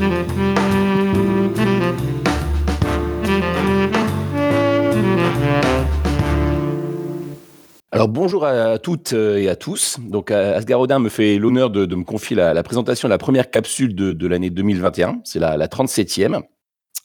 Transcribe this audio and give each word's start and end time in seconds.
Alors 0.00 0.16
bonjour 8.08 8.46
à 8.46 8.78
toutes 8.78 9.12
et 9.12 9.50
à 9.50 9.56
tous. 9.56 9.98
Donc 10.00 10.30
Asgarodin 10.30 11.00
me 11.00 11.10
fait 11.10 11.36
l'honneur 11.36 11.68
de, 11.68 11.94
me 11.94 12.04
confier 12.04 12.34
la, 12.34 12.62
présentation 12.62 13.08
de 13.08 13.10
la 13.10 13.18
première 13.18 13.50
capsule 13.50 13.94
de, 13.94 14.26
l'année 14.26 14.48
2021. 14.48 15.20
C'est 15.24 15.38
la, 15.38 15.58
la 15.58 15.66
37e. 15.66 16.40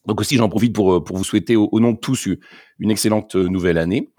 Donc 0.06 0.22
aussi 0.22 0.38
j'en 0.38 0.48
profite 0.48 0.74
pour, 0.74 1.04
pour 1.04 1.18
vous 1.18 1.26
souhaiter 1.26 1.58
au, 1.58 1.80
nom 1.82 1.92
de 1.92 1.98
tous 1.98 2.30
une 2.80 2.92
excellente 2.92 3.36
nouvelle 3.36 3.78
année. 3.78 4.14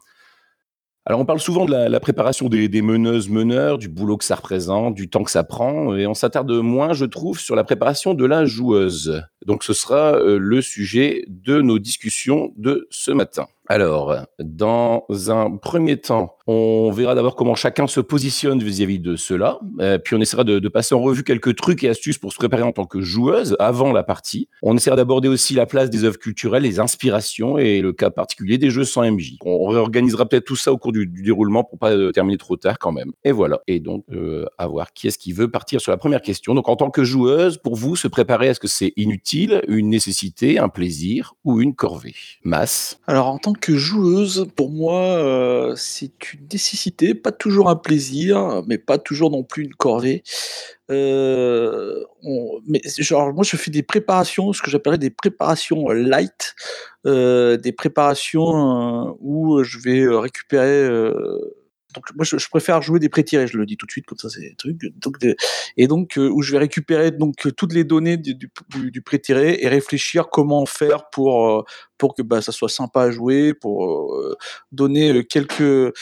Alors 1.08 1.20
on 1.20 1.24
parle 1.24 1.38
souvent 1.38 1.66
de 1.66 1.70
la, 1.70 2.00
préparation 2.00 2.48
des, 2.48 2.68
des, 2.68 2.82
meneuses 2.82 3.28
meneurs, 3.28 3.78
du 3.78 3.88
boulot 3.88 4.16
que 4.16 4.24
ça 4.24 4.34
représente, 4.34 4.96
du 4.96 5.08
temps 5.08 5.22
que 5.22 5.30
ça 5.30 5.44
prend, 5.44 5.94
et 5.94 6.04
on 6.08 6.14
s'attarde 6.14 6.50
moins, 6.50 6.94
je 6.94 7.04
trouve, 7.04 7.38
sur 7.38 7.54
la 7.54 7.62
préparation 7.62 8.12
de 8.12 8.24
la 8.24 8.44
joueuse. 8.44 9.22
Donc 9.46 9.62
ce 9.62 9.72
sera 9.72 10.14
euh, 10.14 10.36
le 10.36 10.60
sujet 10.60 11.24
de 11.28 11.60
nos 11.60 11.78
discussions 11.78 12.52
de 12.56 12.88
ce 12.90 13.12
matin. 13.12 13.46
Alors, 13.68 14.16
dans 14.40 15.06
un 15.28 15.56
premier 15.56 15.96
temps, 15.96 16.35
on 16.46 16.90
verra 16.90 17.14
d'abord 17.14 17.36
comment 17.36 17.54
chacun 17.54 17.86
se 17.86 18.00
positionne 18.00 18.62
vis-à-vis 18.62 18.98
de 18.98 19.16
cela, 19.16 19.58
euh, 19.80 19.98
puis 19.98 20.14
on 20.14 20.20
essaiera 20.20 20.44
de, 20.44 20.58
de, 20.58 20.68
passer 20.68 20.94
en 20.94 21.00
revue 21.00 21.24
quelques 21.24 21.56
trucs 21.56 21.82
et 21.84 21.88
astuces 21.88 22.18
pour 22.18 22.32
se 22.32 22.36
préparer 22.38 22.62
en 22.62 22.72
tant 22.72 22.86
que 22.86 23.00
joueuse 23.00 23.56
avant 23.58 23.92
la 23.92 24.02
partie. 24.02 24.48
On 24.62 24.76
essaiera 24.76 24.96
d'aborder 24.96 25.28
aussi 25.28 25.54
la 25.54 25.66
place 25.66 25.90
des 25.90 26.04
œuvres 26.04 26.18
culturelles, 26.18 26.62
les 26.62 26.80
inspirations 26.80 27.58
et 27.58 27.80
le 27.80 27.92
cas 27.92 28.10
particulier 28.10 28.58
des 28.58 28.70
jeux 28.70 28.84
sans 28.84 29.10
MJ. 29.10 29.36
On 29.44 29.66
réorganisera 29.66 30.26
peut-être 30.26 30.44
tout 30.44 30.56
ça 30.56 30.72
au 30.72 30.78
cours 30.78 30.92
du, 30.92 31.06
du 31.06 31.22
déroulement 31.22 31.64
pour 31.64 31.78
pas 31.78 31.92
euh, 31.92 32.12
terminer 32.12 32.38
trop 32.38 32.56
tard 32.56 32.78
quand 32.78 32.92
même. 32.92 33.12
Et 33.24 33.32
voilà. 33.32 33.60
Et 33.66 33.80
donc, 33.80 34.04
euh, 34.12 34.44
à 34.58 34.66
voir 34.66 34.92
qui 34.92 35.08
est-ce 35.08 35.18
qui 35.18 35.32
veut 35.32 35.50
partir 35.50 35.80
sur 35.80 35.92
la 35.92 35.98
première 35.98 36.22
question. 36.22 36.54
Donc, 36.54 36.68
en 36.68 36.76
tant 36.76 36.90
que 36.90 37.04
joueuse, 37.04 37.58
pour 37.58 37.76
vous, 37.76 37.96
se 37.96 38.08
préparer, 38.08 38.48
est-ce 38.48 38.60
que 38.60 38.68
c'est 38.68 38.92
inutile, 38.96 39.62
une 39.68 39.88
nécessité, 39.88 40.58
un 40.58 40.68
plaisir 40.68 41.34
ou 41.44 41.60
une 41.60 41.74
corvée? 41.74 42.14
Masse 42.44 43.00
Alors, 43.06 43.28
en 43.28 43.38
tant 43.38 43.52
que 43.52 43.76
joueuse, 43.76 44.48
pour 44.56 44.70
moi, 44.70 45.00
euh, 45.00 45.74
c'est 45.76 46.34
une 46.34 46.35
nécessité, 46.52 47.14
pas 47.14 47.32
toujours 47.32 47.68
un 47.68 47.76
plaisir, 47.76 48.62
mais 48.66 48.78
pas 48.78 48.98
toujours 48.98 49.30
non 49.30 49.42
plus 49.42 49.64
une 49.64 49.74
corvée. 49.74 50.22
Euh, 50.90 52.04
mais 52.66 52.80
genre, 52.98 53.32
moi, 53.32 53.44
je 53.44 53.56
fais 53.56 53.70
des 53.70 53.82
préparations, 53.82 54.52
ce 54.52 54.62
que 54.62 54.70
j'appellerais 54.70 54.98
des 54.98 55.10
préparations 55.10 55.88
light, 55.90 56.54
euh, 57.06 57.56
des 57.56 57.72
préparations 57.72 59.16
où 59.20 59.62
je 59.62 59.78
vais 59.78 60.06
récupérer 60.08 60.88
donc 61.96 62.04
moi 62.14 62.24
je, 62.24 62.48
préfère 62.48 62.82
jouer 62.82 63.00
des 63.00 63.08
pré-tirés, 63.08 63.46
je 63.46 63.56
le 63.58 63.66
dis 63.66 63.76
tout 63.76 63.86
de 63.86 63.90
suite 63.90 64.06
comme 64.06 64.18
ça 64.18 64.28
c'est 64.28 64.54
truc. 64.56 64.80
Donc 64.96 65.16
et 65.76 65.86
donc 65.86 66.18
euh, 66.18 66.28
où 66.28 66.42
je 66.42 66.52
vais 66.52 66.58
récupérer 66.58 67.10
donc 67.10 67.34
toutes 67.56 67.72
les 67.72 67.84
données 67.84 68.16
du, 68.16 68.34
du, 68.34 69.02
pré-tiré 69.02 69.58
et 69.60 69.68
réfléchir 69.68 70.28
comment 70.30 70.66
faire 70.66 71.10
pour 71.10 71.48
euh, 71.48 71.62
pour 71.98 72.14
que 72.14 72.22
bah, 72.22 72.42
ça 72.42 72.52
soit 72.52 72.68
sympa 72.68 73.02
à 73.02 73.10
jouer, 73.10 73.54
pour 73.54 74.14
euh, 74.14 74.36
donner 74.72 75.24
quelques 75.24 75.94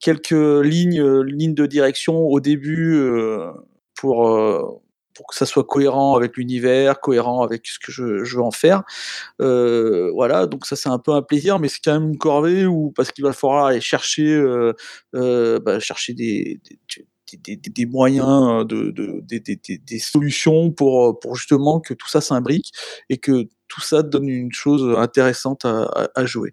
quelques 0.00 0.30
lignes 0.30 1.22
lignes 1.22 1.54
de 1.54 1.66
direction 1.66 2.18
au 2.18 2.40
début 2.40 3.00
pour 3.94 4.80
pour 5.20 5.26
que 5.26 5.34
ça 5.36 5.44
soit 5.44 5.64
cohérent 5.64 6.16
avec 6.16 6.38
l'univers, 6.38 6.98
cohérent 6.98 7.42
avec 7.42 7.66
ce 7.66 7.78
que 7.78 7.92
je, 7.92 8.34
veux 8.34 8.42
en 8.42 8.50
faire. 8.50 8.84
Euh, 9.42 10.10
voilà, 10.14 10.46
donc 10.46 10.64
ça 10.64 10.76
c'est 10.76 10.88
un 10.88 10.98
peu 10.98 11.12
un 11.12 11.20
plaisir, 11.20 11.58
mais 11.58 11.68
c'est 11.68 11.80
quand 11.84 11.92
même 11.92 12.08
une 12.08 12.16
corvée 12.16 12.64
ou 12.64 12.90
parce 12.96 13.12
qu'il 13.12 13.22
va 13.22 13.34
falloir 13.34 13.66
aller 13.66 13.82
chercher, 13.82 14.32
euh, 14.32 14.72
euh, 15.14 15.60
bah, 15.60 15.78
chercher 15.78 16.14
des, 16.14 16.58
des 17.44 17.84
moyens, 17.84 18.66
de, 18.66 19.20
des, 19.20 19.98
solutions 19.98 20.70
pour, 20.70 21.20
pour 21.20 21.36
justement 21.36 21.80
que 21.80 21.92
tout 21.92 22.08
ça 22.08 22.22
s'imbrique 22.22 22.72
et 23.10 23.18
que 23.18 23.46
tout 23.68 23.82
ça 23.82 24.02
donne 24.02 24.26
une 24.26 24.52
chose 24.52 24.96
intéressante 24.96 25.66
à 25.66 26.24
jouer. 26.24 26.52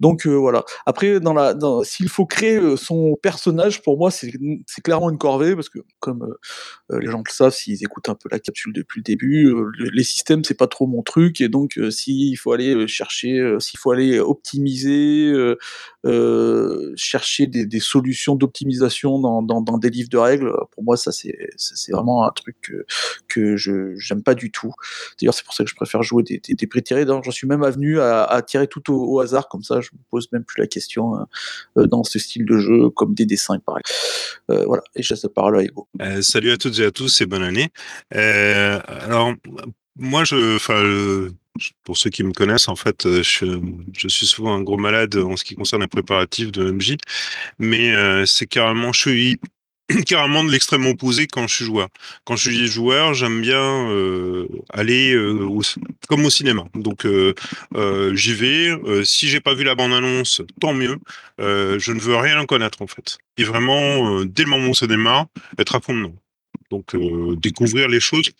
Donc 0.00 0.26
euh, 0.26 0.34
voilà. 0.34 0.64
Après, 0.84 1.20
dans 1.20 1.32
la, 1.32 1.54
s'il 1.84 2.08
faut 2.08 2.26
créer 2.26 2.56
euh, 2.56 2.76
son 2.76 3.16
personnage, 3.22 3.82
pour 3.82 3.96
moi, 3.98 4.10
c'est, 4.10 4.30
clairement 4.84 5.10
une 5.10 5.18
corvée 5.18 5.54
parce 5.54 5.68
que, 5.68 5.78
comme 6.00 6.34
euh, 6.90 7.00
les 7.00 7.10
gens 7.10 7.22
le 7.26 7.32
savent, 7.32 7.52
s'ils 7.52 7.82
écoutent 7.82 8.08
un 8.08 8.14
peu 8.14 8.28
la 8.30 8.38
capsule 8.38 8.72
depuis 8.72 9.00
le 9.00 9.04
début, 9.04 9.54
les 9.78 10.04
systèmes 10.04 10.44
c'est 10.44 10.54
pas 10.54 10.66
trop 10.66 10.86
mon 10.86 11.02
truc 11.02 11.40
et 11.40 11.48
donc 11.48 11.78
s'il 11.90 12.36
faut 12.36 12.52
aller 12.52 12.86
chercher, 12.86 13.56
s'il 13.58 13.78
faut 13.78 13.90
aller 13.90 14.20
optimiser, 14.20 15.32
chercher 16.96 17.46
des, 17.46 17.80
solutions 17.80 18.36
d'optimisation 18.36 19.18
dans, 19.18 19.78
des 19.78 19.90
livres 19.90 20.10
de 20.10 20.18
règles, 20.18 20.52
pour 20.72 20.84
moi 20.84 20.96
ça 20.96 21.10
c'est, 21.12 21.36
vraiment 21.90 22.26
un 22.26 22.30
truc 22.30 22.56
que, 23.28 23.56
je 23.56 23.94
j'aime 23.96 24.22
pas 24.22 24.34
du 24.34 24.50
tout. 24.50 24.72
D'ailleurs, 25.20 25.34
c'est 25.34 25.44
pour 25.44 25.54
ça 25.54 25.64
que 25.64 25.70
je 25.70 25.74
préfère 25.74 26.02
jouer 26.02 26.22
des, 26.22 26.40
des, 26.40 26.66
pré-tirés. 26.66 27.04
J'en 27.06 27.30
suis 27.30 27.46
même 27.46 27.62
avenu 27.62 28.00
à, 28.00 28.42
tirer 28.46 28.66
tout 28.66 28.92
au 28.92 29.20
hasard 29.20 29.48
comme 29.48 29.62
ça 29.62 29.80
je 29.90 29.96
me 29.96 30.02
pose 30.10 30.28
même 30.32 30.44
plus 30.44 30.60
la 30.60 30.66
question 30.66 31.16
hein, 31.16 31.26
euh, 31.76 31.86
dans 31.86 32.04
ce 32.04 32.18
style 32.18 32.44
de 32.44 32.58
jeu, 32.58 32.90
comme 32.90 33.14
des 33.14 33.26
dessins, 33.26 33.58
pareil. 33.58 33.82
Euh, 34.50 34.64
voilà, 34.66 34.82
et 34.94 35.02
je 35.02 35.12
laisse 35.12 35.22
la 35.22 35.28
parole 35.28 35.58
à 35.58 35.62
Ego. 35.62 35.88
Euh, 36.00 36.22
salut 36.22 36.50
à 36.50 36.56
toutes 36.56 36.78
et 36.78 36.84
à 36.84 36.90
tous 36.90 37.20
et 37.20 37.26
bonne 37.26 37.42
année. 37.42 37.68
alors, 38.10 39.32
moi, 39.98 40.24
je, 40.24 41.30
pour 41.84 41.96
ceux 41.96 42.10
qui 42.10 42.22
me 42.22 42.32
connaissent, 42.32 42.68
en 42.68 42.76
fait, 42.76 43.06
je, 43.22 44.08
suis 44.08 44.26
souvent 44.26 44.54
un 44.54 44.62
gros 44.62 44.76
malade 44.76 45.16
en 45.16 45.36
ce 45.36 45.44
qui 45.44 45.54
concerne 45.54 45.82
les 45.82 45.88
préparatifs 45.88 46.52
de 46.52 46.70
MJ, 46.70 46.96
mais 47.58 47.94
c'est 48.26 48.46
carrément, 48.46 48.92
je 48.92 49.38
carrément 50.06 50.42
de 50.42 50.50
l'extrême 50.50 50.86
opposé 50.86 51.26
quand 51.26 51.46
je 51.46 51.54
suis 51.54 51.64
joueur. 51.64 51.88
Quand 52.24 52.36
je 52.36 52.50
suis 52.50 52.66
joueur, 52.66 53.14
j'aime 53.14 53.40
bien 53.40 53.90
euh, 53.90 54.48
aller 54.72 55.14
euh, 55.14 55.48
comme 56.08 56.24
au 56.24 56.30
cinéma. 56.30 56.64
Donc 56.74 57.06
euh, 57.06 57.34
j'y 58.14 58.34
vais. 58.34 58.72
si 59.04 59.28
j'ai 59.28 59.40
pas 59.40 59.54
vu 59.54 59.64
la 59.64 59.74
bande 59.74 59.92
annonce, 59.92 60.42
tant 60.60 60.74
mieux. 60.74 60.98
je 61.38 61.92
ne 61.92 62.00
veux 62.00 62.16
rien 62.16 62.40
en 62.40 62.46
connaître 62.46 62.82
en 62.82 62.86
fait. 62.86 63.18
Et 63.38 63.44
vraiment, 63.44 64.24
dès 64.24 64.44
le 64.44 64.50
moment 64.50 64.68
où 64.68 64.74
ça 64.74 64.86
démarre, 64.86 65.26
être 65.58 65.76
à 65.76 65.80
fond 65.80 65.94
dedans. 65.94 66.14
Donc 66.70 66.96
découvrir 67.40 67.88
les 67.88 68.00
choses 68.00 68.30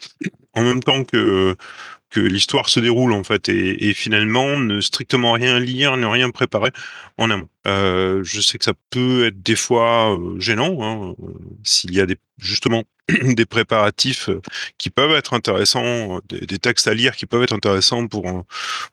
en 0.54 0.62
même 0.62 0.82
temps 0.82 1.04
que 1.04 1.56
l'histoire 2.20 2.68
se 2.68 2.80
déroule 2.80 3.12
en 3.12 3.24
fait 3.24 3.48
et, 3.48 3.92
finalement 3.94 4.58
ne 4.58 4.80
strictement 4.80 5.32
rien 5.32 5.58
lire, 5.58 5.96
ne 5.96 6.06
rien 6.06 6.30
préparer 6.30 6.70
en 7.18 7.30
amont. 7.30 7.48
Euh, 7.66 8.22
je 8.24 8.40
sais 8.40 8.58
que 8.58 8.64
ça 8.64 8.74
peut 8.90 9.26
être 9.26 9.42
des 9.42 9.56
fois 9.56 10.16
euh, 10.16 10.38
gênant 10.38 10.78
hein, 10.82 11.14
euh, 11.22 11.32
s'il 11.64 11.94
y 11.94 12.00
a 12.00 12.06
des 12.06 12.16
justement 12.38 12.84
des 13.22 13.46
préparatifs 13.46 14.30
qui 14.78 14.90
peuvent 14.90 15.12
être 15.12 15.34
intéressants, 15.34 16.20
des, 16.28 16.58
textes 16.58 16.88
à 16.88 16.94
lire 16.94 17.16
qui 17.16 17.26
peuvent 17.26 17.42
être 17.42 17.54
intéressants 17.54 18.06
pour 18.06 18.44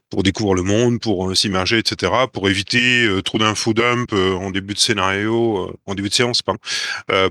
pour 0.09 0.21
découvrir 0.21 0.53
le 0.53 0.61
monde, 0.61 0.99
pour 0.99 1.35
s'immerger, 1.35 1.79
etc., 1.79 2.11
pour 2.31 2.47
éviter 2.47 3.09
trop 3.25 3.39
d'info 3.39 3.73
dump 3.73 4.13
en 4.13 4.51
début 4.51 4.75
de 4.75 4.79
scénario, 4.79 5.75
en 5.87 5.95
début 5.95 6.09
de 6.09 6.13
séance, 6.13 6.43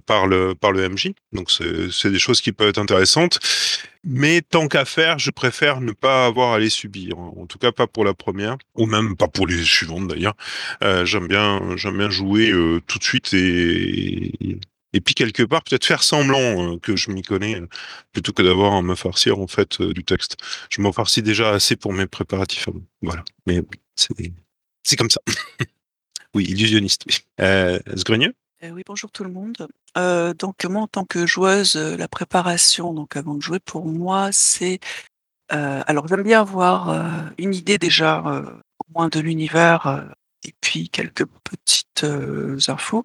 par 0.07 0.27
le 0.27 0.55
par 0.55 0.73
le 0.73 0.89
MJ. 0.89 1.13
Donc 1.33 1.51
c'est 1.51 2.11
des 2.11 2.19
choses 2.19 2.41
qui 2.41 2.51
peuvent 2.51 2.71
être 2.71 2.79
intéressantes. 2.79 3.39
Mais 4.05 4.43
tant 4.43 4.67
qu'à 4.67 4.85
faire, 4.85 5.19
je 5.19 5.31
préfère 5.31 5.81
ne 5.81 5.93
pas 5.93 6.27
avoir 6.27 6.55
à 6.55 6.59
les 6.59 6.71
subir. 6.71 7.19
En 7.19 7.47
tout 7.47 7.59
cas, 7.59 7.71
pas 7.71 7.87
pour 7.87 8.05
la 8.05 8.15
première, 8.15 8.57
ou 8.75 8.87
même 8.87 9.17
pas 9.17 9.29
pour 9.29 9.47
les 9.47 9.63
suivantes 9.63 10.09
d'ailleurs. 10.09 10.35
Euh, 10.83 11.05
j'aime 11.05 11.29
bien, 11.29 11.77
j'aime 11.77 11.99
bien 11.99 12.11
jouer 12.11 12.51
euh, 12.51 12.81
tout 12.87 12.99
de 12.99 13.05
suite 13.05 13.33
et, 13.33 14.59
et 14.93 15.01
puis 15.01 15.15
quelque 15.15 15.43
part 15.43 15.63
peut-être 15.63 15.85
faire 15.85 16.03
semblant 16.03 16.75
euh, 16.75 16.79
que 16.79 16.97
je 16.97 17.11
m'y 17.11 17.23
connais 17.23 17.61
plutôt 18.13 18.33
que 18.33 18.43
d'avoir 18.43 18.75
à 18.75 18.83
me 18.83 18.95
farcir 18.95 19.39
en 19.39 19.47
fait 19.47 19.81
du 19.83 20.05
texte. 20.05 20.37
Je 20.71 20.81
m'en 20.81 20.93
farcis 20.93 21.23
déjà 21.23 21.51
assez 21.51 21.77
pour 21.77 21.93
mes 21.93 22.07
préparatifs. 22.07 22.69
Voilà. 23.01 23.25
Mais 23.47 23.63
c'est 23.97 24.97
comme 24.97 25.11
ça. 25.11 25.21
oui, 26.35 26.45
illusionniste. 26.45 27.05
Oui. 27.07 27.19
Euh, 27.41 27.79
oui, 28.71 28.83
bonjour 28.87 29.11
tout 29.11 29.25
le 29.25 29.31
monde. 29.31 29.57
donc 30.39 30.65
moi, 30.65 30.83
en 30.83 30.87
tant 30.87 31.05
que 31.05 31.27
joueuse, 31.27 31.75
la 31.75 32.07
préparation, 32.07 32.95
donc 32.95 33.17
avant 33.17 33.35
de 33.35 33.43
jouer, 33.43 33.59
pour 33.59 33.87
moi, 33.87 34.31
c'est 34.31 34.79
alors 35.49 36.07
j'aime 36.09 36.23
bien 36.23 36.41
avoir 36.41 37.33
une 37.39 37.55
idée 37.55 37.77
déjà 37.77 38.23
au 38.79 38.93
moins 38.95 39.09
de 39.09 39.19
l'univers 39.19 40.15
et 40.45 40.55
puis 40.61 40.89
quelques 40.89 41.27
petites 41.45 42.05
euh, 42.05 42.59
infos. 42.69 43.05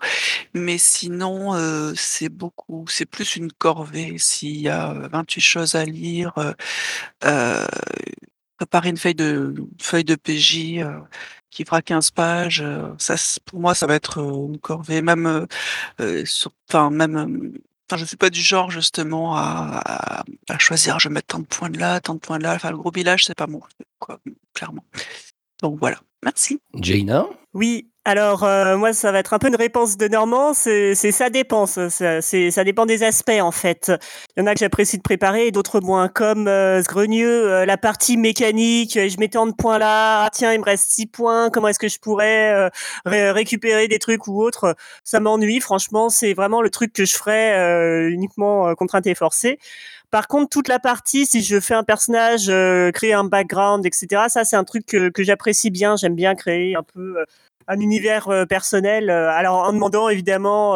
Mais 0.53 0.77
sinon, 0.77 1.55
euh, 1.55 1.93
c'est 1.95 2.29
beaucoup, 2.29 2.85
c'est 2.89 3.05
plus 3.05 3.35
une 3.35 3.51
corvée. 3.51 4.17
S'il 4.17 4.57
y 4.61 4.69
a 4.69 4.93
28 5.11 5.41
choses 5.41 5.75
à 5.75 5.85
lire, 5.85 6.33
euh, 7.23 7.65
préparer 8.57 8.89
une 8.89 8.97
feuille 8.97 9.15
de 9.15 9.55
feuille 9.81 10.03
de 10.03 10.15
PJ 10.15 10.83
qui 11.51 11.65
fera 11.65 11.81
15 11.81 12.11
pages, 12.11 12.63
ça, 12.97 13.15
pour 13.45 13.59
moi, 13.59 13.75
ça 13.75 13.87
va 13.87 13.95
être 13.95 14.19
une 14.19 14.59
corvée. 14.59 15.01
Même, 15.01 15.47
enfin, 16.69 16.89
même. 16.89 17.53
Je 17.95 18.03
suis 18.03 18.17
pas 18.17 18.29
du 18.29 18.41
genre 18.41 18.69
justement 18.69 19.37
à, 19.37 20.25
choisir, 20.59 20.99
je 20.99 21.07
vais 21.07 21.13
mettre 21.13 21.27
tant 21.27 21.39
de 21.39 21.45
points 21.45 21.69
de 21.69 21.79
là, 21.79 22.01
tant 22.01 22.15
de 22.15 22.19
points 22.19 22.37
de 22.37 22.43
là. 22.43 22.55
Enfin, 22.55 22.71
le 22.71 22.77
gros 22.77 22.91
village, 22.91 23.23
c'est 23.25 23.35
pas 23.35 23.47
moi, 23.47 23.67
quoi, 23.99 24.19
clairement. 24.53 24.83
Donc 25.61 25.77
voilà, 25.79 25.97
merci. 26.23 26.59
Jaina 26.75 27.25
Oui, 27.53 27.89
alors 28.07 28.45
euh, 28.45 28.77
moi 28.77 28.93
ça 28.93 29.11
va 29.11 29.19
être 29.19 29.33
un 29.33 29.37
peu 29.37 29.49
une 29.49 29.57
réponse 29.57 29.97
de 29.97 30.07
Normand, 30.07 30.53
c'est 30.53 30.95
ça 30.95 31.29
dépend, 31.29 31.65
ça, 31.65 31.89
ça 31.89 32.63
dépend 32.63 32.85
des 32.85 33.03
aspects 33.03 33.41
en 33.41 33.51
fait. 33.51 33.91
Il 34.35 34.39
y 34.39 34.43
en 34.43 34.47
a 34.47 34.53
que 34.53 34.59
j'apprécie 34.59 34.97
de 34.97 35.01
préparer 35.01 35.47
et 35.47 35.51
d'autres 35.51 35.81
moins, 35.81 36.07
comme 36.07 36.47
euh, 36.47 36.81
ce 36.81 36.87
grenieux, 36.87 37.51
euh, 37.51 37.65
la 37.65 37.75
partie 37.75 38.15
mécanique, 38.15 38.93
je 38.93 39.19
mets 39.19 39.27
tant 39.27 39.45
de 39.45 39.51
points 39.51 39.77
là, 39.77 40.23
ah, 40.23 40.29
tiens 40.31 40.53
il 40.53 40.59
me 40.59 40.63
reste 40.63 40.89
six 40.89 41.07
points, 41.07 41.49
comment 41.49 41.67
est-ce 41.67 41.79
que 41.79 41.89
je 41.89 41.99
pourrais 41.99 42.53
euh, 42.53 42.69
récupérer 43.33 43.89
des 43.89 43.99
trucs 43.99 44.27
ou 44.27 44.41
autre, 44.41 44.77
ça 45.03 45.19
m'ennuie 45.19 45.59
franchement, 45.59 46.07
c'est 46.07 46.33
vraiment 46.33 46.61
le 46.61 46.69
truc 46.69 46.93
que 46.93 47.03
je 47.03 47.17
ferais 47.17 48.07
uniquement 48.09 48.73
contrainte 48.75 49.05
et 49.07 49.15
forcée. 49.15 49.59
Par 50.11 50.27
contre, 50.27 50.49
toute 50.49 50.69
la 50.69 50.79
partie, 50.79 51.25
si 51.25 51.41
je 51.43 51.59
fais 51.59 51.73
un 51.73 51.83
personnage, 51.83 52.47
euh, 52.49 52.91
créer 52.91 53.13
un 53.13 53.25
background, 53.25 53.85
etc., 53.85 54.23
ça, 54.29 54.45
c'est 54.45 54.55
un 54.55 54.63
truc 54.63 54.85
que, 54.85 55.11
j'apprécie 55.23 55.69
bien. 55.69 55.97
J'aime 55.97 56.15
bien 56.15 56.33
créer 56.33 56.75
un 56.77 56.83
peu 56.83 57.19
euh, 57.19 57.25
un 57.67 57.79
univers 57.79 58.29
euh, 58.29 58.45
personnel. 58.45 59.09
alors, 59.09 59.67
en 59.67 59.73
demandant 59.73 60.07
évidemment 60.07 60.73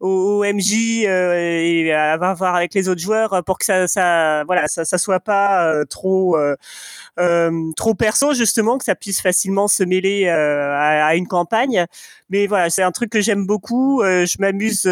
au, 0.00 0.44
MJ 0.44 1.04
et 1.04 1.92
à, 1.92 2.16
voir 2.16 2.54
avec 2.56 2.72
les 2.74 2.88
autres 2.88 3.00
joueurs 3.00 3.44
pour 3.44 3.58
que 3.58 3.64
ça, 3.66 3.86
ça 3.86 4.44
voilà, 4.44 4.66
ça, 4.68 4.84
ça 4.86 4.96
soit 4.96 5.20
pas 5.20 5.84
trop 5.86 6.36
trop 7.76 7.94
perso 7.94 8.34
justement, 8.34 8.78
que 8.78 8.84
ça 8.84 8.94
puisse 8.94 9.20
facilement 9.20 9.68
se 9.68 9.82
mêler 9.82 10.28
à, 10.28 11.06
à, 11.06 11.14
une 11.14 11.26
campagne. 11.26 11.86
Mais 12.30 12.46
voilà, 12.46 12.70
c'est 12.70 12.82
un 12.82 12.92
truc 12.92 13.10
que 13.10 13.20
j'aime 13.20 13.46
beaucoup. 13.46 14.02
je 14.02 14.36
m'amuse 14.40 14.82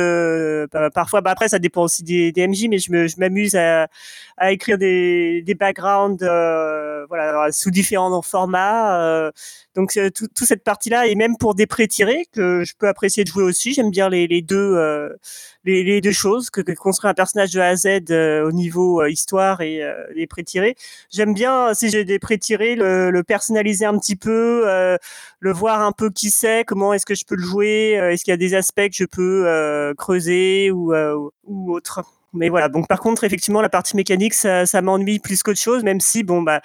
parfois. 0.93 1.21
Bah 1.21 1.31
après, 1.31 1.49
ça 1.49 1.59
dépend 1.59 1.83
aussi 1.83 2.03
des, 2.03 2.33
des 2.33 2.47
MJ, 2.47 2.67
mais 2.69 2.79
je 2.79 3.19
m'amuse 3.19 3.55
à, 3.55 3.89
à, 4.37 4.53
écrire 4.53 4.79
des, 4.79 5.43
des 5.43 5.55
backgrounds 5.55 6.25
voilà 7.09 7.51
sous 7.53 7.71
différents 7.71 8.23
formats. 8.23 9.31
donc 9.75 9.93
toute 10.15 10.35
tout 10.35 10.45
cette 10.45 10.65
partie-là, 10.65 11.07
et 11.07 11.15
même 11.15 11.37
pour 11.37 11.55
des 11.55 11.67
pré-tirés 11.67 12.27
que 12.33 12.65
je 12.65 12.75
peux 12.79 12.89
apprécier 12.89 13.25
de 13.25 13.29
jouer 13.29 13.45
aussi. 13.45 13.73
J'aime 13.73 13.91
bien 13.91 14.09
les, 14.09 14.27
les 14.27 14.43
deux 14.43 14.77
les, 15.65 15.83
les, 15.83 16.01
deux 16.01 16.13
choses, 16.13 16.51
que, 16.51 16.61
construire 16.73 17.11
un 17.11 17.15
personnage 17.15 17.53
de 17.53 17.61
A 17.61 17.69
à 17.69 17.77
Z 17.77 18.11
euh, 18.11 18.47
au 18.47 18.53
niveau 18.53 19.03
euh, 19.03 19.11
histoire 19.11 19.61
et 19.61 19.83
euh, 19.83 19.95
les 20.15 20.27
pré-tirés. 20.27 20.77
J'aime 21.11 21.35
bien, 21.35 21.75
si 21.75 21.91
j'ai 21.91 22.05
des 22.05 22.19
pré-tirés, 22.19 22.77
le, 22.77 23.11
le, 23.11 23.23
personnaliser 23.23 23.85
un 23.85 23.99
petit 23.99 24.17
peu, 24.17 24.65
le 25.41 25.53
voir 25.53 25.83
un 25.83 25.93
peu 25.93 26.11
qui 26.11 26.31
c'est, 26.31 26.65
comment 26.65 26.93
est-ce 26.95 27.07
que 27.07 27.15
je 27.15 27.25
peux 27.25 27.37
le 27.37 27.43
jouer, 27.43 27.91
est-ce 27.93 28.25
qu'il 28.25 28.33
y 28.33 28.35
a 28.35 28.39
des 28.39 28.55
aspects 28.55 28.89
que 28.89 28.95
je 28.95 29.05
peux 29.05 29.95
creuser 29.97 30.71
ou, 30.71 30.95
ou 31.45 31.73
autre. 31.73 32.05
Mais 32.35 32.49
voilà, 32.49 32.69
donc 32.69 32.89
par 32.89 33.01
contre, 33.01 33.25
effectivement, 33.25 33.61
la 33.61 33.69
partie 33.69 33.97
mécanique, 33.97 34.35
ça, 34.35 34.67
ça 34.67 34.83
m'ennuie 34.83 35.19
plus 35.19 35.43
qu'autre 35.43 35.61
chose, 35.61 35.83
même 35.83 36.01
si, 36.01 36.23
bon, 36.23 36.43
bah, 36.43 36.61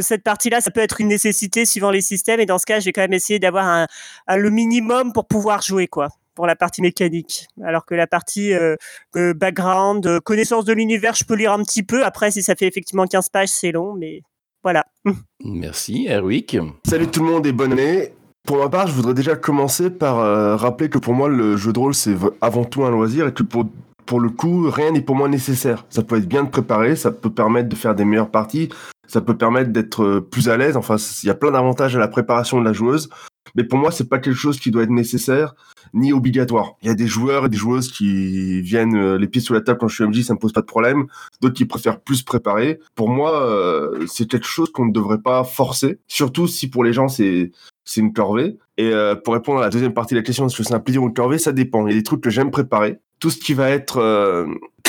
cette 0.00 0.22
partie-là, 0.22 0.60
ça 0.60 0.70
peut 0.70 0.80
être 0.80 1.00
une 1.00 1.08
nécessité 1.08 1.64
suivant 1.64 1.90
les 1.90 2.00
systèmes, 2.00 2.40
et 2.40 2.46
dans 2.46 2.58
ce 2.58 2.66
cas, 2.66 2.80
j'ai 2.80 2.92
quand 2.92 3.02
même 3.02 3.12
essayé 3.12 3.38
d'avoir 3.38 3.66
un, 3.66 3.86
un, 4.26 4.36
le 4.36 4.50
minimum 4.50 5.12
pour 5.12 5.26
pouvoir 5.26 5.62
jouer, 5.62 5.86
quoi 5.86 6.08
pour 6.34 6.46
la 6.46 6.56
partie 6.56 6.82
mécanique. 6.82 7.46
Alors 7.62 7.84
que 7.84 7.94
la 7.94 8.06
partie 8.06 8.52
euh, 8.52 8.76
euh, 9.16 9.34
background, 9.34 10.06
euh, 10.06 10.20
connaissance 10.20 10.64
de 10.64 10.72
l'univers, 10.72 11.14
je 11.14 11.24
peux 11.24 11.34
lire 11.34 11.52
un 11.52 11.62
petit 11.62 11.82
peu. 11.82 12.04
Après, 12.04 12.30
si 12.30 12.42
ça 12.42 12.54
fait 12.54 12.66
effectivement 12.66 13.06
15 13.06 13.28
pages, 13.28 13.48
c'est 13.48 13.72
long, 13.72 13.94
mais 13.94 14.22
voilà. 14.62 14.84
Merci, 15.44 16.06
Erwick. 16.08 16.56
Salut 16.86 17.08
tout 17.08 17.24
le 17.24 17.30
monde 17.30 17.46
et 17.46 17.52
bonne 17.52 17.72
année. 17.72 18.12
Pour 18.46 18.58
ma 18.58 18.68
part, 18.68 18.88
je 18.88 18.92
voudrais 18.92 19.14
déjà 19.14 19.36
commencer 19.36 19.88
par 19.88 20.58
rappeler 20.58 20.88
que 20.88 20.98
pour 20.98 21.14
moi, 21.14 21.28
le 21.28 21.56
jeu 21.56 21.72
de 21.72 21.78
rôle, 21.78 21.94
c'est 21.94 22.16
avant 22.40 22.64
tout 22.64 22.82
un 22.82 22.90
loisir 22.90 23.28
et 23.28 23.32
que 23.32 23.44
pour, 23.44 23.66
pour 24.04 24.18
le 24.18 24.30
coup, 24.30 24.68
rien 24.68 24.90
n'est 24.90 25.00
pour 25.00 25.14
moi 25.14 25.28
nécessaire. 25.28 25.86
Ça 25.90 26.02
peut 26.02 26.18
être 26.18 26.26
bien 26.26 26.42
de 26.42 26.48
préparer, 26.48 26.96
ça 26.96 27.12
peut 27.12 27.30
permettre 27.30 27.68
de 27.68 27.76
faire 27.76 27.94
des 27.94 28.04
meilleures 28.04 28.32
parties, 28.32 28.68
ça 29.06 29.20
peut 29.20 29.36
permettre 29.36 29.70
d'être 29.70 30.20
plus 30.30 30.48
à 30.48 30.56
l'aise. 30.56 30.76
Enfin, 30.76 30.96
il 31.22 31.26
y 31.26 31.30
a 31.30 31.34
plein 31.34 31.50
d'avantages 31.50 31.96
à 31.96 31.98
la 31.98 32.08
préparation 32.08 32.60
de 32.60 32.64
la 32.64 32.72
joueuse. 32.72 33.08
Mais 33.54 33.64
pour 33.64 33.78
moi, 33.78 33.90
c'est 33.90 34.08
pas 34.08 34.18
quelque 34.18 34.36
chose 34.36 34.58
qui 34.58 34.70
doit 34.70 34.82
être 34.82 34.90
nécessaire 34.90 35.54
ni 35.94 36.12
obligatoire. 36.12 36.76
Il 36.82 36.88
y 36.88 36.90
a 36.90 36.94
des 36.94 37.06
joueurs 37.06 37.46
et 37.46 37.48
des 37.48 37.56
joueuses 37.56 37.90
qui 37.92 38.62
viennent 38.62 38.96
euh, 38.96 39.18
les 39.18 39.28
pieds 39.28 39.40
sur 39.40 39.54
la 39.54 39.60
table 39.60 39.78
quand 39.78 39.88
je 39.88 39.94
suis 39.96 40.04
MJ, 40.04 40.22
ça 40.22 40.34
me 40.34 40.38
pose 40.38 40.52
pas 40.52 40.62
de 40.62 40.66
problème. 40.66 41.06
D'autres 41.40 41.54
qui 41.54 41.66
préfèrent 41.66 42.00
plus 42.00 42.22
préparer. 42.22 42.80
Pour 42.94 43.08
moi, 43.08 43.46
euh, 43.46 44.06
c'est 44.06 44.28
quelque 44.28 44.46
chose 44.46 44.70
qu'on 44.72 44.86
ne 44.86 44.92
devrait 44.92 45.20
pas 45.20 45.44
forcer. 45.44 45.98
Surtout 46.08 46.46
si 46.46 46.70
pour 46.70 46.84
les 46.84 46.92
gens 46.92 47.08
c'est 47.08 47.52
c'est 47.84 48.00
une 48.00 48.12
corvée. 48.12 48.56
Et 48.78 48.90
euh, 48.92 49.16
pour 49.16 49.34
répondre 49.34 49.58
à 49.58 49.62
la 49.62 49.70
deuxième 49.70 49.92
partie 49.92 50.14
de 50.14 50.20
la 50.20 50.24
question, 50.24 50.46
est-ce 50.46 50.56
que 50.56 50.62
c'est 50.62 50.74
un 50.74 50.80
plaisir 50.80 51.02
ou 51.02 51.08
une 51.08 51.14
corvée, 51.14 51.38
ça 51.38 51.52
dépend. 51.52 51.86
Il 51.86 51.90
y 51.90 51.94
a 51.94 51.98
des 51.98 52.04
trucs 52.04 52.20
que 52.20 52.30
j'aime 52.30 52.50
préparer. 52.50 53.00
Tout 53.18 53.30
ce 53.30 53.38
qui 53.38 53.54
va 53.54 53.70
être 53.70 54.00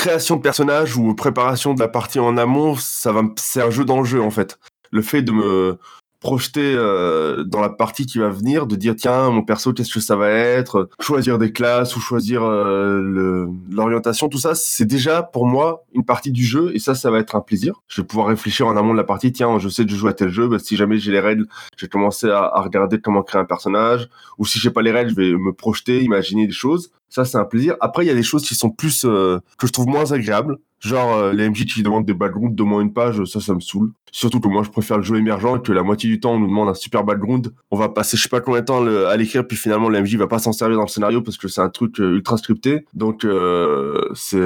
création 0.04 0.36
de 0.36 0.42
personnage 0.42 0.98
ou 0.98 1.16
préparation 1.16 1.74
de 1.74 1.80
la 1.80 1.88
partie 1.88 2.20
en 2.20 2.38
amont, 2.38 2.76
ça 2.76 3.14
va, 3.14 3.22
c'est 3.38 3.62
un 3.62 3.70
jeu 3.70 3.86
dans 3.86 4.00
le 4.00 4.06
jeu 4.06 4.22
en 4.22 4.32
fait. 4.32 4.60
Le 4.92 5.02
fait 5.02 5.22
de 5.22 5.32
me 5.32 5.80
projeter 6.24 6.74
euh, 6.75 7.44
dans 7.44 7.60
la 7.60 7.70
partie 7.70 8.06
qui 8.06 8.18
va 8.18 8.30
venir, 8.30 8.66
de 8.66 8.78
dire 8.78 8.96
tiens 8.96 9.30
mon 9.30 9.44
perso 9.44 9.74
qu'est-ce 9.74 9.94
que 9.94 10.00
ça 10.00 10.16
va 10.16 10.30
être, 10.30 10.90
choisir 11.02 11.38
des 11.38 11.52
classes 11.52 11.98
ou 11.98 12.00
choisir 12.00 12.44
euh, 12.44 13.46
l'orientation, 13.70 14.30
tout 14.30 14.38
ça 14.38 14.56
c'est 14.56 14.86
déjà 14.86 15.22
pour 15.22 15.46
moi 15.46 15.84
une 15.94 16.06
partie 16.06 16.31
du 16.31 16.46
jeu 16.46 16.72
et 16.74 16.80
ça 16.80 16.96
ça 16.96 17.12
va 17.12 17.20
être 17.20 17.36
un 17.36 17.42
plaisir. 17.42 17.81
Je 17.90 18.02
vais 18.02 18.08
pouvoir 18.08 18.28
réfléchir 18.28 18.66
en 18.68 18.78
amont 18.78 18.94
de 18.94 18.98
la 18.98 19.04
partie, 19.04 19.34
tiens 19.34 19.60
je 19.60 19.68
sais 19.68 19.84
que 19.84 19.92
je 19.92 19.98
joue 19.98 20.08
à 20.08 20.14
tel 20.14 20.30
jeu, 20.30 20.48
bah, 20.48 20.60
si 20.60 20.78
jamais 20.78 20.98
j'ai 20.98 21.12
les 21.12 21.20
règles, 21.20 21.46
je 21.75 21.86
vais 21.86 21.90
commencer 21.90 22.30
à, 22.30 22.44
à, 22.46 22.62
regarder 22.62 23.02
comment 23.02 23.22
créer 23.22 23.42
un 23.42 23.46
personnage 23.46 24.08
ou 24.38 24.46
si 24.46 24.60
j'ai 24.60 24.72
pas 24.72 24.81
les 24.81 24.92
règles 24.92 25.12
je 25.12 25.16
vais 25.16 25.34
me 25.34 25.52
projeter, 25.52 26.02
imaginer 26.02 26.48
des 26.48 26.54
choses. 26.54 26.92
Ça 27.10 27.26
c'est 27.26 27.38
un 27.38 27.46
plaisir. 27.46 27.76
Après 27.81 28.06
il 28.06 28.08
y 28.08 28.12
a 28.12 28.16
des 28.16 28.24
choses 28.24 28.48
qui 28.48 28.56
sont 28.56 28.69
plus 28.69 29.04
euh, 29.04 29.40
que 29.60 29.68
je 29.68 29.74
trouve 29.74 29.88
moins 29.88 30.14
agréables 30.14 30.58
Genre, 30.83 31.13
euh, 31.13 31.31
les 31.31 31.50
MJ 31.50 31.65
qui 31.65 31.81
demandent 31.81 32.06
des 32.06 32.13
backgrounds 32.13 32.56
de 32.56 32.63
moins 32.63 32.81
une 32.81 32.91
page, 32.91 33.24
ça, 33.24 33.39
ça 33.39 33.53
me 33.53 33.62
saoule. 33.62 33.94
Surtout 34.12 34.41
que 34.41 34.50
moi, 34.50 34.63
je 34.63 34.69
préfère 34.69 34.97
le 34.97 35.03
jeu 35.03 35.15
émergent 35.15 35.56
et 35.56 35.62
que 35.62 35.71
la 35.71 35.81
moitié 35.81 36.09
du 36.09 36.19
temps, 36.19 36.33
on 36.33 36.39
nous 36.39 36.47
demande 36.47 36.68
un 36.68 36.74
super 36.74 37.06
background. 37.06 37.53
On 37.71 37.77
va 37.77 37.88
passer 37.88 38.18
je 38.18 38.24
sais 38.24 38.30
pas 38.30 38.41
combien 38.41 38.59
de 38.59 38.65
temps 38.65 38.85
à 38.85 39.15
l'écrire, 39.15 39.47
puis 39.47 39.56
finalement, 39.56 39.88
le 39.88 40.01
MJ 40.01 40.18
va 40.18 40.27
pas 40.27 40.39
s'en 40.39 40.51
servir 40.51 40.75
dans 40.75 40.83
le 40.83 40.89
scénario 40.89 41.21
parce 41.21 41.38
que 41.38 41.47
c'est 41.47 41.62
un 41.62 41.69
truc 41.69 42.01
euh, 42.01 42.15
ultra 42.15 42.35
scripté. 42.35 42.85
Donc, 42.94 43.24
euh, 43.24 44.09
c'est 44.13 44.41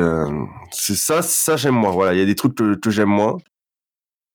ça, 0.70 1.24
ça 1.24 1.58
j'aime 1.58 1.74
moins. 1.74 1.90
Voilà, 1.90 2.14
il 2.14 2.20
y 2.20 2.22
a 2.22 2.26
des 2.26 2.36
trucs 2.36 2.54
que, 2.54 2.76
que 2.76 2.92
j'aime 2.92 3.10
moins. 3.10 3.38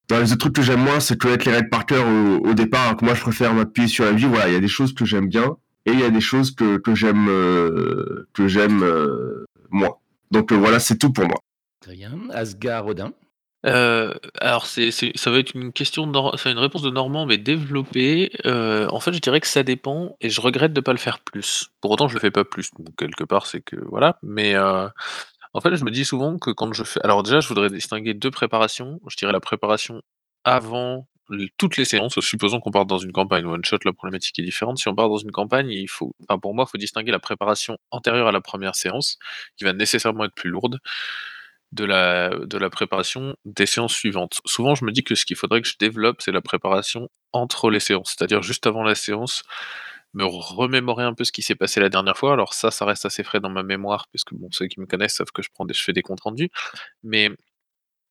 Dans 0.09 0.19
les 0.19 0.33
autres 0.33 0.41
trucs 0.41 0.57
que 0.57 0.63
j'aime 0.63 0.83
moins, 0.83 0.99
c'est 0.99 1.17
connaître 1.17 1.47
les 1.47 1.55
règles 1.55 1.71
par 1.71 1.87
cœur 1.87 2.05
au, 2.43 2.53
départ. 2.53 2.91
Donc 2.91 3.03
moi, 3.03 3.15
je 3.15 3.21
préfère 3.21 3.55
m'appuyer 3.55 3.87
sur 3.87 4.05
la 4.05 4.13
MJ. 4.13 4.25
Voilà, 4.25 4.49
il 4.49 4.55
y 4.55 4.57
a 4.57 4.61
des 4.61 4.67
choses 4.67 4.93
que 4.93 5.05
j'aime 5.05 5.29
bien 5.29 5.57
et 5.87 5.93
il 5.93 6.01
y 6.01 6.05
a 6.05 6.11
des 6.11 6.21
choses 6.21 6.51
que, 6.51 6.79
que 6.79 6.97
j'aime 6.97 7.27
que 8.33 8.49
j'aime 8.49 8.85
moins. 9.71 9.95
Donc 10.33 10.53
voilà, 10.53 10.81
c'est 10.81 10.99
tout 10.99 11.13
pour 11.13 11.27
moi. 11.27 11.39
Rien. 11.87 12.19
Asgard 12.31 12.87
Odin. 12.87 13.13
Euh, 13.65 14.13
alors 14.41 14.67
c'est 14.67 14.91
ça 14.91 15.31
va 15.31 15.39
être 15.39 15.55
une 15.55 15.73
question 15.73 16.09
de 16.09 16.51
une 16.51 16.59
réponse 16.59 16.83
de 16.83 16.91
Normand, 16.91 17.27
mais 17.27 17.39
développée. 17.39 18.33
Euh, 18.45 18.89
en 18.91 19.01
fait, 19.01 19.13
je 19.13 19.21
dirais 19.21 19.41
que 19.41 19.47
ça 19.47 19.63
dépend 19.63 20.17
et 20.21 20.31
je 20.31 20.41
regrette 20.41 20.73
de 20.73 20.81
pas 20.81 20.93
le 20.93 20.99
faire 20.99 21.21
plus. 21.21 21.69
Pour 21.81 21.93
autant, 21.93 22.09
je 22.09 22.15
le 22.15 22.21
fais 22.21 22.31
pas 22.31 22.45
plus, 22.45 22.71
donc 22.79 22.97
quelque 22.97 23.25
part, 23.25 23.47
c'est 23.47 23.61
que 23.61 23.77
voilà. 23.89 24.19
Mais, 24.23 24.55
euh, 24.55 24.89
en 25.55 25.61
fait, 25.61 25.77
je 25.77 25.85
me 25.85 25.91
dis 25.91 26.05
souvent 26.05 26.39
que 26.39 26.51
quand 26.51 26.73
je 26.73 26.85
fais 26.85 27.01
alors 27.05 27.23
déjà, 27.23 27.41
je 27.41 27.49
voudrais 27.49 27.71
distinguer 27.71 28.15
deux 28.15 28.31
préparations. 28.31 29.01
Je 29.09 29.17
dirais 29.17 29.33
la 29.33 29.41
préparation 29.41 30.03
avant 30.45 31.07
toutes 31.57 31.77
les 31.77 31.85
séances, 31.87 32.19
supposons 32.21 32.61
qu'on 32.61 32.73
parte 32.73 32.89
dans 32.89 32.99
une 32.99 33.13
campagne 33.13 33.47
one 33.47 33.65
shot, 33.65 33.79
la 33.85 33.93
problématique 33.93 34.39
est 34.39 34.43
différente. 34.43 34.79
Si 34.79 34.89
on 34.89 34.95
part 34.95 35.09
dans 35.09 35.17
une 35.17 35.31
campagne, 35.31 35.71
il 35.71 35.89
faut 35.89 36.15
enfin 36.29 36.39
pour 36.39 36.55
moi, 36.55 36.67
il 36.69 36.71
faut 36.71 36.79
distinguer 36.79 37.13
la 37.13 37.21
préparation 37.21 37.79
antérieure 37.91 38.27
à 38.29 38.33
la 38.33 38.41
première 38.41 38.75
séance, 38.75 39.19
qui 39.57 39.65
va 39.65 39.73
nécessairement 39.73 40.25
être 40.25 40.35
plus 40.35 40.51
lourde 40.51 40.79
de 41.73 41.85
la, 41.85 42.31
de 42.31 42.59
la 42.59 42.71
préparation 42.71 43.35
des 43.45 43.67
séances 43.67 43.95
suivantes. 43.95 44.41
Souvent, 44.45 44.75
je 44.75 44.85
me 44.85 44.93
dis 44.93 45.03
que 45.03 45.15
ce 45.15 45.25
qu'il 45.25 45.37
faudrait 45.37 45.63
que 45.63 45.69
je 45.69 45.77
développe, 45.79 46.21
c'est 46.21 46.33
la 46.33 46.43
préparation 46.43 47.09
entre 47.33 47.71
les 47.71 47.81
séances, 47.81 48.15
c'est-à-dire 48.17 48.43
juste 48.43 48.67
avant 48.67 48.83
la 48.83 48.95
séance, 48.95 49.43
me 50.15 50.25
remémorer 50.25 51.05
un 51.05 51.15
peu 51.15 51.25
ce 51.25 51.33
qui 51.33 51.43
s'est 51.43 51.55
passé 51.55 51.81
la 51.81 51.89
dernière 51.89 52.17
fois. 52.17 52.35
Alors 52.35 52.53
ça, 52.53 52.71
ça 52.71 52.85
reste 52.85 53.07
assez 53.07 53.25
frais 53.25 53.41
dans 53.41 53.51
ma 53.51 53.63
mémoire, 53.63 54.09
puisque 54.09 54.35
bon, 54.35 54.49
ceux 54.53 54.67
qui 54.67 54.81
me 54.81 54.87
connaissent 54.87 55.15
savent 55.15 55.33
que 55.33 55.43
je 55.43 55.49
prends 55.53 55.65
des, 55.65 55.75
je 55.75 55.83
fais 55.83 55.95
des 55.95 56.03
comptes 56.03 56.21
rendus, 56.21 56.51
mais 57.03 57.31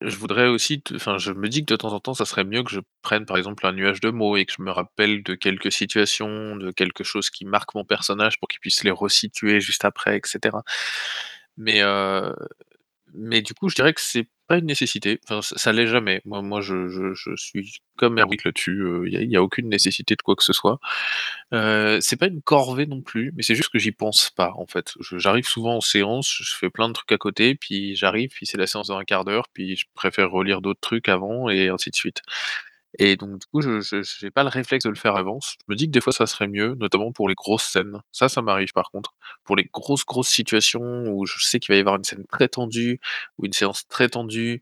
je 0.02 0.16
voudrais 0.18 0.48
aussi, 0.48 0.84
enfin, 0.96 1.20
je 1.20 1.32
me 1.32 1.48
dis 1.48 1.64
que 1.64 1.72
de 1.72 1.76
temps 1.76 1.94
en 1.94 2.00
temps, 2.00 2.16
ça 2.16 2.26
serait 2.26 2.44
mieux 2.44 2.64
que 2.64 2.72
je 2.72 2.80
prenne 3.04 3.26
par 3.26 3.38
exemple 3.38 3.66
un 3.68 3.72
nuage 3.72 4.00
de 4.02 4.10
mots 4.10 4.36
et 4.36 4.46
que 4.46 4.54
je 4.58 4.64
me 4.64 4.72
rappelle 4.72 5.22
de 5.22 5.36
quelques 5.36 5.72
situations, 5.72 6.56
de 6.56 6.72
quelque 6.72 7.04
chose 7.04 7.30
qui 7.30 7.46
marque 7.46 7.76
mon 7.76 7.86
personnage 7.86 8.40
pour 8.40 8.48
qu'il 8.48 8.60
puisse 8.60 8.84
les 8.84 8.92
resituer 8.92 9.62
juste 9.62 9.86
après, 9.86 10.18
etc. 10.18 10.58
Mais 11.58 11.82
euh, 11.84 12.34
mais 13.14 13.42
du 13.42 13.54
coup, 13.54 13.70
je 13.70 13.76
dirais 13.76 13.94
que 13.94 14.02
c'est 14.02 14.28
pas 14.48 14.58
une 14.58 14.66
nécessité. 14.66 15.20
Enfin, 15.24 15.42
ça, 15.42 15.72
l'est 15.72 15.88
jamais. 15.88 16.22
Moi, 16.26 16.62
je, 16.62 17.14
suis 17.38 17.80
comme 17.98 18.20
Erwick 18.20 18.44
là-dessus. 18.44 18.84
Il 19.08 19.28
n'y 19.30 19.38
a 19.38 19.42
aucune 19.42 19.70
nécessité 19.70 20.16
de 20.16 20.22
quoi 20.22 20.36
que 20.36 20.44
ce 20.44 20.54
soit. 20.54 20.80
Euh, 21.54 22.00
c'est 22.02 22.18
pas 22.18 22.28
une 22.28 22.42
corvée 22.42 22.86
non 22.86 23.02
plus, 23.02 23.32
mais 23.36 23.44
c'est 23.44 23.56
juste 23.56 23.70
que 23.70 23.80
j'y 23.80 23.92
pense 23.92 24.30
pas 24.30 24.52
en 24.56 24.66
fait. 24.66 24.94
J'arrive 25.18 25.46
souvent 25.46 25.78
en 25.78 25.82
séance, 25.82 26.30
je 26.42 26.56
fais 26.56 26.70
plein 26.70 26.90
de 26.90 26.94
trucs 26.94 27.12
à 27.12 27.18
côté, 27.18 27.56
puis 27.56 27.96
j'arrive, 27.96 28.30
puis 28.30 28.46
c'est 28.46 28.58
la 28.58 28.68
séance 28.68 28.88
dans 28.88 28.98
un 28.98 29.06
quart 29.06 29.24
d'heure, 29.24 29.48
puis 29.54 29.78
je 29.78 29.86
préfère 29.94 30.30
relire 30.32 30.62
d'autres 30.62 30.82
trucs 30.82 31.08
avant 31.08 31.50
et 31.50 31.70
ainsi 31.70 31.90
de 31.90 31.96
suite. 31.96 32.22
Et 33.00 33.16
donc 33.16 33.40
du 33.40 33.46
coup, 33.48 33.62
je 33.62 34.26
n'ai 34.26 34.32
pas 34.32 34.44
le 34.44 34.50
réflexe 34.50 34.84
de 34.84 34.90
le 34.90 34.96
faire 34.96 35.16
avant. 35.16 35.40
Je 35.42 35.56
me 35.70 35.76
dis 35.76 35.86
que 35.88 35.92
des 35.92 36.02
fois 36.02 36.12
ça 36.14 36.26
serait 36.28 36.48
mieux, 36.48 36.76
notamment 36.76 37.12
pour 37.14 37.30
les 37.30 37.36
grosses 37.36 37.64
scènes. 37.64 38.02
Ça, 38.12 38.28
ça 38.30 38.42
m'arrive 38.42 38.74
par 38.74 38.92
contre. 38.92 39.14
Pour 39.46 39.56
les 39.56 39.66
grosses, 39.74 40.06
grosses 40.06 40.30
situations 40.30 40.82
où 41.08 41.26
je 41.26 41.44
sais 41.44 41.60
qu'il 41.60 41.74
va 41.74 41.78
y 41.78 41.80
avoir 41.80 41.96
une 41.96 42.04
scène 42.04 42.26
très 42.32 42.50
tendue 42.50 43.00
ou 43.38 43.46
une 43.46 43.54
séance 43.54 43.88
très 43.88 44.10
tendue, 44.10 44.62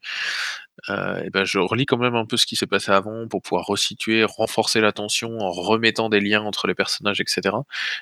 euh, 0.90 1.22
et 1.24 1.30
ben 1.30 1.44
je 1.46 1.60
relis 1.60 1.86
quand 1.86 1.98
même 1.98 2.16
un 2.16 2.26
peu 2.26 2.38
ce 2.38 2.46
qui 2.46 2.56
s'est 2.56 2.68
passé 2.68 2.92
avant 2.92 3.28
pour 3.28 3.42
pouvoir 3.42 3.66
resituer, 3.66 4.24
renforcer 4.24 4.82
la 4.82 4.92
tension 4.94 5.38
en 5.40 5.52
remettant 5.52 6.10
des 6.10 6.22
liens 6.22 6.42
entre 6.44 6.68
les 6.68 6.76
personnages, 6.76 7.20
etc. 7.22 7.56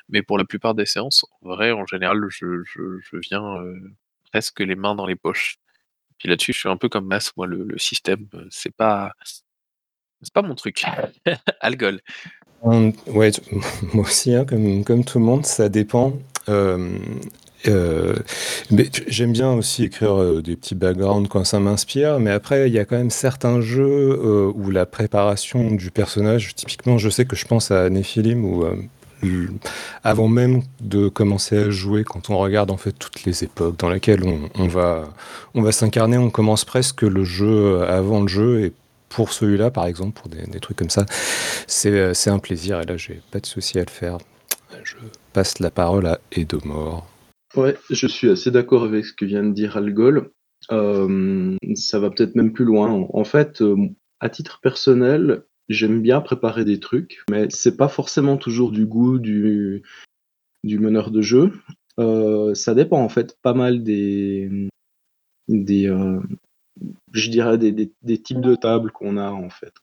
Mais 0.09 0.21
pour 0.23 0.37
la 0.37 0.45
plupart 0.45 0.75
des 0.75 0.85
séances, 0.85 1.25
en 1.41 1.49
vrai, 1.49 1.71
en 1.71 1.85
général, 1.87 2.21
je, 2.29 2.63
je, 2.65 2.99
je 3.01 3.17
viens 3.17 3.43
euh, 3.61 3.75
presque 4.31 4.59
les 4.59 4.75
mains 4.75 4.95
dans 4.95 5.07
les 5.07 5.15
poches. 5.15 5.57
Puis 6.19 6.29
là-dessus, 6.29 6.53
je 6.53 6.59
suis 6.59 6.69
un 6.69 6.77
peu 6.77 6.89
comme 6.89 7.07
Mas, 7.07 7.31
moi, 7.37 7.47
le, 7.47 7.63
le 7.63 7.77
système, 7.79 8.27
euh, 8.35 8.47
c'est 8.51 8.75
pas, 8.75 9.13
c'est 10.21 10.33
pas 10.33 10.41
mon 10.41 10.55
truc. 10.55 10.83
Algol. 11.61 11.99
Ouais, 12.63 13.31
moi 13.93 14.03
aussi, 14.03 14.33
hein, 14.33 14.45
comme, 14.45 15.03
tout 15.03 15.19
le 15.19 15.25
monde, 15.25 15.45
ça 15.45 15.69
dépend. 15.69 16.13
Euh, 17.67 18.15
j'aime 19.07 19.33
bien 19.33 19.51
aussi 19.53 19.83
écrire 19.83 20.19
euh, 20.19 20.41
des 20.41 20.55
petits 20.55 20.75
backgrounds 20.75 21.27
quand 21.27 21.43
ça 21.43 21.59
m'inspire, 21.59 22.19
mais 22.19 22.31
après, 22.31 22.69
il 22.69 22.73
y 22.73 22.79
a 22.79 22.85
quand 22.85 22.97
même 22.97 23.09
certains 23.09 23.61
jeux 23.61 24.19
euh, 24.23 24.51
où 24.55 24.69
la 24.69 24.85
préparation 24.85 25.71
du 25.71 25.91
personnage, 25.91 26.55
typiquement, 26.55 26.97
je 26.97 27.09
sais 27.09 27.25
que 27.25 27.35
je 27.35 27.45
pense 27.45 27.71
à 27.71 27.89
Nephilim, 27.89 28.45
où 28.45 28.65
avant 30.03 30.27
même 30.27 30.61
de 30.79 31.09
commencer 31.09 31.57
à 31.57 31.69
jouer, 31.71 32.03
quand 32.03 32.29
on 32.29 32.37
regarde 32.37 32.69
en 32.69 32.77
fait 32.77 32.91
toutes 32.91 33.23
les 33.23 33.43
époques 33.43 33.77
dans 33.79 33.89
lesquelles 33.89 34.23
on, 34.23 34.41
on 34.61 34.67
va, 34.67 35.05
on 35.55 35.63
va 35.63 35.71
s'incarner, 35.71 36.19
on 36.19 36.29
commence 36.29 36.65
presque 36.65 37.01
le 37.01 37.23
jeu 37.23 37.81
avant 37.81 38.21
le 38.21 38.27
jeu, 38.27 38.61
et 38.65 38.73
pour 39.09 39.31
celui-là, 39.31 39.71
par 39.71 39.85
exemple, 39.85 40.19
pour 40.19 40.29
des, 40.29 40.59
trucs 40.59 40.77
comme 40.77 40.89
ça, 40.89 41.05
c'est 41.67 41.91
euh, 41.91 42.13
c'est 42.13 42.29
un 42.29 42.39
plaisir, 42.39 42.81
et 42.81 42.85
là, 42.85 42.97
j'ai 42.97 43.21
pas 43.31 43.39
de 43.39 43.45
souci 43.45 43.79
à 43.79 43.83
le 43.83 43.89
faire. 43.89 44.17
Je 44.83 44.95
passe 45.33 45.59
la 45.59 45.71
parole 45.71 46.05
à 46.07 46.19
Edomor. 46.31 47.07
Ouais, 47.55 47.75
je 47.89 48.07
suis 48.07 48.29
assez 48.29 48.51
d'accord 48.51 48.83
avec 48.83 49.05
ce 49.05 49.13
que 49.13 49.25
vient 49.25 49.43
de 49.43 49.53
dire 49.53 49.77
Algol. 49.77 50.31
Euh, 50.71 51.55
ça 51.75 51.99
va 51.99 52.09
peut-être 52.09 52.35
même 52.35 52.51
plus 52.51 52.65
loin. 52.65 53.07
En 53.13 53.23
fait, 53.23 53.61
euh, 53.61 53.77
à 54.19 54.29
titre 54.29 54.59
personnel, 54.61 55.43
j'aime 55.69 56.01
bien 56.01 56.19
préparer 56.19 56.65
des 56.65 56.79
trucs, 56.79 57.23
mais 57.29 57.47
c'est 57.49 57.77
pas 57.77 57.87
forcément 57.87 58.37
toujours 58.37 58.71
du 58.71 58.85
goût 58.85 59.19
du, 59.19 59.83
meneur 60.63 61.11
de 61.11 61.21
jeu. 61.21 61.53
Ça 61.97 62.75
dépend 62.75 63.01
en 63.01 63.09
fait 63.09 63.37
pas 63.41 63.53
mal 63.53 63.83
des, 63.83 64.69
je 67.17 67.29
dirais 67.29 67.57
des, 67.57 68.21
types 68.21 68.41
de 68.41 68.55
tables 68.55 68.91
qu'on 68.91 69.17
a 69.17 69.31
en 69.31 69.49
fait. 69.49 69.73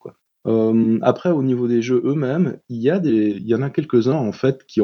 Euh, 0.46 0.98
après, 1.02 1.30
au 1.30 1.42
niveau 1.42 1.68
des 1.68 1.82
jeux 1.82 2.02
eux-mêmes, 2.04 2.58
il 2.68 2.80
y 2.80 3.54
en 3.54 3.62
a 3.62 3.70
quelques-uns 3.70 4.12
en 4.12 4.32
fait 4.32 4.64
qui 4.66 4.80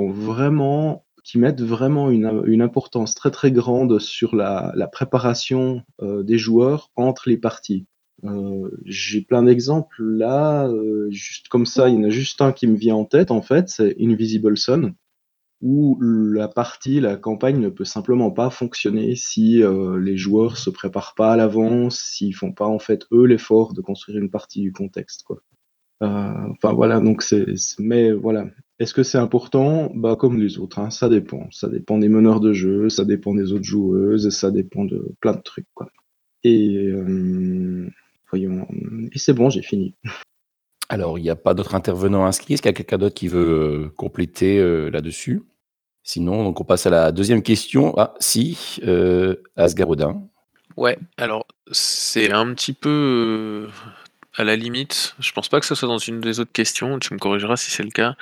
mettent 1.36 1.60
vraiment 1.60 2.10
une, 2.10 2.62
importance 2.62 3.14
très 3.14 3.30
très 3.30 3.52
grande 3.52 3.98
sur 3.98 4.34
la, 4.34 4.88
préparation 4.90 5.82
euh, 6.02 6.22
des 6.22 6.38
joueurs 6.38 6.90
entre 6.96 7.28
les 7.28 7.36
parties. 7.36 7.86
Euh, 8.24 8.70
J'ai 8.84 9.22
plein 9.22 9.42
d'exemples 9.42 10.02
là, 10.02 10.70
juste 11.10 11.48
comme 11.48 11.66
ça, 11.66 11.88
il 11.88 11.94
y 11.94 11.98
en 11.98 12.04
a 12.04 12.10
juste 12.10 12.40
un 12.42 12.52
qui 12.52 12.66
me 12.66 12.76
vient 12.76 12.96
en 12.96 13.04
tête 13.04 13.30
en 13.30 13.42
fait, 13.42 13.68
c'est 13.68 13.96
Invisible 14.00 14.56
Sun, 14.56 14.94
où 15.62 15.98
la 16.00 16.48
partie, 16.48 17.00
la 17.00 17.16
campagne 17.16 17.58
ne 17.60 17.68
peut 17.68 17.84
simplement 17.84 18.30
pas 18.30 18.48
fonctionner 18.48 19.14
si 19.14 19.62
euh, 19.62 20.00
les 20.00 20.16
joueurs 20.16 20.56
se 20.56 20.70
préparent 20.70 21.14
pas 21.14 21.32
à 21.32 21.36
l'avance, 21.36 22.00
s'ils 22.00 22.34
font 22.34 22.52
pas 22.52 22.66
en 22.66 22.78
fait 22.78 23.06
eux 23.12 23.26
l'effort 23.26 23.74
de 23.74 23.82
construire 23.82 24.18
une 24.18 24.30
partie 24.30 24.62
du 24.62 24.72
contexte 24.72 25.22
quoi. 25.24 25.42
Euh, 26.02 26.32
Enfin 26.52 26.72
voilà, 26.72 26.98
donc 27.00 27.22
c'est, 27.22 27.44
mais 27.78 28.10
voilà. 28.12 28.46
Est-ce 28.78 28.94
que 28.94 29.02
c'est 29.02 29.18
important? 29.18 29.92
Bah 29.94 30.16
comme 30.16 30.40
les 30.40 30.58
autres, 30.58 30.78
hein, 30.78 30.88
ça 30.88 31.10
dépend. 31.10 31.50
Ça 31.50 31.68
dépend 31.68 31.98
des 31.98 32.08
meneurs 32.08 32.40
de 32.40 32.54
jeu, 32.54 32.88
ça 32.88 33.04
dépend 33.04 33.34
des 33.34 33.52
autres 33.52 33.64
joueuses, 33.64 34.30
ça 34.30 34.50
dépend 34.50 34.86
de 34.86 35.14
plein 35.20 35.34
de 35.34 35.42
trucs 35.42 35.68
quoi. 35.74 35.90
Et 36.42 36.86
euh, 36.86 37.86
voyons, 38.30 38.66
et 39.12 39.18
c'est 39.18 39.34
bon, 39.34 39.50
j'ai 39.50 39.60
fini. 39.60 39.94
Alors, 40.88 41.18
il 41.18 41.22
n'y 41.22 41.30
a 41.30 41.36
pas 41.36 41.54
d'autres 41.54 41.74
intervenants 41.74 42.24
inscrits. 42.24 42.54
Est-ce 42.54 42.62
qu'il 42.62 42.70
y 42.70 42.74
a 42.74 42.76
quelqu'un 42.76 42.98
d'autre 42.98 43.14
qui 43.14 43.28
veut 43.28 43.92
compléter 43.96 44.58
là-dessus? 44.90 45.42
Sinon, 46.12 46.42
donc 46.42 46.60
on 46.60 46.64
passe 46.64 46.86
à 46.86 46.90
la 46.90 47.12
deuxième 47.12 47.40
question. 47.40 47.94
Ah, 47.96 48.14
si, 48.18 48.80
euh, 48.82 49.36
Asgarodin. 49.54 50.26
Ouais, 50.76 50.98
alors 51.16 51.46
c'est 51.70 52.32
un 52.32 52.52
petit 52.52 52.72
peu 52.72 53.68
euh, 53.68 53.70
à 54.34 54.42
la 54.42 54.56
limite. 54.56 55.14
Je 55.20 55.30
pense 55.30 55.48
pas 55.48 55.60
que 55.60 55.66
ce 55.66 55.76
soit 55.76 55.86
dans 55.86 55.98
une 55.98 56.20
des 56.20 56.40
autres 56.40 56.50
questions. 56.50 56.98
Tu 56.98 57.14
me 57.14 57.20
corrigeras 57.20 57.54
si 57.54 57.70
c'est 57.70 57.84
le 57.84 57.92
cas. 57.92 58.16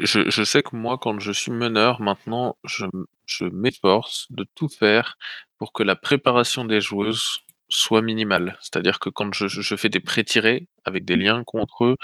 Je, 0.00 0.42
sais 0.42 0.64
que 0.64 0.74
moi, 0.74 0.98
quand 1.00 1.20
je 1.20 1.30
suis 1.30 1.52
meneur, 1.52 2.00
maintenant, 2.00 2.56
je 2.64 3.44
m'efforce 3.44 4.26
de 4.30 4.44
tout 4.56 4.68
faire 4.68 5.16
pour 5.56 5.72
que 5.72 5.84
la 5.84 5.94
préparation 5.94 6.64
des 6.64 6.80
joueuses 6.80 7.42
soit 7.70 8.02
minimale. 8.02 8.58
C'est-à-dire 8.60 8.98
que 9.00 9.10
quand 9.10 9.32
je, 9.34 9.76
fais 9.76 9.88
des 9.88 10.00
pré-tirés 10.00 10.68
avec 10.84 11.04
des 11.04 11.16
liens 11.16 11.44
contre 11.44 11.84
eux, 11.86 11.96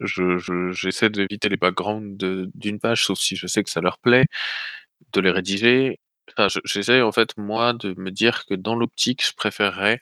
je, 0.00 0.38
je- 0.38 0.72
j'essaie 0.72 1.10
d'éviter 1.10 1.48
les 1.48 1.56
backgrounds 1.58 2.18
d'une 2.54 2.80
page, 2.80 3.04
sauf 3.06 3.18
si 3.18 3.36
je 3.36 3.46
sais 3.48 3.64
que 3.64 3.70
ça 3.70 3.80
leur 3.82 3.98
plaît, 3.98 4.26
de 5.12 5.20
les 5.20 5.30
rédiger. 5.30 6.00
Enfin, 6.32 6.48
je- 6.48 6.60
j'essaie 6.64 7.02
en 7.02 7.12
fait, 7.12 7.30
moi, 7.38 7.72
de 7.74 7.94
me 7.98 8.10
dire 8.10 8.44
que 8.46 8.54
dans 8.54 8.76
l'optique, 8.76 9.24
je 9.26 9.32
préférerais 9.36 10.00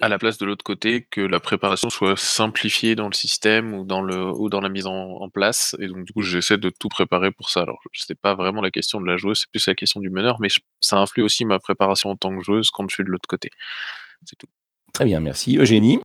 à 0.00 0.08
la 0.08 0.18
place 0.18 0.38
de 0.38 0.46
l'autre 0.46 0.64
côté, 0.64 1.06
que 1.10 1.20
la 1.20 1.40
préparation 1.40 1.90
soit 1.90 2.16
simplifiée 2.16 2.94
dans 2.94 3.06
le 3.08 3.12
système 3.14 3.74
ou 3.74 3.84
dans 3.84 4.00
le 4.00 4.30
ou 4.30 4.48
dans 4.48 4.60
la 4.62 4.70
mise 4.70 4.86
en, 4.86 5.28
place. 5.28 5.76
Et 5.78 5.88
donc 5.88 6.04
du 6.04 6.12
coup, 6.14 6.22
j'essaie 6.22 6.56
de 6.56 6.70
tout 6.70 6.88
préparer 6.88 7.30
pour 7.30 7.50
ça. 7.50 7.60
Alors, 7.62 7.80
c'est 7.92 8.18
pas 8.18 8.34
vraiment 8.34 8.62
la 8.62 8.70
question 8.70 9.00
de 9.00 9.06
la 9.06 9.16
joueuse, 9.18 9.40
c'est 9.40 9.50
plus 9.50 9.66
la 9.66 9.74
question 9.74 10.00
du 10.00 10.08
meneur, 10.10 10.40
mais 10.40 10.48
ça 10.80 10.98
influe 10.98 11.22
aussi 11.22 11.44
ma 11.44 11.58
préparation 11.58 12.10
en 12.10 12.16
tant 12.16 12.34
que 12.36 12.42
joueuse 12.42 12.70
quand 12.70 12.88
je 12.88 12.94
suis 12.94 13.04
de 13.04 13.10
l'autre 13.10 13.28
côté. 13.28 13.50
C'est 14.26 14.36
tout. 14.36 14.46
Très 14.92 15.04
bien, 15.04 15.20
merci. 15.20 15.56
Eugénie? 15.56 16.00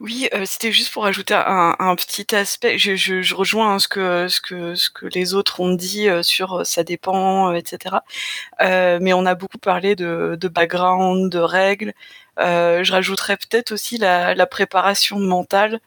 Oui, 0.00 0.28
heu, 0.34 0.46
c'était 0.46 0.72
juste 0.72 0.92
pour 0.92 1.04
ajouter 1.06 1.34
un 1.34 1.94
petit 1.96 2.34
aspect. 2.34 2.78
Je 2.78 3.34
rejoins, 3.34 3.78
ce 3.78 3.88
que 3.88 4.28
ce 4.28 4.40
que 4.40 4.74
ce 4.74 4.90
que 4.90 5.06
les 5.06 5.34
autres 5.34 5.60
ont 5.60 5.74
dit, 5.74 6.08
heu, 6.08 6.22
sur, 6.22 6.60
heu, 6.60 6.64
ça 6.64 6.84
dépend, 6.84 7.52
heu, 7.52 7.56
et 7.56 7.62
cetera. 7.66 8.02
Heu, 8.62 8.98
mais 9.00 9.12
on 9.14 9.26
a 9.26 9.34
beaucoup 9.34 9.58
parlé 9.58 9.96
de 9.96 10.48
background, 10.48 11.30
de 11.32 11.38
règles. 11.40 11.94
Je 12.38 12.92
rajouterais 12.92 13.36
peut-être 13.38 13.72
aussi 13.72 13.98
la 13.98 14.46
préparation 14.46 15.18
mentale, 15.20 15.80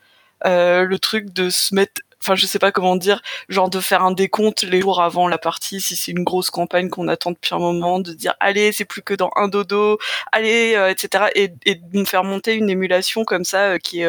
le 0.46 0.98
truc 0.98 1.34
de 1.34 1.50
se 1.50 1.76
mettre 1.76 2.02
enfin, 2.22 2.36
je 2.36 2.46
sais 2.46 2.60
pas 2.60 2.72
comment 2.72 2.96
dire, 2.96 3.22
genre 3.50 3.70
de 3.70 3.80
faire 3.80 4.04
un 4.04 4.12
décompte 4.12 4.64
les 4.64 4.82
jours 4.82 5.02
avant 5.02 5.28
la 5.28 5.38
partie, 5.38 5.82
si 5.82 5.96
c'est 5.96 6.12
une 6.12 6.24
grosse 6.24 6.50
campagne 6.52 6.90
qu'on 6.90 7.08
attend 7.08 7.32
depuis 7.32 7.54
un 7.56 7.60
moment, 7.60 8.00
de 8.00 8.14
dire: 8.14 8.34
«Allez, 8.40 8.72
c'est 8.72 8.86
plus 8.86 9.02
que 9.02 9.14
dans 9.16 9.32
un 9.36 9.48
dodo, 9.48 9.98
allez», 10.32 10.76
heu, 10.78 10.90
et 10.90 10.96
cetera 10.98 11.30
et 11.36 11.54
et 11.66 11.76
de 11.76 12.00
me 12.00 12.06
faire 12.06 12.24
monter 12.24 12.56
une 12.56 12.70
émulation 12.70 13.26
comme 13.26 13.44
ça, 13.46 13.74
heu, 13.76 13.78
qui 13.80 14.02
est, 14.02 14.08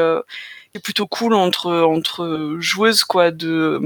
qui 0.73 0.79
est 0.79 0.81
plutôt 0.81 1.07
cool 1.07 1.35
entre 1.35 1.73
entre 1.83 2.57
joueuses 2.61 3.05
quoi, 3.05 3.31
de, 3.31 3.81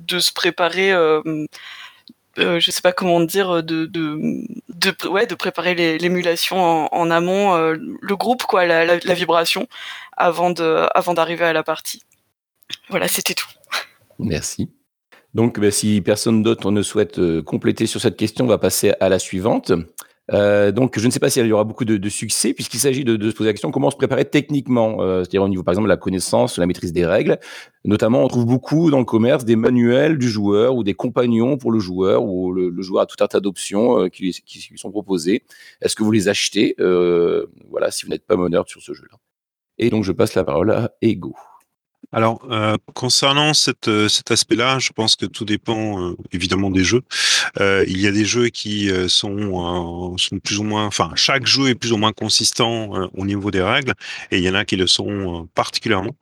de 0.00 0.18
se 0.20 0.32
préparer, 0.32 0.88
hem, 0.90 1.46
heu, 2.38 2.60
je 2.60 2.70
sais 2.70 2.82
pas 2.82 2.92
comment 2.92 3.20
dire, 3.20 3.62
de 3.62 3.86
de 3.86 4.18
de 4.68 5.08
ouais, 5.08 5.26
de 5.26 5.34
préparer 5.34 5.74
l'é 5.74 5.98
l'émulation 5.98 6.92
en 6.94 7.10
amont, 7.10 7.56
heu, 7.56 7.74
le 8.00 8.16
groupe 8.16 8.44
quoi, 8.44 8.66
la 8.66 8.84
la 8.84 8.98
la 9.02 9.14
vibration 9.14 9.68
avant 10.16 10.50
de 10.50 10.86
avant 10.94 11.14
d'arriver 11.14 11.44
à 11.46 11.52
la 11.52 11.62
partie. 11.64 12.02
Voilà, 12.90 13.08
c'était 13.08 13.34
tout. 13.34 13.48
Merci. 14.18 14.70
Donc, 15.34 15.60
bah, 15.60 15.70
si 15.70 16.00
personne 16.00 16.42
d'autre 16.42 16.70
ne 16.70 16.82
souhaite 16.82 17.18
euh, 17.18 17.42
compléter 17.42 17.86
sur 17.86 18.00
cette 18.00 18.16
question, 18.16 18.44
on 18.44 18.48
va 18.48 18.58
passer 18.58 18.92
à 19.00 19.08
la 19.08 19.18
suivante. 19.18 19.72
Euh, 20.32 20.72
donc, 20.72 20.98
je 20.98 21.06
ne 21.06 21.10
sais 21.10 21.20
pas 21.20 21.30
s'il 21.30 21.46
y 21.46 21.52
aura 21.52 21.64
beaucoup 21.64 21.84
de, 21.84 21.96
de 21.96 22.08
succès, 22.08 22.52
puisqu'il 22.52 22.78
s'agit 22.78 23.04
de, 23.04 23.16
de 23.16 23.30
se 23.30 23.34
poser 23.36 23.48
la 23.48 23.52
question 23.52 23.70
comment 23.70 23.90
se 23.90 23.96
préparer 23.96 24.26
techniquement, 24.26 25.00
euh, 25.00 25.20
c'est-à-dire 25.20 25.42
au 25.42 25.48
niveau, 25.48 25.62
par 25.62 25.72
exemple, 25.72 25.86
de 25.86 25.92
la 25.92 25.96
connaissance, 25.96 26.58
la 26.58 26.66
maîtrise 26.66 26.92
des 26.92 27.06
règles. 27.06 27.38
Notamment, 27.84 28.24
on 28.24 28.28
trouve 28.28 28.44
beaucoup 28.44 28.90
dans 28.90 28.98
le 28.98 29.04
commerce 29.04 29.44
des 29.44 29.56
manuels 29.56 30.18
du 30.18 30.28
joueur 30.28 30.74
ou 30.74 30.82
des 30.82 30.94
compagnons 30.94 31.56
pour 31.56 31.72
le 31.72 31.78
joueur, 31.78 32.24
où 32.24 32.52
le, 32.52 32.82
joueur 32.82 33.02
a 33.02 33.06
tout 33.06 33.22
un 33.22 33.26
tas 33.26 33.40
d'options 33.40 34.08
qui, 34.10 34.32
qui 34.44 34.72
sont 34.76 34.90
proposées. 34.90 35.44
Est-ce 35.80 35.96
que 35.96 36.02
vous 36.02 36.12
les 36.12 36.28
achetez? 36.28 36.74
Voilà, 37.70 37.90
si 37.90 38.04
vous 38.04 38.10
n'êtes 38.10 38.26
pas 38.26 38.36
meneur 38.36 38.68
sur 38.68 38.82
ce 38.82 38.92
jeu-là. 38.92 39.16
Et 39.78 39.88
donc, 39.88 40.04
je 40.04 40.12
passe 40.12 40.34
la 40.34 40.44
parole 40.44 40.72
à 40.72 40.90
Ego. 41.00 41.34
Alors, 42.10 42.40
euh, 42.50 42.76
concernant 42.94 43.52
cette, 43.52 43.88
euh, 43.88 44.08
cet 44.08 44.30
aspect-là, 44.30 44.78
je 44.78 44.92
pense 44.92 45.14
que 45.14 45.26
tout 45.26 45.44
dépend 45.44 46.02
euh, 46.02 46.16
évidemment 46.32 46.70
des 46.70 46.82
jeux. 46.82 47.02
Euh, 47.60 47.84
il 47.86 48.00
y 48.00 48.06
a 48.06 48.12
des 48.12 48.24
jeux 48.24 48.48
qui 48.48 48.90
euh, 48.90 49.08
sont, 49.08 50.14
euh, 50.14 50.16
sont 50.16 50.38
plus 50.38 50.58
ou 50.58 50.62
moins, 50.62 50.86
enfin, 50.86 51.10
chaque 51.16 51.46
jeu 51.46 51.68
est 51.68 51.74
plus 51.74 51.92
ou 51.92 51.98
moins 51.98 52.12
consistant 52.12 53.08
au 53.12 53.26
niveau 53.26 53.50
des 53.50 53.60
règles, 53.60 53.92
et 54.30 54.38
il 54.38 54.42
y 54.42 54.48
en 54.48 54.54
a 54.54 54.64
qui 54.64 54.76
le 54.76 54.86
sont 54.86 55.48
particulièrement. 55.54 56.16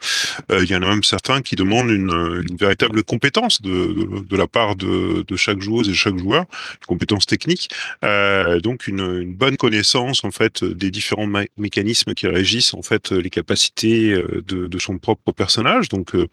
Il 0.51 0.69
y 0.69 0.75
en 0.75 0.83
a 0.83 0.89
même 0.89 1.05
certains 1.05 1.41
qui 1.41 1.55
demandent 1.55 1.91
une, 1.91 2.45
une 2.49 2.57
véritable 2.57 3.05
compétence 3.05 3.63
de, 3.63 3.71
de, 3.71 4.25
de 4.29 4.37
la 4.37 4.49
part 4.49 4.75
de, 4.75 5.25
de 5.27 5.37
chaque 5.37 5.61
joueuse 5.61 5.89
et 5.89 5.95
chaque 5.95 6.19
joueur, 6.19 6.47
une 6.81 6.87
compétence 6.87 7.27
technique, 7.27 7.71
donc 8.63 8.89
une, 8.89 9.23
une 9.23 9.35
bonne 9.35 9.57
connaissance 9.57 10.25
en 10.25 10.33
fait 10.33 10.65
des 10.65 10.91
différents 10.91 11.29
mé- 11.29 11.49
mécanismes 11.57 12.15
qui 12.15 12.27
régissent 12.27 12.75
en 12.75 12.83
fait 12.83 13.13
les 13.13 13.31
capacités 13.31 14.21
de, 14.47 14.67
de 14.67 14.79
son 14.79 14.99
propre 14.99 15.31
personnage. 15.31 15.76
Donc, 15.89 16.15
euh, 16.15 16.29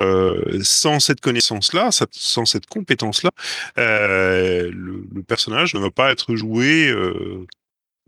euh, 0.00 0.60
sans 0.62 1.00
cette 1.00 1.20
connaissance-là, 1.20 1.90
sans 2.10 2.44
cette 2.44 2.66
compétence-là, 2.66 3.30
euh, 3.78 4.70
le, 4.72 5.22
personnage 5.26 5.74
ne 5.74 5.80
va 5.80 5.90
pas 5.90 6.10
être 6.10 6.34
joué 6.36 6.92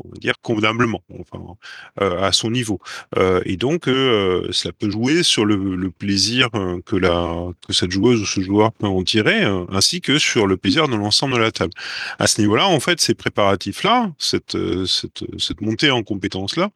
on 0.05 0.09
va 0.11 0.19
dire 0.19 0.35
convenablement, 0.43 1.03
enfin 1.19 1.57
euh, 2.01 2.23
à 2.23 2.33
son 2.33 2.51
niveau. 2.51 2.79
Euh, 3.17 3.41
et 3.45 3.57
donc 3.57 3.89
euh, 3.89 4.49
cela 4.51 4.73
peut 4.73 4.91
jouer 4.91 5.23
sur 5.23 5.45
le, 5.45 5.91
plaisir 5.91 6.49
euh, 6.55 6.81
que 6.87 6.97
la 6.97 7.51
que 7.67 7.73
cette 7.73 7.91
joueuse 7.91 8.21
ou 8.21 8.27
ce 8.27 8.41
joueur 8.41 8.73
peut 8.73 8.87
en 8.87 9.03
tirer, 9.03 9.45
euh, 9.45 9.65
ainsi 9.71 10.01
que 10.01 10.19
sur 10.19 10.47
le 10.47 10.57
plaisir 10.57 10.89
de 10.89 10.97
l'ensemble 10.97 11.35
de 11.35 11.39
la 11.39 11.51
table. 11.51 11.73
À 12.19 12.27
ce 12.27 12.41
niveau-là, 12.41 12.67
en 12.69 12.81
fait, 12.81 13.01
ces 13.01 13.15
préparatifs-là, 13.15 14.13
cette, 14.19 14.55
euh, 14.55 14.87
cette 14.87 15.61
montée 15.61 15.91
en 15.91 16.03
compétences-là, 16.03 16.71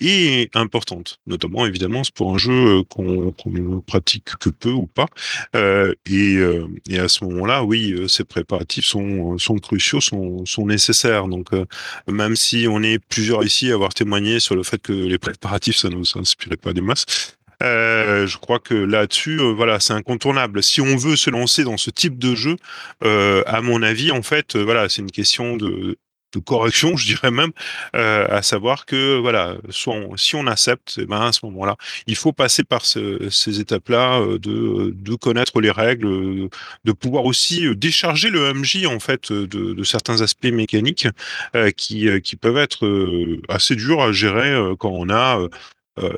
est 0.00 0.54
importante, 0.56 1.18
notamment 1.26 1.66
évidemment 1.66 2.02
pour 2.14 2.34
un 2.34 2.38
jeu 2.38 2.78
euh, 2.78 2.82
qu'on 2.84 3.32
ne 3.50 3.80
pratique 3.80 4.36
que 4.38 4.50
peu 4.50 4.70
ou 4.70 4.86
pas. 4.86 5.06
Euh, 5.56 5.94
et, 6.06 6.36
euh, 6.36 6.66
et 6.88 6.98
à 6.98 7.08
ce 7.08 7.24
moment-là, 7.24 7.64
oui, 7.64 7.92
euh, 7.92 8.08
ces 8.08 8.24
préparatifs 8.24 8.86
sont 8.86 9.38
sont 9.38 9.56
cruciaux, 9.56 10.00
sont 10.00 10.44
sont 10.46 10.66
nécessaires. 10.66 11.28
Donc 11.28 11.52
euh, 11.52 11.64
même 12.08 12.36
si 12.36 12.67
on 12.68 12.82
est 12.82 12.98
plusieurs 12.98 13.44
ici 13.44 13.70
à 13.70 13.74
avoir 13.74 13.94
témoigné 13.94 14.40
sur 14.40 14.54
le 14.54 14.62
fait 14.62 14.80
que 14.80 14.92
les 14.92 15.18
préparatifs, 15.18 15.76
ça 15.76 15.88
ne 15.88 15.96
nous 15.96 16.06
inspirait 16.16 16.56
pas 16.56 16.72
des 16.72 16.80
masses. 16.80 17.36
Euh, 17.62 18.26
je 18.26 18.38
crois 18.38 18.60
que 18.60 18.74
là-dessus, 18.74 19.40
euh, 19.40 19.52
voilà, 19.52 19.80
c'est 19.80 19.92
incontournable. 19.92 20.62
Si 20.62 20.80
on 20.80 20.96
veut 20.96 21.16
se 21.16 21.28
lancer 21.30 21.64
dans 21.64 21.76
ce 21.76 21.90
type 21.90 22.18
de 22.18 22.34
jeu, 22.34 22.56
euh, 23.02 23.42
à 23.46 23.62
mon 23.62 23.82
avis, 23.82 24.12
en 24.12 24.22
fait, 24.22 24.56
voilà, 24.56 24.88
c'est 24.88 25.02
une 25.02 25.10
question 25.10 25.56
de, 25.56 25.96
de 26.34 26.40
correction, 26.40 26.96
je 26.96 27.06
dirais 27.06 27.30
même, 27.30 27.52
euh, 27.96 28.26
à 28.28 28.42
savoir 28.42 28.84
que 28.86 29.18
voilà, 29.18 29.56
soit 29.70 29.94
on- 29.94 30.16
si 30.16 30.34
on 30.36 30.46
accepte, 30.46 30.98
eh 31.00 31.06
ben 31.06 31.20
à 31.22 31.32
ce 31.32 31.40
moment-là, 31.46 31.76
il 32.06 32.16
faut 32.16 32.32
passer 32.32 32.64
par 32.64 32.84
ce- 32.84 33.28
ces 33.30 33.60
étapes-là 33.60 34.20
euh, 34.20 34.38
de, 34.38 34.92
de 34.94 35.14
connaître 35.14 35.60
les 35.60 35.70
règles, 35.70 36.48
de 36.84 36.92
pouvoir 36.92 37.24
aussi 37.24 37.66
euh, 37.66 37.74
décharger 37.74 38.30
le 38.30 38.50
MJ 38.54 38.86
en 38.86 39.00
fait 39.00 39.30
euh, 39.30 39.46
de, 39.46 39.72
de 39.72 39.82
certains 39.84 40.20
aspects 40.20 40.44
mécaniques 40.46 41.08
euh, 41.56 41.70
qui, 41.70 42.08
euh, 42.08 42.20
qui 42.20 42.36
peuvent 42.36 42.58
être 42.58 42.86
assez 43.48 43.74
durs 43.76 44.02
à 44.02 44.12
gérer 44.12 44.54
quand 44.78 44.90
on 44.90 45.08
a 45.10 45.40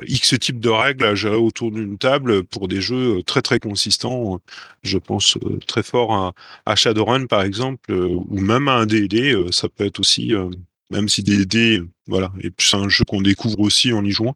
X 0.07 0.35
types 0.39 0.59
de 0.59 0.69
règles 0.69 1.05
à 1.05 1.15
gérer 1.15 1.35
autour 1.35 1.71
d'une 1.71 1.97
table 1.97 2.43
pour 2.43 2.67
des 2.67 2.81
jeux 2.81 3.17
euh, 3.17 3.23
très 3.23 3.41
très 3.41 3.59
consistants. 3.59 4.39
Je 4.83 4.97
pense 4.97 5.37
euh, 5.37 5.59
très 5.67 5.83
fort 5.83 6.33
à, 6.65 6.75
Shadowrun 6.75 7.25
par 7.25 7.43
exemple, 7.43 7.91
euh, 7.91 8.07
ou 8.29 8.39
même 8.39 8.67
à 8.67 8.73
un 8.73 8.85
D&D, 8.85 9.33
euh, 9.33 9.51
ça 9.51 9.69
peut 9.69 9.85
être 9.85 9.99
aussi, 9.99 10.33
euh, 10.33 10.49
même 10.89 11.09
si 11.09 11.23
D&D, 11.23 11.83
voilà, 12.07 12.31
et 12.41 12.51
c'est 12.57 12.75
un 12.75 12.89
jeu 12.89 13.05
qu'on 13.05 13.21
découvre 13.21 13.59
aussi 13.59 13.93
en 13.93 14.03
y 14.03 14.11
jouant, 14.11 14.33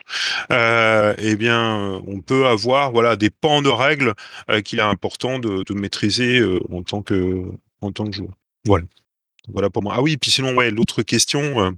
euh, 0.51 1.13
eh 1.17 1.35
bien, 1.35 1.95
euh, 1.95 1.99
on 2.07 2.21
peut 2.21 2.47
avoir 2.47 2.91
voilà 2.91 3.15
des 3.15 3.29
pans 3.29 3.61
de 3.61 3.69
règles 3.69 4.13
euh, 4.49 4.61
qu'il 4.61 4.79
est 4.79 4.83
important 4.83 5.39
de, 5.39 5.73
maîtriser 5.73 6.39
euh, 6.39 6.59
en 6.71 6.83
tant 6.83 7.01
que 7.01 7.43
en 7.81 7.91
tant 7.91 8.05
que 8.05 8.15
joueur. 8.15 8.31
Voilà, 8.65 8.85
voilà 9.49 9.69
pour 9.69 9.83
moi. 9.83 9.93
Ah 9.97 10.01
oui, 10.01 10.17
puis 10.17 10.31
sinon 10.31 10.55
ouais, 10.55 10.71
l'autre 10.71 11.03
question. 11.03 11.75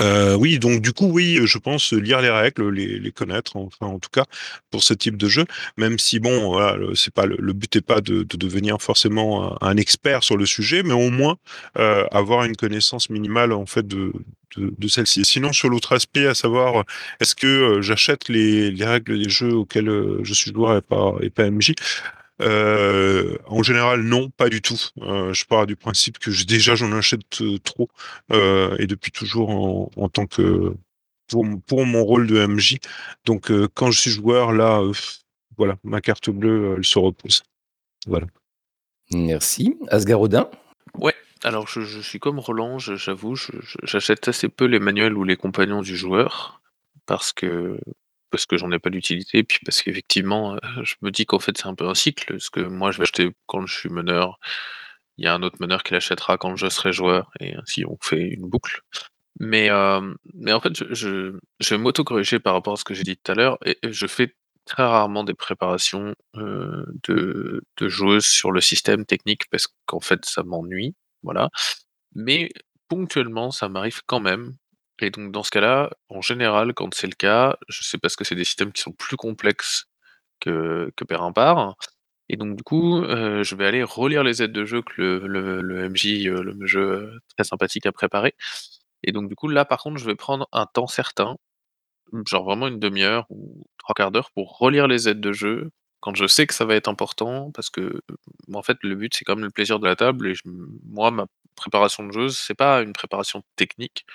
Euh, 0.00 0.34
oui, 0.36 0.58
donc 0.58 0.80
du 0.80 0.92
coup, 0.92 1.06
oui, 1.06 1.40
je 1.44 1.58
pense 1.58 1.92
lire 1.92 2.20
les 2.20 2.30
règles, 2.30 2.70
les, 2.70 3.12
connaître, 3.12 3.56
enfin 3.56 3.86
en 3.86 3.98
tout 3.98 4.10
cas 4.10 4.24
pour 4.70 4.82
ce 4.82 4.94
type 4.94 5.16
de 5.16 5.28
jeu. 5.28 5.44
Même 5.76 5.98
si 5.98 6.20
bon, 6.20 6.52
voilà, 6.52 6.78
c'est 6.94 7.12
pas 7.12 7.26
le, 7.26 7.36
le 7.38 7.52
but 7.52 7.76
est 7.76 7.80
pas 7.80 8.00
de, 8.00 8.22
de 8.22 8.36
devenir 8.36 8.80
forcément 8.80 9.62
un, 9.62 9.76
expert 9.76 10.22
sur 10.24 10.36
le 10.36 10.46
sujet, 10.46 10.82
mais 10.82 10.92
au 10.92 11.10
moins 11.10 11.36
euh, 11.78 12.04
avoir 12.12 12.44
une 12.44 12.56
connaissance 12.56 13.10
minimale 13.10 13.52
en 13.52 13.66
fait 13.66 13.86
de 13.86 14.12
de, 14.56 14.74
de 14.76 14.88
celle-ci. 14.88 15.24
Sinon, 15.24 15.52
sur 15.52 15.68
l'autre 15.68 15.94
aspect, 15.94 16.26
à 16.26 16.34
savoir, 16.34 16.84
est-ce 17.20 17.36
que 17.36 17.46
euh, 17.46 17.82
j'achète 17.82 18.28
les, 18.28 18.72
les 18.72 18.84
règles 18.84 19.16
des 19.22 19.28
jeux 19.28 19.54
auxquels 19.54 19.88
je 20.24 20.34
suis 20.34 20.52
joueur 20.52 20.76
et 20.76 20.82
pas 20.82 21.14
et 21.22 21.30
pas 21.30 21.48
MJ 21.48 21.74
euh, 22.40 23.36
en 23.46 23.62
général, 23.62 24.02
non, 24.02 24.30
pas 24.30 24.48
du 24.48 24.62
tout. 24.62 24.80
Euh, 25.02 25.32
je 25.32 25.44
pars 25.44 25.66
du 25.66 25.76
principe 25.76 26.18
que 26.18 26.30
déjà 26.44 26.74
j'en 26.74 26.92
achète 26.92 27.40
euh, 27.42 27.58
trop 27.58 27.88
euh, 28.32 28.76
et 28.78 28.86
depuis 28.86 29.12
toujours 29.12 29.50
en, 29.50 29.90
en 29.96 30.08
tant 30.08 30.26
que 30.26 30.74
pour, 31.28 31.44
mon- 31.44 31.58
pour 31.58 31.86
mon 31.86 32.02
rôle 32.04 32.26
de 32.26 32.46
MJ. 32.46 32.78
Donc 33.24 33.50
euh, 33.50 33.68
quand 33.74 33.90
je 33.90 34.00
suis 34.00 34.10
joueur, 34.10 34.52
là, 34.52 34.80
euh, 34.80 34.92
voilà, 35.56 35.76
ma 35.84 36.00
carte 36.00 36.30
bleue, 36.30 36.74
elle 36.78 36.84
se 36.84 36.98
repose. 36.98 37.42
Voilà. 38.06 38.26
Merci. 39.12 39.76
Asgarodin? 39.88 40.48
Ouais, 40.98 41.14
alors 41.42 41.68
je, 41.68 41.80
je 41.82 42.00
suis 42.00 42.18
comme 42.20 42.38
Roland, 42.38 42.78
j'avoue, 42.78 43.36
j'achète 43.84 44.28
assez 44.28 44.48
peu 44.48 44.64
les 44.66 44.78
manuels 44.78 45.16
ou 45.16 45.24
les 45.24 45.36
compagnons 45.36 45.82
du 45.82 45.96
joueur 45.96 46.60
parce 47.06 47.32
que 47.32 47.78
parce 48.30 48.46
que 48.46 48.56
j'en 48.56 48.70
ai 48.72 48.78
pas 48.78 48.90
d'utilité, 48.90 49.38
et 49.38 49.44
puis 49.44 49.58
parce 49.64 49.82
qu'effectivement, 49.82 50.54
euh, 50.54 50.58
je 50.84 50.94
me 51.02 51.10
dis 51.10 51.26
qu'en 51.26 51.38
fait 51.38 51.56
c'est 51.58 51.66
un 51.66 51.74
peu 51.74 51.88
un 51.88 51.94
cycle, 51.94 52.34
parce 52.34 52.50
que 52.50 52.60
moi 52.60 52.90
je 52.92 52.98
vais 52.98 53.02
acheter 53.02 53.30
quand 53.46 53.66
je 53.66 53.74
suis 53.78 53.88
meneur, 53.90 54.38
il 55.18 55.24
y 55.24 55.28
a 55.28 55.34
un 55.34 55.42
autre 55.42 55.56
meneur 55.60 55.82
qui 55.82 55.94
l'achètera 55.94 56.38
quand 56.38 56.56
je 56.56 56.68
serai 56.68 56.92
joueur, 56.92 57.30
et 57.40 57.54
ainsi 57.56 57.84
on 57.86 57.98
fait 58.02 58.22
une 58.28 58.48
boucle. 58.48 58.82
Mais, 59.40 59.70
euh, 59.70 60.14
mais 60.34 60.52
en 60.52 60.60
fait, 60.60 60.74
je, 60.94 61.34
je, 61.60 61.74
vais 61.74 61.78
m'auto-corriger 61.78 62.40
par 62.40 62.54
rapport 62.54 62.74
à 62.74 62.76
ce 62.76 62.84
que 62.84 62.94
j'ai 62.94 63.04
dit 63.04 63.16
tout 63.16 63.32
à 63.32 63.34
l'heure, 63.34 63.58
et 63.64 63.78
et 63.82 63.92
je 63.92 64.06
fais 64.06 64.34
très 64.66 64.84
rarement 64.84 65.24
des 65.24 65.34
préparations 65.34 66.14
euh, 66.36 66.84
de, 67.08 67.62
de 67.78 67.88
joueuses 67.88 68.26
sur 68.26 68.52
le 68.52 68.60
système 68.60 69.04
technique 69.06 69.48
parce 69.50 69.66
qu'en 69.86 70.00
fait 70.00 70.24
ça 70.24 70.42
m'ennuie, 70.44 70.94
voilà. 71.22 71.50
Mais 72.14 72.50
ponctuellement, 72.88 73.50
ça 73.50 73.68
m'arrive 73.68 74.02
quand 74.06 74.20
même. 74.20 74.56
Et 75.00 75.10
donc 75.10 75.32
dans 75.32 75.42
ce 75.42 75.50
cas-là, 75.50 75.90
en 76.08 76.20
général, 76.20 76.74
quand 76.74 76.94
c'est 76.94 77.06
le 77.06 77.14
cas, 77.14 77.56
je 77.68 77.82
sais 77.82 77.98
parce 77.98 78.16
que 78.16 78.24
c'est 78.24 78.34
des 78.34 78.44
systèmes 78.44 78.72
qui 78.72 78.82
sont 78.82 78.92
plus 78.92 79.16
complexes 79.16 79.86
que, 80.40 80.92
que 80.96 81.04
Périmpar. 81.04 81.76
Et 82.28 82.36
donc 82.36 82.56
du 82.56 82.62
coup, 82.62 83.02
euh, 83.02 83.42
je 83.42 83.56
vais 83.56 83.66
aller 83.66 83.82
relire 83.82 84.22
les 84.24 84.42
aides 84.42 84.52
de 84.52 84.64
jeu 84.64 84.82
que 84.82 85.02
le, 85.02 85.88
MJ, 85.90 86.26
euh, 86.28 86.42
le 86.42 86.66
jeu 86.66 86.80
euh, 86.80 87.20
très 87.36 87.44
sympathique 87.44 87.86
a 87.86 87.92
préparé. 87.92 88.34
Et 89.04 89.12
donc 89.12 89.28
du 89.28 89.34
coup, 89.36 89.48
là 89.48 89.64
par 89.64 89.80
contre, 89.82 89.98
je 89.98 90.06
vais 90.06 90.16
prendre 90.16 90.48
un 90.52 90.66
temps 90.66 90.86
certain, 90.86 91.36
genre 92.26 92.44
vraiment 92.44 92.68
une 92.68 92.78
demi-heure 92.78 93.26
ou 93.30 93.64
trois 93.78 93.94
quarts 93.94 94.12
d'heure 94.12 94.30
pour 94.32 94.58
relire 94.58 94.86
les 94.88 95.08
aides 95.08 95.20
de 95.20 95.32
jeu 95.32 95.70
quand 96.00 96.14
je 96.14 96.26
sais 96.26 96.46
que 96.46 96.54
ça 96.54 96.64
va 96.64 96.74
être 96.76 96.88
important, 96.88 97.50
parce 97.52 97.70
que 97.70 98.00
en 98.54 98.62
fait 98.62 98.78
le 98.82 98.94
but 98.96 99.14
c'est 99.14 99.24
quand 99.24 99.36
même 99.36 99.44
le 99.44 99.50
plaisir 99.50 99.78
de 99.80 99.86
la 99.86 99.96
table 99.96 100.28
et 100.28 100.34
moi 100.88 101.10
ma 101.10 101.26
préparation 101.60 102.04
de 102.06 102.12
jeu 102.12 102.28
c'est 102.30 102.54
pas 102.54 102.82
une 102.82 102.92
préparation 102.92 103.42
technique, 103.56 104.06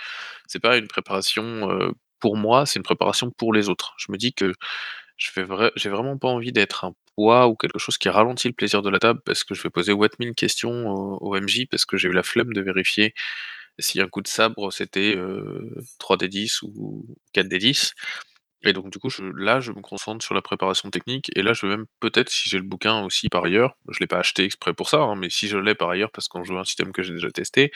c'est 0.48 0.60
pas 0.60 0.78
une 0.78 0.88
préparation 0.88 1.94
pour 2.20 2.38
moi, 2.38 2.66
c'est 2.66 2.80
une 2.80 2.84
préparation 2.84 3.32
pour 3.32 3.54
les 3.54 3.70
autres. 3.70 3.94
Je 3.98 4.12
me 4.12 4.18
dis 4.18 4.34
que 4.34 4.54
je 5.18 5.42
vrai, 5.42 5.72
j'ai 5.76 5.90
vraiment 5.90 6.18
pas 6.18 6.28
envie 6.28 6.52
d'être 6.52 6.86
un 6.86 6.94
poids 7.16 7.48
ou 7.48 7.56
quelque 7.56 7.80
chose 7.80 7.98
qui 7.98 8.10
ralentit 8.10 8.48
le 8.48 8.54
plaisir 8.54 8.82
de 8.82 8.90
la 8.90 9.00
table 9.00 9.22
parce 9.26 9.44
que 9.44 9.56
je 9.56 9.64
vais 9.64 9.70
poser 9.70 9.94
1000 9.94 10.34
questions 10.36 10.88
au, 10.90 11.36
MJ 11.40 11.68
parce 11.70 11.86
que 11.86 11.98
j'ai 11.98 12.10
eu 12.10 12.14
la 12.14 12.24
flemme 12.24 12.54
de 12.54 12.62
vérifier 12.62 13.14
si 13.80 14.02
un 14.02 14.08
coup 14.08 14.22
de 14.22 14.28
sabre 14.28 14.72
c'était 14.72 15.16
euh, 15.16 15.84
3D10 16.00 16.60
ou 16.64 17.06
4D10. 17.34 17.94
Et 18.66 18.74
donc 18.74 18.90
du 18.92 19.00
coup, 19.00 19.10
là, 19.36 19.60
je 19.60 19.72
me 19.72 19.82
concentre 19.82 20.24
sur 20.26 20.34
la 20.36 20.42
préparation 20.42 20.90
technique. 20.90 21.32
Et 21.36 21.42
là, 21.44 21.54
je 21.54 21.66
vais 21.66 21.76
même 21.78 21.86
peut-être, 22.00 22.30
si 22.30 22.50
j'ai 22.50 22.58
le 22.58 22.64
bouquin 22.64 23.04
aussi 23.04 23.30
par 23.30 23.46
ailleurs, 23.46 23.78
je 23.90 24.00
l'ai 24.00 24.08
pas 24.08 24.18
acheté 24.20 24.44
exprès 24.44 24.74
pour 24.74 24.90
ça, 24.90 24.98
hein, 25.02 25.16
mais 25.16 25.30
si 25.30 25.48
je 25.48 25.58
l'ai 25.58 25.76
par 25.76 25.90
ailleurs 25.90 26.12
parce 26.12 26.28
qu'on 26.28 26.44
joue 26.44 26.58
un 26.58 26.64
système 26.66 26.92
que 26.92 27.04
j'ai 27.04 27.14
déjà 27.14 27.30
testé, 27.32 27.72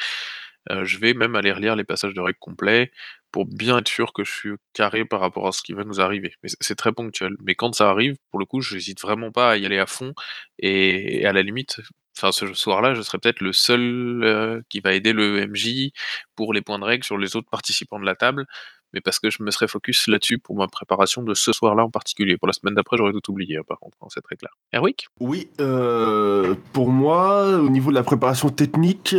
euh, 0.72 0.86
je 0.86 0.98
vais 1.00 1.14
même 1.14 1.36
aller 1.36 1.52
relire 1.52 1.76
les 1.76 1.84
passages 1.84 2.14
de 2.14 2.22
règles 2.22 2.40
complets 2.40 2.92
pour 3.32 3.46
bien 3.46 3.78
être 3.80 3.88
sûr 3.88 4.14
que 4.14 4.24
je 4.24 4.32
suis 4.32 4.52
carré 4.74 5.06
par 5.06 5.20
rapport 5.20 5.48
à 5.48 5.52
ce 5.52 5.62
qui 5.62 5.74
va 5.74 5.84
nous 5.84 6.02
arriver. 6.02 6.34
Mais 6.44 6.50
c'est- 6.62 6.76
très 6.76 6.92
ponctuel. 6.92 7.36
Mais 7.44 7.56
quand 7.56 7.74
ça 7.76 7.90
arrive, 7.90 8.16
pour 8.32 8.40
le 8.40 8.46
coup, 8.46 8.62
je 8.62 8.74
n'hésite 8.76 9.02
vraiment 9.02 9.32
pas 9.32 9.52
à 9.52 9.58
y 9.58 9.66
aller 9.66 9.80
à 9.80 9.86
fond. 9.88 10.14
Et, 10.60 11.22
et 11.22 11.26
à 11.26 11.34
la 11.34 11.42
limite, 11.44 11.82
enfin 12.18 12.32
ce 12.32 12.54
soir-là, 12.54 12.94
je 12.96 13.02
serai 13.02 13.18
peut-être 13.20 13.42
le 13.42 13.54
seul 13.54 14.24
euh, 14.24 14.62
qui 14.70 14.80
va 14.82 14.94
aider 14.94 15.14
le 15.14 15.40
MJ 15.40 15.92
pour 16.36 16.54
les 16.54 16.62
points 16.62 16.80
de 16.80 16.86
règle 16.86 17.04
sur 17.04 17.18
les 17.18 17.36
autres 17.36 17.50
participants 17.50 18.00
de 18.00 18.06
la 18.06 18.16
table. 18.16 18.46
Mais 18.94 19.02
parce 19.02 19.20
que 19.20 19.30
je 19.30 19.44
me 19.44 19.52
serai 19.52 19.68
focus 19.68 20.08
là-dessus 20.08 20.40
pour 20.40 20.56
ma 20.56 20.68
préparation 20.68 21.22
de 21.24 21.34
ce 21.34 21.52
soir-là 21.52 21.86
en 21.86 21.90
particulier. 21.90 22.38
Pour 22.38 22.48
la 22.48 22.54
semaine 22.54 22.76
d'après, 22.76 22.98
j'aurais 22.98 23.12
tout 23.12 23.32
oublié, 23.32 23.58
hein, 23.58 23.64
par 23.68 23.80
contre, 23.80 23.98
hein, 24.02 24.08
c'est 24.10 24.22
très 24.22 24.36
clair. 24.36 24.52
Erwick 24.74 25.08
Oui, 25.20 25.50
euh, 25.62 26.56
pour 26.74 26.90
moi, 26.90 27.58
au 27.58 27.70
niveau 27.70 27.90
de 27.92 27.96
la 27.96 28.04
préparation 28.04 28.50
technique, 28.50 29.16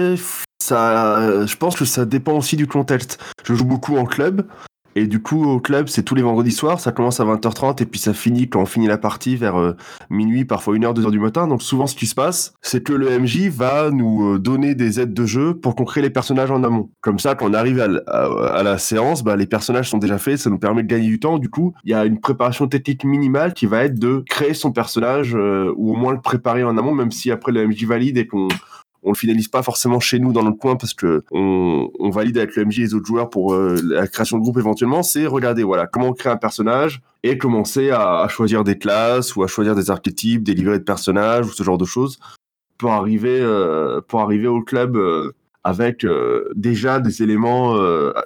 ça, 0.62 1.46
je 1.46 1.56
pense 1.56 1.76
que 1.76 1.84
ça 1.84 2.04
dépend 2.04 2.36
aussi 2.36 2.56
du 2.56 2.66
contexte. 2.66 3.22
Je 3.44 3.54
joue 3.54 3.64
beaucoup 3.64 3.96
en 3.96 4.04
club, 4.04 4.46
et 4.96 5.06
du 5.06 5.22
coup, 5.22 5.44
au 5.44 5.60
club, 5.60 5.88
c'est 5.88 6.02
tous 6.02 6.14
les 6.14 6.22
vendredis 6.22 6.50
soirs, 6.50 6.80
ça 6.80 6.90
commence 6.90 7.20
à 7.20 7.24
20h30, 7.24 7.82
et 7.82 7.86
puis 7.86 8.00
ça 8.00 8.12
finit 8.12 8.48
quand 8.48 8.60
on 8.60 8.66
finit 8.66 8.88
la 8.88 8.98
partie 8.98 9.36
vers 9.36 9.58
euh, 9.58 9.76
minuit, 10.10 10.44
parfois 10.44 10.74
1h, 10.74 10.94
2h 10.94 11.10
du 11.10 11.20
matin. 11.20 11.46
Donc 11.46 11.62
souvent, 11.62 11.86
ce 11.86 11.94
qui 11.94 12.06
se 12.06 12.14
passe, 12.14 12.54
c'est 12.60 12.82
que 12.82 12.92
le 12.92 13.18
MJ 13.18 13.48
va 13.48 13.90
nous 13.90 14.34
euh, 14.34 14.38
donner 14.38 14.74
des 14.74 15.00
aides 15.00 15.14
de 15.14 15.26
jeu 15.26 15.54
pour 15.54 15.76
qu'on 15.76 15.84
crée 15.84 16.02
les 16.02 16.10
personnages 16.10 16.50
en 16.50 16.64
amont. 16.64 16.90
Comme 17.00 17.18
ça, 17.18 17.34
quand 17.34 17.48
on 17.48 17.54
arrive 17.54 17.80
à, 17.80 18.62
la 18.62 18.78
séance, 18.78 19.22
bah, 19.22 19.36
les 19.36 19.46
personnages 19.46 19.90
sont 19.90 19.98
déjà 19.98 20.18
faits, 20.18 20.38
ça 20.38 20.50
nous 20.50 20.58
permet 20.58 20.82
de 20.82 20.88
gagner 20.88 21.06
du 21.06 21.20
temps. 21.20 21.38
Du 21.38 21.50
coup, 21.50 21.72
il 21.84 21.90
y 21.90 21.94
a 21.94 22.04
une 22.04 22.18
préparation 22.18 22.66
technique 22.66 23.04
minimale 23.04 23.54
qui 23.54 23.66
va 23.66 23.84
être 23.84 23.98
de 23.98 24.24
créer 24.28 24.54
son 24.54 24.72
personnage, 24.72 25.36
euh, 25.36 25.72
ou 25.76 25.92
au 25.92 25.96
moins 25.96 26.12
le 26.12 26.20
préparer 26.20 26.64
en 26.64 26.76
amont, 26.76 26.94
même 26.94 27.12
si 27.12 27.30
après 27.30 27.52
le 27.52 27.66
MJ 27.66 27.84
valide 27.84 28.18
et 28.18 28.26
qu'on 28.26 28.48
on 29.02 29.10
le 29.10 29.16
finalise 29.16 29.48
pas 29.48 29.62
forcément 29.62 30.00
chez 30.00 30.18
nous 30.18 30.32
dans 30.32 30.42
notre 30.42 30.58
coin 30.58 30.76
parce 30.76 30.94
que 30.94 31.24
on, 31.30 32.10
valide 32.10 32.38
avec 32.38 32.56
le 32.56 32.64
MJ 32.64 32.80
et 32.80 32.82
les 32.82 32.94
autres 32.94 33.06
joueurs 33.06 33.30
pour 33.30 33.54
euh, 33.54 33.80
la 33.84 34.06
création 34.06 34.36
de 34.36 34.42
groupe 34.42 34.58
éventuellement, 34.58 35.02
c'est 35.02 35.26
regarder 35.26 35.62
voilà 35.62 35.86
comment 35.86 36.08
on 36.08 36.12
crée 36.12 36.30
un 36.30 36.36
personnage 36.36 37.00
et 37.22 37.38
commencer 37.38 37.90
à, 37.90 38.26
choisir 38.28 38.64
des 38.64 38.78
classes 38.78 39.36
ou 39.36 39.42
à 39.42 39.46
choisir 39.46 39.74
des 39.74 39.90
archétypes, 39.90 40.42
des 40.42 40.54
livrets 40.54 40.78
de 40.78 40.84
personnages 40.84 41.46
ou 41.46 41.50
ce 41.50 41.62
genre 41.62 41.78
de 41.78 41.84
choses 41.84 42.18
pour 42.78 42.92
arriver 42.92 43.40
euh, 43.40 44.00
pour 44.00 44.20
arriver 44.20 44.48
au 44.48 44.62
club 44.62 44.96
euh, 44.96 45.32
avec 45.62 46.06
déjà 46.56 47.00
des 47.00 47.22
éléments 47.22 47.76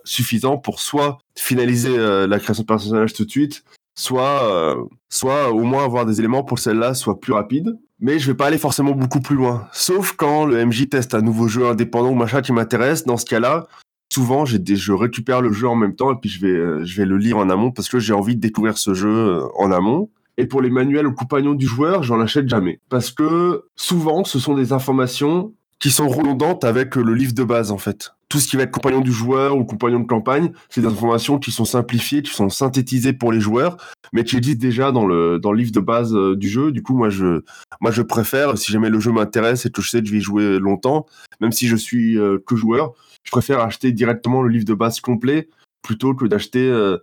suffisants 0.05 0.57
pour 0.57 0.79
soit 0.79 1.19
finaliser 1.37 1.97
la 2.29 2.39
création 2.39 2.63
de 2.63 2.69
personnage 2.69 3.13
tout 3.13 3.25
de 3.25 3.31
suite, 3.31 3.65
soit, 3.97 4.77
soit 5.09 5.51
au 5.51 5.65
moins 5.65 5.85
avoir 5.85 6.07
des 6.07 6.21
éléments 6.21 6.45
pour 6.45 6.61
celle-là 6.61 6.95
soit 6.95 7.19
plus 7.19 7.33
rapide. 7.33 7.77
Mais 8.05 8.19
je 8.19 8.27
vais 8.27 8.37
pas 8.37 8.49
aller 8.49 8.59
forcément 8.59 8.91
beaucoup 8.91 9.21
plus 9.21 9.35
loin. 9.35 9.67
Sauf 9.73 10.13
quand 10.13 10.45
le 10.45 10.63
MJ 10.67 10.91
teste 10.91 11.15
un 11.15 11.23
nouveau 11.23 11.49
jeu 11.49 11.67
indépendant 11.67 12.11
ou 12.11 12.15
machin 12.15 12.43
qui 12.43 12.53
m'intéresse. 12.53 13.05
Dans 13.05 13.17
ce 13.17 13.25
cas-là, 13.25 13.67
souvent, 14.13 14.45
j'ai 14.45 14.59
des, 14.59 14.77
je 14.77 14.93
récupère 14.93 15.41
le 15.41 15.53
jeu 15.53 15.67
en 15.67 15.75
même 15.75 15.97
temps 15.97 16.13
et 16.13 16.17
puis 16.21 16.29
je 16.29 16.39
vais, 16.43 16.53
euh, 16.53 16.85
le 16.85 17.17
lire 17.17 17.39
en 17.39 17.49
amont 17.49 17.71
parce 17.71 17.89
que 17.89 17.99
j'ai 17.99 18.13
envie 18.13 18.37
de 18.37 18.43
découvrir 18.43 18.77
ce 18.77 18.93
jeu 18.93 19.09
euh, 19.09 19.47
en 19.57 19.73
amont. 19.73 20.11
Et 20.37 20.45
pour 20.45 20.61
les 20.61 20.69
manuels 20.69 21.07
ou 21.07 21.15
compagnons 21.15 21.55
du 21.55 21.65
joueur, 21.65 22.03
j'en 22.03 22.21
achète 22.21 22.47
jamais. 22.47 22.79
Parce 22.91 23.11
que 23.11 23.65
souvent, 23.75 24.23
ce 24.25 24.39
sont 24.39 24.55
des 24.55 24.75
informations 24.75 25.55
qui 25.79 25.91
sont 25.91 26.09
redondantes 26.09 26.63
avec 26.65 26.97
le 26.97 27.15
livre 27.15 27.33
de 27.33 27.43
base, 27.43 27.71
en 27.71 27.79
fait. 27.79 28.14
Tout 28.29 28.39
ce 28.39 28.49
qui 28.49 28.57
va 28.57 28.63
être 28.65 28.71
compagnon 28.71 29.01
du 29.01 29.13
joueur 29.13 29.57
ou 29.57 29.65
compagnon 29.65 30.01
de 30.01 30.07
campagne, 30.07 30.53
c'est 30.69 30.81
des 30.81 30.87
informations 30.87 31.39
qui 31.39 31.53
sont 31.53 31.65
simplifiées, 31.65 32.23
qui 32.23 32.33
sont 32.33 32.49
synthétisées 32.49 33.13
pour 33.13 33.33
les 33.33 33.41
joueurs, 33.41 33.77
mais 34.13 34.25
qui 34.25 34.37
existent 34.37 34.61
déjà 34.61 34.93
dans 34.93 35.07
le, 35.07 35.39
dans 35.39 35.53
le 35.53 35.59
livre 35.59 35.73
de 35.73 35.81
base 35.81 36.15
euh, 36.15 36.37
du 36.37 36.49
jeu. 36.49 36.73
Du 36.73 36.83
coup, 36.83 36.95
moi, 36.95 37.11
je, 37.11 37.43
moi, 37.81 37.91
je 37.91 38.03
préfère, 38.03 38.57
si 38.57 38.73
jamais 38.73 38.91
le 38.91 39.01
jeu 39.01 39.13
m'intéresse 39.13 39.67
et 39.67 39.71
que 39.71 39.83
je 39.83 39.91
sais 39.91 40.01
que 40.01 40.07
je 40.07 40.13
vais 40.13 40.19
y 40.19 40.23
jouer 40.23 40.59
longtemps, 40.59 41.07
même 41.41 41.53
si 41.53 41.69
je 41.69 41.77
suis 41.77 42.19
euh, 42.19 42.39
que 42.45 42.57
joueur, 42.57 42.95
je 43.25 43.31
préfère 43.31 43.61
acheter 43.61 43.93
directement 43.93 44.43
le 44.43 44.49
livre 44.49 44.65
de 44.65 44.75
base 44.75 45.01
complet 45.01 45.49
plutôt 45.83 46.15
que 46.15 46.25
d'acheter 46.25 46.67
euh, 46.67 46.99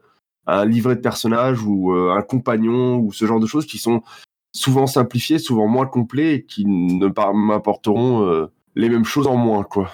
un 0.47 0.65
livret 0.65 0.95
de 0.95 1.01
personnage 1.01 1.61
ou 1.63 1.93
un 1.93 2.21
compagnon 2.23 2.97
ou 2.97 3.13
ce 3.13 3.25
genre 3.25 3.39
de 3.39 3.45
choses 3.45 3.67
qui 3.67 3.77
sont 3.77 4.01
souvent 4.53 4.87
simplifiées, 4.87 5.37
souvent 5.37 5.67
moins 5.67 5.85
complets 5.85 6.33
et 6.33 6.43
qui 6.43 6.65
ne 6.65 7.07
m'apporteront 7.07 8.49
les 8.75 8.89
mêmes 8.89 9.05
choses 9.05 9.27
en 9.27 9.37
moins, 9.37 9.63
quoi. 9.63 9.91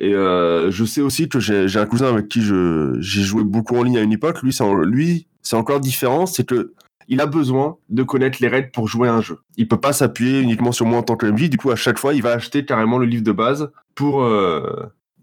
Et 0.00 0.14
euh, 0.14 0.70
je 0.70 0.84
sais 0.84 1.00
aussi 1.02 1.28
que 1.28 1.38
j'ai 1.40 1.76
un 1.78 1.86
cousin 1.86 2.08
avec 2.08 2.28
qui 2.28 2.40
j'ai 2.42 3.22
joué 3.22 3.44
beaucoup 3.44 3.76
en 3.76 3.82
ligne 3.82 3.98
à 3.98 4.02
une 4.02 4.12
époque. 4.12 4.42
Lui, 4.42 4.52
c'est 4.52 4.64
en- 4.64 4.74
lui, 4.74 5.26
c'est 5.42 5.56
encore 5.56 5.80
différent. 5.80 6.26
C'est 6.26 6.46
que 6.46 6.72
il 7.08 7.20
a 7.20 7.26
besoin 7.26 7.76
de 7.88 8.02
connaître 8.04 8.38
les 8.40 8.46
règles 8.48 8.70
pour 8.70 8.86
jouer 8.88 9.08
à 9.08 9.14
un 9.14 9.20
jeu. 9.20 9.38
Il 9.56 9.66
peut 9.68 9.80
pas 9.80 9.92
s'appuyer 9.92 10.40
uniquement 10.40 10.70
sur 10.72 10.86
moi 10.86 10.98
en 10.98 11.02
tant 11.02 11.16
que 11.16 11.26
MJ. 11.26 11.50
Du 11.50 11.56
coup, 11.56 11.70
à 11.70 11.76
chaque 11.76 11.98
fois, 11.98 12.14
il 12.14 12.22
va 12.22 12.30
acheter 12.32 12.64
carrément 12.64 12.98
le 12.98 13.06
livre 13.06 13.24
de 13.24 13.32
base 13.32 13.70
pour 13.94 14.22
euh, 14.22 14.62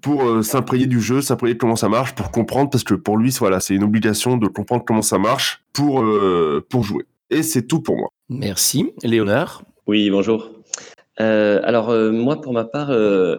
pour 0.02 0.24
euh, 0.24 0.42
s'imprégner 0.44 0.86
du 0.86 1.02
jeu, 1.02 1.22
s'imprégner 1.22 1.56
de 1.56 1.60
comment 1.60 1.76
ça 1.76 1.90
marche, 1.90 2.14
pour 2.14 2.30
comprendre, 2.30 2.70
parce 2.70 2.84
que 2.84 2.94
pour 2.94 3.18
lui, 3.18 3.34
voilà, 3.40 3.60
c'est 3.60 3.74
une 3.74 3.84
obligation 3.84 4.38
de 4.38 4.48
comprendre 4.48 4.84
comment 4.86 5.02
ça 5.02 5.18
marche 5.18 5.64
pour 5.74 6.02
euh, 6.04 6.64
pour 6.70 6.84
jouer. 6.84 7.06
Et 7.32 7.42
c'est 7.42 7.64
tout 7.64 7.82
pour 7.82 7.98
moi. 7.98 8.10
Merci. 8.30 8.92
Léonard? 9.04 9.64
Oui, 9.88 10.10
bonjour. 10.12 10.52
Euh, 11.20 11.62
alors, 11.64 11.90
euh, 11.90 12.12
moi, 12.12 12.42
pour 12.42 12.54
ma 12.54 12.64
part, 12.66 12.90
euh, 12.92 13.38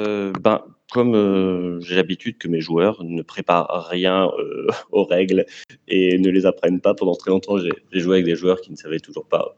euh, 0.00 0.32
ben, 0.40 0.62
comme 0.92 1.14
euh, 1.14 1.80
j'ai 1.80 1.96
l'habitude 1.96 2.38
que 2.38 2.48
mes 2.48 2.60
joueurs 2.60 3.02
ne 3.02 3.22
préparent 3.22 3.88
rien 3.88 4.30
euh, 4.38 4.68
aux 4.92 5.04
règles 5.04 5.46
et 5.88 6.18
ne 6.18 6.30
les 6.30 6.46
apprennent 6.46 6.80
pas 6.80 6.94
pendant 6.94 7.14
très 7.14 7.30
longtemps, 7.30 7.58
j'ai 7.58 8.00
joué 8.00 8.16
avec 8.16 8.26
des 8.26 8.36
joueurs 8.36 8.60
qui 8.60 8.70
ne 8.70 8.76
savaient 8.76 9.00
toujours 9.00 9.26
pas, 9.26 9.56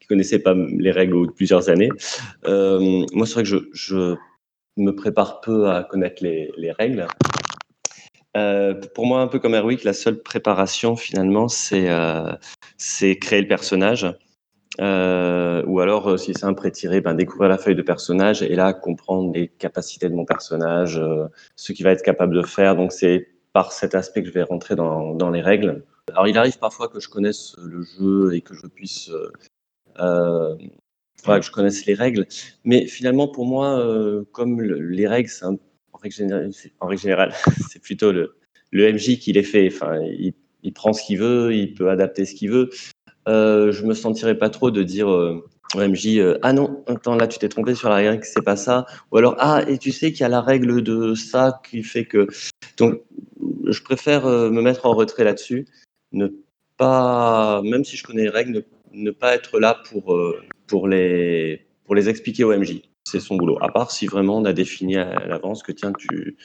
qui 0.00 0.06
connaissaient 0.06 0.38
pas 0.38 0.54
les 0.54 0.90
règles 0.90 1.14
au 1.14 1.20
bout 1.20 1.26
de 1.26 1.32
plusieurs 1.32 1.68
années. 1.68 1.90
Moi, 2.46 3.26
c'est 3.26 3.34
vrai 3.34 3.42
que 3.42 3.68
je, 3.72 4.14
me 4.76 4.92
prépare 4.92 5.40
peu 5.42 5.68
à 5.68 5.84
connaître 5.84 6.22
les, 6.22 6.50
les 6.56 6.72
règles. 6.72 7.06
Pour 8.94 9.06
moi, 9.06 9.20
un 9.20 9.26
peu 9.26 9.38
comme 9.38 9.54
Erwick, 9.54 9.84
la 9.84 9.92
seule 9.92 10.22
préparation 10.22 10.96
finalement, 10.96 11.48
c'est 11.48 11.86
créer 13.18 13.42
le 13.42 13.48
personnage. 13.48 14.06
Euh, 14.78 15.64
ou 15.66 15.80
alors, 15.80 16.10
euh, 16.10 16.16
si 16.16 16.32
c'est 16.34 16.44
un 16.44 16.54
pré-tiré, 16.54 17.00
ben, 17.00 17.14
découvrir 17.14 17.48
la 17.48 17.58
feuille 17.58 17.74
de 17.74 17.82
personnage 17.82 18.42
et 18.42 18.54
là 18.54 18.72
comprendre 18.72 19.32
les 19.34 19.48
capacités 19.48 20.08
de 20.08 20.14
mon 20.14 20.24
personnage, 20.24 20.98
euh, 20.98 21.26
ce 21.56 21.72
qu'il 21.72 21.84
va 21.84 21.90
être 21.90 22.04
capable 22.04 22.34
de 22.34 22.42
faire. 22.42 22.76
Donc 22.76 22.92
c'est 22.92 23.28
par 23.52 23.72
cet 23.72 23.94
aspect 23.96 24.22
que 24.22 24.28
je 24.28 24.32
vais 24.32 24.44
rentrer 24.44 24.76
dans, 24.76 25.30
les 25.30 25.42
règles. 25.42 25.84
Alors 26.12 26.28
il 26.28 26.38
arrive 26.38 26.58
parfois 26.58 26.88
que 26.88 27.00
je 27.00 27.08
connaisse 27.08 27.56
le 27.58 27.82
jeu 27.82 28.34
et 28.34 28.42
que 28.42 28.54
je 28.54 28.66
puisse, 28.68 29.10
voilà, 29.96 31.40
que 31.40 31.46
je 31.46 31.50
connaisse 31.50 31.84
les 31.84 31.94
règles, 31.94 32.26
mais 32.64 32.86
finalement 32.86 33.26
pour 33.26 33.46
moi, 33.46 33.84
comme 34.30 34.60
le- 34.60 34.78
les 34.80 35.08
règles, 35.08 35.28
c'est 35.28 35.44
en 35.44 35.58
règle 36.00 36.14
générale, 36.14 36.52
c'est- 36.52 36.72
plutôt 37.82 38.12
le, 38.12 38.36
MJ 38.72 39.18
qui 39.18 39.32
les 39.32 39.42
fait. 39.42 39.66
Enfin, 39.66 39.98
il 40.62 40.72
prend 40.72 40.92
ce 40.92 41.02
qu'il 41.04 41.18
veut, 41.18 41.52
il 41.54 41.74
peut 41.74 41.90
adapter 41.90 42.24
ce 42.24 42.34
qu'il 42.36 42.50
veut. 42.50 42.70
Euh, 43.30 43.70
je 43.70 43.84
me 43.84 43.94
sentirais 43.94 44.36
pas 44.36 44.50
trop 44.50 44.72
de 44.72 44.82
dire 44.82 45.08
euh, 45.08 45.46
au 45.76 45.78
MJ 45.78 46.18
euh, 46.18 46.38
ah 46.42 46.52
non 46.52 46.82
attends 46.88 47.14
là 47.14 47.28
tu 47.28 47.38
t'es 47.38 47.48
trompé 47.48 47.76
sur 47.76 47.88
la 47.88 47.96
règle 47.96 48.24
c'est 48.24 48.42
pas 48.42 48.56
ça 48.56 48.86
ou 49.12 49.18
alors 49.18 49.36
ah 49.38 49.62
et 49.68 49.78
tu 49.78 49.92
sais 49.92 50.10
qu'il 50.10 50.22
y 50.22 50.24
a 50.24 50.28
la 50.28 50.40
règle 50.40 50.82
de 50.82 51.14
ça 51.14 51.60
qui 51.70 51.84
fait 51.84 52.06
que 52.06 52.26
donc 52.76 53.02
je 53.68 53.80
préfère 53.82 54.26
euh, 54.26 54.50
me 54.50 54.62
mettre 54.62 54.86
en 54.86 54.94
retrait 54.94 55.22
là-dessus 55.22 55.68
ne 56.10 56.26
pas 56.76 57.62
même 57.62 57.84
si 57.84 57.96
je 57.96 58.02
connais 58.02 58.22
les 58.24 58.30
règles 58.30 58.64
ne, 58.92 59.12
pas 59.12 59.36
être 59.36 59.60
là 59.60 59.80
pour 59.88 60.18
pour 60.66 60.88
les 60.88 61.64
pour 61.84 61.94
les 61.94 62.08
expliquer 62.08 62.42
au 62.42 62.52
MJ 62.52 62.82
c'est 63.10 63.20
son 63.20 63.36
boulot 63.36 63.58
à 63.60 63.68
part 63.72 63.90
si 63.90 64.06
vraiment 64.06 64.36
on 64.38 64.44
a 64.44 64.52
défini 64.52 64.96
à 64.96 65.26
l'avance 65.26 65.62
que 65.62 65.72
tiens 65.72 65.92
tu 65.98 66.36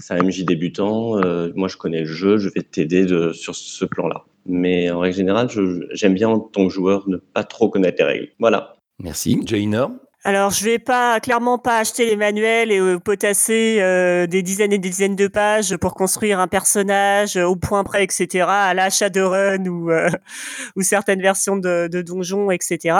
c'est 0.00 0.14
un 0.14 0.22
MJ 0.22 0.44
débutant 0.44 1.18
euh, 1.22 1.50
moi 1.54 1.68
je 1.68 1.76
connais 1.76 2.00
le 2.00 2.06
jeu 2.06 2.38
je 2.38 2.48
vais 2.48 2.62
t'aider 2.62 3.04
de- 3.04 3.32
sur 3.32 3.54
ce 3.54 3.84
plan-là 3.84 4.24
mais 4.46 4.90
en 4.90 4.98
règle 5.00 5.16
générale, 5.16 5.48
je- 5.50 5.86
j'aime 5.92 6.12
bien 6.12 6.28
en 6.28 6.38
tant 6.38 6.66
que 6.66 6.72
joueur 6.72 7.08
ne 7.08 7.16
pas 7.16 7.44
trop 7.44 7.70
connaître 7.70 7.96
les 8.00 8.04
règles. 8.04 8.28
Voilà. 8.38 8.76
Merci. 9.02 9.40
Jaina 9.46 9.90
Alors, 10.22 10.50
je 10.50 10.62
vais 10.64 10.78
pas 10.78 11.18
clairement 11.20 11.56
pas 11.58 11.78
acheter 11.78 12.04
les 12.04 12.16
manuels 12.16 12.70
et 12.70 12.78
euh, 12.78 12.98
potasser 12.98 13.78
euh, 13.80 14.26
des 14.26 14.42
dizaines 14.42 14.74
et 14.74 14.78
des 14.78 14.90
dizaines 14.90 15.16
de 15.16 15.28
pages 15.28 15.78
pour 15.78 15.94
construire 15.94 16.40
un 16.40 16.46
personnage 16.46 17.38
euh, 17.38 17.44
au 17.46 17.56
point 17.56 17.84
près, 17.84 18.04
etc. 18.04 18.44
À 18.46 18.74
la 18.74 18.90
Shadowrun 18.90 19.64
ou 19.64 19.90
euh, 19.90 20.10
ou 20.76 20.82
certaines 20.82 21.22
versions 21.22 21.56
de, 21.56 21.88
de 21.88 22.02
donjons, 22.02 22.50
etc. 22.50 22.98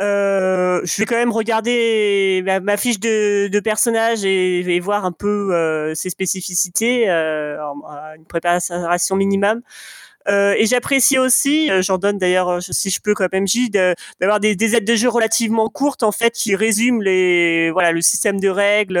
Euh, 0.00 0.80
je 0.84 0.96
vais 0.98 1.04
quand 1.04 1.16
même 1.16 1.32
regarder 1.32 2.42
ma, 2.62 2.76
fiche 2.76 2.98
de, 2.98 3.48
de 3.48 3.60
personnage 3.60 4.24
et, 4.24 4.60
et 4.60 4.80
voir 4.80 5.04
un 5.04 5.12
peu 5.12 5.54
euh, 5.54 5.94
ses 5.94 6.10
spécificités, 6.10 7.08
euh, 7.10 7.58
une 8.16 8.24
préparation 8.24 9.16
minimum. 9.16 9.62
Euh, 10.28 10.54
et 10.56 10.66
j'apprécie 10.66 11.18
aussi, 11.18 11.68
euh, 11.70 11.82
j'en 11.82 11.98
donne 11.98 12.16
d'ailleurs 12.18 12.62
si 12.62 12.90
je 12.90 13.00
peux 13.00 13.12
comme 13.14 13.30
MJ, 13.32 13.70
d'avoir 14.20 14.38
des, 14.40 14.54
des 14.54 14.76
aides 14.76 14.84
de 14.84 14.94
jeu 14.94 15.08
relativement 15.08 15.68
courtes 15.68 16.04
en 16.04 16.12
fait 16.12 16.30
qui 16.30 16.54
résument 16.54 17.00
les 17.02 17.72
voilà 17.72 17.90
le 17.90 18.00
système 18.02 18.38
de 18.38 18.48
règles, 18.48 18.98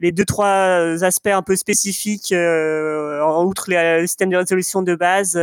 les 0.00 0.12
deux 0.12 0.24
trois 0.26 1.02
aspects 1.02 1.28
un 1.28 1.42
peu 1.42 1.56
spécifiques 1.56 2.32
en 2.32 3.44
outre 3.44 3.70
les, 3.70 4.00
le 4.00 4.06
système 4.06 4.30
de 4.30 4.36
résolution 4.36 4.82
de 4.82 4.94
base. 4.94 5.38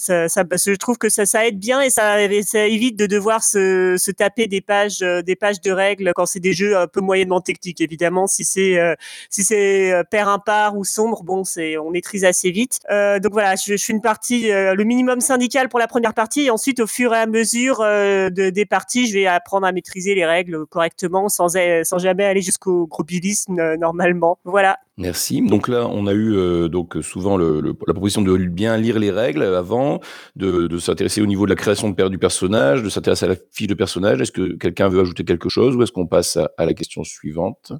Ça, 0.00 0.28
ça, 0.28 0.42
je 0.52 0.74
trouve 0.74 0.98
que 0.98 1.08
ça, 1.08 1.26
ça 1.26 1.46
aide 1.46 1.58
bien 1.58 1.80
et 1.80 1.90
ça, 1.90 2.16
ça 2.42 2.66
évite 2.66 2.96
de 2.98 3.06
devoir 3.06 3.44
se, 3.44 3.96
se 3.98 4.10
taper 4.10 4.46
des 4.48 4.60
pages, 4.60 5.02
euh, 5.02 5.22
des 5.22 5.36
pages 5.36 5.60
de 5.60 5.70
règles 5.70 6.12
quand 6.14 6.26
c'est 6.26 6.40
des 6.40 6.52
jeux 6.54 6.76
un 6.76 6.86
peu 6.88 7.00
moyennement 7.00 7.40
techniques. 7.40 7.80
Évidemment, 7.80 8.26
si 8.26 8.44
c'est 8.44 8.78
euh, 8.78 8.94
si 9.28 9.44
c'est 9.44 9.92
euh, 9.92 10.02
pair 10.02 10.28
impar 10.28 10.76
ou 10.76 10.84
sombre, 10.84 11.22
bon, 11.22 11.44
c'est 11.44 11.76
on 11.78 11.90
maîtrise 11.90 12.24
assez 12.24 12.50
vite. 12.50 12.78
Euh, 12.90 13.18
donc 13.20 13.32
voilà, 13.32 13.54
je, 13.56 13.76
je 13.76 13.84
fais 13.84 13.92
une 13.92 14.00
partie, 14.00 14.50
euh, 14.50 14.74
le 14.74 14.84
minimum 14.84 15.20
syndical 15.20 15.68
pour 15.68 15.78
la 15.78 15.86
première 15.86 16.14
partie, 16.14 16.46
et 16.46 16.50
ensuite 16.50 16.80
au 16.80 16.86
fur 16.86 17.14
et 17.14 17.18
à 17.18 17.26
mesure 17.26 17.80
euh, 17.82 18.30
de, 18.30 18.50
des 18.50 18.66
parties, 18.66 19.06
je 19.06 19.14
vais 19.14 19.26
apprendre 19.26 19.66
à 19.66 19.72
maîtriser 19.72 20.14
les 20.14 20.24
règles 20.26 20.66
correctement, 20.66 21.28
sans 21.28 21.48
sans 21.84 21.98
jamais 21.98 22.24
aller 22.24 22.42
jusqu'au 22.42 22.86
gros 22.86 23.04
bilisme 23.04 23.58
euh, 23.58 23.76
normalement. 23.76 24.38
Voilà. 24.44 24.78
Merci. 25.00 25.40
Donc 25.40 25.66
là, 25.68 25.88
on 25.88 26.06
a 26.06 26.12
eu 26.12 26.36
euh, 26.36 26.68
donc 26.68 26.98
souvent 27.00 27.38
le, 27.38 27.60
le- 27.60 27.74
la 27.86 27.94
proposition 27.94 28.20
de 28.20 28.36
bien 28.36 28.76
lire 28.76 28.98
les 28.98 29.10
règles 29.10 29.42
avant, 29.42 30.00
de, 30.36 30.66
de 30.66 30.78
s'intéresser 30.78 31.22
au 31.22 31.26
niveau 31.26 31.46
de 31.46 31.50
la 31.50 31.56
création 31.56 31.88
de 31.88 32.08
du 32.08 32.18
personnage, 32.18 32.82
de 32.82 32.90
s'intéresser 32.90 33.24
à 33.24 33.28
la 33.30 33.36
fiche 33.50 33.66
de 33.66 33.74
personnage. 33.74 34.20
Est-ce 34.20 34.30
que 34.32 34.56
quelqu'un 34.56 34.88
veut 34.90 35.00
ajouter 35.00 35.24
quelque 35.24 35.48
chose 35.48 35.74
ou 35.74 35.82
est-ce 35.82 35.92
qu'on 35.92 36.06
passe 36.06 36.36
à, 36.36 36.66
la 36.66 36.74
question 36.74 37.02
suivante? 37.02 37.72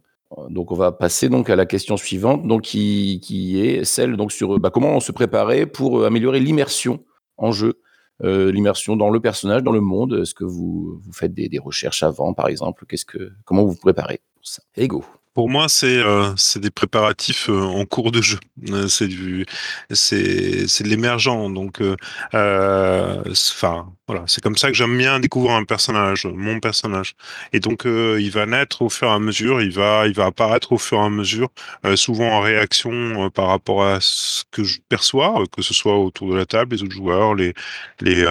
Donc 0.48 0.72
on 0.72 0.76
va 0.76 0.92
passer 0.92 1.28
donc 1.28 1.50
à 1.50 1.56
la 1.56 1.66
question 1.66 1.98
suivante, 1.98 2.46
donc 2.46 2.62
qui, 2.62 3.20
qui 3.22 3.60
est 3.60 3.84
celle 3.84 4.16
donc 4.16 4.32
sur 4.32 4.58
bah, 4.58 4.70
comment 4.70 4.94
on 4.96 5.00
se 5.00 5.12
préparer 5.12 5.66
pour 5.66 6.00
euh, 6.00 6.06
améliorer 6.06 6.40
l'immersion 6.40 7.04
en 7.36 7.52
jeu. 7.52 7.74
euh, 8.22 8.50
l'immersion 8.52 8.96
dans 8.96 9.10
le 9.10 9.20
personnage, 9.20 9.62
dans 9.62 9.72
le 9.72 9.80
monde? 9.80 10.20
Est-ce 10.22 10.34
que 10.34 10.44
vous, 10.44 11.00
vous 11.02 11.12
faites 11.12 11.34
des, 11.34 11.48
des 11.48 11.58
recherches 11.58 12.02
avant, 12.02 12.32
par 12.32 12.48
exemple? 12.48 12.86
Qu'est-ce 12.88 13.04
que, 13.06 13.32
comment 13.44 13.64
vous 13.64 13.72
vous 13.72 13.78
préparez 13.88 14.20
pour 14.34 14.46
ça? 14.46 14.62
Ego. 14.76 15.04
Pour 15.40 15.48
moi, 15.48 15.70
c'est 15.70 15.96
euh, 15.96 16.34
des 16.56 16.68
préparatifs 16.68 17.48
euh, 17.48 17.62
en 17.62 17.86
cours 17.86 18.12
de 18.12 18.20
jeu. 18.20 18.38
Euh, 18.68 18.88
c'est 18.88 19.08
du 19.08 19.46
c'est 19.88 20.82
de 20.82 20.86
l'émergent. 20.86 21.48
Donc, 21.48 21.80
euh, 21.80 21.96
enfin 22.34 23.90
voilà, 24.06 24.24
c'est 24.26 24.42
comme 24.42 24.58
ça 24.58 24.68
que 24.68 24.74
j'aime 24.74 24.98
bien 24.98 25.18
découvrir 25.18 25.52
un 25.52 25.64
personnage, 25.64 26.26
mon 26.26 26.60
personnage. 26.60 27.14
Et 27.54 27.60
donc, 27.60 27.84
il 27.86 28.30
va 28.30 28.44
naître 28.44 28.82
au 28.82 28.90
fur 28.90 29.08
et 29.08 29.12
à 29.12 29.18
mesure. 29.18 29.62
Il 29.62 29.72
va 29.72 30.06
il 30.06 30.12
va 30.12 30.26
apparaître 30.26 30.72
au 30.72 30.78
fur 30.78 30.98
et 30.98 31.04
à 31.06 31.08
mesure, 31.08 31.48
souvent 31.94 32.28
en 32.32 32.40
réaction 32.42 33.30
par 33.30 33.46
rapport 33.46 33.82
à 33.82 33.96
ce 34.02 34.44
que 34.50 34.62
je 34.62 34.80
perçois, 34.90 35.42
que 35.56 35.62
ce 35.62 35.72
soit 35.72 35.96
autour 35.98 36.32
de 36.32 36.36
la 36.36 36.44
table, 36.44 36.76
les 36.76 36.82
autres 36.82 36.92
joueurs, 36.92 37.34
les 37.34 37.54
les 38.02 38.26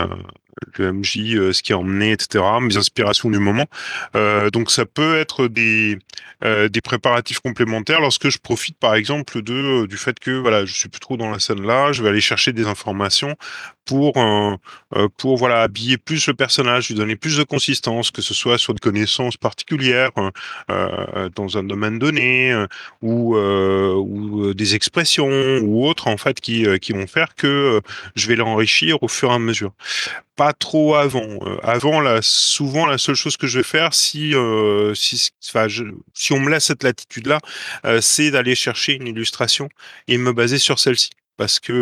le 0.77 0.93
MJ, 0.93 1.35
euh, 1.35 1.53
ce 1.53 1.61
qui 1.61 1.73
a 1.73 1.77
emmené, 1.77 2.11
etc., 2.11 2.43
mes 2.61 2.77
inspirations 2.77 3.29
du 3.29 3.39
moment. 3.39 3.65
Euh, 4.15 4.49
donc 4.49 4.71
ça 4.71 4.85
peut 4.85 5.17
être 5.17 5.47
des 5.47 5.97
euh, 6.43 6.69
des 6.69 6.81
préparatifs 6.81 7.39
complémentaires 7.39 7.99
lorsque 7.99 8.29
je 8.29 8.37
profite 8.37 8.77
par 8.77 8.95
exemple 8.95 9.41
de 9.41 9.85
du 9.87 9.97
fait 9.97 10.19
que 10.19 10.31
voilà 10.31 10.65
je 10.65 10.73
suis 10.73 10.87
plus 10.87 11.01
trop 11.01 11.17
dans 11.17 11.29
la 11.29 11.39
scène 11.39 11.61
là, 11.65 11.91
je 11.91 12.01
vais 12.01 12.09
aller 12.09 12.21
chercher 12.21 12.53
des 12.53 12.65
informations 12.65 13.35
pour 13.85 14.13
pour 15.17 15.37
voilà 15.37 15.63
habiller 15.63 15.97
plus 15.97 16.27
le 16.27 16.33
personnage, 16.33 16.89
lui 16.89 16.95
donner 16.95 17.15
plus 17.15 17.37
de 17.37 17.43
consistance, 17.43 18.11
que 18.11 18.21
ce 18.21 18.33
soit 18.33 18.57
sur 18.57 18.73
des 18.73 18.79
connaissances 18.79 19.35
particulières 19.35 20.11
dans 20.67 21.57
un 21.57 21.63
domaine 21.63 21.97
donné 21.99 22.55
ou 23.01 23.35
ou 23.35 24.53
des 24.53 24.75
expressions 24.75 25.59
ou 25.63 25.85
autres 25.87 26.07
en 26.07 26.17
fait 26.17 26.39
qui 26.39 26.65
qui 26.79 26.93
vont 26.93 27.07
faire 27.07 27.35
que 27.35 27.81
je 28.15 28.27
vais 28.27 28.35
l'enrichir 28.35 29.01
au 29.01 29.07
fur 29.07 29.31
et 29.31 29.35
à 29.35 29.39
mesure 29.39 29.73
pas 30.39 30.53
trop 30.53 30.95
avant. 30.95 31.27
Euh, 31.41 31.57
avant, 31.63 31.99
là, 31.99 32.21
souvent, 32.21 32.85
la 32.85 32.97
seule 32.97 33.15
chose 33.15 33.35
que 33.35 33.45
je 33.45 33.59
vais 33.59 33.63
faire, 33.63 33.93
si, 33.93 34.33
euh, 34.33 34.95
si, 34.95 35.31
je, 35.67 35.83
si 36.13 36.31
on 36.31 36.39
me 36.39 36.49
laisse 36.49 36.63
cette 36.63 36.83
latitude-là, 36.83 37.39
euh, 37.85 37.99
c'est 37.99 38.31
d'aller 38.31 38.55
chercher 38.55 38.93
une 38.93 39.07
illustration 39.07 39.67
et 40.07 40.17
me 40.17 40.31
baser 40.31 40.57
sur 40.57 40.79
celle-ci. 40.79 41.09
Parce 41.35 41.59
que 41.59 41.73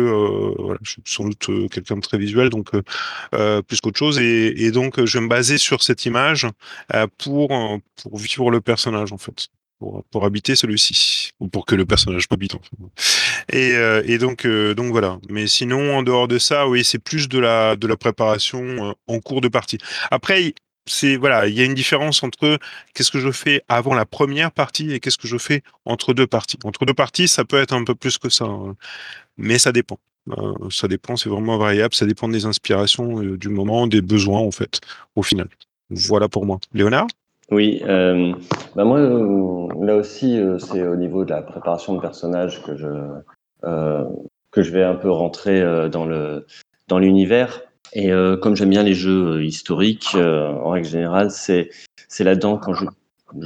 voilà, 0.58 0.78
je 0.82 0.90
suis 0.90 1.02
sans 1.04 1.24
doute 1.24 1.70
quelqu'un 1.70 1.96
de 1.96 2.00
très 2.00 2.16
visuel, 2.16 2.48
donc 2.48 2.70
plus 3.66 3.80
qu'autre 3.80 3.98
chose, 3.98 4.20
et, 4.20 4.54
et, 4.64 4.70
donc 4.70 5.04
je 5.04 5.18
vais 5.18 5.24
me 5.24 5.28
baser 5.28 5.58
sur 5.58 5.82
cette 5.82 6.04
image 6.06 6.46
pour 7.18 7.48
pour 8.00 8.18
vivre 8.18 8.52
le 8.52 8.60
personnage 8.60 9.12
en 9.12 9.18
fait 9.18 9.48
pour, 9.78 10.24
habiter 10.24 10.56
celui-ci 10.56 11.30
ou 11.40 11.48
pour 11.48 11.66
que 11.66 11.74
le 11.74 11.86
personnage 11.86 12.26
m'habite. 12.30 12.54
En 12.54 12.60
fait. 12.60 13.56
Et, 13.56 13.72
euh, 13.74 14.02
euh, 14.44 14.74
donc 14.74 14.90
voilà. 14.90 15.18
Mais 15.28 15.46
sinon 15.46 15.96
en 15.96 16.02
dehors 16.02 16.28
de 16.28 16.38
ça, 16.38 16.68
oui, 16.68 16.84
c'est 16.84 16.98
plus 16.98 17.28
de 17.28 17.38
la 17.38 17.76
de 17.76 17.86
la 17.86 17.96
préparation 17.96 18.62
euh, 18.62 18.92
en 19.06 19.20
cours 19.20 19.40
de 19.40 19.48
partie. 19.48 19.78
Après 20.10 20.54
c'est 20.86 21.16
voilà, 21.16 21.46
il 21.46 21.54
y 21.54 21.60
a 21.60 21.64
une 21.64 21.74
différence 21.74 22.22
entre 22.22 22.58
qu'est-ce 22.94 23.10
que 23.10 23.20
je 23.20 23.30
fais 23.30 23.62
avant 23.68 23.94
la 23.94 24.06
première 24.06 24.50
partie 24.50 24.92
et 24.92 25.00
qu'est-ce 25.00 25.18
que 25.18 25.28
je 25.28 25.36
fais 25.36 25.62
entre 25.84 26.14
deux 26.14 26.26
parties. 26.26 26.58
Entre 26.64 26.86
deux 26.86 26.94
parties, 26.94 27.28
ça 27.28 27.44
peut 27.44 27.60
être 27.60 27.74
un 27.74 27.84
peu 27.84 27.94
plus 27.94 28.16
que 28.18 28.30
ça, 28.30 28.46
hein. 28.46 28.74
mais 29.36 29.58
ça 29.58 29.70
dépend. 29.70 29.98
ça 30.70 30.88
dépend, 30.88 31.16
c'est 31.16 31.28
vraiment 31.28 31.58
variable, 31.58 31.94
ça 31.94 32.06
dépend 32.06 32.28
des 32.28 32.46
inspirations, 32.46 33.20
du 33.20 33.48
moment, 33.50 33.86
des 33.86 34.00
besoins 34.00 34.40
en 34.40 34.50
fait, 34.50 34.80
au 35.14 35.22
final. 35.22 35.48
Voilà 35.90 36.28
pour 36.28 36.46
moi. 36.46 36.58
Léonard? 36.72 37.06
Oui, 37.50 37.80
euh, 37.86 38.34
bah 38.76 38.84
moi, 38.84 38.98
euh, 38.98 39.68
là 39.82 39.96
aussi, 39.96 40.38
euh, 40.38 40.58
c'est 40.58 40.86
au 40.86 40.96
niveau 40.96 41.24
de 41.24 41.30
la 41.30 41.40
préparation 41.40 41.94
de 41.94 42.00
personnages 42.00 42.62
que 42.62 42.76
je, 42.76 42.88
que 44.50 44.62
je 44.62 44.70
vais 44.70 44.84
un 44.84 44.94
peu 44.94 45.10
rentrer 45.10 45.88
dans 45.90 46.04
le 46.04 46.46
dans 46.88 46.98
l'univers. 46.98 47.62
Et 47.94 48.10
comme 48.42 48.54
j'aime 48.54 48.70
bien 48.70 48.82
les 48.82 48.94
jeux 48.94 49.42
historiques, 49.42 50.14
en 50.14 50.70
règle 50.70 50.86
générale, 50.86 51.30
c'est 51.30 51.70
là-dedans 52.20 52.58
quand 52.58 52.74
je, 52.74 52.84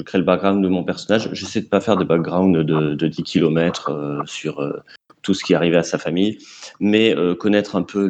crée 0.02 0.18
le 0.18 0.24
background 0.24 0.62
de 0.62 0.68
mon 0.68 0.84
personnage. 0.84 1.28
J'essaie 1.32 1.60
de 1.60 1.68
pas 1.68 1.80
faire 1.80 1.96
de 1.96 2.04
background 2.04 2.56
de, 2.56 2.94
de 2.94 3.06
10 3.06 3.22
km 3.22 4.22
sur 4.26 4.82
tout 5.22 5.34
ce 5.34 5.44
qui 5.44 5.54
arrivait 5.54 5.78
à 5.78 5.82
sa 5.82 5.98
famille, 5.98 6.38
mais 6.80 7.14
connaître 7.38 7.76
un 7.76 7.82
peu 7.82 8.06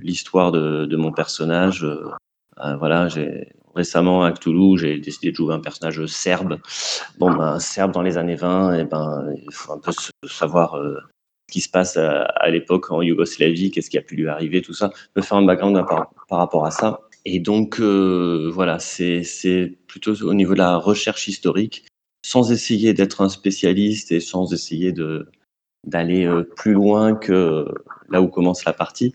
l'histoire 0.00 0.52
de, 0.52 0.86
de 0.86 0.96
mon 0.96 1.12
personnage. 1.12 1.86
voilà, 2.56 3.08
j'ai 3.08 3.48
récemment 3.78 4.24
à 4.24 4.32
Cthulhu, 4.32 4.76
j'ai 4.76 4.98
décidé 4.98 5.30
de 5.30 5.36
jouer 5.36 5.54
un 5.54 5.60
personnage 5.60 6.04
serbe. 6.06 6.58
Bon, 7.18 7.30
ben, 7.32 7.60
serbe 7.60 7.92
dans 7.92 8.02
les 8.02 8.18
années 8.18 8.34
20, 8.34 8.80
et 8.80 8.84
ben, 8.84 9.32
il 9.36 9.52
faut 9.52 9.72
un 9.72 9.78
peu 9.78 9.92
savoir 10.28 10.74
euh, 10.74 10.96
ce 11.48 11.52
qui 11.52 11.60
se 11.60 11.70
passe 11.70 11.96
à, 11.96 12.50
l'époque 12.50 12.90
en 12.90 13.00
Yougoslavie, 13.02 13.70
qu'est-ce 13.70 13.88
qui 13.88 13.96
a 13.96 14.02
pu 14.02 14.16
lui 14.16 14.28
arriver, 14.28 14.62
tout 14.62 14.74
ça. 14.74 14.90
Me 15.16 15.22
faire 15.22 15.38
un 15.38 15.44
background 15.44 15.86
par, 15.86 16.10
rapport 16.28 16.66
à 16.66 16.72
ça. 16.72 17.00
Et 17.24 17.38
donc, 17.38 17.80
euh, 17.80 18.50
voilà, 18.52 18.78
c'est 18.80 19.78
plutôt 19.86 20.14
au 20.22 20.34
niveau 20.34 20.54
de 20.54 20.58
la 20.58 20.76
recherche 20.76 21.28
historique, 21.28 21.86
sans 22.26 22.50
essayer 22.50 22.94
d'être 22.94 23.20
un 23.20 23.28
spécialiste 23.28 24.10
et 24.10 24.20
sans 24.20 24.52
essayer 24.52 24.92
d'aller 25.84 26.26
euh, 26.26 26.42
plus 26.42 26.72
loin 26.72 27.14
que 27.14 27.64
là 28.08 28.20
où 28.20 28.26
commence 28.26 28.64
la 28.64 28.72
partie, 28.72 29.12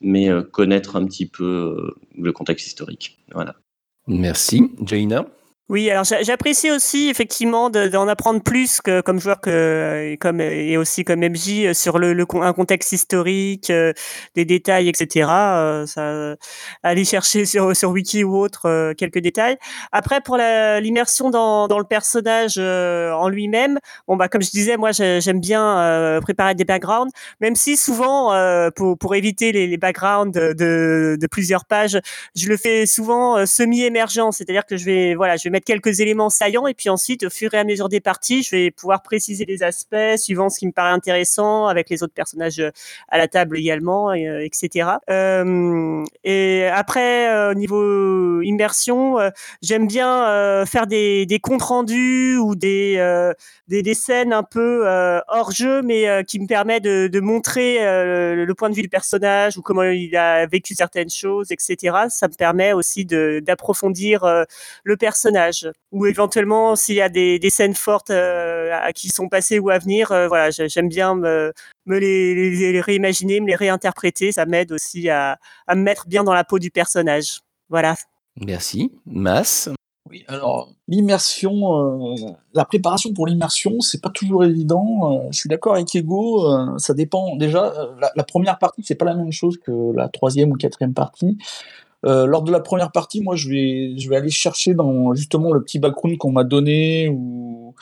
mais 0.00 0.28
connaître 0.52 0.94
un 0.94 1.04
petit 1.04 1.26
peu 1.26 1.94
le 2.16 2.32
contexte 2.32 2.68
historique. 2.68 3.18
Voilà. 3.32 3.56
Merci. 4.06 4.70
Jaina 4.82 5.26
oui, 5.70 5.90
alors 5.90 6.04
j'apprécie 6.04 6.70
aussi 6.70 7.08
effectivement 7.08 7.70
d'en 7.70 8.06
apprendre 8.06 8.42
plus 8.42 8.82
que, 8.82 9.00
comme 9.00 9.18
joueur 9.18 9.40
que 9.40 10.14
comme 10.20 10.38
et 10.42 10.76
aussi 10.76 11.04
comme 11.04 11.20
MJ 11.20 11.72
sur 11.72 11.98
le, 11.98 12.12
le 12.12 12.26
un 12.34 12.52
contexte 12.52 12.92
historique, 12.92 13.70
euh, 13.70 13.94
des 14.34 14.44
détails, 14.44 14.90
etc. 14.90 15.26
Euh, 15.30 15.86
ça, 15.86 16.36
aller 16.82 17.06
chercher 17.06 17.46
sur 17.46 17.74
sur 17.74 17.92
wiki 17.92 18.24
ou 18.24 18.36
autre 18.36 18.66
euh, 18.68 18.92
quelques 18.92 19.20
détails. 19.20 19.56
Après 19.90 20.20
pour 20.20 20.36
l'immersion 20.36 21.30
dans, 21.30 21.66
dans 21.66 21.78
le 21.78 21.86
personnage 21.86 22.58
en 22.58 23.28
lui-même, 23.30 23.78
bon 24.06 24.16
bah 24.16 24.28
comme 24.28 24.42
je 24.42 24.50
disais, 24.50 24.76
moi 24.76 24.92
j'aime 24.92 25.40
bien 25.40 26.20
préparer 26.20 26.54
des 26.54 26.66
backgrounds, 26.66 27.10
même 27.40 27.56
si 27.56 27.78
souvent 27.78 28.34
pour 28.76 28.98
pour 28.98 29.14
éviter 29.14 29.50
les, 29.52 29.66
les 29.66 29.78
backgrounds 29.78 30.34
de, 30.38 31.16
de 31.18 31.26
plusieurs 31.26 31.64
pages, 31.64 31.98
je 32.36 32.48
le 32.50 32.58
fais 32.58 32.84
souvent 32.84 33.46
semi-émergent, 33.46 34.30
c'est-à-dire 34.32 34.66
que 34.66 34.76
je 34.76 34.84
vais 34.84 35.14
voilà 35.14 35.36
je 35.38 35.48
vais 35.48 35.53
mettre 35.54 35.66
quelques 35.66 36.00
éléments 36.00 36.30
saillants 36.30 36.66
et 36.66 36.74
puis 36.74 36.88
ensuite, 36.88 37.24
au 37.24 37.30
fur 37.30 37.54
et 37.54 37.58
à 37.58 37.64
mesure 37.64 37.88
des 37.88 38.00
parties, 38.00 38.42
je 38.42 38.50
vais 38.50 38.70
pouvoir 38.72 39.02
préciser 39.02 39.44
les 39.44 39.62
aspects 39.62 40.16
suivant 40.16 40.50
ce 40.50 40.58
qui 40.58 40.66
me 40.66 40.72
paraît 40.72 40.90
intéressant 40.90 41.66
avec 41.66 41.88
les 41.90 42.02
autres 42.02 42.12
personnages 42.12 42.58
euh, 42.58 42.70
à 43.08 43.18
la 43.18 43.28
table 43.28 43.56
également, 43.56 44.12
etc. 44.12 44.90
Euh, 45.10 46.04
et 46.24 46.64
euh, 46.64 46.74
après, 46.74 47.50
au 47.50 47.54
niveau 47.54 48.42
immersion, 48.42 49.16
j'aime 49.62 49.86
bien 49.86 50.64
faire 50.66 50.86
des, 50.86 51.26
des, 51.26 51.38
comptes 51.38 51.62
rendus 51.62 52.36
ou 52.38 52.56
des, 52.56 52.96
des, 53.68 53.82
des, 53.82 53.94
scènes 53.94 54.32
un 54.32 54.42
peu 54.42 54.84
hors 55.28 55.52
jeu, 55.52 55.82
mais 55.82 56.24
qui 56.26 56.40
me 56.40 56.46
permet 56.46 56.80
de, 56.80 57.06
de 57.06 57.20
montrer 57.20 57.78
le 57.80 58.52
point 58.54 58.70
de 58.70 58.74
vue 58.74 58.82
du 58.82 58.88
personnage 58.88 59.56
ou 59.56 59.62
comment 59.62 59.84
il 59.84 60.16
a 60.16 60.46
vécu 60.46 60.74
certaines 60.74 61.10
choses, 61.10 61.52
etc. 61.52 61.96
Ça 62.08 62.26
me 62.26 62.34
permet 62.34 62.72
aussi 62.72 63.04
d'approfondir 63.04 64.24
le 64.82 64.96
personnage 64.96 65.43
ou 65.92 66.06
éventuellement 66.06 66.76
s'il 66.76 66.96
y 66.96 67.00
a 67.00 67.08
des, 67.08 67.50
scènes 67.50 67.74
fortes 67.74 68.10
euh, 68.10 68.90
qui 68.94 69.08
sont 69.08 69.28
passées 69.28 69.58
ou 69.58 69.70
à 69.70 69.78
venir, 69.78 70.12
euh, 70.12 70.28
voilà, 70.28 70.50
j'aime 70.50 70.88
bien 70.88 71.14
me, 71.14 71.52
les, 71.86 72.80
réimaginer, 72.80 73.40
me 73.40 73.46
les 73.46 73.54
réinterpréter. 73.54 74.32
Ça 74.32 74.46
m'aide 74.46 74.72
aussi 74.72 75.08
à, 75.08 75.38
me 75.70 75.76
mettre 75.76 76.06
bien 76.08 76.24
dans 76.24 76.34
la 76.34 76.44
peau 76.44 76.58
du 76.58 76.70
personnage. 76.70 77.40
Voilà. 77.68 77.94
Merci. 78.36 78.92
Mass 79.06 79.68
oui, 80.10 80.22
alors 80.28 80.68
l'immersion, 80.86 82.12
euh, 82.12 82.14
la 82.52 82.66
préparation 82.66 83.14
pour 83.14 83.26
l'immersion, 83.26 83.80
c'est 83.80 84.02
pas 84.02 84.10
toujours 84.10 84.44
évident. 84.44 85.30
je 85.30 85.38
suis 85.38 85.48
d'accord 85.48 85.76
avec 85.76 85.94
Ego, 85.96 86.46
ça 86.76 86.92
dépend. 86.92 87.36
Déjà, 87.36 87.72
la, 87.98 88.12
la 88.14 88.22
première 88.22 88.58
partie, 88.58 88.82
c'est 88.84 88.96
pas 88.96 89.06
la 89.06 89.14
même 89.14 89.32
chose 89.32 89.56
que 89.56 89.72
la 89.96 90.10
troisième 90.10 90.50
ou 90.50 90.56
quatrième 90.56 90.92
partie. 90.92 91.38
Euh, 92.04 92.26
lors 92.26 92.42
de 92.42 92.52
la 92.52 92.60
première 92.60 92.92
partie, 92.92 93.20
moi, 93.22 93.36
je 93.36 93.48
vais, 93.48 93.98
je 93.98 94.08
vais 94.08 94.16
aller 94.16 94.30
chercher 94.30 94.74
dans 94.74 95.14
justement 95.14 95.52
le 95.52 95.62
petit 95.62 95.78
background 95.78 96.18
qu'on 96.18 96.32
m'a 96.32 96.44
donné 96.44 97.08
ou, 97.08 97.74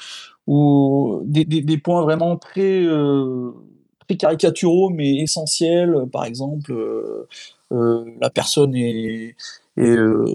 des, 1.24 1.78
points 1.78 2.02
vraiment 2.02 2.36
très, 2.36 2.82
euh, 2.84 3.52
très 4.06 4.16
caricaturaux 4.16 4.90
mais 4.90 5.16
essentiels. 5.16 6.06
Par 6.12 6.24
exemple, 6.24 6.72
euh, 7.72 8.04
la 8.20 8.28
personne 8.28 8.74
est, 8.74 9.34
et 9.78 9.80
euh, 9.80 10.26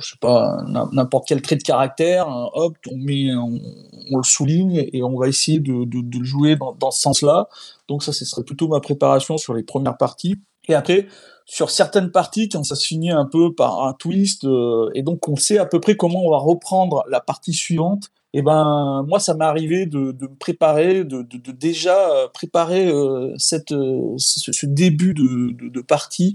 je 0.00 0.10
sais 0.10 0.18
pas 0.18 0.56
n'importe 0.92 1.28
quel 1.28 1.42
trait 1.42 1.56
de 1.56 1.62
caractère 1.62 2.26
hein, 2.26 2.48
hop 2.54 2.74
on 2.90 4.16
le 4.16 4.22
souligne 4.22 4.88
et 4.90 5.02
on 5.02 5.18
va 5.18 5.28
essayer 5.28 5.58
de 5.58 5.84
le 6.18 6.24
jouer 6.24 6.56
dans, 6.56 6.72
dans 6.72 6.90
ce 6.90 7.02
sens 7.02 7.20
là 7.20 7.48
donc 7.88 8.02
ça 8.02 8.14
ce 8.14 8.24
serait 8.24 8.44
plutôt 8.44 8.68
ma 8.68 8.80
préparation 8.80 9.36
sur 9.36 9.52
les 9.52 9.62
premières 9.62 9.98
parties 9.98 10.36
et 10.68 10.74
après 10.74 11.06
sur 11.46 11.70
certaines 11.70 12.10
parties, 12.10 12.48
quand 12.48 12.64
ça 12.64 12.74
se 12.74 12.84
finit 12.84 13.12
un 13.12 13.24
peu 13.24 13.54
par 13.54 13.84
un 13.84 13.92
twist, 13.94 14.44
euh, 14.44 14.90
et 14.94 15.02
donc 15.02 15.28
on 15.28 15.36
sait 15.36 15.58
à 15.58 15.64
peu 15.64 15.80
près 15.80 15.96
comment 15.96 16.26
on 16.26 16.30
va 16.30 16.38
reprendre 16.38 17.04
la 17.08 17.20
partie 17.20 17.54
suivante, 17.54 18.10
et 18.34 18.40
eh 18.40 18.42
ben 18.42 19.04
moi 19.06 19.20
ça 19.20 19.34
m'est 19.34 19.44
arrivé 19.44 19.86
de, 19.86 20.12
me 20.20 20.36
préparer, 20.36 21.04
de, 21.04 21.22
déjà 21.52 22.10
euh, 22.10 22.28
préparer 22.28 22.88
euh, 22.88 23.32
cette, 23.38 23.70
ce, 23.70 24.52
ce, 24.52 24.66
début 24.66 25.14
de, 25.14 25.80
partie 25.80 26.34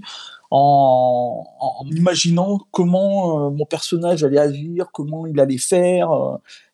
en, 0.50 1.44
en, 1.60 1.86
imaginant 1.90 2.58
comment 2.70 3.50
mon 3.50 3.66
personnage 3.66 4.24
allait 4.24 4.38
agir, 4.38 4.88
comment 4.92 5.26
il 5.26 5.38
allait 5.38 5.58
faire, 5.58 6.10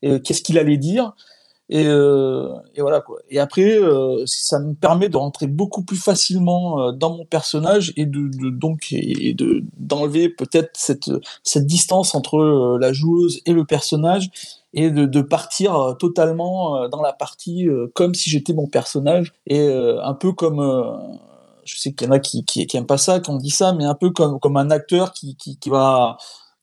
qu'est-ce 0.01 0.42
qu'il 0.42 0.59
allait 0.59 0.79
dire. 0.79 1.12
Et, 1.70 1.85
euh, 1.87 2.48
et, 2.74 2.81
voilà 2.81 3.00
quoi. 3.02 3.18
Et 3.28 3.38
après, 3.38 3.78
euh, 3.78 4.22
ça 4.24 4.59
me 4.59 4.72
permet 4.74 5.11
de 5.11 5.18
rentrer 5.18 5.46
beaucoup 5.46 5.83
plus 5.83 5.98
facilement 5.98 6.81
euh, 6.81 6.92
dans 6.92 7.14
mon 7.14 7.26
personnage 7.26 7.92
et 7.96 8.07
de, 8.07 8.28
de 8.28 8.48
donc 8.48 8.87
et 8.90 9.35
de 9.35 9.62
d'enlever 9.76 10.31
peut-être 10.31 10.70
cette 10.74 11.11
cette 11.44 11.66
distance 11.66 12.14
entre 12.14 12.38
euh, 12.38 12.78
la 12.81 12.94
joueuse 12.94 13.42
et 13.44 13.52
le 13.52 13.66
personnage 13.66 14.31
et 14.72 14.90
de, 14.90 15.04
de 15.04 15.20
partir 15.20 15.74
euh, 15.76 15.92
totalement 15.92 16.88
dans 16.88 17.02
la 17.02 17.12
partie 17.12 17.66
comme 17.94 18.14
si 18.14 18.31
j'étais 18.31 18.54
mon 18.54 18.66
personnage 18.66 19.35
et 19.46 19.68
un 19.68 20.14
peu 20.14 20.33
comme 20.33 20.61
je 21.64 21.78
sais 21.78 21.92
qu'il 21.92 22.07
y 22.07 22.11
en 22.11 22.12
a 22.12 22.18
qui, 22.18 22.44
qui, 22.44 22.66
qui 22.66 22.76
aiment 22.76 22.87
pas 22.87 22.98
ça, 22.98 23.20
qui 23.20 23.31
ont 23.31 23.37
dit 23.37 23.50
ça, 23.50 23.72
mais 23.72 23.85
un 23.85 23.94
peu 23.94 24.11
comme, 24.11 24.40
comme 24.40 24.57
un 24.57 24.70
acteur 24.70 25.12
qui, 25.12 25.37
qui, 25.37 25.59
qui 25.59 25.68
va, 25.68 26.16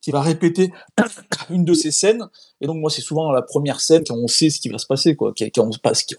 qui 0.06 0.12
va 0.12 0.22
répéter 0.22 0.72
une 1.50 1.66
de 1.66 1.74
ces 1.74 1.90
scènes. 1.90 2.30
Et 2.62 2.68
donc, 2.68 2.78
moi, 2.78 2.92
c'est 2.92 3.02
souvent 3.02 3.32
la 3.32 3.42
première 3.42 3.82
scène 3.82 4.04
quand 4.08 4.16
on 4.16 4.28
sait 4.28 4.52
ce 4.52 4.60
qui 4.60 4.70
va 4.70 4.78
se 4.78 4.86
passer, 4.86 5.16
quoi. 5.16 5.34
Quand 5.36 5.64
on 5.64 5.66
ne 5.66 5.72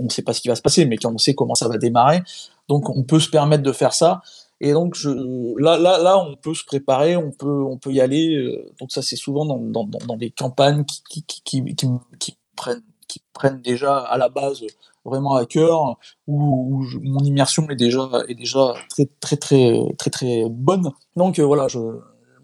sait 0.09 0.23
pas 0.23 0.33
ce 0.33 0.41
qui 0.41 0.49
va 0.49 0.57
se 0.57 0.61
passer, 0.61 0.87
mais 0.87 0.97
quand 0.97 1.13
on 1.15 1.19
sait 1.19 1.35
comment 1.35 1.55
ça 1.55 1.69
va 1.69 1.79
démarrer. 1.79 2.21
Donc, 2.69 2.91
on 2.91 3.05
peut 3.05 3.21
se 3.21 3.31
permettre 3.31 3.63
de 3.63 3.71
faire 3.71 3.95
ça. 3.95 4.23
Et 4.61 4.73
donc, 4.73 4.97
là, 5.05 5.79
là, 5.79 5.99
là, 5.99 6.19
on 6.19 6.35
peut 6.35 6.53
se 6.53 6.65
préparer, 6.65 7.17
on 7.17 7.31
peut, 7.31 7.63
on 7.63 7.79
peut 7.79 7.93
y 7.93 8.01
aller. 8.01 8.35
euh, 8.35 8.67
Donc, 8.81 8.91
ça, 8.91 9.03
c'est 9.03 9.15
souvent 9.15 9.45
dans, 9.45 9.59
dans, 9.59 9.85
dans, 9.85 10.17
des 10.17 10.31
campagnes 10.31 10.85
qui, 10.85 11.23
qui, 11.23 11.43
qui, 11.45 11.77
qui, 12.19 12.37
prennent, 12.57 12.83
qui 13.07 13.23
prennent 13.35 13.63
déjà 13.63 13.99
à 13.99 14.19
la 14.19 14.29
base 14.29 14.63
vraiment 15.05 15.37
à 15.37 15.47
cœur, 15.47 15.97
où, 16.27 16.85
mon 17.03 17.21
immersion 17.21 17.71
est 17.71 17.77
déjà, 17.77 18.11
est 18.27 18.35
déjà 18.35 18.75
très, 18.91 19.09
très, 19.21 19.37
très, 19.37 19.79
très, 19.97 20.11
très 20.11 20.45
bonne. 20.51 20.91
Donc, 21.15 21.39
euh, 21.39 21.45
voilà, 21.45 21.69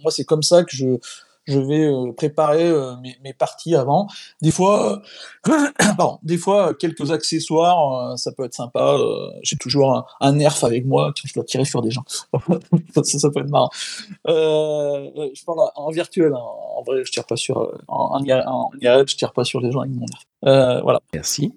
moi, 0.03 0.13
c'est 0.13 0.25
comme 0.25 0.45
ça 0.45 0.63
que 0.63 0.77
je, 0.77 0.99
je 1.47 1.59
vais 1.59 1.87
euh, 1.87 2.13
préparer 2.13 2.69
euh, 2.69 2.95
mes, 3.23 3.33
parties 3.33 3.75
avant. 3.75 4.07
Des 4.41 4.51
fois, 4.51 5.03
euh, 5.49 5.53
pardon, 5.97 6.19
des 6.23 6.39
fois 6.39 6.75
quelques 6.75 7.11
accessoires, 7.11 8.19
ça 8.19 8.33
peut 8.33 8.45
être 8.45 8.55
sympa. 8.55 8.97
J'ai 9.43 9.57
toujours 9.57 10.07
un, 10.21 10.33
nerf 10.33 10.63
avec 10.65 10.87
moi 10.87 11.13
quand 11.17 11.27
je 11.27 11.35
dois 11.35 11.45
tirer 11.45 11.65
sur 11.65 11.83
des 11.83 11.91
gens. 11.91 12.05
ça, 13.03 13.31
peut 13.31 13.41
être 13.41 13.51
marrant. 13.51 13.71
Je 14.27 15.45
parle 15.45 15.71
en, 15.75 15.91
virtuel. 15.91 16.33
hein. 16.35 16.41
En 16.77 16.83
vrai, 16.83 17.05
je 17.05 17.11
tire 17.11 17.27
pas 17.27 17.37
sur. 17.37 17.59
En, 17.89 18.21
en, 18.21 18.31
en 18.47 18.71
je 18.81 19.17
tire 19.17 19.33
pas 19.33 19.45
sur 19.45 19.61
les 19.61 19.73
gens 19.73 19.81
avec 19.81 19.93
mon 19.93 20.07
nerf. 20.07 20.83
Voilà. 20.83 21.01
Merci. 21.13 21.53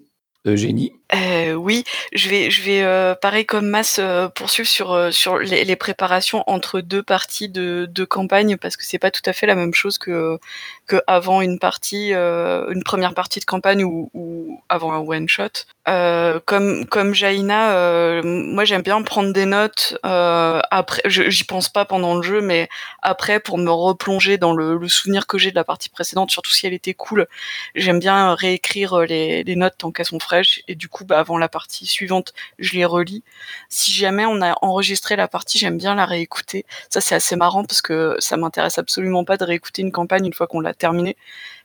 Eugénie 0.46 0.92
Euh, 1.14 1.54
oui, 1.54 1.84
je 2.12 2.28
vais, 2.28 2.50
je 2.50 2.62
vais 2.62 2.82
euh, 2.82 3.14
pareil 3.14 3.46
comme 3.46 3.68
Mas 3.68 3.98
euh, 3.98 4.28
poursuivre 4.28 4.68
sur 4.68 4.92
euh, 4.92 5.10
sur 5.10 5.38
les, 5.38 5.64
les 5.64 5.76
préparations 5.76 6.42
entre 6.46 6.80
deux 6.80 7.02
parties 7.02 7.48
de, 7.48 7.88
de 7.90 8.04
campagne 8.04 8.56
parce 8.56 8.76
que 8.76 8.84
c'est 8.84 8.98
pas 8.98 9.10
tout 9.10 9.22
à 9.26 9.32
fait 9.32 9.46
la 9.46 9.54
même 9.54 9.74
chose 9.74 9.98
que 9.98 10.38
que 10.86 10.96
avant 11.06 11.40
une 11.42 11.58
partie, 11.58 12.12
euh, 12.14 12.70
une 12.70 12.82
première 12.82 13.14
partie 13.14 13.40
de 13.40 13.44
campagne 13.44 13.84
ou, 13.84 14.10
ou 14.14 14.60
avant 14.68 14.92
un 14.92 14.98
one 14.98 15.28
shot. 15.28 15.66
Euh, 15.88 16.40
comme 16.44 16.84
comme 16.86 17.14
Jaina, 17.14 17.76
euh, 17.76 18.20
moi 18.24 18.64
j'aime 18.64 18.82
bien 18.82 19.00
prendre 19.02 19.32
des 19.32 19.44
notes 19.44 19.96
euh, 20.04 20.60
après. 20.72 21.00
J'y 21.06 21.44
pense 21.44 21.68
pas 21.68 21.84
pendant 21.84 22.16
le 22.16 22.22
jeu, 22.22 22.40
mais 22.40 22.68
après 23.02 23.38
pour 23.38 23.56
me 23.56 23.70
replonger 23.70 24.36
dans 24.36 24.52
le, 24.52 24.78
le 24.78 24.88
souvenir 24.88 25.28
que 25.28 25.38
j'ai 25.38 25.50
de 25.50 25.54
la 25.54 25.62
partie 25.62 25.88
précédente, 25.88 26.32
surtout 26.32 26.50
si 26.50 26.66
elle 26.66 26.72
était 26.74 26.94
cool. 26.94 27.28
J'aime 27.76 28.00
bien 28.00 28.34
réécrire 28.34 28.94
euh, 28.94 29.04
les, 29.06 29.44
les 29.44 29.54
notes 29.56 29.74
tant 29.78 29.92
qu'elles 29.92 30.06
sont 30.06 30.18
fraîches 30.18 30.60
et 30.66 30.74
du 30.74 30.88
coup, 30.88 31.04
bah, 31.04 31.20
avant 31.20 31.38
la 31.38 31.48
partie 31.48 31.86
suivante, 31.86 32.32
je 32.58 32.72
les 32.74 32.84
relis. 32.84 33.22
Si 33.68 33.92
jamais 33.92 34.26
on 34.26 34.42
a 34.42 34.54
enregistré 34.62 35.14
la 35.14 35.28
partie, 35.28 35.58
j'aime 35.58 35.78
bien 35.78 35.94
la 35.94 36.04
réécouter. 36.06 36.66
Ça, 36.90 37.00
c'est 37.00 37.14
assez 37.14 37.36
marrant 37.36 37.64
parce 37.64 37.80
que 37.82 38.16
ça 38.18 38.36
m'intéresse 38.36 38.78
absolument 38.78 39.24
pas 39.24 39.36
de 39.36 39.44
réécouter 39.44 39.82
une 39.82 39.92
campagne 39.92 40.26
une 40.26 40.32
fois 40.34 40.48
qu'on 40.48 40.60
l'a 40.60 40.74
terminée. 40.74 41.16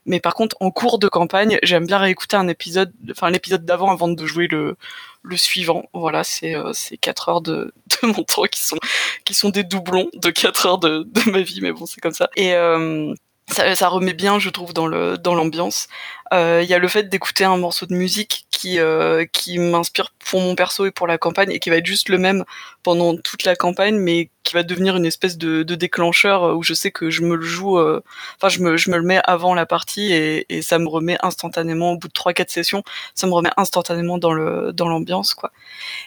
Mais 0.06 0.20
par 0.20 0.34
contre, 0.34 0.56
en 0.60 0.72
cours 0.72 0.98
de 1.00 1.08
campagne, 1.08 1.60
j'aime 1.64 1.86
bien 1.86 2.00
réécouter 2.00 2.36
un 2.36 2.48
épisode, 2.48 2.92
enfin 3.12 3.30
l'épisode 3.30 3.66
d'avant 3.66 3.92
avant 3.92 4.08
de 4.08 4.26
jouer 4.26 4.48
le, 4.48 4.76
le 5.22 5.38
suivant. 5.38 5.86
Voilà, 5.94 6.24
c'est 6.24 6.56
euh, 6.56 6.72
c'est 6.74 6.98
quatre 6.98 7.30
heures 7.30 7.42
de, 7.42 7.74
de 8.02 8.08
mon 8.08 8.24
temps 8.24 8.44
qui 8.44 8.62
sont 8.62 8.80
qui 9.26 9.34
sont 9.34 9.50
des 9.50 9.64
doublons 9.64 10.10
de 10.14 10.30
quatre 10.32 10.66
heures 10.66 10.80
de, 10.80 11.04
de 11.04 11.32
ma 11.32 11.42
vie, 11.42 11.62
mais 11.62 11.72
bon, 11.72 11.86
c'est 11.86 12.02
comme 12.02 12.14
ça. 12.14 12.30
Et 12.36 12.54
euh, 12.56 13.14
ça, 13.52 13.88
remet 13.90 14.14
bien, 14.14 14.40
je 14.40 14.50
trouve, 14.50 14.74
dans 14.74 14.88
le 14.88 15.18
dans 15.18 15.36
l'ambiance. 15.36 15.88
Euh, 16.34 16.62
Il 16.64 16.70
y 16.70 16.74
a 16.74 16.80
le 16.80 16.88
fait 16.88 17.10
d'écouter 17.10 17.44
un 17.44 17.58
morceau 17.58 17.86
de 17.86 17.94
musique 17.94 18.46
qui 18.52 18.80
euh, 18.80 19.26
qui 19.32 19.60
m'inspire 19.60 20.14
pour 20.30 20.40
mon 20.42 20.56
perso 20.56 20.86
et 20.86 20.92
pour 20.92 21.08
la 21.08 21.18
campagne 21.18 21.52
et 21.52 21.60
qui 21.60 21.70
va 21.70 21.78
être 21.78 21.86
juste 21.86 22.10
le 22.10 22.18
même 22.18 22.46
pendant 22.84 23.18
toute 23.18 23.44
la 23.44 23.56
campagne, 23.56 23.96
mais 23.98 24.30
qui 24.44 24.54
va 24.56 24.64
devenir 24.64 24.96
une 24.96 25.06
espèce 25.06 25.38
de, 25.38 25.64
de 25.64 25.76
déclencheur 25.76 26.44
euh, 26.44 26.54
où 26.56 26.64
je 26.64 26.74
sais 26.74 26.92
que 26.92 27.10
je 27.10 27.22
me 27.24 27.36
le 27.36 27.42
joue, 27.46 27.78
euh, 27.78 28.02
enfin 28.38 28.50
je 28.50 28.60
me 28.62 28.78
je 28.78 28.90
me 28.92 28.98
le 28.98 29.04
mets 29.04 29.22
avant 29.26 29.54
la 29.54 29.66
partie 29.66 30.14
et, 30.14 30.46
et 30.50 30.62
ça 30.62 30.80
me 30.80 30.88
remet 30.88 31.18
instantanément 31.22 31.92
au 31.94 31.98
bout 31.98 32.08
de 32.08 32.14
trois 32.14 32.34
quatre 32.34 32.50
sessions, 32.52 32.84
ça 33.16 33.28
me 33.28 33.34
remet 33.34 33.52
instantanément 33.58 34.18
dans 34.18 34.34
le 34.34 34.72
dans 34.74 34.88
l'ambiance 34.88 35.34
quoi. 35.34 35.52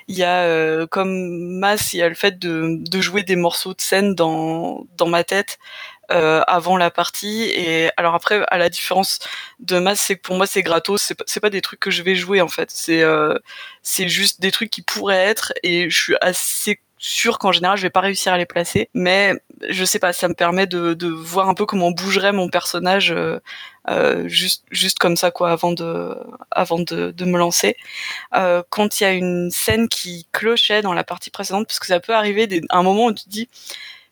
Il 0.09 0.17
y 0.17 0.25
a 0.25 0.43
euh, 0.45 0.87
comme 0.87 1.59
masse, 1.59 1.93
il 1.93 1.99
y 1.99 2.03
a 2.03 2.09
le 2.09 2.15
fait 2.15 2.39
de 2.39 2.79
de 2.81 3.01
jouer 3.01 3.23
des 3.23 3.37
morceaux 3.37 3.75
de 3.75 3.81
scène 3.81 4.15
dans 4.15 4.87
dans 4.97 5.09
ma 5.09 5.25
tête 5.25 5.59
euh, 6.11 6.43
avant 6.47 6.77
la 6.77 6.91
partie. 6.91 7.45
Et 7.45 7.91
alors 7.97 8.15
après 8.15 8.45
à 8.49 8.59
la 8.59 8.69
différence 8.69 9.19
de 9.61 9.79
masse 9.79 10.01
c'est 10.01 10.17
que 10.17 10.23
pour 10.23 10.37
moi 10.37 10.47
c'est 10.47 10.63
gratos. 10.63 11.03
C'est 11.03 11.15
pas, 11.15 11.25
pas 11.41 11.51
des 11.51 11.61
trucs 11.61 11.81
que 11.81 11.91
je 11.91 12.03
vais 12.03 12.15
jouer 12.15 12.41
en 12.41 12.49
fait. 12.49 12.71
C'est 12.71 13.03
euh, 13.03 13.39
c'est 13.83 14.09
juste 14.09 14.41
des 14.41 14.51
trucs 14.51 14.71
qui 14.71 14.83
pourraient 14.83 15.17
être. 15.17 15.53
Et 15.63 15.89
je 15.91 16.03
suis 16.03 16.17
assez 16.21 16.81
sûr 16.99 17.39
qu'en 17.39 17.53
général 17.53 17.77
je 17.79 17.83
vais 17.83 17.91
pas 17.91 18.01
réussir 18.01 18.33
à 18.33 18.39
les 18.39 18.47
placer. 18.47 18.91
Mais 18.95 19.35
je 19.69 19.85
sais 19.85 19.99
pas 19.99 20.13
ça 20.13 20.29
me 20.29 20.35
permet 20.35 20.67
de, 20.67 21.09
voir 21.09 21.49
un 21.49 21.55
peu 21.55 21.67
comment 21.67 21.91
bougerait 21.91 22.33
mon 22.33 22.49
personnage 22.49 23.15
euh, 23.91 24.29
juste 24.29 24.65
juste 24.71 24.99
comme 24.99 25.17
ça 25.17 25.31
quoi 25.31 25.53
avant 25.53 25.73
de 25.73 26.17
avant 26.51 26.79
de, 26.79 27.13
de 27.13 27.25
me 27.25 27.39
lancer. 27.39 27.77
Quand 28.33 29.01
il 29.01 29.05
y 29.05 29.07
a 29.07 29.13
une 29.13 29.51
scène 29.51 29.89
qui 29.89 30.27
clochait 30.33 30.83
dans 30.83 30.93
la 30.93 31.05
partie 31.05 31.31
précédente 31.31 31.67
parce 31.67 31.79
que 31.79 31.87
ça 31.87 32.01
peut 32.01 32.15
arriver 32.15 32.47
des, 32.47 32.63
un 32.71 32.83
moment 32.83 33.07
où 33.07 33.13
tu 33.13 33.25
te 33.25 33.31
dis 33.31 33.49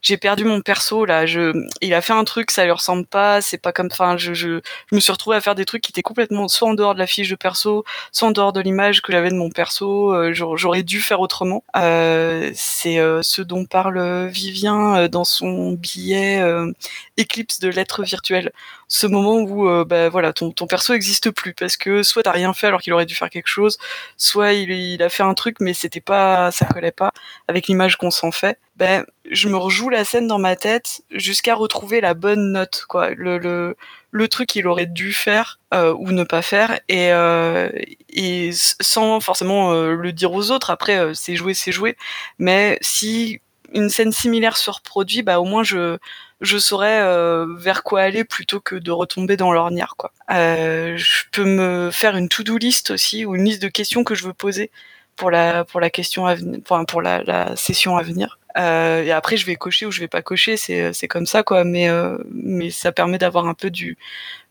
j'ai 0.02 0.16
perdu 0.16 0.44
mon 0.44 0.60
perso 0.60 1.04
là 1.04 1.26
je 1.26 1.52
il 1.80 1.94
a 1.94 2.00
fait 2.00 2.12
un 2.12 2.24
truc 2.24 2.50
ça 2.50 2.64
lui 2.64 2.72
ressemble 2.72 3.06
pas 3.06 3.40
c'est 3.40 3.58
pas 3.58 3.72
comme 3.72 3.88
enfin 3.90 4.16
je, 4.16 4.34
je 4.34 4.60
je 4.90 4.94
me 4.94 5.00
suis 5.00 5.12
retrouvée 5.12 5.36
à 5.36 5.40
faire 5.40 5.54
des 5.54 5.64
trucs 5.64 5.82
qui 5.82 5.92
étaient 5.92 6.02
complètement 6.02 6.48
soit 6.48 6.68
en 6.68 6.74
dehors 6.74 6.94
de 6.94 6.98
la 6.98 7.06
fiche 7.06 7.28
de 7.30 7.36
perso 7.36 7.84
soit 8.12 8.28
en 8.28 8.32
dehors 8.32 8.52
de 8.52 8.60
l'image 8.60 9.02
que 9.02 9.12
j'avais 9.12 9.30
de 9.30 9.36
mon 9.36 9.50
perso 9.50 10.12
euh, 10.14 10.32
j'aurais 10.34 10.82
dû 10.82 11.00
faire 11.00 11.20
autrement. 11.20 11.64
Euh, 11.76 12.50
c'est 12.54 12.98
euh, 12.98 13.22
ce 13.22 13.42
dont 13.42 13.64
parle 13.64 14.26
Vivien 14.28 14.96
euh, 14.96 15.08
dans 15.08 15.24
son 15.24 15.72
billet 15.72 16.40
euh, 16.40 16.72
éclipse 17.16 17.60
de 17.60 17.68
l'être 17.68 18.02
virtuel 18.02 18.52
ce 18.94 19.06
moment 19.06 19.36
où 19.40 19.68
euh, 19.68 19.84
bah 19.86 20.10
voilà 20.10 20.34
ton 20.34 20.50
ton 20.52 20.66
perso 20.66 20.92
existe 20.92 21.30
plus 21.30 21.54
parce 21.54 21.78
que 21.78 22.02
soit 22.02 22.22
t'as 22.24 22.30
rien 22.32 22.52
fait 22.52 22.66
alors 22.66 22.82
qu'il 22.82 22.92
aurait 22.92 23.06
dû 23.06 23.14
faire 23.14 23.30
quelque 23.30 23.48
chose 23.48 23.78
soit 24.18 24.52
il, 24.52 24.70
il 24.70 25.02
a 25.02 25.08
fait 25.08 25.22
un 25.22 25.32
truc 25.34 25.56
mais 25.60 25.72
c'était 25.72 26.00
pas 26.02 26.50
ça 26.50 26.66
collait 26.66 26.92
pas 26.92 27.10
avec 27.48 27.68
l'image 27.68 27.96
qu'on 27.96 28.10
s'en 28.10 28.32
fait. 28.32 28.58
Ben 28.76 29.04
je 29.30 29.48
me 29.48 29.56
rejoue 29.56 29.88
la 29.88 30.04
scène 30.04 30.26
dans 30.26 30.38
ma 30.38 30.56
tête 30.56 31.02
jusqu'à 31.10 31.54
retrouver 31.54 32.00
la 32.02 32.14
bonne 32.14 32.52
note 32.52 32.84
quoi. 32.88 33.10
Le 33.10 33.38
le, 33.38 33.76
le 34.10 34.28
truc 34.28 34.48
qu'il 34.48 34.66
aurait 34.66 34.86
dû 34.86 35.12
faire 35.12 35.58
euh, 35.74 35.94
ou 35.98 36.12
ne 36.12 36.24
pas 36.24 36.42
faire 36.42 36.78
et 36.88 37.12
euh, 37.12 37.70
et 38.10 38.50
sans 38.80 39.20
forcément 39.20 39.72
euh, 39.72 39.94
le 39.94 40.12
dire 40.12 40.32
aux 40.32 40.50
autres. 40.50 40.70
Après 40.70 40.98
euh, 40.98 41.14
c'est 41.14 41.36
joué 41.36 41.54
c'est 41.54 41.72
joué. 41.72 41.96
Mais 42.38 42.78
si 42.82 43.40
une 43.74 43.88
scène 43.88 44.12
similaire 44.12 44.56
se 44.56 44.70
reproduit 44.70 45.22
bah 45.22 45.40
au 45.40 45.44
moins 45.44 45.62
je 45.62 45.98
je 46.40 46.58
saurais 46.58 47.00
euh, 47.02 47.46
vers 47.56 47.82
quoi 47.84 48.02
aller 48.02 48.24
plutôt 48.24 48.60
que 48.60 48.74
de 48.76 48.90
retomber 48.90 49.36
dans 49.36 49.52
l'ornière 49.52 49.94
quoi. 49.96 50.12
Euh, 50.30 50.96
je 50.96 51.24
peux 51.30 51.44
me 51.44 51.90
faire 51.92 52.16
une 52.16 52.28
to-do 52.28 52.58
list 52.58 52.90
aussi 52.90 53.24
ou 53.24 53.36
une 53.36 53.44
liste 53.44 53.62
de 53.62 53.68
questions 53.68 54.04
que 54.04 54.14
je 54.14 54.24
veux 54.24 54.32
poser 54.34 54.70
pour 55.16 55.30
la 55.30 55.64
pour 55.64 55.80
la 55.80 55.90
question 55.90 56.26
à 56.26 56.34
venir, 56.34 56.60
enfin, 56.64 56.84
pour 56.84 57.02
la, 57.02 57.22
la 57.22 57.56
session 57.56 57.96
à 57.96 58.02
venir. 58.02 58.38
Euh, 58.58 59.02
et 59.02 59.12
après 59.12 59.36
je 59.36 59.46
vais 59.46 59.56
cocher 59.56 59.86
ou 59.86 59.90
je 59.90 60.00
vais 60.00 60.08
pas 60.08 60.22
cocher, 60.22 60.56
c'est 60.56 60.92
c'est 60.92 61.08
comme 61.08 61.26
ça 61.26 61.42
quoi. 61.42 61.64
Mais 61.64 61.88
euh, 61.88 62.18
mais 62.32 62.70
ça 62.70 62.92
permet 62.92 63.18
d'avoir 63.18 63.46
un 63.46 63.54
peu 63.54 63.70
du 63.70 63.96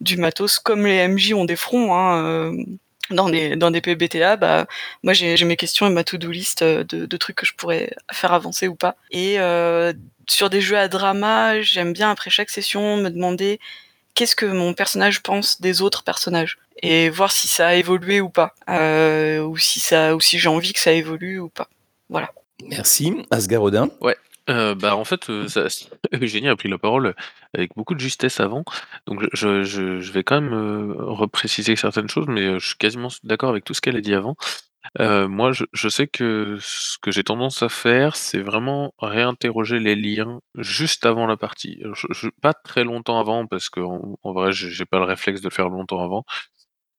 du 0.01 0.17
matos 0.17 0.59
comme 0.59 0.85
les 0.85 1.07
MJ 1.07 1.33
ont 1.33 1.45
des 1.45 1.55
fronts. 1.55 1.93
Hein, 1.93 2.23
euh, 2.23 2.63
dans 3.09 3.29
des 3.29 3.55
dans 3.55 3.71
des 3.71 3.81
PBTA, 3.81 4.37
bah 4.37 4.67
moi 5.03 5.13
j'ai 5.13 5.35
j'ai 5.37 5.45
mes 5.45 5.57
questions 5.57 5.87
et 5.87 5.89
ma 5.89 6.03
to-do 6.03 6.29
list 6.31 6.61
euh, 6.61 6.83
de, 6.83 7.05
de 7.05 7.17
trucs 7.17 7.35
que 7.35 7.45
je 7.45 7.53
pourrais 7.55 7.93
faire 8.11 8.33
avancer 8.33 8.67
ou 8.67 8.75
pas. 8.75 8.95
Et 9.11 9.39
euh, 9.39 9.93
sur 10.27 10.49
des 10.49 10.61
jeux 10.61 10.77
à 10.77 10.87
drama, 10.87 11.61
j'aime 11.61 11.93
bien 11.93 12.11
après 12.11 12.29
chaque 12.29 12.49
session 12.49 12.97
me 12.97 13.09
demander 13.09 13.59
qu'est-ce 14.13 14.35
que 14.35 14.45
mon 14.45 14.73
personnage 14.73 15.21
pense 15.21 15.61
des 15.61 15.81
autres 15.81 16.03
personnages 16.03 16.57
et 16.81 17.09
voir 17.09 17.31
si 17.31 17.47
ça 17.47 17.67
a 17.67 17.73
évolué 17.75 18.21
ou 18.21 18.29
pas, 18.29 18.55
euh, 18.69 19.39
ou 19.41 19.57
si 19.57 19.79
ça, 19.79 20.15
ou 20.15 20.21
si 20.21 20.39
j'ai 20.39 20.49
envie 20.49 20.73
que 20.73 20.79
ça 20.79 20.91
évolue 20.91 21.39
ou 21.39 21.49
pas. 21.49 21.69
Voilà. 22.09 22.31
Merci. 22.67 23.13
Asgar 23.31 23.61
Odin 23.61 23.89
Ouais. 24.01 24.15
Euh, 24.51 24.75
bah 24.75 24.95
en 24.95 25.05
fait, 25.05 25.29
euh, 25.29 25.47
Eugénie 26.13 26.49
a 26.49 26.55
pris 26.55 26.69
la 26.69 26.77
parole 26.77 27.15
avec 27.53 27.71
beaucoup 27.75 27.95
de 27.95 27.99
justesse 27.99 28.39
avant, 28.39 28.63
donc 29.07 29.23
je, 29.33 30.11
vais 30.11 30.23
quand 30.23 30.41
même 30.41 30.53
euh, 30.53 30.93
repréciser 30.97 31.75
certaines 31.75 32.09
choses, 32.09 32.27
mais 32.27 32.41
euh, 32.41 32.59
je 32.59 32.67
suis 32.67 32.77
quasiment 32.77 33.09
d'accord 33.23 33.49
avec 33.49 33.63
tout 33.63 33.73
ce 33.73 33.81
qu'elle 33.81 33.95
a 33.95 34.01
dit 34.01 34.13
avant. 34.13 34.35
Euh, 34.99 35.27
moi, 35.27 35.51
je, 35.53 35.89
sais 35.89 36.07
que 36.07 36.57
ce 36.59 36.97
que 37.01 37.11
j'ai 37.11 37.23
tendance 37.23 37.61
à 37.63 37.69
faire, 37.69 38.15
c'est 38.15 38.41
vraiment 38.41 38.93
réinterroger 38.99 39.79
les 39.79 39.95
liens 39.95 40.41
juste 40.57 41.05
avant 41.05 41.27
la 41.27 41.37
partie. 41.37 41.81
Pas 42.41 42.53
très 42.53 42.83
longtemps 42.83 43.19
avant, 43.19 43.45
parce 43.47 43.69
qu'en 43.69 44.17
en 44.23 44.33
vrai, 44.33 44.51
j'ai 44.51 44.69
j'ai 44.71 44.85
pas 44.85 44.97
le 44.97 45.05
réflexe 45.05 45.41
de 45.41 45.47
le 45.47 45.53
faire 45.53 45.69
longtemps 45.69 46.03
avant. 46.03 46.25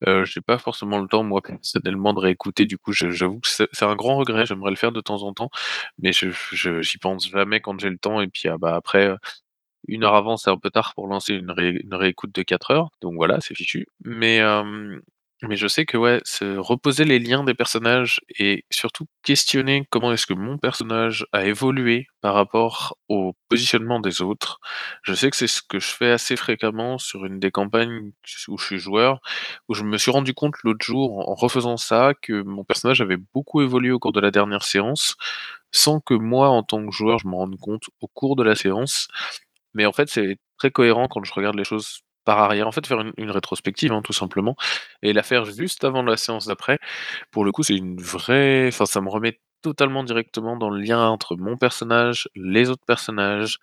Euh, 0.07 0.25
j'ai 0.25 0.41
pas 0.41 0.57
forcément 0.57 0.99
le 0.99 1.07
temps, 1.07 1.23
moi, 1.23 1.41
personnellement, 1.41 2.13
de 2.13 2.19
réécouter. 2.19 2.65
Du 2.65 2.77
coup, 2.77 2.91
j'avoue 2.93 3.39
que 3.39 3.47
c'est 3.49 3.83
un 3.83 3.95
grand 3.95 4.17
regret. 4.17 4.45
J'aimerais 4.45 4.71
le 4.71 4.75
faire 4.77 4.91
de 4.91 5.01
temps 5.01 5.23
en 5.23 5.33
temps, 5.33 5.49
mais 5.99 6.11
je, 6.13 6.29
j'y 6.81 6.97
pense 6.97 7.29
jamais 7.29 7.61
quand 7.61 7.79
j'ai 7.79 7.89
le 7.89 7.97
temps. 7.97 8.21
Et 8.21 8.27
puis, 8.27 8.49
ah 8.49 8.57
bah 8.57 8.75
après, 8.75 9.07
euh, 9.07 9.17
une 9.87 10.03
heure 10.05 10.15
avant, 10.15 10.37
c'est 10.37 10.49
un 10.51 10.57
peu 10.57 10.69
tard 10.71 10.93
pour 10.95 11.07
lancer 11.07 11.35
une 11.35 11.51
réécoute 11.95 12.33
de 12.35 12.43
4 12.43 12.71
heures. 12.71 12.89
Donc 13.01 13.15
voilà, 13.15 13.41
c'est 13.41 13.55
fichu. 13.55 13.87
Mais 14.05 14.41
euh, 14.41 14.99
Mais 15.45 15.57
je 15.57 15.67
sais 15.67 15.85
que 15.85 15.97
ouais, 15.97 16.21
se 16.23 16.57
reposer 16.57 17.03
les 17.03 17.19
liens 17.19 17.43
des 17.43 17.53
personnages 17.53 18.21
et 18.39 18.63
surtout 18.71 19.07
questionner 19.23 19.85
comment 19.89 20.13
est-ce 20.13 20.25
que 20.25 20.33
mon 20.33 20.57
personnage 20.57 21.25
a 21.33 21.43
évolué 21.45 22.07
par 22.21 22.33
rapport 22.33 22.97
au 23.09 23.33
positionnement 23.49 23.99
des 23.99 24.21
autres. 24.21 24.61
Je 25.03 25.13
sais 25.13 25.29
que 25.29 25.35
c'est 25.35 25.47
ce 25.47 25.61
que 25.61 25.79
je 25.81 25.87
fais 25.87 26.11
assez 26.11 26.37
fréquemment 26.37 26.97
sur 26.97 27.25
une 27.25 27.39
des 27.39 27.51
campagnes 27.51 28.11
où 28.47 28.57
je 28.57 28.65
suis 28.65 28.79
joueur, 28.79 29.19
où 29.67 29.73
je 29.73 29.83
me 29.83 29.97
suis 29.97 30.11
rendu 30.11 30.33
compte 30.33 30.55
l'autre 30.63 30.85
jour 30.85 31.29
en 31.29 31.35
refaisant 31.35 31.75
ça 31.75 32.13
que 32.21 32.41
mon 32.43 32.63
personnage 32.63 33.01
avait 33.01 33.17
beaucoup 33.33 33.61
évolué 33.61 33.91
au 33.91 33.99
cours 33.99 34.13
de 34.13 34.21
la 34.21 34.31
dernière 34.31 34.63
séance, 34.63 35.15
sans 35.71 35.99
que 35.99 36.13
moi 36.13 36.47
en 36.49 36.63
tant 36.63 36.85
que 36.85 36.91
joueur 36.91 37.19
je 37.19 37.27
m'en 37.27 37.37
rende 37.39 37.59
compte 37.59 37.83
au 37.99 38.07
cours 38.07 38.37
de 38.37 38.43
la 38.43 38.55
séance. 38.55 39.09
Mais 39.73 39.85
en 39.85 39.91
fait, 39.93 40.09
c'est 40.09 40.37
très 40.57 40.71
cohérent 40.71 41.07
quand 41.09 41.23
je 41.25 41.33
regarde 41.33 41.55
les 41.57 41.63
choses 41.65 42.01
par 42.25 42.39
arrière. 42.39 42.67
En 42.67 42.71
fait, 42.71 42.85
faire 42.87 43.03
une, 43.17 43.31
rétrospective, 43.31 43.91
hein, 43.91 44.01
tout 44.03 44.13
simplement, 44.13 44.55
et 45.01 45.13
la 45.13 45.23
faire 45.23 45.45
juste 45.45 45.83
avant 45.83 46.03
la 46.03 46.17
séance 46.17 46.47
d'après. 46.47 46.79
Pour 47.31 47.45
le 47.45 47.51
coup, 47.51 47.63
c'est 47.63 47.75
une 47.75 47.99
vraie. 48.01 48.67
Enfin, 48.67 48.85
ça 48.85 49.01
me 49.01 49.09
remet 49.09 49.39
totalement 49.61 50.03
directement 50.03 50.57
dans 50.57 50.69
le 50.69 50.81
lien 50.81 51.07
entre 51.07 51.35
mon 51.37 51.57
personnage, 51.57 52.29
les 52.35 52.69
autres 52.69 52.85
personnages, 52.85 53.59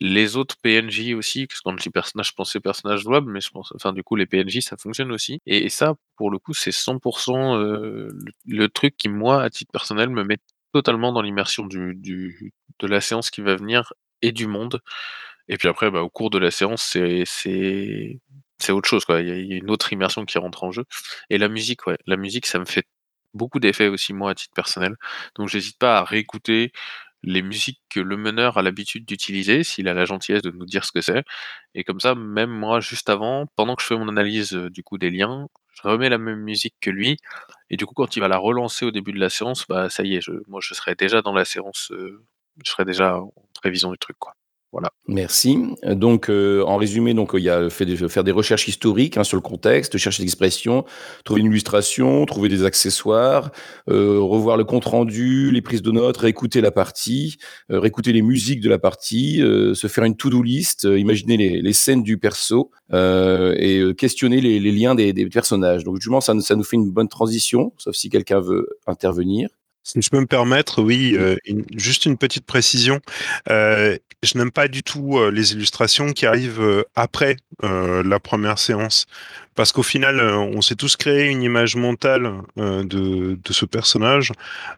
les 0.00 0.36
autres 0.36 0.56
PNJ 0.62 1.14
aussi, 1.14 1.46
parce 1.46 1.60
que 1.60 1.64
quand 1.64 1.76
je 1.76 1.82
dis 1.82 1.90
personnage, 1.90 2.28
je 2.28 2.34
pensais 2.34 2.60
personnage 2.60 3.00
jouable, 3.00 3.32
mais 3.32 3.40
je 3.40 3.50
pense, 3.50 3.72
enfin, 3.74 3.92
du 3.92 4.02
coup, 4.04 4.14
les 4.14 4.26
PNJ, 4.26 4.60
ça 4.60 4.76
fonctionne 4.76 5.10
aussi. 5.10 5.40
Et, 5.46 5.68
ça, 5.70 5.94
pour 6.16 6.30
le 6.30 6.38
coup, 6.38 6.54
c'est 6.54 6.70
100% 6.70 7.56
euh, 7.56 8.08
le, 8.46 8.68
truc 8.68 8.96
qui, 8.96 9.08
moi, 9.08 9.42
à 9.42 9.50
titre 9.50 9.72
personnel, 9.72 10.10
me 10.10 10.22
met 10.22 10.38
totalement 10.72 11.12
dans 11.12 11.22
l'immersion 11.22 11.66
de 11.66 12.86
la 12.86 13.00
séance 13.00 13.30
qui 13.30 13.40
va 13.40 13.56
venir 13.56 13.92
et 14.22 14.32
du 14.32 14.46
monde. 14.46 14.80
Et 15.48 15.56
puis 15.58 15.68
après, 15.68 15.90
bah, 15.90 16.02
au 16.02 16.10
cours 16.10 16.30
de 16.30 16.38
la 16.38 16.50
séance, 16.50 16.82
c'est 18.58 18.72
autre 18.72 18.88
chose, 18.88 19.04
quoi. 19.04 19.20
Il 19.20 19.28
y, 19.28 19.30
a, 19.32 19.36
il 19.36 19.46
y 19.46 19.54
a 19.54 19.56
une 19.56 19.70
autre 19.70 19.92
immersion 19.92 20.24
qui 20.24 20.38
rentre 20.38 20.64
en 20.64 20.72
jeu. 20.72 20.84
Et 21.30 21.38
la 21.38 21.48
musique, 21.48 21.86
ouais, 21.86 21.98
la 22.06 22.16
musique, 22.16 22.46
ça 22.46 22.58
me 22.58 22.64
fait 22.64 22.84
beaucoup 23.34 23.60
d'effets 23.60 23.88
aussi 23.88 24.12
moi 24.14 24.30
à 24.32 24.34
titre 24.34 24.54
personnel. 24.54 24.96
Donc 25.36 25.48
j'hésite 25.48 25.78
pas 25.78 25.98
à 25.98 26.04
réécouter 26.04 26.72
les 27.24 27.42
musiques 27.42 27.80
que 27.90 28.00
le 28.00 28.16
meneur 28.16 28.58
a 28.58 28.62
l'habitude 28.62 29.04
d'utiliser, 29.06 29.64
s'il 29.64 29.88
a 29.88 29.94
la 29.94 30.04
gentillesse 30.04 30.42
de 30.42 30.50
nous 30.52 30.66
dire 30.66 30.84
ce 30.84 30.92
que 30.92 31.00
c'est. 31.02 31.24
Et 31.74 31.84
comme 31.84 32.00
ça, 32.00 32.14
même 32.14 32.50
moi, 32.50 32.80
juste 32.80 33.10
avant, 33.10 33.46
pendant 33.56 33.74
que 33.76 33.82
je 33.82 33.88
fais 33.88 33.96
mon 33.98 34.08
analyse 34.08 34.54
euh, 34.54 34.70
du 34.70 34.82
coup 34.84 34.98
des 34.98 35.10
liens, 35.10 35.48
je 35.74 35.82
remets 35.88 36.08
la 36.10 36.18
même 36.18 36.40
musique 36.40 36.74
que 36.80 36.90
lui. 36.90 37.18
Et 37.70 37.76
du 37.76 37.86
coup, 37.86 37.94
quand 37.94 38.16
il 38.16 38.20
va 38.20 38.28
la 38.28 38.38
relancer 38.38 38.84
au 38.86 38.90
début 38.92 39.12
de 39.12 39.20
la 39.20 39.30
séance, 39.30 39.66
bah 39.68 39.90
ça 39.90 40.04
y 40.04 40.16
est, 40.16 40.20
je, 40.22 40.32
moi 40.48 40.60
je 40.62 40.74
serai 40.74 40.94
déjà 40.94 41.22
dans 41.22 41.34
la 41.34 41.44
séance, 41.44 41.90
euh, 41.92 42.24
je 42.64 42.70
serai 42.70 42.84
déjà 42.84 43.18
en 43.18 43.32
prévision 43.62 43.90
du 43.92 43.98
truc, 43.98 44.16
quoi. 44.18 44.34
Voilà. 44.70 44.90
Merci. 45.06 45.58
Donc, 45.82 46.28
euh, 46.28 46.62
en 46.66 46.76
résumé, 46.76 47.14
donc 47.14 47.30
il 47.32 47.42
y 47.42 47.48
a 47.48 47.70
fait 47.70 47.86
de 47.86 47.96
faire 48.06 48.22
des 48.22 48.32
recherches 48.32 48.68
historiques 48.68 49.16
hein, 49.16 49.24
sur 49.24 49.38
le 49.38 49.40
contexte, 49.40 49.96
chercher 49.96 50.22
des 50.22 50.26
expressions, 50.26 50.84
trouver 51.24 51.40
une 51.40 51.46
illustration, 51.46 52.26
trouver 52.26 52.50
des 52.50 52.64
accessoires, 52.64 53.50
euh, 53.88 54.20
revoir 54.20 54.58
le 54.58 54.64
compte 54.64 54.84
rendu, 54.84 55.50
les 55.50 55.62
prises 55.62 55.80
de 55.80 55.90
notes, 55.90 56.18
réécouter 56.18 56.60
la 56.60 56.70
partie, 56.70 57.38
euh, 57.70 57.80
réécouter 57.80 58.12
les 58.12 58.20
musiques 58.20 58.60
de 58.60 58.68
la 58.68 58.78
partie, 58.78 59.40
euh, 59.40 59.72
se 59.72 59.86
faire 59.86 60.04
une 60.04 60.16
to-do 60.16 60.42
list, 60.42 60.84
euh, 60.84 60.98
imaginer 60.98 61.38
les, 61.38 61.62
les, 61.62 61.72
scènes 61.72 62.02
du 62.02 62.18
perso 62.18 62.70
euh, 62.92 63.54
et 63.56 63.94
questionner 63.94 64.42
les, 64.42 64.60
les 64.60 64.72
liens 64.72 64.94
des, 64.94 65.14
des, 65.14 65.26
personnages. 65.30 65.82
Donc, 65.82 65.96
justement, 65.96 66.20
ça, 66.20 66.38
ça 66.40 66.56
nous 66.56 66.64
fait 66.64 66.76
une 66.76 66.90
bonne 66.90 67.08
transition, 67.08 67.72
sauf 67.78 67.94
si 67.94 68.10
quelqu'un 68.10 68.40
veut 68.40 68.68
intervenir. 68.86 69.48
Si 69.88 70.02
je 70.02 70.10
peux 70.10 70.20
me 70.20 70.26
permettre, 70.26 70.82
oui, 70.82 71.16
euh, 71.16 71.36
une, 71.46 71.64
juste 71.74 72.04
une 72.04 72.18
petite 72.18 72.44
précision. 72.44 73.00
Euh, 73.48 73.96
je 74.22 74.36
n'aime 74.36 74.50
pas 74.50 74.68
du 74.68 74.82
tout 74.82 75.16
euh, 75.16 75.30
les 75.30 75.54
illustrations 75.54 76.12
qui 76.12 76.26
arrivent 76.26 76.84
après 76.94 77.36
la 77.62 78.20
première 78.20 78.58
séance. 78.58 79.06
Parce 79.58 79.72
qu'au 79.72 79.82
final, 79.82 80.20
on 80.20 80.60
s'est 80.60 80.76
tous 80.76 80.94
créé 80.94 81.26
une 81.26 81.42
image 81.42 81.74
mentale 81.74 82.32
de, 82.56 82.84
de, 82.84 83.52
ce 83.52 83.66
personnage 83.66 84.30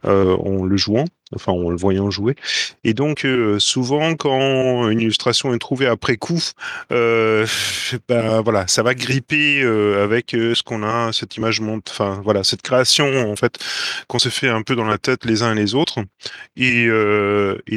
en 0.05 0.64
le 0.64 0.76
jouant, 0.78 1.05
enfin 1.37 1.53
en 1.53 1.68
le 1.68 1.76
voyant 1.76 2.11
jouer. 2.11 2.35
Et 2.83 2.95
donc, 2.95 3.26
souvent, 3.59 4.14
quand 4.14 4.89
une 4.89 5.03
illustration 5.03 5.53
est 5.53 5.59
trouvée 5.59 5.87
après 5.87 6.16
coup, 6.16 6.41
ben, 6.89 8.41
voilà, 8.43 8.66
ça 8.68 8.83
va 8.83 8.95
gripper 8.95 9.62
avec 9.62 10.31
ce 10.31 10.62
qu'on 10.62 10.83
a, 10.83 11.12
cette 11.12 11.37
image 11.37 11.61
mentale, 11.61 11.83
enfin 11.91 12.22
voilà, 12.24 12.43
cette 12.43 12.62
création 12.62 13.31
en 13.31 13.37
fait 13.37 13.59
qu'on 14.09 14.18
s'est 14.18 14.31
fait 14.31 14.49
un 14.49 14.62
peu 14.62 14.76
dans 14.76 14.87
la 14.87 14.97
tête 14.97 15.26
les 15.26 15.43
uns 15.43 15.53
et 15.53 15.61
les 15.61 15.74
autres. 15.74 15.99
Et 16.57 16.89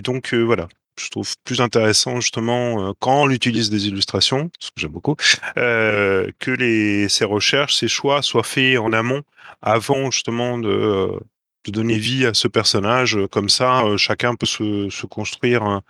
donc, 0.02 0.34
voilà, 0.34 0.70
je 1.00 1.10
trouve 1.10 1.36
plus 1.44 1.62
intéressant 1.62 2.20
justement 2.20 2.90
euh, 2.90 2.92
quand 3.00 3.24
on 3.24 3.30
utilise 3.30 3.70
des 3.70 3.88
illustrations, 3.88 4.50
ce 4.60 4.68
que 4.68 4.76
j'aime 4.78 4.92
beaucoup, 4.92 5.16
euh, 5.58 6.30
que 6.40 7.08
ces 7.10 7.26
recherches, 7.26 7.76
ces 7.76 7.88
choix 7.88 8.22
soient 8.22 8.44
faits 8.44 8.78
en 8.78 8.94
amont, 8.94 9.22
avant 9.62 10.12
justement 10.12 10.58
de, 10.58 10.70
euh, 10.70 11.20
donner 11.68 11.98
vie 11.98 12.26
à 12.26 12.34
ce 12.34 12.48
personnage. 12.48 13.18
Comme 13.32 13.50
ça, 13.50 13.84
chacun 13.98 14.36
peut 14.36 14.46
se, 14.46 15.06
construire 15.06 15.82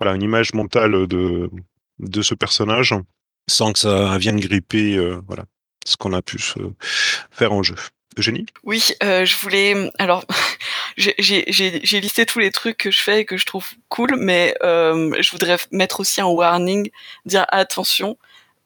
une 0.00 0.22
image 0.22 0.52
mentale 0.52 1.06
de, 1.06 1.50
ce 2.22 2.34
personnage 2.34 2.94
sans 3.48 3.72
que 3.72 3.78
ça 3.78 4.18
vienne 4.18 4.38
gripper 4.38 4.96
ce 5.86 5.96
qu'on 5.96 6.12
a 6.12 6.20
pu 6.20 6.38
faire 7.30 7.52
en 7.52 7.62
jeu. 7.62 7.76
Eugénie? 8.18 8.46
Oui, 8.64 8.92
euh, 9.02 9.24
je 9.24 9.36
voulais. 9.36 9.90
Alors, 9.98 10.24
j'ai 10.96 12.00
listé 12.00 12.26
tous 12.26 12.38
les 12.38 12.50
trucs 12.50 12.78
que 12.78 12.90
je 12.90 13.00
fais 13.00 13.20
et 13.20 13.24
que 13.24 13.36
je 13.36 13.46
trouve 13.46 13.66
cool, 13.88 14.16
mais 14.16 14.54
euh, 14.62 15.14
je 15.20 15.30
voudrais 15.30 15.56
mettre 15.70 16.00
aussi 16.00 16.20
un 16.20 16.26
warning, 16.26 16.90
dire 17.26 17.46
attention. 17.48 18.16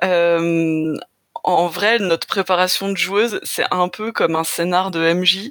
Euh, 0.05 0.97
en 1.45 1.69
vrai, 1.69 1.99
notre 1.99 2.27
préparation 2.27 2.91
de 2.91 2.97
joueuse, 2.97 3.41
c'est 3.45 3.67
un 3.71 3.89
peu 3.89 4.13
comme 4.13 4.35
un 4.35 4.45
scénar 4.45 4.91
de 4.91 5.13
MJ, 5.13 5.51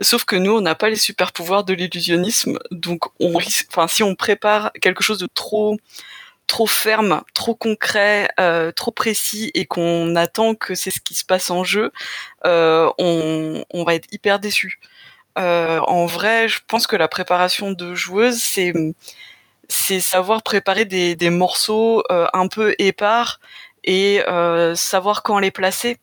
sauf 0.00 0.24
que 0.24 0.36
nous, 0.36 0.52
on 0.52 0.60
n'a 0.60 0.74
pas 0.74 0.88
les 0.88 0.96
super 0.96 1.32
pouvoirs 1.32 1.64
de 1.64 1.74
l'illusionnisme, 1.74 2.58
donc 2.70 3.04
on 3.20 3.36
risque. 3.36 3.66
Enfin, 3.70 3.86
si 3.88 4.02
on 4.02 4.14
prépare 4.14 4.72
quelque 4.80 5.04
chose 5.04 5.18
de 5.18 5.28
trop 5.32 5.76
trop 6.46 6.66
ferme, 6.66 7.22
trop 7.34 7.54
concret, 7.54 8.28
euh, 8.38 8.72
trop 8.72 8.90
précis 8.90 9.50
et 9.54 9.66
qu'on 9.66 10.16
attend 10.16 10.54
que 10.54 10.74
c'est 10.74 10.90
ce 10.90 11.00
qui 11.00 11.14
se 11.14 11.24
passe 11.24 11.50
en 11.50 11.64
jeu, 11.64 11.92
euh, 12.46 12.90
on, 12.98 13.84
va 13.84 13.94
être 13.94 14.08
hyper 14.12 14.38
déçu. 14.38 14.80
Euh, 15.38 15.80
en 15.80 16.06
vrai, 16.06 16.48
je 16.48 16.60
pense 16.66 16.86
que 16.86 16.96
la 16.96 17.08
préparation 17.08 17.72
de 17.72 17.94
joueuse, 17.94 18.40
c'est 18.42 18.72
c'est 19.68 20.00
savoir 20.00 20.42
préparer 20.42 20.84
des, 20.84 21.16
des 21.16 21.30
morceaux 21.30 22.04
un 22.10 22.48
peu 22.48 22.74
épars 22.78 23.40
et 23.82 24.20
savoir 24.76 25.22
quand 25.22 25.38
les 25.38 25.50
placer. 25.50 25.98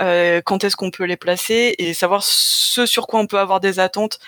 Quand 0.00 0.64
est-ce 0.64 0.76
qu'on 0.76 0.90
peut 0.90 1.04
les 1.04 1.16
placer 1.16 1.74
et 1.78 1.94
savoir 1.94 2.22
ce 2.24 2.86
sur 2.86 3.06
quoi 3.06 3.20
on 3.20 3.26
peut 3.26 3.38
avoir 3.38 3.60
des 3.60 3.78
attentes 3.78 4.18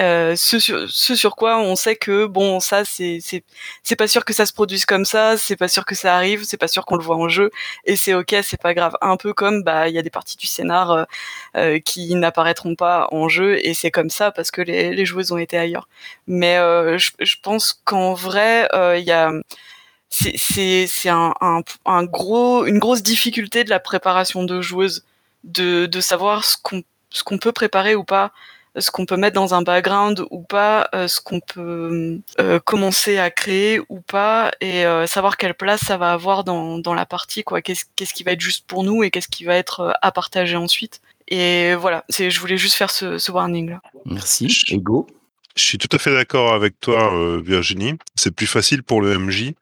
euh, 0.00 0.34
ce, 0.36 0.58
sur, 0.88 1.36
quoi 1.36 1.58
on 1.58 1.76
sait 1.76 1.96
que 1.96 2.24
bon 2.26 2.60
ça 2.60 2.84
c'est 2.84 3.18
c'est 3.20 3.96
pas 3.96 4.08
sûr 4.08 4.24
que 4.24 4.32
ça 4.32 4.46
se 4.46 4.52
produise 4.52 4.86
comme 4.86 5.04
ça 5.04 5.36
c'est 5.36 5.56
pas 5.56 5.68
sûr 5.68 5.84
que 5.84 5.94
ça 5.94 6.16
arrive 6.16 6.44
c'est 6.44 6.56
pas 6.56 6.68
sûr 6.68 6.86
qu'on 6.86 6.96
le 6.96 7.02
voit 7.02 7.16
en 7.16 7.28
jeu 7.28 7.50
et 7.84 7.96
c'est 7.96 8.14
ok 8.14 8.36
c'est 8.42 8.60
pas 8.60 8.74
grave. 8.74 8.96
Un 9.02 9.16
peu 9.16 9.34
comme 9.34 9.62
bah 9.62 9.88
il 9.88 9.94
y 9.94 9.98
a 9.98 10.02
des 10.02 10.10
parties 10.10 10.36
du 10.36 10.46
scénar 10.46 10.90
euh, 10.92 11.04
euh, 11.56 11.78
qui 11.78 12.14
n'apparaîtront 12.14 12.74
pas 12.74 13.08
en 13.12 13.28
jeu 13.28 13.58
et 13.66 13.74
c'est 13.74 13.90
comme 13.90 14.10
ça 14.10 14.30
parce 14.32 14.50
que 14.50 14.62
les, 14.62 15.04
joueuses 15.04 15.32
ont 15.32 15.38
été 15.38 15.58
ailleurs. 15.58 15.88
Mais 16.26 16.56
je, 16.98 17.36
pense 17.42 17.72
qu'en 17.84 18.14
vrai 18.14 18.68
il 18.98 19.04
y 19.04 19.12
a 19.12 19.32
c'est 20.08 20.34
c'est 20.36 20.86
c'est 20.88 21.08
un, 21.08 21.34
un, 21.40 21.60
un 21.86 22.04
gros 22.04 22.66
une 22.66 22.78
grosse 22.78 23.02
difficulté 23.02 23.64
de 23.64 23.70
la 23.70 23.80
préparation 23.80 24.44
de 24.44 24.60
joueuses 24.60 25.04
de 25.44 25.86
de 25.86 26.00
savoir 26.00 26.44
ce 26.44 26.56
qu'on 26.62 26.82
ce 27.10 27.24
qu'on 27.24 27.38
peut 27.38 27.52
préparer 27.52 27.94
ou 27.94 28.04
pas 28.04 28.32
ce 28.76 28.90
qu'on 28.90 29.06
peut 29.06 29.16
mettre 29.16 29.34
dans 29.34 29.54
un 29.54 29.62
background 29.62 30.24
ou 30.30 30.42
pas, 30.42 30.88
euh, 30.94 31.08
ce 31.08 31.20
qu'on 31.20 31.40
peut 31.40 32.20
euh, 32.40 32.58
commencer 32.60 33.18
à 33.18 33.30
créer 33.30 33.80
ou 33.88 34.00
pas, 34.00 34.50
et 34.60 34.86
euh, 34.86 35.06
savoir 35.06 35.36
quelle 35.36 35.54
place 35.54 35.80
ça 35.80 35.96
va 35.96 36.12
avoir 36.12 36.44
dans, 36.44 36.78
dans 36.78 36.94
la 36.94 37.06
partie, 37.06 37.44
quoi. 37.44 37.60
Qu'est-ce 37.60 37.84
qu'est-ce 37.96 38.14
qui 38.14 38.22
va 38.22 38.32
être 38.32 38.40
juste 38.40 38.66
pour 38.66 38.84
nous 38.84 39.02
et 39.02 39.10
qu'est-ce 39.10 39.28
qui 39.28 39.44
va 39.44 39.56
être 39.56 39.94
à 40.00 40.12
partager 40.12 40.56
ensuite. 40.56 41.00
Et 41.28 41.74
voilà, 41.74 42.04
c'est, 42.08 42.30
je 42.30 42.40
voulais 42.40 42.56
juste 42.56 42.74
faire 42.74 42.90
ce, 42.90 43.18
ce 43.18 43.30
warning 43.30 43.70
là. 43.70 43.80
Merci. 44.06 44.64
Ego. 44.68 45.06
Je 45.54 45.62
suis 45.62 45.78
tout 45.78 45.94
à 45.94 45.98
fait 45.98 46.12
d'accord 46.12 46.54
avec 46.54 46.80
toi, 46.80 47.12
Virginie. 47.42 47.94
C'est 48.14 48.34
plus 48.34 48.46
facile 48.46 48.82
pour 48.82 49.02
le 49.02 49.18
MJ. 49.18 49.52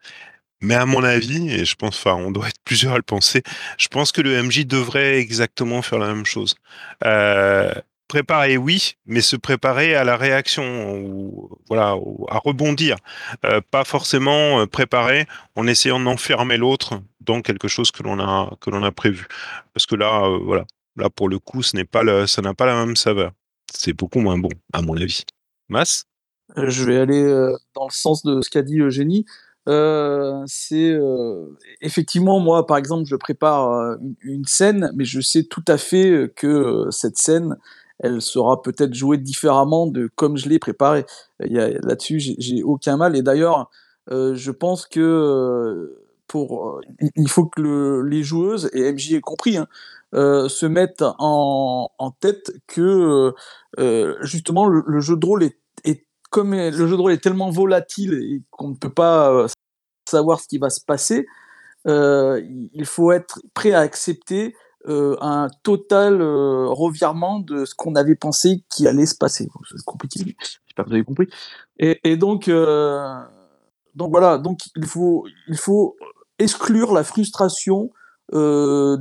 Mais 0.61 0.75
à 0.75 0.85
mon 0.85 1.03
avis, 1.03 1.49
et 1.49 1.65
je 1.65 1.75
pense, 1.75 1.97
enfin, 1.97 2.13
on 2.13 2.31
doit 2.31 2.47
être 2.47 2.61
plusieurs 2.63 2.93
à 2.93 2.97
le 2.97 3.01
penser, 3.01 3.41
je 3.77 3.87
pense 3.87 4.11
que 4.11 4.21
le 4.21 4.41
MJ 4.43 4.65
devrait 4.65 5.17
exactement 5.17 5.81
faire 5.81 5.97
la 5.97 6.13
même 6.13 6.25
chose. 6.25 6.55
Euh, 7.03 7.73
préparer, 8.11 8.57
oui, 8.57 8.95
mais 9.05 9.21
se 9.21 9.37
préparer 9.37 9.95
à 9.95 10.03
la 10.03 10.17
réaction, 10.17 10.65
ou 10.97 11.49
voilà, 11.69 11.95
à 12.27 12.37
rebondir, 12.39 12.97
euh, 13.45 13.61
pas 13.71 13.85
forcément 13.85 14.67
préparer 14.67 15.27
en 15.55 15.65
essayant 15.65 15.97
d'enfermer 15.97 16.57
l'autre 16.57 17.01
dans 17.21 17.41
quelque 17.41 17.69
chose 17.69 17.89
que 17.89 18.03
l'on 18.03 18.19
a 18.19 18.53
que 18.59 18.69
l'on 18.69 18.83
a 18.83 18.91
prévu, 18.91 19.27
parce 19.73 19.85
que 19.85 19.95
là, 19.95 20.25
euh, 20.25 20.39
voilà, 20.43 20.65
là 20.97 21.09
pour 21.09 21.29
le 21.29 21.39
coup, 21.39 21.63
ce 21.63 21.77
n'est 21.77 21.85
pas 21.85 22.03
ça 22.27 22.41
n'a 22.41 22.53
pas 22.53 22.65
la 22.65 22.85
même 22.85 22.97
saveur. 22.97 23.31
C'est 23.73 23.93
beaucoup 23.93 24.19
moins 24.19 24.37
bon, 24.37 24.49
à 24.73 24.81
mon 24.81 24.97
avis. 24.97 25.23
Mas? 25.69 26.03
Je 26.57 26.83
vais 26.83 26.97
aller 26.97 27.23
dans 27.75 27.85
le 27.85 27.93
sens 27.93 28.23
de 28.23 28.41
ce 28.41 28.49
qu'a 28.49 28.61
dit 28.61 28.79
Eugénie. 28.79 29.25
Euh, 29.69 30.41
c'est 30.47 30.91
euh, 30.91 31.55
effectivement 31.81 32.39
moi, 32.39 32.65
par 32.65 32.77
exemple, 32.77 33.05
je 33.05 33.15
prépare 33.15 33.71
euh, 33.71 33.95
une, 34.23 34.45
scène, 34.45 34.91
mais 34.95 35.05
je 35.05 35.21
sais 35.21 35.43
tout 35.43 35.63
à 35.67 35.77
fait 35.77 36.31
que 36.35 36.47
euh, 36.47 36.91
cette 36.91 37.17
scène, 37.17 37.57
elle 38.01 38.21
sera 38.21 38.61
peut-être 38.61 38.93
jouée 38.93 39.17
différemment 39.17 39.87
de 39.87 40.09
comme 40.15 40.37
je 40.37 40.49
l'ai 40.49 40.59
préparée. 40.59 41.05
Là-dessus, 41.39 42.19
j'ai- 42.19 42.63
aucun 42.63 42.97
mal. 42.97 43.15
Et 43.15 43.21
d'ailleurs, 43.21 43.69
euh, 44.11 44.35
je 44.35 44.51
pense 44.51 44.85
que 44.87 44.99
euh, 44.99 45.97
pour, 46.27 46.77
euh, 46.77 46.81
il- 47.15 47.29
faut 47.29 47.45
que 47.45 47.61
le- 47.61 48.01
les 48.03 48.23
joueuses 48.23 48.69
et 48.73 48.81
MJ 48.91 49.13
est 49.15 49.21
compris, 49.21 49.57
hein, 49.57 49.67
se 50.13 50.65
mettent 50.65 51.03
en, 51.19 51.89
en 51.97 52.11
tête 52.11 52.51
que 52.67 53.33
justement 54.21 54.65
le, 54.67 54.99
jeu 54.99 55.15
de 55.17 55.25
rôle 55.25 55.43
est, 55.43 56.05
comme 56.29 56.53
le 56.53 56.71
jeu 56.71 56.89
de 56.97 57.01
rôle 57.01 57.11
est 57.13 57.23
tellement 57.23 57.49
volatile 57.49 58.13
et 58.13 58.41
qu'on 58.51 58.69
ne 58.69 58.75
peut 58.75 58.89
pas 58.93 59.45
savoir 60.09 60.39
ce 60.41 60.47
qui 60.47 60.57
va 60.57 60.69
se 60.69 60.81
passer, 60.81 61.27
il 61.85 62.85
faut 62.85 63.11
être 63.11 63.41
prêt 63.53 63.71
à 63.73 63.79
accepter 63.79 64.55
euh, 64.87 65.15
un 65.21 65.47
total 65.61 66.21
euh, 66.21 66.65
revirement 66.69 67.39
de 67.39 67.65
ce 67.65 67.75
qu'on 67.75 67.93
avait 67.93 68.15
pensé 68.15 68.63
qui 68.67 68.87
allait 68.87 69.05
se 69.05 69.15
passer. 69.15 69.47
Bon, 69.53 69.61
C'est 69.69 69.85
compliqué, 69.85 70.35
j'espère 70.65 70.85
que 70.85 70.89
vous 70.89 70.95
avez 70.95 71.03
compris. 71.03 71.27
Et, 71.77 72.17
donc, 72.17 72.47
euh, 72.47 73.15
donc 73.93 74.09
voilà, 74.11 74.39
donc 74.39 74.59
il 74.75 74.85
faut, 74.85 75.25
il 75.47 75.57
faut 75.57 75.95
exclure 76.39 76.93
la 76.93 77.03
frustration 77.03 77.91
de, 78.31 78.95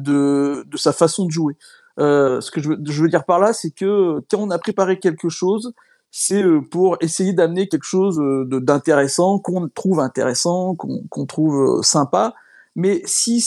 de 0.64 0.76
sa 0.76 0.92
façon 0.92 1.24
de 1.24 1.30
jouer. 1.30 1.56
Ce 1.98 2.50
que 2.50 2.60
je 2.60 2.68
veux, 3.02 3.08
dire 3.08 3.24
par 3.24 3.38
là, 3.38 3.52
c'est 3.52 3.70
que 3.70 4.20
quand 4.30 4.38
on 4.38 4.50
a 4.50 4.58
préparé 4.58 4.98
quelque 4.98 5.28
chose, 5.28 5.72
c'est 6.10 6.42
pour 6.70 6.96
essayer 7.00 7.32
d'amener 7.32 7.68
quelque 7.68 7.84
chose 7.84 8.20
d'intéressant, 8.50 9.38
qu'on 9.38 9.68
trouve 9.68 10.00
intéressant, 10.00 10.74
qu'on 10.74 11.26
trouve 11.26 11.82
sympa. 11.82 12.34
Mais 12.76 13.02
si 13.04 13.44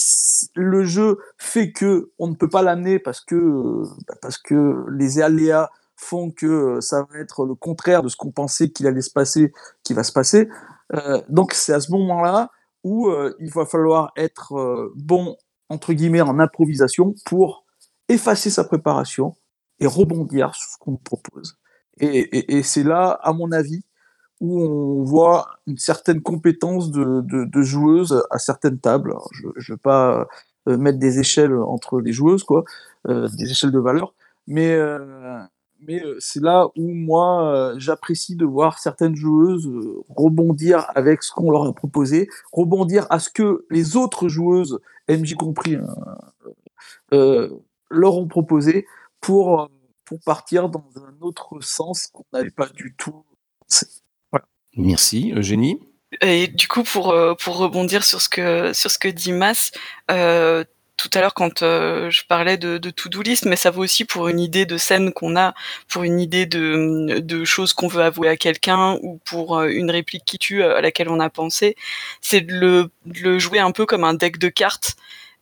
le 0.56 0.84
jeu 0.84 1.18
fait 1.38 1.72
que 1.72 2.12
on 2.20 2.28
ne 2.28 2.36
peut 2.36 2.50
pas 2.50 2.62
l'amener 2.62 3.00
parce 3.00 3.22
que 3.22 3.36
euh, 3.36 3.84
bah, 4.08 4.16
parce 4.22 4.38
que 4.38 4.86
les 4.92 5.22
aléas 5.22 5.70
font 5.96 6.32
que 6.32 6.46
euh, 6.46 6.82
ça 6.82 7.08
va 7.10 7.20
être 7.20 7.46
le 7.46 7.56
contraire 7.56 8.04
de 8.04 8.10
ce 8.10 8.18
qu'on 8.18 8.32
pensait 8.32 8.70
qu'il 8.70 8.88
allait 8.88 9.02
se 9.02 9.12
passer, 9.12 9.54
qui 9.84 9.94
va 9.94 10.04
se 10.04 10.12
passer. 10.12 10.50
euh, 10.94 11.22
donc 11.30 11.54
c'est 11.54 11.74
à 11.74 11.80
ce 11.80 11.92
moment-là 11.92 12.52
où 12.84 13.10
il 13.40 13.50
va 13.50 13.66
falloir 13.66 14.12
être 14.18 14.92
bon 14.98 15.38
entre 15.70 15.94
guillemets 15.94 16.20
en 16.20 16.38
improvisation 16.38 17.16
pour 17.26 17.66
effacer 18.10 18.50
sa 18.50 18.66
préparation 18.66 19.36
et 19.80 19.88
rebondir 19.88 20.54
sur 20.54 20.70
ce 20.70 20.78
qu'on 20.80 20.98
propose. 20.98 21.58
Et 22.02 22.62
c'est 22.62 22.84
là, 22.84 23.18
à 23.22 23.32
mon 23.32 23.54
avis, 23.54 23.86
où 24.44 24.62
on 24.62 25.04
voit 25.04 25.58
une 25.68 25.78
certaine 25.78 26.22
compétence 26.22 26.92
de, 26.92 27.62
joueuses 27.62 28.26
à 28.30 28.40
certaines 28.40 28.78
tables. 28.78 29.16
Je 29.32 29.48
ne 29.48 29.64
veux 29.70 29.78
pas 29.78 30.28
euh, 30.68 30.78
mettre 30.78 31.00
des 31.00 31.20
échelles 31.20 31.56
entre 31.56 32.02
les 32.02 32.12
joueuses, 32.12 32.44
quoi, 32.44 32.66
euh, 33.08 33.30
des 33.38 33.50
échelles 33.50 33.72
de 33.72 33.80
valeur, 33.80 34.14
mais, 34.46 34.74
euh, 34.74 35.42
c'est 36.20 36.42
là 36.42 36.68
où 36.78 36.94
moi, 36.94 37.74
j'apprécie 37.78 38.36
de 38.36 38.46
voir 38.46 38.80
certaines 38.80 39.16
joueuses 39.16 39.70
rebondir 40.10 40.88
avec 40.96 41.24
ce 41.24 41.32
qu'on 41.34 41.52
leur 41.52 41.66
a 41.66 41.74
proposé, 41.74 42.30
rebondir 42.54 43.06
à 43.10 43.20
ce 43.20 43.30
que 43.30 43.66
les 43.70 43.98
autres 43.98 44.30
joueuses, 44.30 44.80
MJ 45.10 45.36
compris, 45.36 45.76
hein, 45.76 47.50
leur 47.92 48.18
ont 48.18 48.28
proposé 48.28 48.88
pour, 49.20 49.70
pour 50.06 50.20
partir 50.26 50.70
dans 50.70 50.86
un 50.96 51.22
autre 51.22 51.60
sens 51.62 52.08
qu'on 52.08 52.24
n'avait 52.32 52.50
pas 52.50 52.68
du 52.68 52.96
tout. 52.98 53.26
Merci, 54.76 55.32
Eugénie. 55.36 55.80
Et 56.22 56.48
du 56.48 56.68
coup, 56.68 56.84
pour, 56.84 57.12
euh, 57.12 57.34
pour 57.36 57.58
rebondir 57.58 58.04
sur 58.04 58.22
ce 58.22 58.30
que, 58.30 58.74
sur 58.74 58.92
ce 58.92 59.00
que 59.00 59.08
dit 59.08 59.32
Mas, 59.32 59.72
euh, 60.12 60.64
tout 60.98 61.10
à 61.14 61.22
l'heure 61.22 61.34
quand 61.34 61.64
euh, 61.64 62.10
je 62.12 62.24
parlais 62.28 62.58
de, 62.58 62.78
to-do 62.78 63.22
list, 63.22 63.46
mais 63.46 63.56
ça 63.56 63.72
vaut 63.72 63.84
aussi 63.84 64.06
pour 64.06 64.28
une 64.28 64.40
idée 64.40 64.66
de 64.66 64.78
scène 64.78 65.12
qu'on 65.12 65.36
a, 65.36 65.54
pour 65.90 66.04
une 66.04 66.20
idée 66.20 66.46
de, 66.46 67.20
de 67.20 67.46
choses 67.46 67.74
qu'on 67.74 67.88
veut 67.88 68.04
avouer 68.04 68.30
à 68.30 68.38
quelqu'un 68.38 69.00
ou 69.02 69.20
pour 69.26 69.62
une 69.64 69.90
réplique 69.90 70.24
qui 70.26 70.38
tue 70.38 70.64
à 70.64 70.82
laquelle 70.82 71.10
on 71.10 71.20
a 71.20 71.30
pensé. 71.30 71.76
C'est 72.22 72.42
de 72.42 72.90
le 73.06 73.40
jouer 73.40 73.60
un 73.60 73.72
peu 73.72 73.86
comme 73.86 74.04
un 74.04 74.14
deck 74.14 74.38
de 74.38 74.50
cartes 74.50 74.96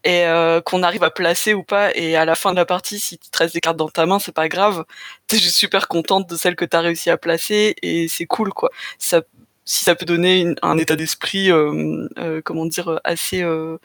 et 0.04 0.26
euh, 0.26 0.62
qu'on 0.62 0.84
arrive 0.84 1.04
à 1.04 1.12
placer 1.12 1.54
ou 1.54 1.64
pas. 1.64 1.96
Et 1.96 2.16
à 2.16 2.26
la 2.26 2.36
fin 2.36 2.52
de 2.52 2.56
la 2.58 2.66
partie, 2.66 3.00
si 3.00 3.18
tu 3.18 3.30
te 3.30 3.38
restes 3.38 3.54
des 3.54 3.62
cartes 3.62 3.78
dans 3.78 3.90
ta 3.90 4.06
main, 4.06 4.20
c'est 4.20 4.32
pas 4.34 4.50
grave. 4.50 4.86
T'es 5.28 5.38
juste 5.38 5.56
super 5.56 5.88
contente 5.88 6.28
de 6.30 6.36
celles 6.36 6.56
que 6.56 6.66
t'as 6.66 6.82
réussi 6.82 7.10
à 7.10 7.18
placer 7.18 7.76
et 7.82 8.08
c'est 8.08 8.26
cool 8.26 8.52
quoi. 8.54 8.70
Ça, 8.98 9.22
si 9.66 9.84
ça 9.84 9.96
peut 9.96 10.06
donner 10.06 10.40
une- 10.42 10.56
un 10.64 10.78
état 10.78 10.96
d'esprit, 10.96 11.52
euh, 11.52 12.08
euh, 12.18 12.42
comment 12.44 12.66
dire, 12.66 13.00
assez 13.04 13.42
euh, 13.44 13.78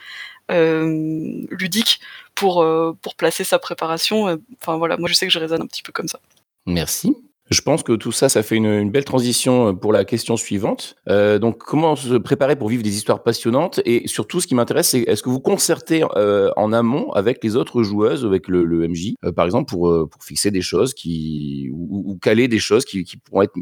euh, 0.50 1.44
ludique 1.50 2.00
pour 2.34 2.62
euh, 2.62 2.92
pour 3.02 3.14
placer 3.16 3.44
sa 3.44 3.58
préparation. 3.58 4.38
Enfin 4.60 4.76
voilà, 4.76 4.96
moi 4.96 5.08
je 5.08 5.14
sais 5.14 5.26
que 5.26 5.32
je 5.32 5.38
raisonne 5.38 5.62
un 5.62 5.66
petit 5.66 5.82
peu 5.82 5.92
comme 5.92 6.08
ça. 6.08 6.20
Merci. 6.66 7.16
Je 7.50 7.60
pense 7.60 7.84
que 7.84 7.92
tout 7.92 8.10
ça, 8.10 8.28
ça 8.28 8.42
fait 8.42 8.56
une, 8.56 8.90
belle 8.90 9.04
transition 9.04 9.68
euh, 9.68 9.72
pour 9.72 9.92
la 9.92 10.04
question 10.04 10.36
suivante. 10.36 10.96
Euh, 11.08 11.38
donc, 11.38 11.58
comment 11.58 11.94
se 11.94 12.14
préparer 12.14 12.56
pour 12.56 12.68
vivre 12.68 12.82
des 12.82 12.96
histoires 12.96 13.22
passionnantes? 13.22 13.80
Et 13.84 14.08
surtout, 14.08 14.40
ce 14.40 14.48
qui 14.48 14.56
m'intéresse, 14.56 14.88
c'est 14.88 15.00
est-ce 15.02 15.22
que 15.22 15.28
vous 15.28 15.40
concertez 15.40 16.04
euh, 16.16 16.50
en 16.56 16.72
amont 16.72 17.12
avec 17.12 17.42
les 17.44 17.54
autres 17.54 17.84
joueuses, 17.84 18.24
avec 18.24 18.48
le, 18.48 18.88
MJ, 18.88 19.14
par 19.34 19.44
exemple, 19.44 19.70
pour, 19.70 20.08
fixer 20.20 20.50
des 20.50 20.60
choses 20.60 20.92
qui 20.92 21.68
ou, 21.72 22.18
caler 22.20 22.48
des 22.48 22.58
choses 22.58 22.84
qui, 22.84 23.04
pourront 23.24 23.42
être 23.42 23.54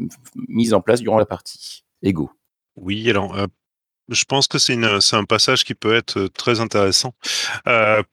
mises 0.47 0.73
en 0.73 0.81
place 0.81 1.01
durant 1.01 1.19
la 1.19 1.25
partie? 1.25 1.83
Ego. 2.01 2.31
Oui, 2.75 3.09
alors 3.09 3.35
je 4.09 4.23
pense 4.25 4.47
que 4.47 4.57
c'est 4.57 4.75
un 4.75 5.23
passage 5.23 5.63
qui 5.63 5.73
peut 5.73 5.95
être 5.95 6.27
très 6.27 6.59
intéressant 6.59 7.13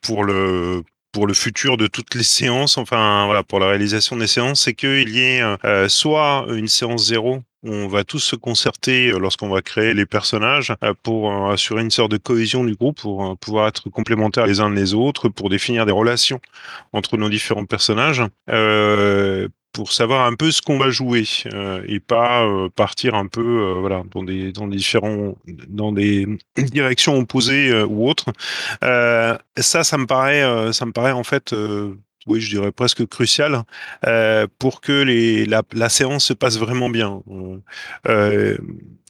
pour 0.00 0.24
le 0.24 0.82
pour 1.12 1.26
le 1.26 1.34
futur 1.34 1.76
de 1.76 1.86
toutes 1.86 2.14
les 2.14 2.22
séances, 2.22 2.78
enfin 2.78 3.26
voilà, 3.26 3.42
pour 3.42 3.60
la 3.60 3.68
réalisation 3.68 4.16
des 4.16 4.26
séances, 4.26 4.62
c'est 4.62 4.74
qu'il 4.74 5.10
y 5.10 5.20
ait 5.20 5.42
euh, 5.42 5.56
euh, 5.64 5.88
soit 5.88 6.46
une 6.48 6.68
séance 6.68 7.06
zéro 7.06 7.42
on 7.64 7.86
va 7.86 8.04
tous 8.04 8.18
se 8.18 8.36
concerter 8.36 9.10
euh, 9.10 9.18
lorsqu'on 9.18 9.48
va 9.48 9.62
créer 9.62 9.94
les 9.94 10.06
personnages 10.06 10.74
euh, 10.82 10.94
pour 11.02 11.50
assurer 11.50 11.82
une 11.82 11.90
sorte 11.90 12.10
de 12.10 12.16
cohésion 12.16 12.64
du 12.64 12.74
groupe, 12.74 13.00
pour 13.00 13.36
pouvoir 13.38 13.68
être 13.68 13.88
complémentaires 13.90 14.46
les 14.46 14.60
uns 14.60 14.70
les 14.70 14.94
autres, 14.94 15.28
pour 15.28 15.48
définir 15.48 15.86
des 15.86 15.92
relations 15.92 16.40
entre 16.92 17.16
nos 17.16 17.28
différents 17.28 17.64
personnages. 17.64 18.22
Euh, 18.50 19.48
pour 19.72 19.92
savoir 19.92 20.26
un 20.26 20.34
peu 20.34 20.50
ce 20.50 20.62
qu'on 20.62 20.78
va 20.78 20.90
jouer 20.90 21.24
euh, 21.52 21.82
et 21.86 22.00
pas 22.00 22.44
euh, 22.46 22.68
partir 22.68 23.14
un 23.14 23.26
peu 23.26 23.40
euh, 23.40 23.74
voilà 23.80 24.02
dans 24.10 24.22
des 24.22 24.52
dans 24.52 24.66
différents 24.68 25.34
dans 25.68 25.92
des 25.92 26.26
directions 26.56 27.18
opposées 27.18 27.70
euh, 27.70 27.86
ou 27.86 28.08
autres 28.08 28.32
Euh, 28.84 29.36
ça 29.56 29.84
ça 29.84 29.98
me 29.98 30.06
paraît 30.06 30.42
euh, 30.42 30.72
ça 30.72 30.86
me 30.86 30.92
paraît 30.92 31.12
en 31.12 31.24
fait 31.24 31.54
oui, 32.28 32.40
je 32.40 32.50
dirais 32.50 32.70
presque 32.70 33.04
crucial 33.08 33.62
pour 34.60 34.80
que 34.80 35.02
les, 35.02 35.44
la, 35.44 35.62
la 35.72 35.88
séance 35.88 36.24
se 36.26 36.32
passe 36.32 36.56
vraiment 36.56 36.88
bien. 36.88 37.20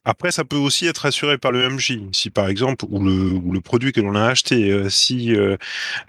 Après, 0.05 0.33
ça 0.33 0.45
peut 0.45 0.57
aussi 0.57 0.87
être 0.87 1.07
assuré 1.07 1.39
par 1.39 1.53
le 1.53 1.69
MJ, 1.69 2.01
si 2.11 2.31
par 2.31 2.49
exemple, 2.49 2.85
ou 2.91 2.99
le, 2.99 3.61
produit 3.61 3.93
que 3.93 4.01
l'on 4.01 4.17
a 4.17 4.27
acheté, 4.27 4.71
euh, 4.71 4.89
si 4.89 5.35
euh, 5.35 5.57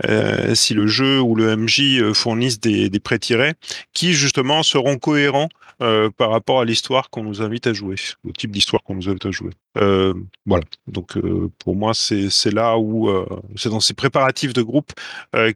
euh, 0.06 0.56
si 0.56 0.74
le 0.74 0.88
jeu 0.88 1.22
ou 1.22 1.36
le 1.36 1.56
MJ 1.56 2.12
fournissent 2.14 2.60
des, 2.60 2.89
des 2.89 3.00
pré-tirés 3.00 3.54
qui 3.94 4.14
justement 4.14 4.64
seront 4.64 4.98
cohérents 4.98 5.50
par 6.18 6.30
rapport 6.30 6.62
à 6.62 6.66
l'histoire 6.66 7.10
qu'on 7.10 7.24
nous 7.24 7.41
invite 7.41 7.68
à 7.68 7.74
jouer, 7.74 7.96
au 8.26 8.32
type 8.32 8.52
d'histoire 8.52 8.82
qu'on 8.84 8.96
nous 8.96 9.10
invite 9.10 9.26
à 9.26 9.32
jouer. 9.32 9.52
Voilà. 9.76 10.64
Donc 10.88 11.18
pour 11.60 11.76
moi, 11.76 11.94
c'est 11.94 12.54
là 12.54 12.78
où 12.78 13.12
c'est 13.58 13.68
dans 13.68 13.82
ces 13.82 13.94
préparatifs 13.94 14.54
de 14.54 14.62
groupe 14.62 14.94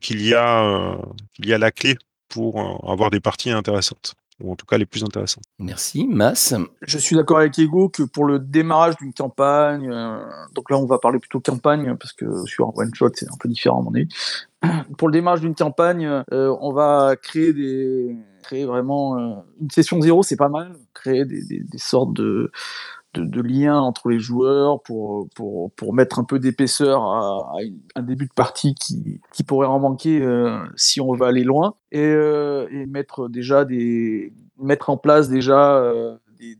qu'il 0.01 0.21
y 0.21 0.33
a 0.33 0.97
qu'il 1.33 1.47
y 1.47 1.53
a 1.53 1.57
la 1.57 1.71
clé 1.71 1.95
pour 2.27 2.59
avoir 2.91 3.09
des 3.09 3.21
parties 3.21 3.51
intéressantes 3.51 4.15
ou 4.41 4.51
en 4.51 4.55
tout 4.55 4.65
cas 4.65 4.77
les 4.77 4.85
plus 4.85 5.03
intéressantes. 5.03 5.43
Merci, 5.59 6.07
Mas. 6.07 6.53
Je 6.81 6.97
suis 6.97 7.15
d'accord 7.15 7.39
avec 7.39 7.57
Ego 7.57 7.89
que 7.89 8.03
pour 8.03 8.25
le 8.25 8.39
démarrage 8.39 8.97
d'une 8.97 9.13
campagne, 9.13 9.89
euh, 9.89 10.19
donc 10.53 10.69
là 10.69 10.77
on 10.77 10.85
va 10.85 10.99
parler 10.99 11.19
plutôt 11.19 11.39
campagne 11.39 11.95
parce 11.97 12.13
que 12.13 12.25
sur 12.45 12.67
un 12.67 12.71
one 12.75 12.93
shot 12.93 13.09
c'est 13.15 13.27
un 13.27 13.37
peu 13.39 13.49
différent 13.49 13.81
à 13.81 13.83
mon 13.83 13.93
avis. 13.93 14.07
Pour 14.97 15.07
le 15.07 15.11
démarrage 15.11 15.41
d'une 15.41 15.53
campagne, 15.53 16.07
euh, 16.33 16.55
on 16.61 16.73
va 16.73 17.15
créer 17.21 17.53
des 17.53 18.15
créer 18.41 18.65
vraiment 18.65 19.17
euh, 19.17 19.35
une 19.61 19.69
session 19.69 20.01
zéro, 20.01 20.23
c'est 20.23 20.37
pas 20.37 20.49
mal. 20.49 20.73
Créer 20.93 21.25
des, 21.25 21.43
des, 21.43 21.59
des 21.59 21.77
sortes 21.77 22.13
de, 22.13 22.51
de, 23.17 23.41
de 23.41 23.67
entre 23.69 24.09
les 24.09 24.19
joueurs 24.19 24.81
pour 24.81 25.27
pour 25.35 25.71
pour 25.71 25.93
mettre 25.93 26.19
un 26.19 26.23
peu 26.23 26.39
d'épaisseur 26.39 27.01
à, 27.03 27.57
un 27.95 28.01
début 28.01 28.25
de 28.25 28.33
partie 28.33 28.75
qui 28.75 29.21
qui 29.33 29.43
pourrait 29.43 29.67
en 29.67 29.79
manquer 29.79 30.21
euh, 30.21 30.59
si 30.75 31.01
on 31.01 31.13
veut 31.13 31.25
aller 31.25 31.43
loin 31.43 31.75
et, 31.91 31.99
euh, 32.01 32.67
et 32.71 32.85
mettre 32.85 33.29
déjà 33.29 33.65
des 33.65 34.33
mettre 34.59 34.89
en 34.89 34.97
place 34.97 35.29
déjà 35.29 35.77
euh, 35.77 36.15
des, 36.39 36.57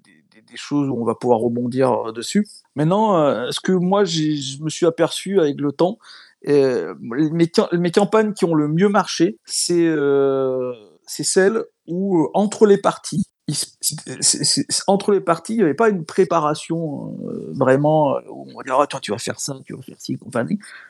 choses 0.56 0.90
où 0.90 1.00
on 1.00 1.06
va 1.06 1.14
pouvoir 1.14 1.38
rebondir 1.38 2.14
dessus. 2.14 2.48
Maintenant, 2.76 3.52
ce 3.52 3.60
que 3.60 3.74
moi 3.74 4.06
je 4.06 4.64
me 4.64 4.70
suis 4.70 4.88
aperçu 4.88 5.40
avec 5.40 5.62
le 5.62 5.72
temps, 5.72 6.00
mes, 6.44 7.52
mes 7.74 7.92
campagnes 7.92 8.34
qui 8.34 8.46
ont 8.46 8.56
le 8.56 8.68
mieux 8.68 8.90
marché, 8.90 9.38
c'est 9.46 9.94
c'est 11.06 11.24
celles 11.24 11.64
où 11.86 12.28
entre 12.34 12.66
les 12.66 12.78
parties, 12.78 13.27
entre 14.88 15.12
les 15.12 15.22
parties, 15.22 15.54
il 15.54 15.58
n'y 15.58 15.64
avait 15.64 15.74
pas 15.74 15.90
une 15.90 16.06
préparation 16.06 17.16
euh, 17.28 17.54
vraiment 17.54 18.16
euh, 18.18 18.22
où 18.30 18.48
on 18.54 18.58
va 18.58 18.64
dire 18.64 18.78
ah, 18.80 18.88
toi 18.88 19.00
tu 19.00 19.12
vas 19.12 19.18
faire 19.18 19.40
ça, 19.40 19.58
tu 19.66 19.74
vas 19.76 19.82
faire 19.82 19.96
ci. 20.00 20.18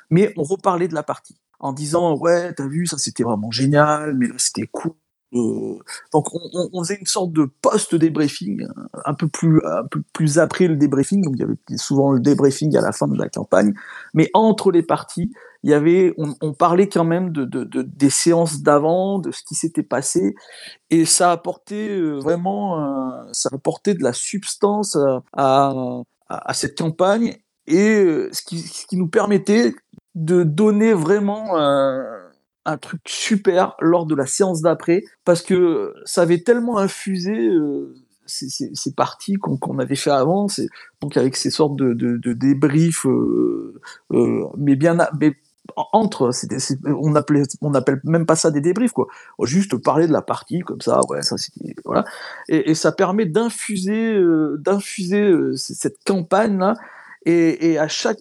Mais 0.10 0.34
on 0.38 0.44
reparlait 0.44 0.88
de 0.88 0.96
la 0.96 1.04
partie 1.04 1.36
en 1.60 1.74
disant 1.74 2.18
ouais 2.18 2.54
t'as 2.54 2.68
vu 2.68 2.86
ça 2.88 2.98
c'était 2.98 3.24
vraiment 3.24 3.52
génial, 3.52 4.16
mais 4.16 4.28
là 4.28 4.36
c'était 4.38 4.68
cool. 4.68 4.94
Euh, 5.34 5.78
donc 6.14 6.34
on, 6.34 6.40
on- 6.54 6.70
on 6.72 6.84
faisait 6.84 6.96
une 7.00 7.06
sorte 7.06 7.34
de 7.34 7.46
post 7.62 7.94
débriefing 7.96 8.66
un 9.06 9.14
peu 9.14 9.28
plus 9.28 9.62
un 9.66 9.84
peu 9.86 10.02
plus 10.14 10.40
après 10.40 10.68
le 10.68 10.78
débriefing. 10.78 11.22
Donc 11.24 11.34
il 11.36 11.42
y 11.42 11.44
avait 11.44 11.58
souvent 11.78 12.12
le 12.14 12.20
débriefing 12.22 12.76
à 12.78 12.82
la 12.82 12.92
fin 12.94 13.08
de 13.08 13.18
la 13.18 13.28
campagne, 13.30 13.74
mais 14.14 14.30
entre 14.34 14.72
les 14.72 14.84
parties 14.84 15.34
il 15.64 15.72
y 15.72 15.74
avait, 15.74 16.14
on, 16.18 16.54
parlait 16.54 16.88
quand 16.88 17.04
même 17.04 17.32
de, 17.32 17.46
de, 17.46 17.64
de- 17.64 17.82
des 17.82 18.10
séances 18.10 18.62
d'avant, 18.62 19.20
de 19.20 19.32
ce 19.32 19.44
qui 19.44 19.56
s'était 19.56 19.84
passé, 19.84 20.36
et 20.90 21.06
ça 21.06 21.32
apportait 21.32 21.90
euh, 21.90 22.20
vraiment, 22.20 22.80
euh, 22.80 23.24
ça 23.32 23.50
apportait 23.52 23.94
de 23.94 24.04
la 24.04 24.14
substance 24.14 24.98
à, 25.34 25.74
à, 26.30 26.54
cette 26.54 26.78
campagne, 26.78 27.38
et 27.66 28.00
euh, 28.00 28.30
ce 28.32 28.42
qui, 28.44 28.98
nous 28.98 29.08
permettait 29.08 29.74
de 30.16 30.44
donner 30.44 30.94
vraiment 30.94 31.56
un 31.58 32.78
truc 32.78 33.02
super 33.06 33.76
lors 33.80 34.06
de 34.06 34.16
la 34.16 34.26
séance 34.26 34.62
d'après, 34.62 35.04
parce 35.26 35.42
que 35.42 35.94
ça 36.06 36.24
avait 36.24 36.42
tellement 36.42 36.78
infusé 36.78 37.50
ces, 38.26 38.94
parties 38.96 39.36
qu'on 39.36 39.80
avait 39.80 39.96
fait 39.96 40.12
avant, 40.12 40.48
donc 41.02 41.18
avec 41.18 41.36
ces 41.36 41.50
sortes 41.50 41.76
de, 41.76 41.94
de, 41.94 42.34
débriefs, 42.34 43.06
mais 44.10 44.76
bien, 44.76 44.98
entre, 45.76 46.32
on 46.86 47.16
appelait, 47.16 47.44
on 47.62 47.74
appelle 47.74 48.00
même 48.04 48.26
pas 48.26 48.36
ça 48.36 48.52
des 48.52 48.62
débriefs 48.62 48.92
quoi. 48.92 49.08
Juste 49.44 49.76
parler 49.78 50.08
de 50.08 50.14
la 50.14 50.22
partie 50.22 50.60
comme 50.60 50.82
ça, 50.82 51.00
ouais, 51.10 51.22
ça 51.22 51.38
c'était, 51.38 51.76
voilà. 51.86 52.06
Et, 52.50 52.76
ça 52.76 52.92
permet 52.92 53.26
d'infuser, 53.26 54.14
euh, 54.14 54.58
d'infuser 54.60 55.24
euh, 55.24 55.56
cette 55.56 55.98
campagne 56.06 56.58
là. 56.58 56.76
Et, 57.26 57.78
à 57.78 57.88
chaque 57.88 58.20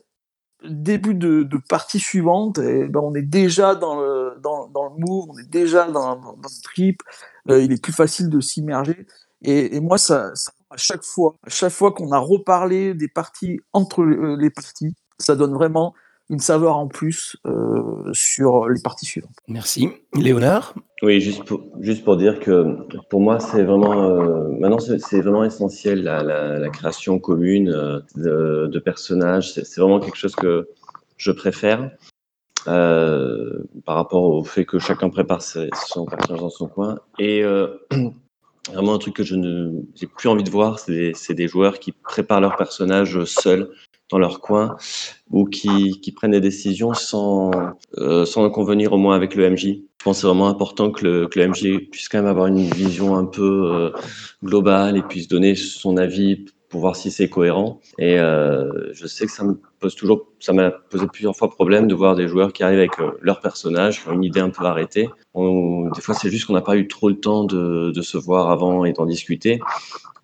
début 0.65 1.15
de, 1.15 1.49
partie 1.69 2.01
suivante, 2.01 2.59
eh 2.59 2.89
ben 2.89 3.01
on 3.01 3.15
est 3.15 3.23
déjà 3.23 3.75
dans 3.75 4.01
le, 4.01 4.35
dans, 4.43 4.67
le 4.67 4.99
move, 4.99 5.27
on 5.31 5.39
est 5.39 5.49
déjà 5.49 5.87
dans, 5.89 6.17
le 6.17 6.63
trip. 6.63 7.03
euh, 7.51 7.63
il 7.63 7.73
est 7.73 7.83
plus 7.83 7.93
facile 7.93 8.29
de 8.31 8.41
s'immerger. 8.41 9.07
Et, 9.43 9.81
moi, 9.81 9.99
ça, 9.99 10.33
à 10.71 10.77
chaque 10.77 11.05
fois, 11.05 11.37
à 11.47 11.51
chaque 11.51 11.73
fois 11.73 11.93
qu'on 11.93 12.11
a 12.11 12.19
reparlé 12.19 12.95
des 12.95 13.09
parties 13.09 13.61
entre 13.73 14.03
les 14.05 14.51
parties, 14.51 14.95
ça 15.19 15.37
donne 15.37 15.55
vraiment 15.55 15.95
une 16.29 16.41
saveur 16.41 16.77
en 16.77 16.89
plus 16.89 17.37
euh, 17.47 18.11
sur 18.13 18.69
les 18.69 18.81
parties 18.83 19.07
suivantes. 19.07 19.37
Merci. 19.49 19.89
Léonard? 20.15 20.75
Oui, 21.03 21.21
juste 21.21 21.45
pour, 21.45 21.63
juste 21.81 22.05
pour 22.05 22.17
dire 22.17 22.41
que 22.41 22.77
pour 23.11 23.21
moi, 23.21 23.39
c'est 23.39 23.63
vraiment, 23.63 24.03
euh, 24.11 24.49
maintenant, 24.59 24.79
c'est 24.79 25.21
vraiment 25.21 25.45
essentiel 25.45 26.03
la, 26.03 26.23
la, 26.23 26.59
la 26.59 26.69
création 26.71 27.19
commune 27.19 27.69
euh, 27.69 28.01
de, 28.17 28.67
de 28.67 28.79
personnages. 28.79 29.53
C'est 29.53 29.81
vraiment 29.81 30.01
quelque 30.01 30.17
chose 30.17 30.35
que 30.35 30.69
je 31.17 31.31
préfère 31.31 31.91
euh, 32.67 33.63
par 33.85 33.97
rapport 33.97 34.25
au 34.25 34.43
fait 34.43 34.65
que 34.65 34.79
chacun 34.79 35.11
prépare 35.11 35.43
ses- 35.43 35.71
son 35.87 36.07
personnage 36.07 36.41
dans 36.41 36.51
son 36.51 36.67
coin. 36.67 36.99
Et 37.19 37.45
euh, 37.45 37.69
vraiment, 38.73 38.95
un 38.95 38.99
truc 38.99 39.15
que 39.15 39.23
je 39.23 39.37
ne 39.37 39.71
j'ai 39.95 40.07
plus 40.07 40.29
envie 40.29 40.45
de 40.45 40.51
voir, 40.51 40.79
c'est 40.79 40.93
des, 40.93 41.13
c'est 41.15 41.35
des 41.35 41.47
joueurs 41.47 41.79
qui 41.79 41.93
préparent 41.93 42.41
leur 42.41 42.57
personnage 42.57 43.23
seuls 43.25 43.71
dans 44.11 44.19
leur 44.19 44.41
coin 44.41 44.77
ou 45.31 45.45
qui, 45.45 46.01
qui 46.01 46.13
prennent 46.13 46.31
des 46.33 46.41
décisions 46.41 46.95
sans, 46.95 47.51
euh, 47.99 48.25
sans 48.25 48.45
en 48.45 48.51
convenir 48.51 48.93
au 48.93 48.99
moins 48.99 49.17
avec 49.17 49.35
le 49.35 49.51
MJ. 49.51 49.65
Je 49.67 50.05
pense 50.05 50.19
que 50.19 50.21
c'est 50.21 50.27
vraiment 50.27 50.49
important 50.49 50.91
que 50.91 51.05
le, 51.05 51.27
que 51.27 51.39
le 51.41 51.49
MJ 51.49 51.89
puisse 51.91 52.09
quand 52.09 52.19
même 52.19 52.27
avoir 52.27 52.47
une 52.47 52.69
vision 52.69 53.17
un 53.17 53.25
peu 53.25 53.73
euh, 53.73 53.91
globale 54.45 54.97
et 54.97 55.03
puisse 55.03 55.27
donner 55.29 55.55
son 55.57 55.97
avis 55.97 56.45
pour 56.69 56.81
voir 56.81 56.97
si 56.97 57.11
c'est 57.11 57.29
cohérent. 57.29 57.81
Et 57.99 58.19
euh, 58.19 58.93
je 58.93 59.07
sais 59.07 59.27
que 59.27 59.33
ça 59.33 59.45
me 59.45 59.61
pose 59.81 59.95
toujours, 59.95 60.29
ça 60.41 60.53
m'a 60.53 60.71
posé 60.71 61.07
plusieurs 61.07 61.37
fois 61.37 61.51
problème 61.51 61.87
de 61.87 61.95
voir 61.95 62.17
des 62.17 62.29
joueurs 62.29 62.53
qui 62.53 62.63
arrivent 62.63 62.79
avec 62.79 62.99
euh, 63.01 63.13
leur 63.21 63.41
personnage, 63.41 64.03
une 64.13 64.25
idée 64.25 64.41
un 64.41 64.51
peu 64.51 64.65
arrêtée. 64.65 65.09
Des 65.35 66.01
fois, 66.01 66.15
c'est 66.15 66.31
juste 66.31 66.47
qu'on 66.47 66.55
n'a 66.55 66.63
pas 66.63 66.77
eu 66.77 66.89
trop 66.89 67.09
le 67.09 67.21
temps 67.21 67.45
de, 67.45 67.93
se 68.03 68.19
voir 68.19 68.51
avant 68.51 68.85
et 68.85 68.93
d'en 68.93 69.07
discuter. 69.07 69.61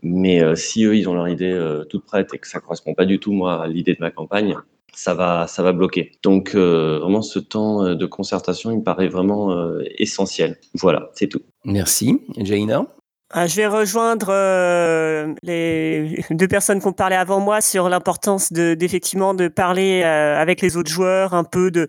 Mais 0.02 0.42
euh, 0.42 0.54
si 0.56 0.84
eux, 0.84 0.96
ils 0.96 1.08
ont 1.08 1.14
leur 1.14 1.28
idée 1.28 1.56
toute 1.88 2.04
prête 2.04 2.32
et 2.34 2.38
que 2.38 2.48
ça 2.48 2.60
correspond 2.60 2.94
pas 2.94 3.04
du 3.04 3.18
tout, 3.18 3.32
moi, 3.32 3.62
à 3.62 3.66
l'idée 3.66 3.94
de 3.94 4.00
ma 4.00 4.10
campagne, 4.10 4.56
ça 4.94 5.14
va, 5.14 5.46
ça 5.46 5.62
va 5.62 5.72
bloquer. 5.72 6.12
Donc, 6.22 6.54
vraiment, 6.54 7.22
ce 7.22 7.38
temps 7.38 7.94
de 7.94 8.06
concertation, 8.06 8.70
il 8.70 8.78
me 8.78 8.84
paraît 8.84 9.08
vraiment 9.08 9.78
essentiel. 9.98 10.58
Voilà, 10.74 11.10
c'est 11.14 11.28
tout. 11.28 11.42
Merci. 11.64 12.20
Jaina? 12.36 12.86
Ah, 13.34 13.46
je 13.46 13.56
vais 13.56 13.66
rejoindre 13.66 14.26
euh, 14.28 15.32
les 15.42 16.22
deux 16.28 16.48
personnes 16.48 16.82
qui 16.82 16.86
ont 16.86 16.92
parlé 16.92 17.16
avant 17.16 17.40
moi 17.40 17.62
sur 17.62 17.88
l'importance 17.88 18.52
de 18.52 18.74
d'effectivement 18.74 19.32
de 19.32 19.48
parler 19.48 20.02
euh, 20.04 20.38
avec 20.38 20.60
les 20.60 20.76
autres 20.76 20.90
joueurs 20.90 21.32
un 21.32 21.42
peu 21.42 21.70
de 21.70 21.88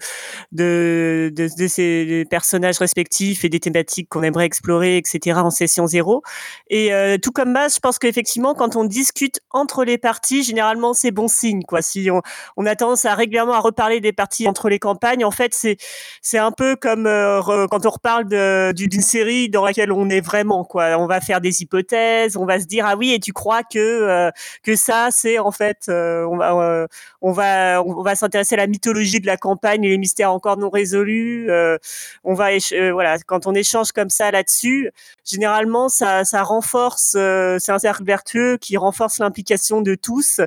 de, 0.53 1.67
ces 1.67 2.25
personnages 2.29 2.77
respectifs 2.77 3.43
et 3.43 3.49
des 3.49 3.59
thématiques 3.59 4.07
qu'on 4.07 4.23
aimerait 4.23 4.45
explorer, 4.45 4.95
etc. 4.95 5.37
en 5.39 5.49
session 5.49 5.85
zéro. 5.85 6.23
Et 6.69 6.93
euh, 6.93 7.17
tout 7.21 7.31
comme 7.31 7.51
Mas, 7.51 7.75
je 7.75 7.79
pense 7.81 7.99
qu'effectivement 7.99 8.53
quand 8.53 8.77
on 8.77 8.85
discute 8.85 9.41
entre 9.51 9.83
les 9.83 9.97
parties, 9.97 10.43
généralement 10.43 10.93
c'est 10.93 11.11
bon 11.11 11.27
signe 11.27 11.63
quoi. 11.63 11.81
Si 11.81 12.09
on, 12.55 12.65
a 12.65 12.75
tendance 12.77 13.03
à 13.03 13.15
régulièrement 13.15 13.53
à 13.53 13.59
reparler 13.59 13.99
des 13.99 14.13
parties 14.13 14.47
entre 14.47 14.69
les 14.69 14.79
campagnes, 14.79 15.25
en 15.25 15.31
fait 15.31 15.53
c'est 15.53 15.75
c'est 16.21 16.37
un 16.37 16.53
peu 16.53 16.77
comme 16.77 17.05
euh, 17.05 17.67
quand 17.67 17.85
on 17.85 17.89
reparle 17.89 18.27
d'une 18.73 19.01
série 19.01 19.49
dans 19.49 19.65
laquelle 19.65 19.91
on 19.91 20.09
est 20.09 20.21
vraiment 20.21 20.63
quoi. 20.63 20.95
On 20.97 21.05
va 21.05 21.19
des 21.41 21.61
hypothèses, 21.61 22.38
on 22.38 22.45
va 22.45 22.59
se 22.59 22.65
dire 22.65 22.86
ah 22.88 22.95
oui 22.95 23.13
et 23.13 23.19
tu 23.19 23.34
crois 23.34 23.63
que 23.63 23.77
euh, 23.79 24.31
que 24.63 24.75
ça 24.75 25.09
c'est 25.11 25.39
en 25.39 25.51
fait 25.51 25.86
euh, 25.89 26.25
on 26.25 26.38
va 26.38 26.53
euh, 26.53 26.88
on 27.21 27.31
va 27.31 27.81
on 27.84 28.01
va 28.03 28.15
s'intéresser 28.15 28.55
à 28.55 28.57
la 28.59 28.67
mythologie 28.67 29.19
de 29.19 29.25
la 29.25 29.38
campagne 29.38 29.84
et 29.84 29.89
les 29.89 29.97
mystères 29.97 30.31
encore 30.31 30.57
non 30.57 30.69
résolus. 30.69 31.49
euh, 31.49 31.77
on 32.23 32.34
va 32.34 32.49
euh, 32.73 32.91
voilà 32.93 33.17
quand 33.19 33.47
on 33.47 33.53
échange 33.53 33.91
comme 33.91 34.09
ça 34.09 34.31
là-dessus, 34.31 34.91
généralement 35.25 35.89
ça 35.89 36.25
ça 36.25 36.43
renforce 36.43 37.11
c'est 37.59 37.71
un 37.71 37.79
cercle 37.79 38.03
vertueux 38.03 38.57
qui 38.57 38.77
renforce 38.77 39.19
l'implication 39.19 39.81
de 39.81 39.95
tous. 39.95 40.41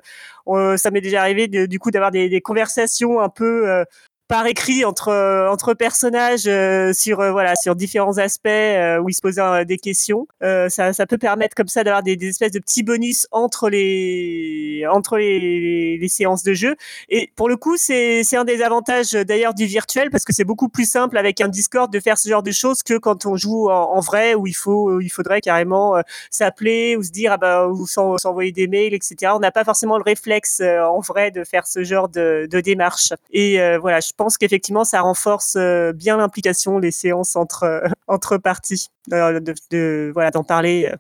Ça 0.76 0.90
m'est 0.92 1.00
déjà 1.00 1.20
arrivé 1.22 1.48
de- 1.48 1.66
du 1.66 1.78
coup 1.78 1.90
d'avoir 1.90 2.10
des, 2.12 2.28
des 2.28 2.40
conversations 2.40 3.20
un 3.20 3.28
peu 3.28 3.84
par 4.28 4.46
écrit 4.46 4.84
entre 4.84 5.08
euh, 5.08 5.48
entre 5.48 5.74
personnages 5.74 6.46
euh, 6.48 6.92
sur 6.92 7.20
euh, 7.20 7.30
voilà 7.30 7.54
sur 7.54 7.76
différents 7.76 8.18
aspects 8.18 8.46
euh, 8.48 8.98
où 8.98 9.08
ils 9.08 9.14
se 9.14 9.20
posaient 9.20 9.40
euh, 9.40 9.64
des 9.64 9.78
questions. 9.78 10.26
Ça, 10.40 10.92
ça 10.92 11.06
peut 11.06 11.18
permettre 11.18 11.54
comme 11.54 11.68
ça 11.68 11.84
d'avoir 11.84 12.02
des, 12.02 12.16
des 12.16 12.28
espèces 12.28 12.52
de 12.52 12.58
petits 12.58 12.82
bonus 12.82 13.26
entre 13.30 13.68
les 13.68 14.84
entre 14.90 15.18
les, 15.18 15.98
les 15.98 16.08
séances 16.08 16.42
de 16.42 16.54
jeu. 16.54 16.76
Et 17.08 17.30
pour 17.36 17.48
le 17.48 17.56
coup, 17.56 17.76
c'est 17.76 18.24
c'est 18.24 18.36
un 18.36 18.44
des 18.44 18.62
avantages 18.62 19.12
d'ailleurs 19.12 19.54
du 19.54 19.66
virtuel 19.66 20.10
parce 20.10 20.24
que 20.24 20.32
c'est 20.32 20.44
beaucoup 20.44 20.68
plus 20.68 20.88
simple 20.88 21.18
avec 21.18 21.40
un 21.40 21.48
Discord 21.48 21.92
de 21.92 22.00
faire 22.00 22.18
ce 22.18 22.28
genre 22.28 22.42
de 22.42 22.50
choses 22.52 22.82
que 22.82 22.98
quand 22.98 23.26
on 23.26 23.36
joue 23.36 23.70
en, 23.70 24.00
vrai 24.00 24.34
où 24.34 24.46
il 24.46 24.54
faut 24.54 25.00
il 25.00 25.08
faudrait 25.08 25.40
carrément 25.40 25.96
s'appeler 26.30 26.96
ou 26.96 27.02
se 27.02 27.10
dire 27.10 27.32
ah 27.32 27.36
bah 27.36 27.66
ou 27.68 27.86
s'en- 27.86 28.18
s'envoyer 28.18 28.52
des 28.52 28.66
mails 28.66 28.94
etc. 28.94 29.32
On 29.34 29.40
n'a 29.40 29.52
pas 29.52 29.64
forcément 29.64 29.98
le 29.98 30.04
réflexe 30.04 30.60
en 30.60 31.00
vrai 31.00 31.30
de 31.30 31.44
faire 31.44 31.66
ce 31.66 31.84
genre 31.84 32.08
de, 32.08 32.48
de 32.50 32.60
démarche. 32.60 33.12
Et 33.32 33.58
voilà, 33.78 34.00
pense 34.16 34.38
qu'effectivement 34.38 34.84
ça 34.84 35.00
renforce 35.00 35.56
euh, 35.56 35.92
bien 35.92 36.16
l'implication 36.16 36.78
les 36.78 36.90
séances 36.90 37.36
entre 37.36 37.64
euh, 37.64 37.88
entre 38.06 38.38
parties. 38.38 38.88
Euh, 39.12 39.40
de, 39.40 40.10
voilà 40.12 40.30
d'en 40.30 40.44
parler. 40.44 40.92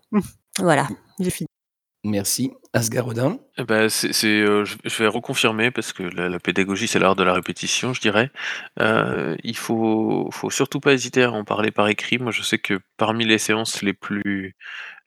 Voilà, 0.58 0.88
j'ai 1.18 1.30
fini. 1.30 1.48
Merci. 2.04 2.52
Asgarodin 2.72 3.38
Eh 3.58 3.64
ben, 3.64 3.88
c'est, 3.88 4.26
euh, 4.26 4.64
je, 4.64 4.98
vais 4.98 5.06
reconfirmer 5.06 5.70
parce 5.70 5.92
que 5.92 6.02
la, 6.02 6.38
pédagogie, 6.38 6.88
c'est 6.88 6.98
l'art 6.98 7.16
de 7.16 7.22
la 7.22 7.32
répétition, 7.32 7.92
je 7.92 8.00
dirais. 8.00 8.30
Euh, 8.80 9.36
il 9.44 9.56
faut, 9.56 10.28
faut 10.32 10.50
surtout 10.50 10.80
pas 10.80 10.92
hésiter 10.92 11.22
à 11.22 11.32
en 11.32 11.44
parler 11.44 11.70
par 11.70 11.88
écrit. 11.88 12.18
Moi, 12.18 12.32
je 12.32 12.42
sais 12.42 12.58
que 12.58 12.78
parmi 12.96 13.24
les 13.24 13.38
séances 13.38 13.82
les 13.82 13.94
plus, 13.94 14.56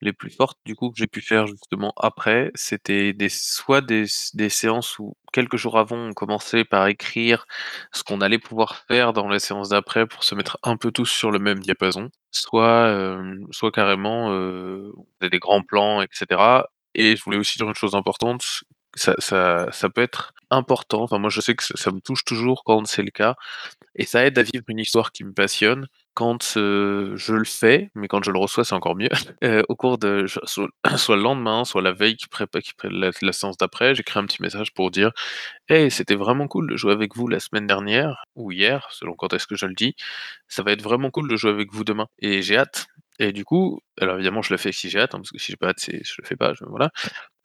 les 0.02 0.14
plus 0.14 0.30
fortes, 0.30 0.60
du 0.66 0.76
coup, 0.76 0.90
que 0.90 0.98
j'ai 0.98 1.08
pu 1.08 1.22
faire 1.22 1.48
justement 1.48 1.94
après, 1.98 2.52
c'était 2.56 3.16
soit 3.30 3.82
des, 3.82 4.06
des 4.34 4.50
séances 4.50 4.98
où 5.00 5.16
quelques 5.34 5.58
jours 5.58 5.78
avant, 5.78 5.98
on 5.98 6.14
commençait 6.14 6.64
par 6.66 6.88
écrire 6.88 7.46
ce 7.92 8.04
qu'on 8.04 8.22
allait 8.22 8.40
pouvoir 8.40 8.78
faire 8.88 9.14
dans 9.14 9.30
les 9.30 9.40
séances 9.40 9.70
d'après 9.70 10.08
pour 10.08 10.24
se 10.24 10.36
mettre 10.36 10.58
un 10.64 10.78
peu 10.78 10.92
tous 10.92 11.10
sur 11.10 11.32
le 11.32 11.40
même 11.40 11.60
diapason, 11.60 12.10
soit, 12.32 12.88
euh, 12.88 13.36
soit 13.52 13.72
carrément 13.72 14.32
euh, 14.32 14.92
des 15.22 15.40
grands 15.40 15.64
plans, 15.64 16.02
etc. 16.02 16.64
Et 17.00 17.16
je 17.16 17.24
voulais 17.24 17.38
aussi 17.38 17.58
dire 17.58 17.68
une 17.70 17.76
chose 17.76 17.96
importante, 17.96 18.44
ça, 18.96 19.16
peut 19.96 20.02
être 20.02 20.34
important. 20.50 21.04
Enfin, 21.04 21.18
moi, 21.18 21.30
je 21.30 21.40
sais 21.40 21.56
que 21.56 21.64
ça, 21.64 21.92
me 21.92 22.02
touche 22.02 22.26
toujours 22.26 22.66
quand 22.66 22.86
c'est 22.88 23.04
le 23.04 23.12
cas, 23.12 23.36
et 23.96 24.06
ça 24.06 24.26
aide 24.26 24.38
à 24.38 24.44
vivre 24.44 24.66
une 24.68 24.80
histoire 24.80 25.14
qui 25.14 25.24
me 25.24 25.32
passionne 25.32 25.88
quand 26.14 26.58
euh, 26.58 27.16
je 27.16 27.34
le 27.34 27.46
fais, 27.46 27.90
mais 27.96 28.10
quand 28.10 28.22
je 28.22 28.32
le 28.32 28.40
reçois, 28.40 28.66
c'est 28.66 28.76
encore 28.76 28.98
mieux. 28.98 29.08
Euh, 29.46 29.64
au 29.70 29.76
cours 29.78 29.98
de 29.98 30.26
soit, 30.44 31.16
le 31.16 31.22
lendemain, 31.22 31.64
soit 31.64 31.82
la 31.82 31.94
veille 31.94 32.18
qui 32.18 32.28
prépare 32.28 32.62
la, 32.84 33.12
la 33.22 33.32
séance 33.32 33.56
d'après, 33.58 33.96
j'écris 33.96 34.20
un 34.20 34.26
petit 34.26 34.42
message 34.42 34.74
pour 34.74 34.92
dire 34.92 35.12
Hey, 35.70 35.90
c'était 35.90 36.16
vraiment 36.16 36.48
cool 36.50 36.70
de 36.70 36.76
jouer 36.76 36.92
avec 36.92 37.16
vous 37.16 37.30
la 37.30 37.40
semaine 37.40 37.68
dernière, 37.68 38.26
ou 38.36 38.52
hier, 38.52 38.90
selon 38.92 39.14
quand 39.14 39.34
est-ce 39.34 39.48
que 39.48 39.56
je 39.56 39.68
le 39.68 39.74
dis. 39.76 39.96
Ça 40.50 40.64
va 40.64 40.74
être 40.74 40.82
vraiment 40.82 41.12
cool 41.12 41.30
de 41.30 41.38
jouer 41.38 41.52
avec 41.52 41.72
vous 41.72 41.86
demain. 41.86 42.08
Et 42.20 42.42
j'ai 42.42 42.58
hâte 42.58 42.90
Et 43.22 43.34
du 43.34 43.44
coup, 43.44 43.82
alors 44.00 44.16
évidemment, 44.16 44.42
je 44.42 44.54
le 44.54 44.58
fais 44.58 44.72
si 44.72 44.90
j'ai 44.90 45.00
hâte, 45.00 45.14
hein, 45.14 45.18
parce 45.20 45.32
que 45.32 45.38
si 45.40 45.52
j'ai 45.52 45.58
pas 45.58 45.68
hâte, 45.70 45.80
c'est 45.80 46.04
je 46.06 46.14
le 46.22 46.26
fais 46.28 46.38
pas, 46.38 46.54
je 46.54 46.64
voilà. 46.66 46.90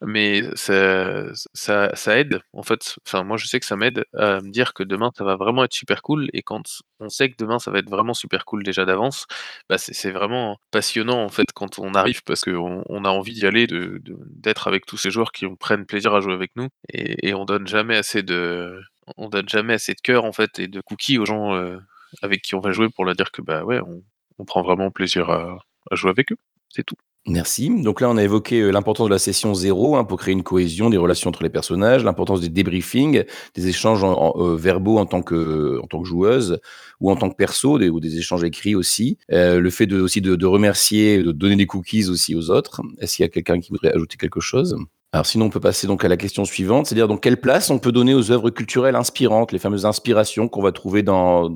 Mais 0.01 0.43
ça 0.55 1.25
ça 1.53 1.91
ça 1.95 2.19
aide, 2.19 2.39
en 2.53 2.63
fait, 2.63 2.95
enfin 3.07 3.23
moi 3.23 3.37
je 3.37 3.47
sais 3.47 3.59
que 3.59 3.65
ça 3.65 3.75
m'aide 3.77 4.05
à 4.13 4.41
me 4.41 4.51
dire 4.51 4.73
que 4.73 4.83
demain 4.83 5.11
ça 5.17 5.23
va 5.25 5.35
vraiment 5.37 5.63
être 5.65 5.73
super 5.73 6.01
cool. 6.01 6.29
Et 6.33 6.43
quand 6.43 6.63
on 6.99 7.09
sait 7.09 7.29
que 7.29 7.35
demain 7.37 7.59
ça 7.59 7.71
va 7.71 7.79
être 7.79 7.89
vraiment 7.89 8.13
super 8.13 8.45
cool 8.45 8.63
déjà 8.63 8.85
d'avance, 8.85 9.25
bah, 9.69 9.77
c'est 9.77 9.93
c'est 9.93 10.11
vraiment 10.11 10.57
passionnant 10.71 11.23
en 11.23 11.29
fait 11.29 11.47
quand 11.53 11.79
on 11.79 11.93
arrive 11.95 12.23
parce 12.25 12.41
qu'on 12.43 12.83
on 12.87 13.05
a 13.05 13.09
envie 13.09 13.33
d'y 13.33 13.45
aller, 13.47 13.67
de 13.67 13.99
de 14.03 14.17
d'être 14.35 14.67
avec 14.67 14.85
tous 14.85 14.97
ces 14.97 15.11
joueurs 15.11 15.31
qui 15.33 15.45
ont 15.45 15.55
prennent 15.57 15.85
plaisir 15.85 16.13
à 16.15 16.21
jouer 16.21 16.33
avec 16.33 16.51
nous. 16.55 16.69
Et 16.93 17.29
et 17.29 17.33
on 17.33 17.45
donne 17.45 17.67
jamais 17.67 17.97
assez 17.97 18.23
de 18.23 18.79
on 19.17 19.29
donne 19.29 19.49
jamais 19.49 19.73
assez 19.75 19.93
de 19.93 20.01
cœur 20.01 20.25
en 20.25 20.31
fait 20.33 20.59
et 20.59 20.67
de 20.67 20.81
cookies 20.81 21.17
aux 21.19 21.25
gens, 21.25 21.55
heu, 21.55 21.79
avec 22.21 22.41
qui 22.43 22.55
on 22.55 22.59
va 22.61 22.71
jouer 22.71 22.89
pour 22.89 23.05
leur 23.05 23.15
dire 23.15 23.31
que, 23.31 23.41
bah, 23.41 23.63
ouais, 23.65 23.79
on 23.81 24.03
on 24.39 24.45
prend 24.45 24.61
vraiment 24.63 24.91
plaisir 24.91 25.29
à 25.29 25.57
jouer 25.91 26.11
avec 26.11 26.31
eux, 26.31 26.37
c'est 26.69 26.83
tout. 26.83 26.95
Merci. 27.27 27.71
Donc 27.81 28.01
là, 28.01 28.09
on 28.11 28.17
a 28.17 28.23
évoqué 28.23 28.61
euh, 28.61 28.69
l'importance 28.69 29.07
de 29.07 29.11
la 29.11 29.17
session 29.17 29.55
zéro 29.55 29.95
hein, 29.95 30.03
pour 30.03 30.19
créer 30.19 30.33
une 30.33 30.43
cohésion, 30.43 30.91
des 30.91 30.97
relations 30.97 31.29
entre 31.29 31.41
les 31.41 31.49
personnages, 31.49 32.03
l'importance 32.03 32.39
des 32.39 32.49
débriefings, 32.49 33.23
des 33.55 33.67
échanges 33.67 34.03
en, 34.03 34.33
euh, 34.37 34.55
verbaux 34.55 34.99
en 34.99 35.07
tant 35.07 35.23
que 35.23 35.79
en 35.81 35.87
tant 35.87 36.03
que 36.03 36.07
joueuse 36.07 36.59
ou 36.99 37.09
en 37.09 37.15
tant 37.15 37.31
que 37.31 37.35
perso, 37.35 37.79
ou 37.79 37.99
des 37.99 38.19
échanges 38.19 38.43
écrits 38.43 38.75
aussi. 38.75 39.17
Euh, 39.31 39.59
le 39.59 39.69
fait 39.71 39.87
de 39.87 39.99
aussi 39.99 40.21
de, 40.21 40.35
de 40.35 40.45
remercier, 40.45 41.23
de 41.23 41.31
donner 41.31 41.55
des 41.55 41.65
cookies 41.65 42.09
aussi 42.09 42.35
aux 42.35 42.51
autres. 42.51 42.81
Est-ce 42.99 43.15
qu'il 43.15 43.23
y 43.23 43.25
a 43.25 43.29
quelqu'un 43.29 43.59
qui 43.59 43.71
voudrait 43.71 43.91
ajouter 43.91 44.17
quelque 44.17 44.39
chose? 44.39 44.77
Alors 45.11 45.25
sinon, 45.25 45.45
on 45.45 45.49
peut 45.49 45.61
passer 45.61 45.87
donc 45.87 46.03
à 46.03 46.09
la 46.09 46.17
question 46.17 46.43
suivante, 46.43 46.87
c'est-à-dire 46.87 47.07
donc 47.07 47.21
quelle 47.21 47.39
place 47.39 47.69
on 47.69 47.79
peut 47.79 47.93
donner 47.93 48.13
aux 48.13 48.31
œuvres 48.31 48.49
culturelles 48.49 48.97
inspirantes, 48.97 49.53
les 49.53 49.59
fameuses 49.59 49.85
inspirations 49.85 50.49
qu'on 50.49 50.61
va 50.61 50.73
trouver 50.73 51.03
dans, 51.03 51.49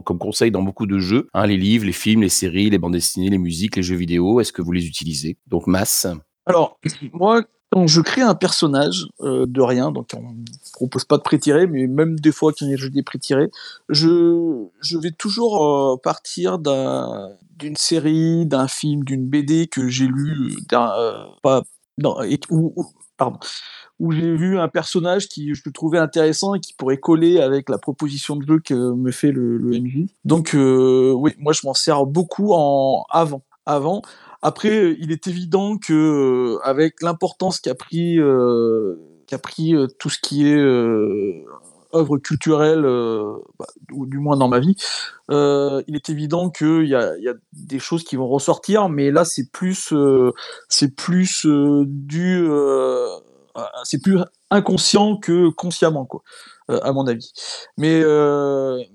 comme 0.00 0.18
conseil 0.18 0.50
dans 0.50 0.62
beaucoup 0.62 0.86
de 0.86 0.98
jeux, 0.98 1.28
hein, 1.32 1.46
les 1.46 1.56
livres, 1.56 1.86
les 1.86 1.92
films, 1.92 2.22
les 2.22 2.28
séries, 2.28 2.70
les 2.70 2.78
bandes 2.78 2.94
dessinées, 2.94 3.30
les 3.30 3.38
musiques, 3.38 3.76
les 3.76 3.84
jeux 3.84 3.94
vidéo. 3.94 4.40
Est-ce 4.40 4.52
que 4.52 4.62
vous 4.62 4.72
les 4.72 4.86
utilisez? 4.86 5.38
Donc 5.46 5.68
masse. 5.68 6.08
Alors 6.44 6.80
moi, 7.12 7.44
quand 7.70 7.86
je 7.86 8.00
crée 8.00 8.22
un 8.22 8.34
personnage 8.34 9.06
euh, 9.20 9.46
de 9.48 9.60
rien, 9.60 9.92
donc 9.92 10.08
on 10.16 10.32
ne 10.32 10.44
propose 10.72 11.04
pas 11.04 11.16
de 11.16 11.22
pré-tirer, 11.22 11.66
mais 11.66 11.86
même 11.86 12.18
des 12.18 12.32
fois 12.32 12.52
quand 12.52 12.66
il 12.66 12.70
y 12.70 12.74
a 12.74 12.88
des 12.88 13.02
pré-tirés, 13.02 13.50
je, 13.88 14.64
je 14.80 14.98
vais 14.98 15.12
toujours 15.12 15.64
euh, 15.64 15.96
partir 16.02 16.58
d'une 16.58 17.76
série, 17.76 18.46
d'un 18.46 18.68
film, 18.68 19.04
d'une 19.04 19.28
BD 19.28 19.66
que 19.68 19.88
j'ai 19.88 20.06
lu, 20.06 20.56
euh, 20.72 21.12
pas, 21.42 21.62
non, 21.98 22.22
et, 22.22 22.38
ou, 22.50 22.74
pardon, 23.16 23.38
où 24.00 24.12
j'ai 24.12 24.34
vu 24.34 24.58
un 24.58 24.68
personnage 24.68 25.28
qui 25.28 25.54
je 25.54 25.68
trouvais 25.70 25.98
intéressant 25.98 26.54
et 26.54 26.60
qui 26.60 26.74
pourrait 26.74 26.98
coller 26.98 27.40
avec 27.40 27.68
la 27.68 27.78
proposition 27.78 28.36
de 28.36 28.46
jeu 28.46 28.60
que 28.60 28.74
me 28.74 29.10
fait 29.10 29.30
le, 29.30 29.58
MJ. 29.58 30.06
Donc 30.24 30.54
euh, 30.54 31.12
oui, 31.12 31.32
moi 31.38 31.52
je 31.52 31.60
m'en 31.64 31.74
sers 31.74 32.04
beaucoup 32.06 32.52
en 32.52 33.04
avant. 33.10 33.42
Avant. 33.66 34.02
Après, 34.42 34.94
il 35.00 35.10
est 35.10 35.26
évident 35.26 35.78
que 35.78 35.94
euh, 35.94 36.58
avec 36.64 37.00
l'importance 37.00 37.60
qu'a 37.60 37.74
pris 37.74 38.18
euh, 38.18 38.96
pris 39.42 39.74
tout 39.98 40.10
ce 40.10 40.18
qui 40.20 40.46
est 40.46 40.62
œuvre 41.94 42.18
culturelle, 42.18 42.84
euh, 42.84 43.36
bah, 43.58 43.66
ou 43.92 44.06
du 44.06 44.18
moins 44.18 44.36
dans 44.36 44.48
ma 44.48 44.58
vie, 44.60 44.76
euh, 45.30 45.82
il 45.86 45.96
est 45.96 46.10
évident 46.10 46.50
qu'il 46.50 46.84
y 46.84 46.88
y 46.88 46.94
a, 46.94 47.34
des 47.52 47.78
choses 47.78 48.04
qui 48.04 48.16
vont 48.16 48.28
ressortir, 48.28 48.88
mais 48.88 49.10
là 49.10 49.24
c'est 49.24 49.50
plus, 49.50 49.92
euh, 49.92 50.32
c'est 50.68 50.94
plus 50.94 51.46
du, 51.46 52.48
c'est 53.84 54.02
plus 54.02 54.18
inconscient 54.50 55.16
que 55.16 55.48
consciemment 55.50 56.04
quoi. 56.04 56.22
À 56.68 56.92
mon 56.92 57.06
avis. 57.06 57.30
Mais, 57.76 58.02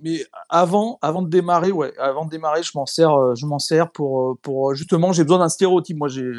mais 0.02 0.26
avant, 0.50 0.98
avant 1.04 1.22
de 1.22 1.30
démarrer, 1.30 1.72
ouais, 1.72 1.94
avant 2.00 2.26
de 2.26 2.32
démarrer, 2.32 2.64
je 2.64 2.72
m'en 2.74 2.88
sers, 2.88 3.36
je 3.36 3.46
m'en 3.46 3.60
sers 3.60 3.92
pour, 3.92 4.40
pour 4.42 4.74
justement, 4.74 5.12
j'ai 5.12 5.24
besoin 5.24 5.38
d'un 5.38 5.50
stéréotype. 5.50 5.98
Moi, 5.98 6.08
j'ai, 6.08 6.32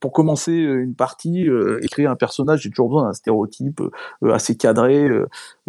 pour 0.00 0.12
commencer 0.12 0.52
une 0.52 0.94
partie, 0.94 1.48
euh, 1.48 1.78
écrire 1.82 2.10
un 2.10 2.16
personnage, 2.16 2.62
j'ai 2.62 2.70
toujours 2.70 2.88
besoin 2.88 3.04
d'un 3.04 3.12
stéréotype 3.12 3.80
euh, 3.80 4.32
assez 4.32 4.56
cadré, 4.56 5.08
euh, 5.08 5.26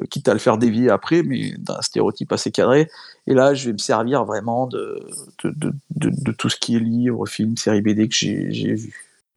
quitte 0.09 0.27
à 0.27 0.33
le 0.33 0.39
faire 0.39 0.57
dévier 0.57 0.89
après, 0.89 1.23
mais 1.23 1.53
d'un 1.57 1.81
stéréotype 1.81 2.31
assez 2.31 2.51
cadré. 2.51 2.89
Et 3.27 3.33
là, 3.33 3.53
je 3.53 3.67
vais 3.67 3.73
me 3.73 3.77
servir 3.77 4.25
vraiment 4.25 4.67
de, 4.67 5.05
de, 5.43 5.49
de, 5.51 5.73
de, 5.95 6.09
de 6.09 6.31
tout 6.31 6.49
ce 6.49 6.57
qui 6.57 6.75
est 6.75 6.79
livre, 6.79 7.25
film, 7.25 7.57
série 7.57 7.81
BD 7.81 8.07
que 8.07 8.15
j'ai, 8.15 8.51
j'ai 8.51 8.73
vu. 8.73 8.93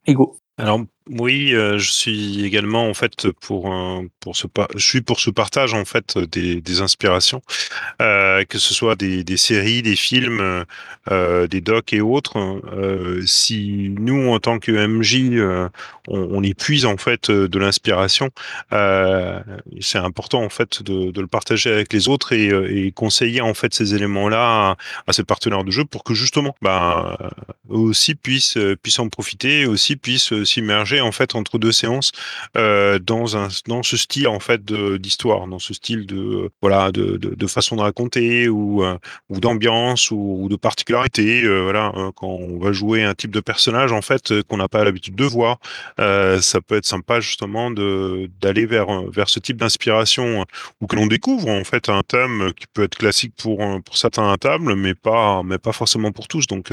Ego. 0.06 0.36
Alors 0.56 0.80
oui, 1.08 1.54
euh, 1.54 1.78
je 1.78 1.90
suis 1.90 2.44
également 2.44 2.88
en 2.88 2.94
fait 2.94 3.30
pour 3.40 3.72
pour 4.20 4.36
ce 4.36 4.46
je 4.74 4.84
suis 4.84 5.00
pour 5.00 5.20
ce 5.20 5.30
partage 5.30 5.74
en 5.74 5.84
fait 5.84 6.18
des, 6.18 6.60
des 6.60 6.80
inspirations, 6.80 7.42
euh, 8.02 8.44
que 8.44 8.58
ce 8.58 8.74
soit 8.74 8.96
des, 8.96 9.24
des, 9.24 9.36
séries, 9.36 9.82
des 9.82 9.96
films, 9.96 10.64
euh, 11.10 11.46
des 11.46 11.60
docs 11.60 11.92
et 11.92 12.00
autres. 12.00 12.36
Euh, 12.36 13.22
si 13.24 13.94
nous 13.98 14.28
en 14.30 14.38
tant 14.38 14.58
que 14.58 14.72
MJ, 14.72 15.40
on, 16.08 16.28
on 16.30 16.42
épuise 16.42 16.84
en 16.84 16.96
fait 16.96 17.30
de 17.30 17.58
l'inspiration, 17.58 18.30
c'est 19.80 19.98
important 19.98 20.42
en 20.42 20.48
fait 20.48 20.82
de, 20.82 21.10
de, 21.10 21.20
le 21.20 21.26
partager 21.26 21.70
avec 21.70 21.92
les 21.92 22.08
autres 22.08 22.32
et, 22.32 22.92
conseiller 22.94 23.40
en 23.40 23.54
fait 23.54 23.74
ces 23.74 23.94
éléments-là 23.94 24.70
à, 24.70 24.76
à, 25.06 25.12
ses 25.12 25.24
partenaires 25.24 25.64
de 25.64 25.70
jeu 25.70 25.84
pour 25.84 26.04
que 26.04 26.14
justement, 26.14 26.54
bah, 26.62 27.16
eux 27.70 27.76
aussi 27.76 28.14
puissent 28.14 28.58
puissent 28.82 28.98
en 28.98 29.08
profiter, 29.08 29.66
aussi 29.66 29.96
puissent 29.96 30.42
s'immerger 30.44 30.97
en 31.00 31.12
fait 31.12 31.34
entre 31.34 31.58
deux 31.58 31.72
séances 31.72 32.12
euh, 32.56 32.98
dans 32.98 33.36
un 33.36 33.48
dans 33.66 33.82
ce 33.82 33.96
style 33.96 34.28
en 34.28 34.40
fait 34.40 34.64
d'histoire, 34.64 35.46
dans 35.46 35.58
ce 35.58 35.74
style 35.74 36.06
de 36.06 36.50
voilà 36.62 36.90
de, 36.92 37.16
de, 37.16 37.46
façon 37.46 37.76
de 37.76 37.82
raconter 37.82 38.48
ou 38.48 38.84
euh, 38.84 38.98
ou 39.28 39.40
d'ambiance 39.40 40.10
ou, 40.10 40.46
de 40.50 40.56
particularité. 40.56 41.42
Euh, 41.42 41.62
voilà, 41.62 41.92
hein, 41.94 42.12
quand 42.14 42.28
on 42.28 42.58
va 42.58 42.72
jouer 42.72 43.04
un 43.04 43.14
type 43.14 43.30
de 43.30 43.40
personnage 43.40 43.92
en 43.92 44.02
fait 44.02 44.42
qu'on 44.42 44.56
n'a 44.56 44.68
pas 44.68 44.84
l'habitude 44.84 45.14
de 45.14 45.24
voir, 45.24 45.58
ça 45.98 46.60
peut 46.66 46.76
être 46.76 46.86
sympa 46.86 47.20
justement 47.20 47.70
de 47.70 48.30
d'aller 48.40 48.66
vers 48.66 49.02
vers 49.10 49.28
ce 49.28 49.38
type 49.40 49.58
d'inspiration 49.58 50.44
ou 50.80 50.86
que 50.86 50.96
l'on 50.96 51.06
découvre 51.06 51.48
en 51.48 51.64
fait 51.64 51.88
un 51.88 52.02
thème 52.02 52.52
qui 52.56 52.66
peut 52.72 52.84
être 52.84 52.96
classique 52.96 53.34
pour 53.36 53.58
pour 53.82 53.96
certains 53.96 54.34
tables, 54.36 54.74
mais 54.74 54.94
pas 54.94 55.42
mais 55.42 55.58
pas 55.58 55.72
forcément 55.72 56.12
pour 56.12 56.28
tous. 56.28 56.46
Donc 56.46 56.70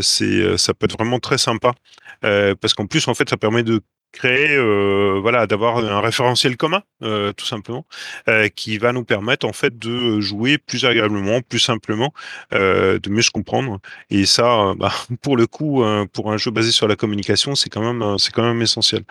c'est 0.00 0.56
ça 0.56 0.74
peut 0.74 0.84
être 0.84 0.96
vraiment 0.96 1.18
très 1.18 1.38
sympa 1.38 1.72
parce 2.20 2.74
qu'en 2.74 2.86
plus 2.86 3.06
en 3.08 3.14
fait 3.18 3.28
ça 3.28 3.36
permet 3.36 3.62
de 3.62 3.82
créer, 4.12 4.56
euh, 4.56 5.18
voilà, 5.20 5.46
d'avoir 5.46 5.78
un 5.78 6.00
référentiel 6.00 6.56
commun, 6.56 6.82
euh, 7.02 7.32
tout 7.32 7.44
simplement, 7.44 7.86
euh, 8.28 8.48
qui 8.48 8.78
va 8.78 8.92
nous 8.92 9.04
permettre 9.04 9.46
en 9.46 9.52
fait 9.52 9.78
de 9.78 10.20
jouer 10.20 10.58
plus 10.58 10.84
agréablement, 10.84 11.40
plus 11.42 11.58
simplement, 11.58 12.12
de 12.52 13.08
mieux 13.10 13.22
se 13.22 13.30
comprendre. 13.30 13.80
Et 14.10 14.26
ça, 14.26 14.74
bah, 14.76 14.92
pour 15.22 15.36
le 15.36 15.46
coup, 15.46 15.84
pour 16.12 16.32
un 16.32 16.36
jeu 16.36 16.50
basé 16.50 16.72
sur 16.72 16.88
la 16.88 16.96
communication, 16.96 17.54
c'est 17.54 17.70
quand 17.70 17.82
même, 17.82 18.18
c'est 18.18 18.32
quand 18.32 18.42
même 18.42 18.62
essentiel. 18.62 19.04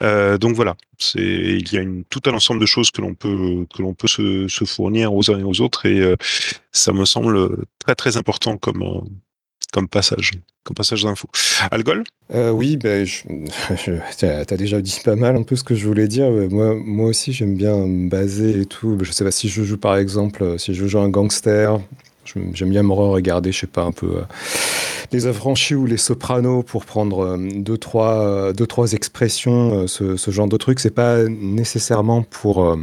donc 0.00 0.54
voilà, 0.54 0.76
c'est, 0.98 1.20
il 1.20 1.72
y 1.72 1.78
a 1.78 1.82
une, 1.82 2.04
tout 2.04 2.22
un 2.26 2.32
ensemble 2.32 2.60
de 2.60 2.66
choses 2.66 2.90
que 2.90 3.00
l'on 3.00 3.14
peut, 3.14 3.66
que 3.74 3.82
l'on 3.82 3.94
peut 3.94 4.08
se, 4.08 4.48
se, 4.48 4.64
fournir 4.64 5.12
aux 5.14 5.30
uns 5.30 5.38
et 5.38 5.44
aux 5.44 5.60
autres, 5.60 5.86
et 5.86 6.16
ça 6.72 6.92
me 6.92 7.04
semble 7.04 7.64
très 7.78 7.94
très 7.94 8.16
important 8.16 8.56
comme 8.56 9.02
comme 9.72 9.88
passage, 9.88 10.32
comme 10.64 10.74
passage 10.74 11.04
d'info. 11.04 11.28
Algol 11.70 12.04
euh, 12.34 12.50
Oui, 12.50 12.76
ben, 12.76 13.06
tu 14.16 14.26
as, 14.26 14.44
déjà 14.56 14.80
dit 14.80 15.00
pas 15.04 15.16
mal 15.16 15.36
un 15.36 15.42
peu 15.42 15.56
ce 15.56 15.64
que 15.64 15.74
je 15.74 15.86
voulais 15.86 16.08
dire. 16.08 16.30
Moi, 16.30 16.74
moi 16.74 17.08
aussi, 17.08 17.32
j'aime 17.32 17.56
bien 17.56 17.76
me 17.76 18.08
baser 18.08 18.60
et 18.60 18.66
tout. 18.66 18.98
Je 19.02 19.12
sais 19.12 19.24
pas 19.24 19.30
si 19.30 19.48
je 19.48 19.62
joue 19.62 19.78
par 19.78 19.96
exemple, 19.96 20.58
si 20.58 20.74
je 20.74 20.86
joue 20.86 20.98
un 20.98 21.08
gangster, 21.08 21.80
j'aime 22.52 22.70
bien 22.70 22.82
me 22.82 22.92
regarder, 22.92 23.52
je 23.52 23.60
sais 23.60 23.66
pas, 23.66 23.82
un 23.82 23.92
peu 23.92 24.06
euh, 24.06 24.22
les 25.12 25.26
affranchis 25.26 25.74
ou 25.74 25.86
les 25.86 25.96
sopranos 25.96 26.62
pour 26.62 26.84
prendre 26.84 27.20
euh, 27.20 27.36
deux, 27.38 27.78
trois, 27.78 28.20
euh, 28.20 28.52
deux, 28.52 28.66
trois 28.66 28.92
expressions, 28.92 29.86
ce, 29.86 30.30
genre 30.30 30.48
de 30.48 30.56
trucs. 30.56 30.80
C'est 30.80 30.90
pas 30.90 31.24
nécessairement 31.24 32.22
pour, 32.22 32.76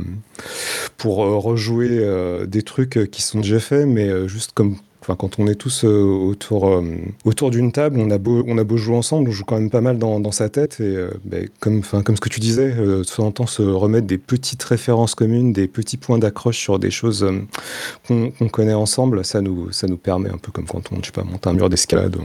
pour 0.97 1.17
rejouer 1.17 2.45
des 2.47 2.63
trucs 2.63 3.09
qui 3.11 3.21
sont 3.21 3.41
déjà 3.41 3.59
faits, 3.59 3.87
mais 3.87 4.27
juste 4.27 4.51
comme 4.53 4.77
Quand 5.05 5.39
on 5.39 5.47
est 5.47 5.55
tous 5.55 5.83
euh, 5.83 6.03
autour, 6.03 6.67
euh, 6.67 6.83
autour 7.25 7.51
d'une 7.51 7.71
table, 7.71 7.99
on 7.99 8.09
a, 8.09 8.17
beau, 8.17 8.43
on 8.47 8.57
a 8.57 8.63
beau 8.63 8.77
jouer 8.77 8.95
ensemble, 8.95 9.29
on 9.29 9.31
joue 9.31 9.43
quand 9.43 9.59
même 9.59 9.69
pas 9.69 9.81
mal 9.81 9.97
dans, 9.97 10.31
sa 10.31 10.49
tête. 10.49 10.79
Et 10.79 10.83
euh, 10.95 11.11
ben, 11.25 11.47
comme, 11.59 11.83
ce 11.83 12.21
que 12.21 12.29
tu 12.29 12.39
disais, 12.39 12.73
de 12.73 13.03
temps 13.03 13.25
en 13.25 13.31
temps 13.31 13.47
se 13.47 13.61
remettre 13.61 14.07
des 14.07 14.17
petites 14.17 14.63
références 14.63 15.15
communes, 15.15 15.53
des 15.53 15.67
petits 15.67 15.97
points 15.97 16.17
d'accroche 16.17 16.57
sur 16.57 16.79
des 16.79 16.91
choses 16.91 17.25
qu'on 18.07 18.31
qu 18.31 18.49
connaît 18.49 18.73
ensemble, 18.73 19.25
ça 19.25 19.41
nous, 19.41 19.71
ça 19.71 19.87
nous 19.87 19.97
permet 19.97 20.29
un 20.29 20.37
peu 20.37 20.51
comme 20.51 20.65
quand 20.65 20.91
on 20.91 21.25
monte 21.25 21.47
un 21.47 21.53
mur 21.53 21.69
d'escalade. 21.69 22.17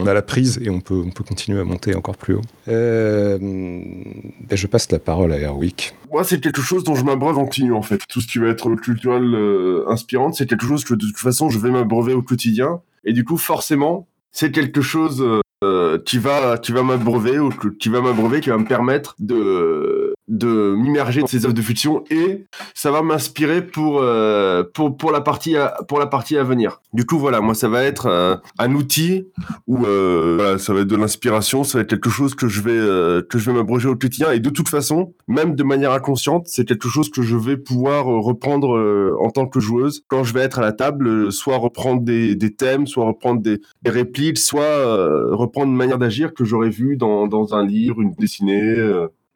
On 0.00 0.06
a 0.06 0.14
la 0.14 0.22
prise 0.22 0.60
et 0.62 0.70
on 0.70 0.80
peut, 0.80 1.02
on 1.04 1.10
peut 1.10 1.24
continuer 1.24 1.60
à 1.60 1.64
monter 1.64 1.94
encore 1.94 2.16
plus 2.16 2.34
haut. 2.34 2.42
Euh, 2.68 3.38
ben 3.38 4.56
je 4.56 4.66
passe 4.66 4.90
la 4.90 4.98
parole 4.98 5.32
à 5.32 5.38
Erwick. 5.38 5.94
Moi, 6.10 6.24
c'est 6.24 6.40
quelque 6.40 6.62
chose 6.62 6.84
dont 6.84 6.94
je 6.94 7.04
m'abreuve 7.04 7.38
en 7.38 7.44
continu, 7.44 7.72
en 7.72 7.82
fait. 7.82 8.00
Tout 8.08 8.20
ce 8.20 8.26
qui 8.26 8.38
va 8.38 8.48
être 8.48 8.74
culturel 8.76 9.34
euh, 9.34 9.84
inspirant, 9.88 10.32
c'est 10.32 10.46
quelque 10.46 10.66
chose 10.66 10.84
que 10.84 10.94
de 10.94 11.06
toute 11.06 11.18
façon, 11.18 11.50
je 11.50 11.58
vais 11.58 11.70
m'abreuver 11.70 12.14
au 12.14 12.22
quotidien. 12.22 12.80
Et 13.04 13.12
du 13.12 13.24
coup, 13.24 13.36
forcément, 13.36 14.08
c'est 14.32 14.52
quelque 14.52 14.80
chose 14.80 15.24
euh, 15.62 15.98
qui 15.98 16.18
va, 16.18 16.56
qui 16.56 16.72
va 16.72 16.82
m'abreuver 16.82 17.38
ou 17.38 17.50
qui 17.50 17.88
va 17.88 18.00
m'abreuver, 18.00 18.40
qui 18.40 18.48
va 18.48 18.56
me 18.56 18.64
permettre 18.64 19.14
de 19.18 19.99
de 20.30 20.74
m'immerger 20.76 21.20
dans 21.20 21.26
ces 21.26 21.44
œuvres 21.44 21.54
de 21.54 21.60
fiction 21.60 22.04
et 22.08 22.46
ça 22.72 22.92
va 22.92 23.02
m'inspirer 23.02 23.66
pour, 23.66 23.98
euh, 23.98 24.62
pour, 24.62 24.96
pour, 24.96 25.10
la 25.10 25.20
partie 25.20 25.56
à, 25.56 25.74
pour 25.88 25.98
la 25.98 26.06
partie 26.06 26.36
à 26.36 26.44
venir. 26.44 26.80
Du 26.92 27.04
coup, 27.04 27.18
voilà, 27.18 27.40
moi, 27.40 27.54
ça 27.54 27.68
va 27.68 27.82
être 27.82 28.40
un, 28.58 28.74
outil 28.74 29.26
où 29.66 29.84
euh, 29.84 30.56
ça 30.58 30.72
va 30.72 30.80
être 30.80 30.86
de 30.86 30.94
l'inspiration, 30.94 31.64
ça 31.64 31.78
va 31.78 31.82
être 31.82 31.90
quelque 31.90 32.10
chose 32.10 32.36
que 32.36 32.46
je 32.46 32.62
vais, 32.62 32.70
euh, 32.70 33.22
que 33.28 33.38
je 33.38 33.50
vais 33.50 33.56
m'abroger 33.56 33.88
au 33.88 33.96
quotidien 33.96 34.30
et 34.30 34.38
de 34.38 34.50
toute 34.50 34.68
façon, 34.68 35.12
même 35.26 35.56
de 35.56 35.64
manière 35.64 35.92
inconsciente, 35.92 36.46
c'est 36.46 36.64
quelque 36.64 36.88
chose 36.88 37.10
que 37.10 37.22
je 37.22 37.36
vais 37.36 37.56
pouvoir 37.56 38.04
reprendre 38.06 39.16
en 39.20 39.30
tant 39.30 39.48
que 39.48 39.58
joueuse 39.58 40.04
quand 40.06 40.22
je 40.22 40.32
vais 40.32 40.40
être 40.40 40.60
à 40.60 40.62
la 40.62 40.72
table, 40.72 41.32
soit 41.32 41.56
reprendre 41.56 42.02
des, 42.02 42.36
des 42.36 42.54
thèmes, 42.54 42.86
soit 42.86 43.04
reprendre 43.04 43.42
des, 43.42 43.60
des 43.82 43.90
répliques, 43.90 44.38
soit 44.38 45.34
reprendre 45.34 45.66
une 45.66 45.76
manière 45.76 45.98
d'agir 45.98 46.32
que 46.32 46.44
j'aurais 46.44 46.70
vu 46.70 46.96
dans, 46.96 47.26
dans 47.26 47.54
un 47.54 47.66
livre, 47.66 48.00
une 48.00 48.12
dessinée, 48.12 48.76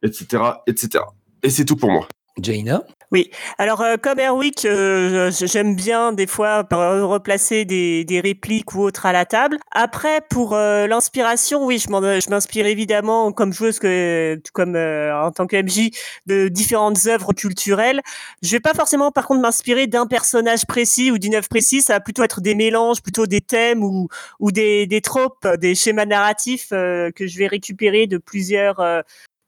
etc., 0.05 0.43
etc. 0.69 1.03
Et 1.43 1.51
c'est 1.51 1.65
tout 1.65 1.77
pour 1.77 1.91
moi. 1.91 2.07
Jaina? 2.41 2.83
Oui, 3.13 3.31
alors 3.59 3.81
euh, 3.81 3.97
comme 3.97 4.19
Erwick, 4.19 4.65
euh, 4.65 5.31
j'aime 5.31 5.77
bien 5.77 6.13
des 6.13 6.27
fois 6.27 6.67
replacer 6.69 7.65
des, 7.65 8.05
des, 8.05 8.19
répliques 8.19 8.75
ou 8.75 8.81
autres 8.81 9.07
à 9.07 9.13
la 9.13 9.25
table. 9.25 9.59
Après, 9.71 10.21
pour 10.31 10.55
euh, 10.55 10.89
l'inspiration, 10.89 11.65
oui, 11.65 11.79
je 11.79 12.31
m'inspire 12.31 12.67
évidemment 12.67 13.31
comme 13.31 13.53
joueuse, 13.53 13.79
que, 13.79 14.41
comme 14.53 14.75
en 14.75 15.31
tant 15.31 15.47
que 15.47 15.63
MJ, 15.63 15.91
de 16.27 16.49
différentes 16.49 17.07
œuvres 17.07 17.33
culturelles. 17.35 18.01
Je 18.43 18.51
vais 18.51 18.61
pas 18.61 18.75
forcément, 18.75 19.13
par 19.13 19.29
contre, 19.29 19.41
m'inspirer 19.41 19.87
d'un 19.87 20.09
personnage 20.09 20.67
précis 20.67 21.13
ou 21.13 21.19
d'une 21.19 21.37
œuvre 21.37 21.49
précise. 21.49 21.85
Ça 21.85 21.93
va 21.93 22.01
plutôt 22.01 22.25
être 22.25 22.41
des 22.41 22.57
mélanges, 22.57 23.01
plutôt 23.01 23.27
des 23.27 23.43
thèmes 23.43 23.85
ou, 23.85 24.09
ou 24.41 24.51
des, 24.51 24.89
des 24.89 25.01
tropes, 25.01 25.47
des 25.59 25.77
schémas 25.77 26.07
narratifs 26.07 26.71
que 26.71 27.13
je 27.27 27.39
vais 27.39 27.47
récupérer 27.47 28.09
de 28.09 28.19
plusieurs 28.19 28.81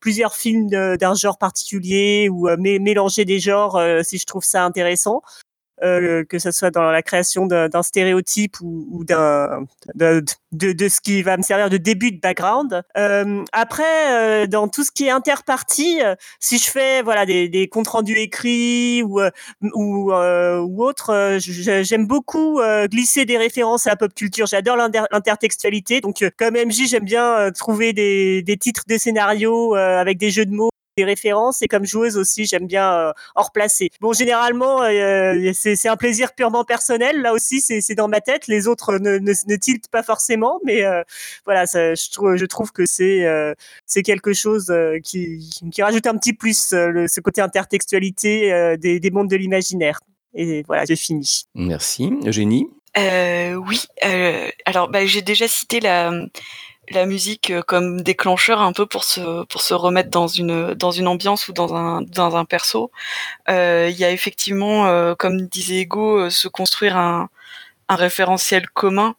plusieurs 0.06 0.36
films 0.36 0.68
d'un 0.68 1.14
genre 1.14 1.36
particulier 1.36 2.28
ou 2.30 2.48
euh, 2.48 2.56
mélanger 2.56 3.24
des 3.24 3.40
genres 3.40 3.74
euh, 3.74 4.04
si 4.04 4.18
je 4.18 4.24
trouve 4.24 4.44
ça 4.44 4.64
intéressant. 4.64 5.20
Euh, 5.82 6.24
que 6.24 6.38
ce 6.38 6.50
soit 6.52 6.70
dans 6.70 6.90
la 6.90 7.02
création 7.02 7.44
d'un 7.46 7.82
stéréotype 7.82 8.56
ou, 8.62 9.04
d'un 9.04 9.66
de, 9.94 10.24
de, 10.52 10.88
ce 10.88 11.02
qui 11.02 11.22
va 11.22 11.36
me 11.36 11.42
servir 11.42 11.68
de 11.68 11.76
début 11.76 12.12
de 12.12 12.18
background. 12.18 12.82
Euh, 12.96 13.44
après, 13.52 14.44
euh, 14.44 14.46
dans 14.46 14.68
tout 14.68 14.84
ce 14.84 14.90
qui 14.90 15.04
est 15.04 15.10
interpartie, 15.10 16.00
euh, 16.02 16.14
si 16.40 16.56
je 16.56 16.70
fais 16.70 17.02
voilà 17.02 17.26
des, 17.26 17.50
des 17.50 17.68
comptes 17.68 17.88
rendus 17.88 18.16
écrits 18.16 19.02
ou 19.02 19.20
ou, 19.74 20.12
ou 20.12 20.84
autre, 20.84 21.38
j'aime 21.38 22.06
beaucoup 22.06 22.60
glisser 22.90 23.26
des 23.26 23.36
références 23.36 23.86
à 23.86 23.90
la 23.90 23.96
pop 23.96 24.14
culture. 24.14 24.46
J'adore 24.46 24.76
l'intertextualité. 24.76 26.00
Donc, 26.00 26.24
comme 26.38 26.54
MJ, 26.54 26.88
j'aime 26.88 27.04
bien 27.04 27.50
trouver 27.52 27.92
des, 27.92 28.42
des 28.42 28.56
titres 28.56 28.84
de 28.88 28.96
scénarios 28.96 29.74
avec 29.74 30.16
des 30.16 30.30
jeux 30.30 30.46
de 30.46 30.52
mots 30.52 30.70
des 30.96 31.04
références 31.04 31.60
et 31.62 31.68
comme 31.68 31.84
joueuse 31.84 32.16
aussi 32.16 32.46
j'aime 32.46 32.66
bien 32.66 32.90
euh, 32.90 33.12
en 33.34 33.42
replacer. 33.42 33.90
Bon 34.00 34.14
généralement 34.14 34.82
euh, 34.82 35.52
c'est 35.52 35.88
un 35.88 35.96
plaisir 35.96 36.32
purement 36.34 36.64
personnel 36.64 37.20
là 37.20 37.34
aussi 37.34 37.60
c'est 37.60 37.94
dans 37.94 38.08
ma 38.08 38.20
tête 38.22 38.46
les 38.46 38.66
autres 38.66 38.98
ne, 38.98 39.18
ne, 39.18 39.32
ne 39.46 39.56
tiltent 39.56 39.88
pas 39.88 40.02
forcément 40.02 40.58
mais 40.64 40.84
euh, 40.84 41.02
voilà 41.44 41.66
ça, 41.66 41.94
je, 41.94 42.10
trouve, 42.10 42.36
je 42.36 42.46
trouve 42.46 42.72
que 42.72 42.86
c'est 42.86 43.26
euh, 43.26 43.54
c'est 43.84 44.02
quelque 44.02 44.32
chose 44.32 44.72
qui, 45.04 45.50
qui 45.70 45.82
rajoute 45.82 46.06
un 46.06 46.16
petit 46.16 46.32
plus 46.32 46.72
le, 46.72 47.06
ce 47.08 47.20
côté 47.20 47.42
intertextualité 47.42 48.76
des, 48.78 48.98
des 48.98 49.10
mondes 49.10 49.28
de 49.28 49.36
l'imaginaire 49.36 50.00
et 50.34 50.62
voilà 50.66 50.86
j'ai 50.86 50.96
fini. 50.96 51.44
Merci 51.54 52.10
Eugénie? 52.24 52.68
oui 52.96 53.84
alors 54.64 54.88
bah, 54.88 55.04
j'ai 55.04 55.20
déjà 55.20 55.46
cité 55.46 55.80
la 55.80 56.10
la 56.90 57.06
musique 57.06 57.50
euh, 57.50 57.62
comme 57.62 58.00
déclencheur 58.02 58.60
un 58.60 58.72
peu 58.72 58.86
pour 58.86 59.04
se 59.04 59.44
pour 59.46 59.62
se 59.62 59.74
remettre 59.74 60.10
dans 60.10 60.28
une 60.28 60.74
dans 60.74 60.90
une 60.90 61.08
ambiance 61.08 61.48
ou 61.48 61.52
dans 61.52 61.74
un 61.74 62.02
dans 62.02 62.36
un 62.36 62.44
perso. 62.44 62.90
Euh, 63.48 63.88
il 63.90 63.96
y 63.96 64.04
a 64.04 64.10
effectivement, 64.10 64.86
euh, 64.86 65.14
comme 65.14 65.46
disait 65.46 65.80
Ego, 65.80 66.30
se 66.30 66.48
construire 66.48 66.96
un 66.96 67.28
un 67.88 67.96
référentiel 67.96 68.68
commun. 68.70 69.14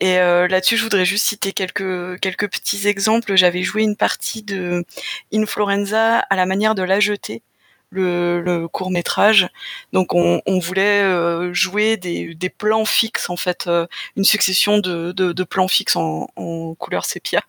Et 0.00 0.16
là-dessus, 0.16 0.78
je 0.78 0.82
voudrais 0.84 1.04
juste 1.04 1.26
citer 1.26 1.52
quelques 1.52 2.18
quelques 2.20 2.50
petits 2.50 2.88
exemples. 2.88 3.36
J'avais 3.36 3.62
joué 3.62 3.82
une 3.82 3.96
partie 3.96 4.42
de 4.42 4.84
Inflorenza 5.32 6.20
à 6.20 6.36
la 6.36 6.46
manière 6.46 6.74
de 6.74 6.82
la 6.82 7.00
jetée 7.00 7.42
le, 7.90 8.66
court 8.68 8.90
métrage. 8.90 9.48
Donc 9.92 10.14
on, 10.14 10.40
voulait 10.60 11.02
euh, 11.02 11.52
jouer 11.52 11.96
des, 11.96 12.50
plans 12.56 12.84
fixes 12.84 13.30
en 13.30 13.36
fait, 13.36 13.66
euh, 13.66 13.86
une 14.16 14.24
succession 14.24 14.78
de, 14.78 15.12
de, 15.12 15.44
plans 15.44 15.68
fixes 15.68 15.96
en, 15.96 16.28
en 16.36 16.74
couleur 16.74 17.04
sépia. 17.04 17.42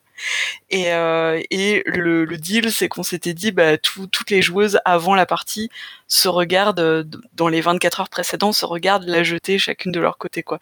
Et, 0.70 0.94
euh, 0.94 1.42
et 1.50 1.84
le, 1.86 2.26
deal, 2.38 2.72
c'est 2.72 2.88
qu'on 2.88 3.04
s'était 3.04 3.34
dit, 3.34 3.52
bah, 3.52 3.78
toutes 3.78 4.30
les 4.30 4.42
joueuses 4.42 4.80
avant 4.86 5.16
la 5.16 5.26
partie 5.26 5.70
se 6.08 6.28
regardent 6.28 7.08
dans 7.34 7.48
les 7.48 7.62
24 7.62 8.02
heures 8.02 8.10
précédentes, 8.10 8.54
se 8.54 8.66
regardent 8.66 9.08
la 9.08 9.24
jeter 9.24 9.58
chacune 9.60 9.92
de 9.92 10.00
leur 10.00 10.18
côté, 10.18 10.44
quoi. 10.44 10.60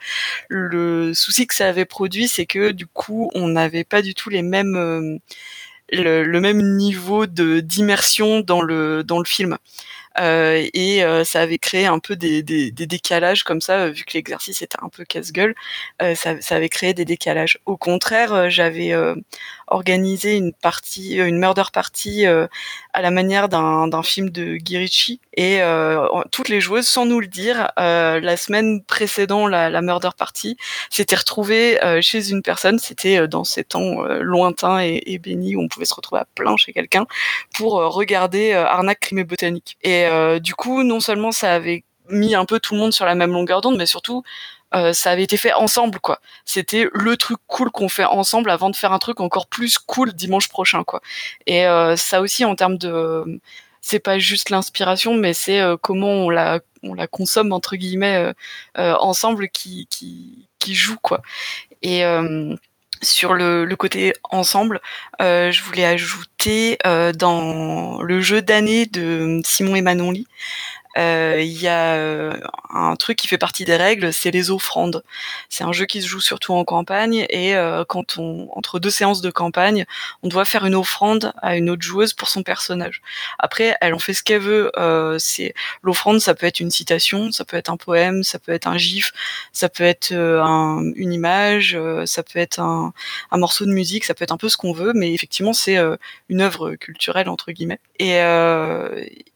Le 0.48 1.14
souci 1.14 1.48
que 1.48 1.54
ça 1.54 1.68
avait 1.68 1.86
produit, 1.86 2.28
c'est 2.28 2.46
que 2.46 2.72
du 2.72 2.88
coup, 2.88 3.30
on 3.34 3.48
n'avait 3.48 3.84
pas 3.84 4.02
du 4.02 4.14
tout 4.16 4.30
les 4.30 4.42
mêmes 4.42 5.20
le, 5.92 6.40
même 6.40 6.76
niveau 6.78 7.26
de 7.26 7.60
d'immersion 7.60 8.42
dans 8.42 8.62
le 8.62 9.04
dans 9.04 9.20
le 9.20 9.26
film. 9.26 9.58
Euh, 10.20 10.68
et 10.74 11.04
euh, 11.04 11.24
ça 11.24 11.42
avait 11.42 11.60
créé 11.60 11.86
un 11.86 12.00
peu 12.00 12.16
des, 12.16 12.44
des, 12.44 12.72
des 12.72 12.88
décalages 12.88 13.44
comme 13.44 13.62
ça, 13.62 13.90
vu 13.90 14.04
que 14.04 14.14
l'exercice 14.14 14.62
était 14.62 14.78
un 14.82 14.90
peu 14.90 15.06
casse-gueule, 15.06 15.56
euh, 16.02 16.16
ça, 16.16 16.42
ça, 16.42 16.56
avait 16.56 16.70
créé 16.70 16.94
des 16.94 17.06
décalages. 17.06 17.60
Au 17.66 17.78
contraire, 17.78 18.50
j'avais 18.50 18.94
organisé 19.70 20.36
une 20.36 20.54
partie, 20.54 21.16
une 21.18 21.38
murder 21.38 21.64
party 21.72 22.26
à 22.26 23.02
la 23.02 23.12
manière 23.12 23.50
d'un 23.50 24.04
film 24.04 24.30
de 24.30 24.56
Guy 24.56 25.20
et 25.34 25.62
toutes 26.32 26.50
les 26.50 26.62
joueuses, 26.62 26.88
sans 26.88 27.06
nous 27.06 27.20
le 27.20 27.28
dire, 27.28 27.72
la 27.78 28.38
semaine 28.38 28.84
précédant 28.84 29.48
la, 29.48 29.70
la 29.70 29.82
murder 29.82 30.10
party, 30.18 30.58
s'étaient 30.90 31.16
retrouvées 31.16 31.80
chez 32.02 32.30
une 32.30 32.42
personne. 32.42 32.80
C'était 32.80 33.28
dans 33.28 33.44
ces 33.44 33.64
temps 33.64 34.04
lointains 34.22 34.82
et, 34.82 35.02
et 35.06 35.20
bénis 35.20 35.56
où 35.56 35.62
on 35.62 35.68
pouvait 35.68 35.86
se 35.86 35.94
retrouver 35.94 36.22
à 36.22 36.26
plein 36.36 36.58
chez 36.58 36.74
quelqu'un 36.74 37.06
pour 37.54 37.74
regarder 37.74 38.54
Arnaque, 38.54 39.00
crime 39.00 39.24
botanique. 39.24 39.78
Et 39.84 40.06
euh, 40.06 40.40
du 40.40 40.56
coup, 40.56 40.84
non 40.84 41.00
seulement 41.00 41.32
ça 41.32 41.54
avait 41.54 41.84
mis 42.10 42.36
un 42.36 42.46
peu 42.46 42.60
tout 42.60 42.74
le 42.74 42.80
monde 42.80 42.94
sur 42.94 43.06
la 43.06 43.16
même 43.16 43.32
longueur 43.32 43.62
d'onde, 43.62 43.78
mais 43.78 43.86
surtout 43.86 44.24
euh, 44.76 44.94
ça 44.94 45.12
avait 45.12 45.24
été 45.24 45.38
fait 45.38 45.54
ensemble 45.54 46.00
quoi. 46.00 46.20
C'était 46.46 46.88
le 46.94 47.18
truc 47.18 47.40
cool 47.48 47.72
qu'on 47.72 47.90
fait 47.90 48.06
ensemble 48.06 48.50
avant 48.50 48.70
de 48.70 48.76
faire 48.76 48.94
un 48.94 49.00
truc 49.00 49.20
encore 49.20 49.48
plus 49.48 49.78
cool 49.78 50.14
dimanche 50.14 50.48
prochain 50.50 50.84
quoi. 50.84 51.02
Et 51.48 51.66
euh, 51.66 51.96
ça 51.96 52.22
aussi 52.22 52.46
en 52.46 52.56
termes 52.56 52.78
de 52.78 53.40
c'est 53.82 54.00
pas 54.00 54.20
juste 54.20 54.50
l'inspiration 54.50 55.14
mais 55.16 55.34
c'est 55.34 55.62
comment 55.82 56.12
on 56.12 56.30
la 56.30 56.60
on 56.84 56.94
la 56.94 57.08
consomme 57.08 57.54
entre 57.54 57.76
guillemets 57.76 58.34
ensemble 58.76 59.50
qui 59.50 59.88
joue 60.68 60.98
quoi. 61.02 61.22
Et 61.82 62.04
sur 63.02 63.34
le, 63.34 63.74
côté 63.76 64.14
ensemble, 64.24 64.82
euh, 65.22 65.52
je 65.52 65.64
voulais 65.64 65.86
ajouter 65.86 66.78
euh, 66.86 67.14
dans 67.14 68.02
le 68.02 68.22
jeu 68.22 68.42
d'année 68.42 68.86
de 68.86 69.42
Simon 69.46 69.76
et 69.76 69.82
Manonly, 69.82 70.26
euh, 70.26 70.79
il 70.98 71.62
y 71.62 71.68
a 71.68 71.96
euh, 71.96 72.34
un 72.74 72.96
truc 72.96 73.18
qui 73.18 73.28
fait 73.28 73.38
partie 73.38 73.66
des 73.66 73.76
règles, 73.76 74.12
c'est 74.12 74.32
les 74.32 74.52
offrandes. 74.52 75.04
C'est 75.50 75.64
un 75.64 75.72
jeu 75.72 75.86
qui 75.86 76.02
se 76.02 76.08
joue 76.08 76.20
surtout 76.20 76.54
en 76.54 76.64
campagne 76.64 77.26
et 77.30 77.56
euh, 77.56 77.84
quand 77.86 78.18
on 78.18 78.50
entre 78.56 78.80
deux 78.80 78.90
séances 78.90 79.22
de 79.22 79.30
campagne, 79.30 79.86
on 80.24 80.28
doit 80.28 80.46
faire 80.46 80.66
une 80.66 80.76
offrande 80.76 81.34
à 81.42 81.56
une 81.56 81.70
autre 81.70 81.84
joueuse 81.84 82.14
pour 82.14 82.30
son 82.30 82.44
personnage. 82.44 83.02
Après, 83.38 83.76
elle 83.82 83.94
en 83.94 84.00
fait 84.00 84.14
ce 84.14 84.24
qu'elle 84.24 84.42
veut. 84.42 84.72
c'est 85.20 85.54
l'offrande, 85.84 86.20
ça 86.20 86.34
peut 86.34 86.46
être 86.46 86.60
une 86.60 86.72
citation, 86.72 87.32
ça 87.32 87.46
peut 87.46 87.58
être 87.58 87.70
un 87.70 87.78
poème, 87.78 88.24
ça 88.24 88.40
peut 88.40 88.52
être 88.52 88.68
un 88.68 88.78
gif, 88.78 89.12
ça 89.54 89.70
peut 89.70 89.84
être 89.84 90.14
un, 90.14 90.92
une 90.96 91.14
image, 91.14 91.78
ça 92.06 92.24
peut 92.24 92.40
être 92.40 92.60
un, 92.60 92.94
un, 93.32 93.38
morceau 93.38 93.66
de 93.66 93.72
musique, 93.72 94.06
ça 94.06 94.14
peut 94.14 94.24
être 94.24 94.32
un 94.32 94.38
peu 94.38 94.50
ce 94.50 94.58
qu'on 94.58 94.74
veut, 94.74 94.94
mais 94.94 95.14
effectivement, 95.14 95.54
c'est 95.54 95.78
une 96.30 96.42
œuvre 96.42 96.76
culturelle 96.76 97.30
entre 97.30 97.52
guillemets. 97.52 97.80
Et, 98.00 98.20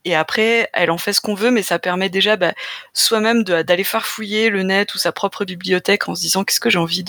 et 0.06 0.16
après, 0.16 0.70
elle 0.74 0.92
en 0.92 0.98
fait 0.98 1.14
ce 1.14 1.22
qu'on 1.22 1.36
veut 1.36 1.52
mais 1.54 1.64
ça 1.64 1.80
permet 1.80 2.10
déjà 2.10 2.36
bah, 2.36 2.54
soi-même 2.94 3.44
d'aller 3.44 3.84
farfouiller 3.84 4.50
le 4.50 4.64
net 4.64 4.94
ou 4.96 4.98
sa 4.98 5.12
propre 5.12 5.46
bibliothèque 5.46 6.10
en 6.10 6.16
se 6.16 6.22
disant 6.22 6.44
qu'est-ce 6.44 6.60
que 6.60 6.70
j'ai 6.70 6.80
envie 6.80 7.06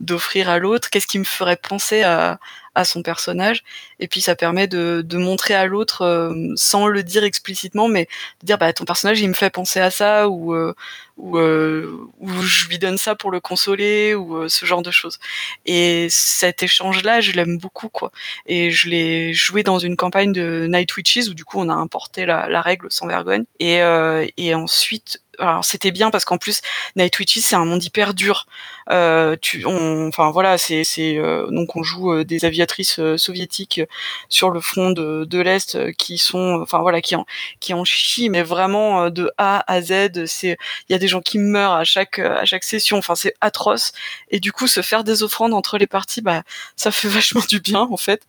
d'offrir 0.00 0.48
à 0.48 0.58
l'autre, 0.58 0.90
qu'est-ce 0.90 1.06
qui 1.06 1.18
me 1.18 1.24
ferait 1.24 1.56
penser 1.56 2.02
à, 2.02 2.38
à 2.74 2.84
son 2.84 3.02
personnage. 3.02 3.62
Et 4.00 4.08
puis 4.08 4.20
ça 4.20 4.34
permet 4.36 4.66
de, 4.66 5.02
de 5.04 5.18
montrer 5.18 5.54
à 5.54 5.66
l'autre, 5.66 6.02
euh, 6.02 6.52
sans 6.56 6.86
le 6.86 7.02
dire 7.02 7.24
explicitement, 7.24 7.88
mais 7.88 8.08
de 8.42 8.46
dire 8.46 8.58
bah 8.58 8.72
ton 8.72 8.84
personnage 8.84 9.20
il 9.20 9.28
me 9.28 9.34
fait 9.34 9.50
penser 9.50 9.80
à 9.80 9.90
ça 9.90 10.28
ou 10.28 10.54
euh, 10.54 10.74
ou, 11.16 11.38
euh, 11.38 11.96
ou 12.18 12.28
je 12.42 12.66
lui 12.68 12.78
donne 12.78 12.98
ça 12.98 13.14
pour 13.14 13.30
le 13.30 13.40
consoler 13.40 14.14
ou 14.14 14.48
ce 14.48 14.66
genre 14.66 14.82
de 14.82 14.90
choses. 14.90 15.18
Et 15.66 16.08
cet 16.10 16.62
échange-là, 16.62 17.20
je 17.20 17.32
l'aime 17.32 17.58
beaucoup 17.58 17.88
quoi. 17.88 18.10
Et 18.46 18.70
je 18.70 18.88
l'ai 18.88 19.32
joué 19.32 19.62
dans 19.62 19.78
une 19.78 19.96
campagne 19.96 20.32
de 20.32 20.66
Night 20.68 20.96
Witches 20.96 21.28
où 21.28 21.34
du 21.34 21.44
coup 21.44 21.60
on 21.60 21.68
a 21.68 21.74
importé 21.74 22.26
la, 22.26 22.48
la 22.48 22.60
règle 22.62 22.88
sans 22.90 23.06
vergogne. 23.06 23.44
Et, 23.60 23.80
et 24.36 24.54
ensuite 24.54 25.20
alors 25.38 25.64
c'était 25.64 25.90
bien 25.90 26.10
parce 26.10 26.24
qu'en 26.24 26.38
plus 26.38 26.60
Night 26.96 27.18
Witches 27.18 27.40
c'est 27.40 27.56
un 27.56 27.64
monde 27.64 27.82
hyper 27.82 28.14
dur. 28.14 28.46
Euh, 28.90 29.36
tu, 29.40 29.64
on, 29.66 30.08
enfin 30.08 30.30
voilà, 30.30 30.58
c'est, 30.58 30.84
c'est 30.84 31.16
euh, 31.16 31.46
donc 31.50 31.74
on 31.76 31.82
joue 31.82 32.12
euh, 32.12 32.24
des 32.24 32.44
aviatrices 32.44 32.98
euh, 32.98 33.16
soviétiques 33.16 33.80
sur 34.28 34.50
le 34.50 34.60
front 34.60 34.90
de, 34.90 35.24
de 35.24 35.38
l'est 35.40 35.92
qui 35.96 36.18
sont, 36.18 36.60
enfin 36.62 36.80
voilà, 36.80 37.00
qui 37.00 37.16
en 37.16 37.24
qui 37.60 37.72
en 37.72 37.84
chient, 37.84 38.28
mais 38.28 38.42
vraiment 38.42 39.10
de 39.10 39.30
A 39.38 39.64
à 39.72 39.80
Z. 39.80 40.26
C'est, 40.26 40.58
il 40.88 40.92
y 40.92 40.94
a 40.94 40.98
des 40.98 41.08
gens 41.08 41.20
qui 41.20 41.38
meurent 41.38 41.72
à 41.72 41.84
chaque 41.84 42.18
à 42.18 42.44
chaque 42.44 42.64
session. 42.64 42.98
Enfin 42.98 43.14
c'est 43.14 43.34
atroce. 43.40 43.92
Et 44.30 44.40
du 44.40 44.52
coup 44.52 44.66
se 44.66 44.82
faire 44.82 45.04
des 45.04 45.22
offrandes 45.22 45.54
entre 45.54 45.78
les 45.78 45.86
parties, 45.86 46.20
bah 46.20 46.42
ça 46.76 46.90
fait 46.90 47.08
vachement 47.08 47.42
du 47.48 47.60
bien 47.60 47.80
en 47.80 47.96
fait. 47.96 48.22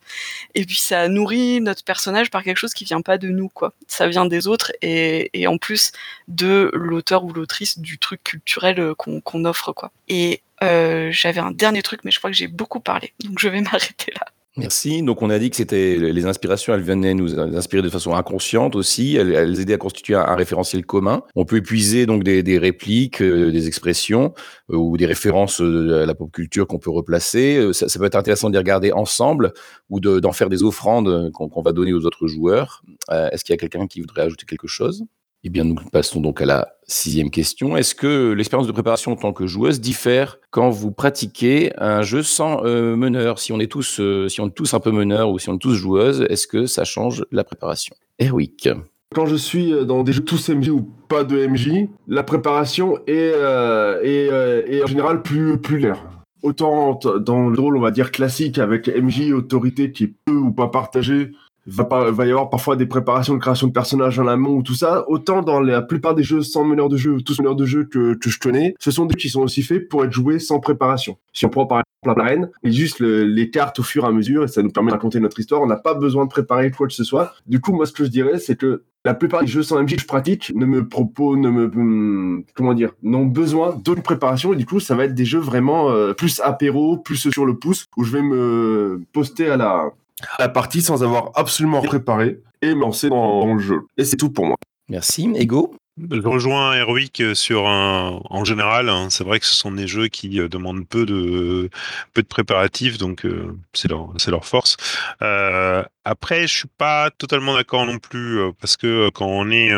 Et 0.54 0.64
puis 0.64 0.76
ça 0.76 1.08
nourrit 1.08 1.60
notre 1.60 1.84
personnage 1.84 2.30
par 2.30 2.42
quelque 2.42 2.58
chose 2.58 2.74
qui 2.74 2.84
vient 2.84 3.02
pas 3.02 3.18
de 3.18 3.28
nous 3.28 3.48
quoi. 3.48 3.72
Ça 3.88 4.08
vient 4.08 4.26
des 4.26 4.46
autres 4.48 4.72
et, 4.82 5.30
et 5.34 5.46
en 5.46 5.58
plus 5.58 5.92
de 6.28 6.70
l'auteur 6.96 7.24
ou 7.24 7.32
l'autrice 7.32 7.78
du 7.78 7.98
truc 7.98 8.24
culturel 8.24 8.80
euh, 8.80 8.94
qu'on 8.94 9.44
offre 9.44 9.72
quoi. 9.72 9.92
Et 10.08 10.40
euh, 10.62 11.10
j'avais 11.12 11.40
un 11.40 11.50
dernier 11.50 11.82
truc, 11.82 12.00
mais 12.04 12.10
je 12.10 12.18
crois 12.18 12.30
que 12.30 12.36
j'ai 12.36 12.48
beaucoup 12.48 12.80
parlé, 12.80 13.12
donc 13.22 13.38
je 13.38 13.48
vais 13.48 13.60
m'arrêter 13.72 14.12
là. 14.14 14.26
Merci. 14.58 15.02
Donc 15.02 15.20
on 15.20 15.28
a 15.28 15.38
dit 15.38 15.50
que 15.50 15.56
c'était 15.56 15.96
les 15.98 16.24
inspirations, 16.24 16.72
elles 16.72 16.80
venaient 16.80 17.12
nous 17.12 17.38
inspirer 17.38 17.82
de 17.82 17.90
façon 17.90 18.14
inconsciente 18.14 18.74
aussi. 18.74 19.14
Elles, 19.14 19.60
aidaient 19.60 19.74
à 19.74 19.76
constituer 19.76 20.14
un, 20.14 20.34
référentiel 20.34 20.86
commun. 20.86 21.24
On 21.34 21.44
peut 21.44 21.56
épuiser 21.56 22.06
donc 22.06 22.22
des, 22.24 22.58
répliques, 22.58 23.20
euh, 23.20 23.52
des 23.52 23.66
expressions 23.66 24.32
ou 24.70 24.96
des 24.96 25.04
références 25.04 25.60
à 25.60 26.06
la 26.06 26.14
pop 26.14 26.32
culture 26.32 26.66
qu'on 26.66 26.78
peut 26.78 26.88
replacer. 26.88 27.68
Ça, 27.74 27.90
ça, 27.90 27.98
peut 27.98 28.06
être 28.06 28.16
intéressant 28.16 28.48
d'y 28.48 28.56
regarder 28.56 28.92
ensemble 28.92 29.52
ou 29.90 30.00
d'en 30.00 30.32
faire 30.32 30.48
des 30.48 30.62
offrandes 30.62 31.30
qu'on 31.32 31.60
va 31.60 31.72
donner 31.72 31.92
aux 31.92 32.06
autres 32.06 32.26
joueurs. 32.26 32.82
Est-ce 33.10 33.44
qu'il 33.44 33.52
y 33.52 33.58
a 33.58 33.58
quelqu'un 33.58 33.86
qui 33.86 34.00
voudrait 34.00 34.22
ajouter 34.22 34.46
quelque 34.46 34.68
chose? 34.68 35.04
Eh 35.46 35.48
bien, 35.48 35.62
nous 35.62 35.76
passons 35.92 36.20
donc 36.20 36.40
à 36.40 36.44
la 36.44 36.72
sixième 36.88 37.30
question. 37.30 37.76
Est-ce 37.76 37.94
que 37.94 38.32
l'expérience 38.32 38.66
de 38.66 38.72
préparation 38.72 39.12
en 39.12 39.16
tant 39.16 39.32
que 39.32 39.46
joueuse 39.46 39.80
diffère 39.80 40.38
quand 40.50 40.70
vous 40.70 40.90
pratiquez 40.90 41.72
un 41.78 42.02
jeu 42.02 42.24
sans 42.24 42.64
euh, 42.64 42.96
meneur? 42.96 43.38
Si 43.38 43.52
on 43.52 43.60
est 43.60 43.70
tous, 43.70 44.00
euh, 44.00 44.28
si 44.28 44.40
on 44.40 44.48
est 44.48 44.54
tous 44.54 44.74
un 44.74 44.80
peu 44.80 44.90
meneur 44.90 45.30
ou 45.30 45.38
si 45.38 45.48
on 45.48 45.54
est 45.54 45.58
tous 45.58 45.74
joueuses, 45.74 46.26
est-ce 46.30 46.48
que 46.48 46.66
ça 46.66 46.82
change 46.82 47.24
la 47.30 47.44
préparation? 47.44 47.94
Erwick. 48.18 48.68
Quand 49.14 49.26
je 49.26 49.36
suis 49.36 49.72
dans 49.86 50.02
des 50.02 50.12
jeux 50.12 50.24
tous 50.24 50.50
MJ 50.50 50.70
ou 50.70 50.90
pas 51.08 51.22
de 51.22 51.46
MJ, 51.46 51.86
la 52.08 52.24
préparation 52.24 52.96
est, 53.06 53.32
euh, 53.36 54.02
est, 54.02 54.82
en 54.82 54.86
général 54.88 55.22
plus, 55.22 55.58
plus 55.58 55.78
lère. 55.78 56.08
Autant 56.42 56.98
dans 57.20 57.48
le 57.48 57.60
rôle, 57.60 57.76
on 57.76 57.80
va 57.80 57.92
dire, 57.92 58.10
classique 58.10 58.58
avec 58.58 58.88
MJ, 58.88 59.30
autorité 59.32 59.92
qui 59.92 60.04
est 60.04 60.14
peu 60.24 60.34
ou 60.34 60.50
pas 60.50 60.68
partagée, 60.68 61.30
va, 61.66 62.10
va 62.10 62.26
y 62.26 62.30
avoir 62.30 62.50
parfois 62.50 62.76
des 62.76 62.86
préparations 62.86 63.34
de 63.34 63.40
création 63.40 63.66
de 63.66 63.72
personnages 63.72 64.18
en 64.18 64.26
amont 64.26 64.56
ou 64.56 64.62
tout 64.62 64.74
ça. 64.74 65.04
Autant 65.08 65.42
dans 65.42 65.60
la 65.60 65.82
plupart 65.82 66.14
des 66.14 66.22
jeux 66.22 66.42
sans 66.42 66.64
meneur 66.64 66.88
de 66.88 66.96
jeu, 66.96 67.20
tous 67.22 67.38
meneurs 67.38 67.56
de 67.56 67.66
jeu 67.66 67.84
que, 67.84 68.14
que 68.14 68.30
je 68.30 68.38
connais, 68.38 68.74
ce 68.78 68.90
sont 68.90 69.06
des 69.06 69.12
jeux 69.12 69.18
qui 69.18 69.28
sont 69.28 69.42
aussi 69.42 69.62
faits 69.62 69.88
pour 69.88 70.04
être 70.04 70.12
joués 70.12 70.38
sans 70.38 70.60
préparation. 70.60 71.18
Si 71.32 71.44
on 71.44 71.48
prend 71.48 71.66
par 71.66 71.78
exemple 71.78 72.20
la 72.20 72.24
reine, 72.24 72.50
et 72.62 72.70
juste 72.70 73.00
les 73.00 73.50
cartes 73.50 73.78
au 73.80 73.82
fur 73.82 74.04
et 74.04 74.08
à 74.08 74.12
mesure, 74.12 74.44
et 74.44 74.48
ça 74.48 74.62
nous 74.62 74.70
permet 74.70 74.90
de 74.90 74.94
raconter 74.94 75.20
notre 75.20 75.38
histoire, 75.40 75.62
on 75.62 75.66
n'a 75.66 75.76
pas 75.76 75.94
besoin 75.94 76.24
de 76.24 76.30
préparer 76.30 76.70
quoi 76.70 76.86
que 76.86 76.92
ce 76.92 77.04
soit. 77.04 77.34
Du 77.46 77.60
coup, 77.60 77.72
moi, 77.72 77.86
ce 77.86 77.92
que 77.92 78.04
je 78.04 78.10
dirais, 78.10 78.38
c'est 78.38 78.56
que 78.56 78.84
la 79.04 79.14
plupart 79.14 79.40
des 79.40 79.46
jeux 79.46 79.62
sans 79.62 79.80
MJ 79.82 79.96
que 79.96 80.02
je 80.02 80.06
pratique 80.06 80.52
ne 80.54 80.66
me 80.66 80.88
proposent, 80.88 81.38
ne 81.38 81.50
me, 81.50 81.64
hum, 81.66 82.44
comment 82.54 82.74
dire, 82.74 82.92
n'ont 83.02 83.24
besoin 83.24 83.76
d'autres 83.76 84.02
préparation, 84.02 84.52
et 84.52 84.56
du 84.56 84.66
coup, 84.66 84.80
ça 84.80 84.94
va 84.94 85.04
être 85.04 85.14
des 85.14 85.24
jeux 85.24 85.40
vraiment 85.40 85.90
euh, 85.90 86.12
plus 86.12 86.40
apéro, 86.40 86.96
plus 86.96 87.30
sur 87.30 87.44
le 87.44 87.56
pouce, 87.56 87.86
où 87.96 88.04
je 88.04 88.12
vais 88.12 88.22
me 88.22 89.02
poster 89.12 89.48
à 89.48 89.56
la, 89.56 89.90
la 90.38 90.48
partie 90.48 90.82
sans 90.82 91.02
avoir 91.02 91.30
absolument 91.34 91.82
préparé 91.82 92.40
et 92.62 92.74
me 92.74 92.80
lancer 92.80 93.08
dans, 93.08 93.54
le 93.54 93.60
jeu. 93.60 93.80
Et 93.96 94.04
c'est 94.04 94.16
tout 94.16 94.30
pour 94.30 94.46
moi. 94.46 94.56
Merci. 94.88 95.30
Ego 95.34 95.74
je 95.98 96.28
rejoins 96.28 96.74
Heroic 96.74 97.22
sur 97.34 97.66
un, 97.66 98.20
en 98.28 98.44
général. 98.44 98.90
Hein, 98.90 99.08
c'est 99.10 99.24
vrai 99.24 99.40
que 99.40 99.46
ce 99.46 99.54
sont 99.54 99.72
des 99.72 99.86
jeux 99.86 100.08
qui 100.08 100.40
euh, 100.40 100.48
demandent 100.48 100.86
peu 100.86 101.06
de 101.06 101.70
peu 102.12 102.22
de 102.22 102.26
préparatifs, 102.26 102.98
donc 102.98 103.24
euh, 103.24 103.56
c'est 103.72 103.88
leur 103.88 104.12
c'est 104.18 104.30
leur 104.30 104.44
force. 104.44 104.76
Euh, 105.22 105.82
après, 106.08 106.46
je 106.46 106.58
suis 106.58 106.68
pas 106.78 107.10
totalement 107.10 107.54
d'accord 107.54 107.84
non 107.84 107.98
plus 107.98 108.38
parce 108.60 108.76
que 108.76 109.10
quand 109.10 109.26
on 109.26 109.50
est 109.50 109.72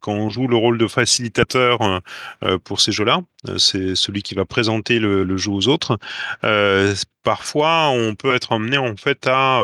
quand 0.00 0.12
on 0.12 0.30
joue 0.30 0.46
le 0.46 0.56
rôle 0.56 0.78
de 0.78 0.86
facilitateur 0.86 2.00
pour 2.64 2.80
ces 2.80 2.92
jeux-là, 2.92 3.20
c'est 3.58 3.94
celui 3.94 4.22
qui 4.22 4.34
va 4.34 4.44
présenter 4.44 4.98
le, 4.98 5.36
jeu 5.36 5.50
aux 5.50 5.68
autres. 5.68 5.98
parfois, 7.22 7.90
on 7.90 8.14
peut 8.14 8.34
être 8.34 8.52
amené 8.52 8.78
en 8.78 8.96
fait 8.96 9.26
à, 9.26 9.62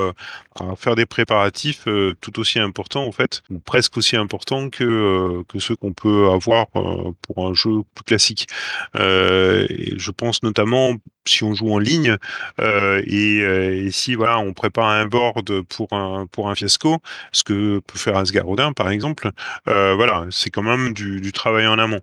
faire 0.77 0.97
des 0.97 1.07
préparatifs 1.07 1.87
tout 2.21 2.41
aussi 2.41 2.59
importants 2.59 3.05
en 3.05 3.13
fait, 3.13 3.43
ou 3.51 3.59
presque 3.61 3.97
aussi 3.97 4.17
importants 4.17 4.71
que 4.71 5.45
ceux 5.59 5.77
qu'on 5.77 5.93
peut 5.93 6.31
avoir 6.31 6.67
euh, 6.77 7.13
pour 7.23 7.47
un 7.47 7.55
jeu 7.55 7.83
plus 7.95 8.05
classique. 8.05 8.49
Euh, 8.97 9.67
je 9.97 10.11
pense 10.11 10.43
notamment 10.43 10.95
si 11.29 11.45
on 11.45 11.55
joue 11.55 11.73
en 11.73 11.79
ligne 11.79 12.17
euh, 12.61 13.03
et, 13.07 13.91
si 13.91 14.15
voilà 14.15 14.39
on 14.39 14.53
prépare 14.53 14.89
un 14.89 15.07
board 15.07 15.63
pour 15.63 15.93
un 15.93 16.27
pour 16.27 16.51
un 16.51 16.55
fiasco, 16.55 16.99
ce 17.33 17.45
que 17.45 17.81
peut 17.81 17.99
faire 17.99 18.17
Asgarodin 18.17 18.73
par 18.73 18.91
exemple, 18.91 19.31
voilà 19.67 20.27
c'est 20.31 20.51
quand 20.51 20.63
même 20.63 20.93
du, 20.93 21.21
du, 21.21 21.33
travail 21.33 21.67
en 21.67 21.79
amont. 21.79 22.01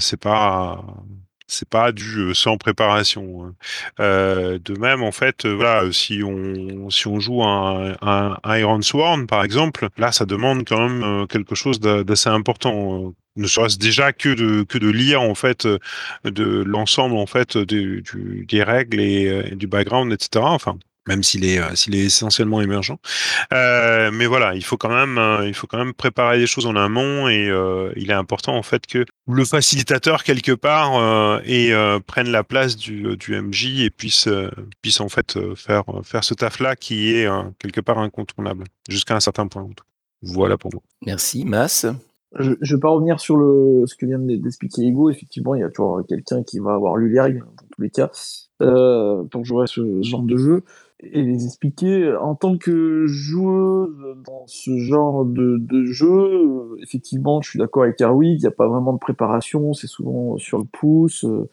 c'est 0.00 0.20
pas 0.20 0.84
c'est 1.46 1.68
pas 1.68 1.92
du 1.92 2.34
sans 2.34 2.56
préparation. 2.56 3.44
Hein. 3.44 3.54
Euh, 4.00 4.58
de 4.64 4.74
même, 4.78 5.02
en 5.02 5.12
fait, 5.12 5.46
voilà, 5.46 5.90
si 5.92 6.22
on 6.24 6.90
si 6.90 7.06
on 7.06 7.20
joue 7.20 7.42
un, 7.44 7.96
un, 8.02 8.36
Iron 8.58 8.82
Sworn 8.82 9.26
par 9.26 9.44
exemple, 9.44 9.88
là, 9.96 10.12
ça 10.12 10.26
demande 10.26 10.64
quand 10.66 10.88
même 10.88 11.26
quelque 11.28 11.54
chose 11.54 11.80
d'assez 11.80 12.28
important. 12.30 13.14
Ne 13.36 13.46
serait-ce 13.46 13.78
déjà 13.78 14.12
que 14.12 14.30
de 14.30 14.62
que 14.64 14.78
de 14.78 14.88
lire 14.88 15.20
en 15.22 15.34
fait 15.34 15.68
de 16.24 16.62
l'ensemble 16.64 17.16
en 17.16 17.26
fait 17.26 17.58
des, 17.58 18.02
des 18.48 18.62
règles 18.62 19.00
et, 19.00 19.42
et, 19.52 19.56
du 19.56 19.66
background, 19.66 20.12
etc. 20.12 20.44
Enfin, 20.48 20.78
même 21.06 21.22
s'il 21.22 21.44
est, 21.44 21.58
euh, 21.58 21.74
s'il 21.74 21.94
est 21.94 22.04
essentiellement 22.04 22.60
émergent. 22.60 22.96
Euh, 23.52 24.10
mais 24.12 24.26
voilà, 24.26 24.54
il 24.54 24.64
faut 24.64 24.76
quand 24.76 24.94
même, 24.94 25.18
euh, 25.18 25.46
il 25.46 25.54
faut 25.54 25.66
quand 25.66 25.78
même 25.78 25.94
préparer 25.94 26.38
les 26.38 26.46
choses 26.46 26.66
en 26.66 26.76
amont 26.76 27.28
et 27.28 27.46
il 27.96 28.10
est 28.10 28.14
important 28.14 28.56
en 28.56 28.62
fait 28.62 28.86
que 28.86 29.04
le 29.28 29.44
facilitateur 29.44 30.24
quelque 30.24 30.52
part 30.52 31.40
et 31.44 31.72
prenne 32.06 32.28
la 32.28 32.44
place 32.44 32.76
du, 32.76 33.16
du 33.16 33.40
MJ 33.40 33.80
et 33.80 33.90
puisse, 33.90 34.28
puisse 34.82 35.00
en 35.00 35.08
fait 35.08 35.38
faire 35.54 35.84
faire 36.02 36.24
ce 36.24 36.34
taf 36.34 36.60
là 36.60 36.76
qui 36.76 37.12
est 37.12 37.28
quelque 37.58 37.80
part 37.80 37.98
incontournable 37.98 38.64
jusqu'à 38.88 39.16
un 39.16 39.20
certain 39.20 39.46
point. 39.46 39.68
Voilà 40.22 40.56
pour 40.56 40.72
moi. 40.72 40.82
Merci, 41.04 41.44
Mas. 41.44 41.86
Je 42.38 42.50
ne 42.50 42.56
vais 42.74 42.80
pas 42.80 42.90
revenir 42.90 43.20
sur 43.20 43.36
le, 43.36 43.84
ce 43.86 43.94
que 43.94 44.04
vient 44.04 44.18
d'expliquer 44.18 44.82
Ego. 44.82 45.10
Effectivement, 45.10 45.54
il 45.54 45.60
y 45.60 45.64
a 45.64 45.70
toujours 45.70 46.02
quelqu'un 46.06 46.42
qui 46.42 46.58
va 46.58 46.74
avoir 46.74 46.96
lu 46.96 47.10
les 47.10 47.20
règles, 47.20 47.40
dans 47.40 47.66
tous 47.74 47.82
les 47.82 47.90
cas, 47.90 48.10
euh, 48.62 49.24
pour 49.24 49.44
jouer 49.44 49.66
ce 49.66 50.02
genre 50.02 50.22
de 50.22 50.36
jeu 50.36 50.64
et 51.00 51.22
les 51.22 51.44
expliquer. 51.44 52.14
En 52.16 52.34
tant 52.34 52.56
que 52.56 53.06
joueuse 53.06 54.16
dans 54.24 54.46
ce 54.46 54.76
genre 54.78 55.24
de, 55.24 55.58
de 55.58 55.84
jeu, 55.84 56.76
effectivement, 56.82 57.42
je 57.42 57.50
suis 57.50 57.58
d'accord 57.58 57.84
avec 57.84 58.00
Erwin, 58.00 58.32
il 58.32 58.40
n'y 58.40 58.46
a 58.46 58.50
pas 58.50 58.68
vraiment 58.68 58.92
de 58.92 58.98
préparation, 58.98 59.72
c'est 59.72 59.86
souvent 59.86 60.36
sur 60.38 60.58
le 60.58 60.64
pouce. 60.64 61.24
Euh, 61.24 61.48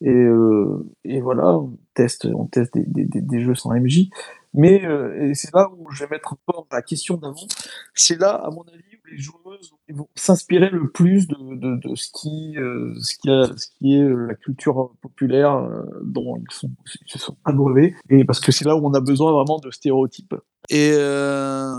et, 0.00 0.10
euh, 0.10 0.84
et 1.04 1.20
voilà, 1.20 1.58
on 1.58 1.78
teste, 1.94 2.26
on 2.26 2.46
teste 2.46 2.74
des, 2.74 3.04
des, 3.04 3.20
des 3.20 3.40
jeux 3.40 3.54
sans 3.54 3.70
MJ. 3.72 4.10
Mais 4.52 4.84
euh, 4.86 5.32
c'est 5.34 5.52
là 5.52 5.68
où 5.76 5.90
je 5.90 6.04
vais 6.04 6.10
mettre 6.10 6.34
encore 6.34 6.66
la 6.70 6.82
question 6.82 7.16
d'avant. 7.16 7.46
C'est 7.94 8.20
là, 8.20 8.34
à 8.34 8.50
mon 8.50 8.62
avis, 8.62 8.96
où 9.02 9.06
les 9.10 9.18
joueuses 9.18 9.43
vont 9.88 10.08
s'inspirer 10.14 10.70
le 10.70 10.90
plus 10.90 11.28
de, 11.28 11.36
euh, 11.36 11.94
ce, 11.94 12.10
qui 12.12 13.94
est 13.94 14.08
la 14.08 14.34
culture 14.34 14.92
populaire 15.00 15.56
euh, 15.56 15.82
dont 16.02 16.36
ils, 16.38 17.06
se 17.06 17.18
sont 17.18 17.36
abreuvés. 17.44 17.94
Et 18.10 18.24
parce 18.24 18.40
que 18.40 18.52
c'est 18.52 18.64
là 18.64 18.76
où 18.76 18.86
on 18.86 18.94
a 18.94 19.00
besoin 19.00 19.32
vraiment 19.32 19.58
de 19.58 19.70
stéréotypes. 19.70 20.34
Et, 20.70 20.92
euh, 20.94 21.74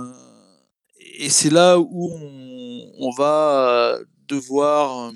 c'est 1.29 1.51
là 1.51 1.79
où 1.79 2.11
on, 2.99 3.09
va 3.17 3.97
devoir 4.27 5.11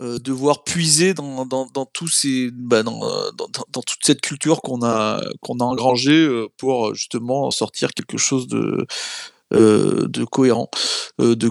euh, 0.00 0.20
devoir 0.20 0.62
puiser 0.62 1.12
bah 1.12 1.24
dans, 2.84 2.96
toute 3.82 3.98
cette 4.04 4.20
culture 4.20 4.62
qu'on 4.62 4.84
a 4.84 5.20
qu'on 5.40 5.58
a 5.58 5.64
engrangée 5.64 6.24
euh, 6.24 6.46
pour 6.56 6.94
justement 6.94 7.50
sortir 7.50 7.90
quelque 7.90 8.16
chose 8.16 8.46
de 8.46 8.58
euh, 8.58 8.86
de 9.52 10.24
cohérent 10.24 10.68
euh, 11.20 11.34
de, 11.34 11.50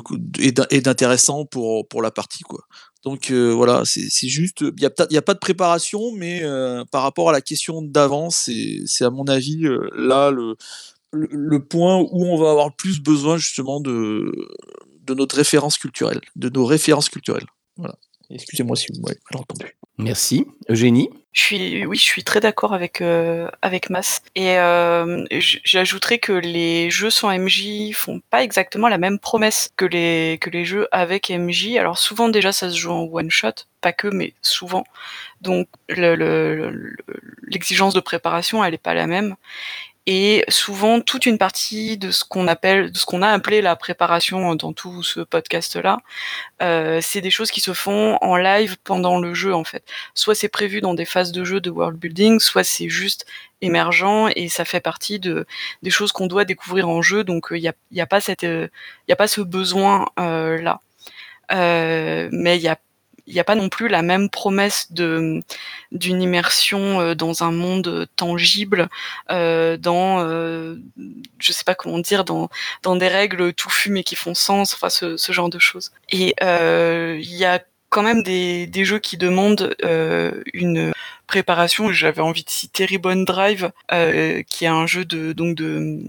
et 0.69 0.81
d'intéressant 0.81 1.45
pour 1.45 1.87
pour 1.87 2.01
la 2.01 2.11
partie 2.11 2.43
quoi 2.43 2.61
donc 3.03 3.31
euh, 3.31 3.51
voilà 3.51 3.83
c'est 3.85 4.27
juste 4.27 4.61
il 4.61 4.81
y 4.81 4.85
a 4.85 4.91
a 5.17 5.21
pas 5.21 5.33
de 5.33 5.39
préparation 5.39 6.11
mais 6.15 6.43
par 6.91 7.03
rapport 7.03 7.29
à 7.29 7.31
la 7.31 7.41
question 7.41 7.81
d'avant 7.81 8.29
c'est 8.29 8.85
à 9.01 9.09
mon 9.09 9.25
avis 9.25 9.63
là 9.95 10.31
le, 10.31 10.55
le, 11.11 11.63
point 11.63 11.97
où 11.99 12.25
on 12.25 12.37
va 12.37 12.51
avoir 12.51 12.67
le 12.67 12.75
plus 12.77 13.01
besoin 13.01 13.37
justement 13.37 13.79
de 13.79 14.31
de 15.03 15.13
notre 15.13 15.35
référence 15.35 15.77
culturelle 15.77 16.21
de 16.35 16.49
nos 16.49 16.65
références 16.65 17.09
culturelles 17.09 17.47
voilà 17.77 17.95
Excusez-moi 18.29 18.75
si 18.75 18.87
vous 18.93 19.01
m'avez 19.01 19.19
entendu. 19.33 19.77
Merci. 19.97 20.45
Eugénie? 20.69 21.09
Je 21.37 21.43
suis, 21.43 21.85
oui, 21.85 21.97
je 21.97 22.01
suis 22.01 22.23
très 22.23 22.39
d'accord 22.39 22.73
avec 22.73 22.99
euh, 22.99 23.47
avec 23.61 23.91
Mas. 23.91 24.23
Et 24.33 24.57
euh, 24.57 25.23
j'ajouterais 25.63 26.17
que 26.17 26.31
les 26.33 26.89
jeux 26.89 27.11
sans 27.11 27.29
MJ 27.31 27.91
font 27.93 28.21
pas 28.31 28.41
exactement 28.43 28.87
la 28.87 28.97
même 28.97 29.19
promesse 29.19 29.69
que 29.75 29.85
les 29.85 30.39
que 30.41 30.49
les 30.49 30.65
jeux 30.65 30.87
avec 30.91 31.29
MJ. 31.29 31.77
Alors 31.77 31.99
souvent 31.99 32.27
déjà 32.29 32.51
ça 32.51 32.71
se 32.71 32.75
joue 32.77 32.91
en 32.91 33.03
one 33.11 33.29
shot, 33.29 33.51
pas 33.81 33.93
que, 33.93 34.07
mais 34.07 34.33
souvent. 34.41 34.83
Donc 35.41 35.67
le- 35.89 36.15
le- 36.15 36.71
le- 36.71 36.97
l'exigence 37.47 37.93
de 37.93 37.99
préparation 37.99 38.65
elle 38.65 38.73
est 38.73 38.79
pas 38.79 38.95
la 38.95 39.05
même. 39.05 39.35
Et 40.09 40.45
souvent 40.47 41.01
toute 41.01 41.25
une 41.25 41.37
partie 41.37 41.97
de 41.97 42.11
ce 42.11 42.23
qu'on 42.23 42.47
appelle, 42.47 42.91
de 42.93 42.97
ce 42.97 43.05
qu'on 43.05 43.21
a 43.21 43.27
appelé 43.27 43.61
la 43.61 43.75
préparation 43.75 44.55
dans 44.55 44.71
tout 44.71 45.03
ce 45.03 45.19
podcast-là, 45.19 45.99
euh, 46.61 46.99
c'est 47.01 47.19
des 47.19 47.29
choses 47.29 47.51
qui 47.51 47.59
se 47.59 47.73
font 47.73 48.17
en 48.21 48.37
live 48.37 48.77
pendant 48.85 49.19
le 49.19 49.33
jeu 49.33 49.53
en 49.53 49.65
fait. 49.65 49.83
Soit 50.13 50.33
c'est 50.33 50.47
prévu 50.47 50.79
dans 50.79 50.93
des 50.93 51.03
phases 51.03 51.33
de 51.33 51.43
jeu 51.43 51.59
de 51.59 51.69
world 51.69 51.99
building, 51.99 52.39
soit 52.39 52.63
c'est 52.63 52.87
juste 52.87 53.25
émergent 53.61 54.29
et 54.37 54.47
ça 54.47 54.63
fait 54.63 54.79
partie 54.79 55.19
de 55.19 55.45
des 55.83 55.91
choses 55.91 56.13
qu'on 56.13 56.27
doit 56.27 56.45
découvrir 56.45 56.87
en 56.87 57.01
jeu. 57.01 57.25
Donc 57.25 57.47
il 57.51 57.61
n'y 57.61 57.67
a, 57.67 57.73
y 57.91 58.01
a 58.01 58.07
pas 58.07 58.21
cette, 58.21 58.43
il 58.43 58.69
y 59.09 59.11
a 59.11 59.17
pas 59.17 59.27
ce 59.27 59.41
besoin 59.41 60.07
euh, 60.19 60.57
là. 60.61 60.79
Euh, 61.51 62.29
mais 62.31 62.57
il 62.57 62.61
y 62.61 62.67
a 62.69 62.77
il 63.27 63.33
n'y 63.33 63.39
a 63.39 63.43
pas 63.43 63.55
non 63.55 63.69
plus 63.69 63.89
la 63.89 64.01
même 64.01 64.29
promesse 64.29 64.91
de 64.91 65.43
d'une 65.91 66.21
immersion 66.21 67.01
euh, 67.01 67.15
dans 67.15 67.43
un 67.43 67.51
monde 67.51 68.07
tangible, 68.15 68.89
euh, 69.29 69.77
dans 69.77 70.21
euh, 70.21 70.77
je 71.37 71.51
sais 71.51 71.65
pas 71.65 71.75
comment 71.75 71.99
dire, 71.99 72.23
dans 72.23 72.49
dans 72.83 72.95
des 72.95 73.07
règles 73.09 73.53
touffues 73.53 73.91
mais 73.91 74.03
qui 74.03 74.15
font 74.15 74.33
sens, 74.33 74.73
enfin 74.73 74.89
ce, 74.89 75.17
ce 75.17 75.31
genre 75.31 75.49
de 75.49 75.59
choses. 75.59 75.91
Et 76.09 76.33
euh, 76.41 77.17
il 77.21 77.35
y 77.35 77.45
a 77.45 77.61
quand 77.89 78.03
même 78.03 78.23
des, 78.23 78.69
jeux 78.83 78.99
qui 78.99 79.17
demandent 79.17 79.75
une 80.53 80.91
préparation. 81.25 81.91
J'avais 81.91 82.21
envie 82.21 82.43
de 82.43 82.49
citer 82.49 82.85
Ribbon 82.85 83.23
Drive, 83.23 83.71
qui 84.49 84.65
est 84.65 84.67
un 84.67 84.85
jeu 84.87 85.05
de 85.05 85.31
donc 85.31 85.55
de, 85.55 85.99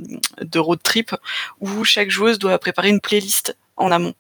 de 0.43 0.59
road 0.59 0.81
trip 0.83 1.15
où 1.61 1.85
chaque 1.85 2.11
joueuse 2.11 2.39
doit 2.41 2.59
préparer 2.59 2.89
une 2.89 3.01
playlist 3.01 3.57
en 3.77 3.93
amont. 3.93 4.15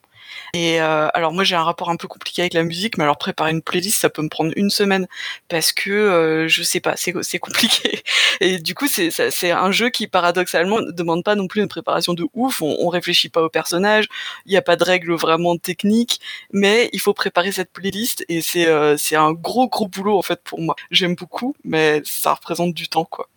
Et 0.55 0.80
euh, 0.80 1.09
alors 1.14 1.32
moi 1.32 1.45
j'ai 1.45 1.57
un 1.57 1.62
rapport 1.64 1.91
un 1.91 1.97
peu 1.97 2.09
compliqué 2.09 2.43
avec 2.43 2.55
la 2.55 2.62
musique, 2.62 2.99
mais 2.99 3.05
alors 3.05 3.18
préparer 3.18 3.51
une 3.51 3.62
playlist 3.62 4.01
ça 4.01 4.11
peut 4.11 4.22
me 4.22 4.28
prendre 4.28 4.53
une 4.57 4.70
semaine 4.70 5.07
parce 5.49 5.72
que 5.72 5.91
euh, 5.91 6.49
je 6.49 6.62
sais 6.62 6.80
pas, 6.80 6.95
c'est 6.97 7.14
c'est 7.22 7.39
compliqué. 7.39 8.03
Et 8.41 8.59
du 8.59 8.74
coup 8.74 8.86
c'est 8.89 9.11
c'est 9.11 9.51
un 9.51 9.72
jeu 9.72 9.91
qui 9.91 10.07
paradoxalement 10.07 10.80
ne 10.80 10.91
demande 10.93 11.24
pas 11.24 11.34
non 11.34 11.47
plus 11.49 11.61
une 11.62 11.68
préparation 11.68 12.14
de 12.14 12.26
ouf. 12.34 12.62
On, 12.62 12.76
on 12.80 12.89
réfléchit 12.89 13.28
pas 13.28 13.43
au 13.43 13.49
personnage, 13.49 14.07
il 14.47 14.51
n'y 14.51 14.57
a 14.57 14.62
pas 14.62 14.76
de 14.76 14.84
règles 14.84 15.14
vraiment 15.14 15.57
techniques, 15.57 16.20
mais 16.53 16.89
il 16.93 17.01
faut 17.01 17.14
préparer 17.14 17.53
cette 17.53 17.72
playlist 17.72 18.24
et 18.28 18.41
c'est 18.43 18.66
euh, 18.68 18.97
c'est 18.97 19.16
un 19.16 19.32
gros 19.32 19.68
gros 19.68 19.89
boulot 19.89 20.18
en 20.18 20.22
fait 20.22 20.41
pour 20.43 20.61
moi. 20.61 20.74
J'aime 20.91 21.14
beaucoup, 21.14 21.55
mais 21.64 22.03
ça 22.05 22.34
représente 22.34 22.74
du 22.74 22.89
temps 22.89 23.05
quoi. 23.05 23.28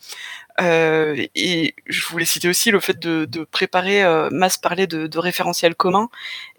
Euh, 0.61 1.25
et 1.35 1.75
je 1.87 2.05
voulais 2.05 2.25
citer 2.25 2.47
aussi 2.47 2.71
le 2.71 2.79
fait 2.79 2.99
de, 2.99 3.43
préparer, 3.45 4.03
euh, 4.03 4.29
Mas 4.31 4.57
parlait 4.57 4.87
de, 4.87 5.17
référentiel 5.17 5.75
commun, 5.75 6.09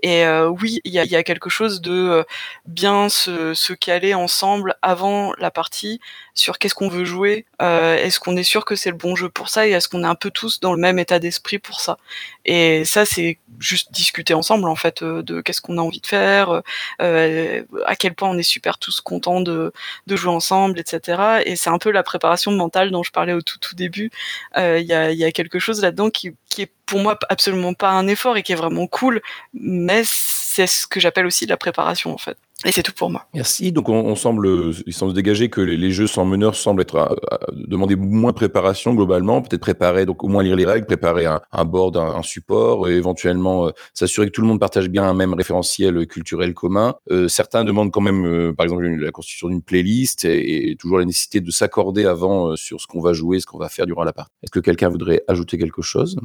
et 0.03 0.25
euh, 0.25 0.49
oui, 0.49 0.81
il 0.85 0.93
y 0.93 1.17
a, 1.17 1.23
quelque 1.23 1.51
chose 1.51 1.81
de 1.81 1.93
euh, 1.93 2.25
bien 2.67 3.09
se, 3.09 3.73
caler 3.75 4.15
ensemble 4.15 4.77
avant 4.83 5.33
la 5.39 5.51
partie 5.51 6.01
sur 6.35 6.59
qu'est-ce 6.59 6.75
qu'on 6.75 6.89
veut 6.89 7.05
jouer, 7.05 7.47
est-ce 7.61 8.21
qu'on 8.21 8.37
est 8.37 8.43
sûr 8.43 8.65
que 8.65 8.75
c'est 8.75 8.91
le 8.91 8.97
bon 8.97 9.17
jeu 9.17 9.29
pour 9.29 9.49
ça, 9.49 9.67
et 9.67 9.71
est-ce 9.71 9.89
qu'on 9.89 10.05
est 10.05 10.07
un 10.07 10.15
peu 10.15 10.31
tous 10.31 10.61
dans 10.61 10.73
le 10.73 10.81
même 10.81 10.99
état 10.99 11.19
d'esprit 11.19 11.59
pour 11.59 11.81
ça? 11.81 11.99
Et 12.45 12.85
ça, 12.85 13.05
c'est 13.05 13.39
juste 13.61 13.93
discuter 13.93 14.35
ensemble 14.35 14.69
en 14.69 14.75
fait 14.75 15.03
euh, 15.03 15.23
de 15.23 15.41
qu'est-ce 15.41 15.61
qu'on 15.61 15.79
a 15.79 15.81
envie 15.83 16.01
de 16.01 16.07
faire, 16.07 16.63
euh, 17.01 17.63
à 17.87 17.97
quel 17.97 18.15
point 18.15 18.29
on 18.31 18.39
est 18.39 18.43
super 18.43 18.79
tous 18.79 19.01
contents 19.01 19.41
de, 19.41 19.73
de 20.07 20.17
jouer 20.17 20.33
ensemble, 20.33 20.79
etc. 20.81 21.43
Et 21.47 21.57
c'est 21.57 21.71
un 21.71 21.79
peu 21.79 21.91
la 21.93 22.03
préparation 22.03 22.51
mentale 22.53 22.91
dont 22.91 23.03
je 23.03 23.13
parlais 23.13 23.33
au 23.33 23.43
tout 23.43 23.59
tout 23.59 23.75
début. 23.77 24.11
Euh, 24.57 24.79
Il 24.81 24.87
y, 24.87 24.93
a, 24.95 25.13
y 25.13 25.25
a 25.25 25.33
quelque 25.33 25.59
chose 25.59 25.81
là-dedans 25.83 26.11
qui, 26.11 26.33
qui 26.49 26.63
est 26.63 26.73
pour 26.87 27.01
moi 27.01 27.19
absolument 27.29 27.75
pas 27.75 27.91
un 27.91 28.07
effort 28.09 28.37
et 28.37 28.43
qui 28.43 28.53
est 28.53 28.57
vraiment 28.57 28.87
cool, 28.87 29.21
mais 29.55 30.03
c'est 30.05 30.67
ce 30.67 30.87
que 30.87 31.01
j'appelle 31.01 31.27
aussi 31.27 31.47
la 31.47 31.57
préparation 31.57 32.13
en 32.13 32.19
fait. 32.19 32.37
Et 32.65 32.73
c'est 32.73 32.83
tout 32.83 32.93
pour 32.93 33.11
moi. 33.11 33.27
Merci. 33.35 33.73
Donc, 33.73 33.89
on, 33.89 34.15
semble, 34.15 34.73
il 34.87 34.93
semble 34.93 35.13
se 35.13 35.17
dégager 35.17 35.49
que 35.49 35.61
les, 35.61 35.91
jeux 35.91 36.07
sans 36.07 36.25
meneur 36.25 36.55
semblent 36.55 36.83
être 36.83 36.97
euh, 36.97 37.15
euh, 37.33 37.37
demander 37.55 37.97
moins 37.97 38.31
de 38.31 38.37
préparation 38.37 38.95
globalement, 38.95 39.43
peut-être 39.43 39.61
préparer, 39.61 40.07
donc 40.07 40.23
au 40.23 40.29
moins 40.29 40.43
lire 40.43 40.57
les 40.57 40.65
règles, 40.65 40.87
préparer 40.87 41.27
un, 41.27 41.41
un 41.51 41.65
board, 41.65 41.97
un, 41.97 42.23
support, 42.23 42.89
et 42.89 42.97
éventuellement 42.97 43.67
euh, 43.67 43.71
s'assurer 43.95 44.27
que 44.27 44.33
tout 44.33 44.43
le 44.43 44.47
monde 44.47 44.61
partage 44.61 44.89
bien 44.89 45.05
un 45.05 45.15
même 45.15 45.35
référentiel 45.35 46.07
culturel 46.07 46.55
commun. 46.55 46.95
Certains 47.29 47.65
demandent 47.65 47.91
quand 47.91 48.01
même, 48.01 48.55
par 48.57 48.65
exemple, 48.65 48.85
la 48.85 49.11
constitution 49.11 49.49
d'une 49.49 49.63
playlist 49.63 50.25
et, 50.25 50.71
et 50.71 50.77
toujours 50.77 50.99
la 50.99 51.05
nécessité 51.05 51.41
de 51.41 51.51
s'accorder 51.51 52.05
avant 52.07 52.57
sur 52.57 52.81
ce 52.81 52.87
qu'on 52.87 53.01
va 53.01 53.13
jouer, 53.13 53.41
ce 53.41 53.47
qu'on 53.47 53.59
va 53.59 53.69
faire 53.69 53.87
durant 53.87 54.05
la 54.05 54.13
partie. 54.13 54.33
Est-ce 54.43 54.51
que 54.51 54.61
quelqu'un 54.61 54.89
voudrait 54.89 55.23
ajouter 55.29 55.59
quelque 55.59 55.83
chose? 55.83 56.17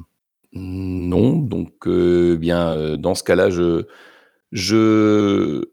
Non. 0.54 1.38
Donc, 1.38 1.88
euh, 1.88 2.38
bien, 2.38 2.98
dans 2.98 3.16
ce 3.16 3.24
cas-là, 3.24 3.50
je, 3.50 3.86
je, 4.52 5.66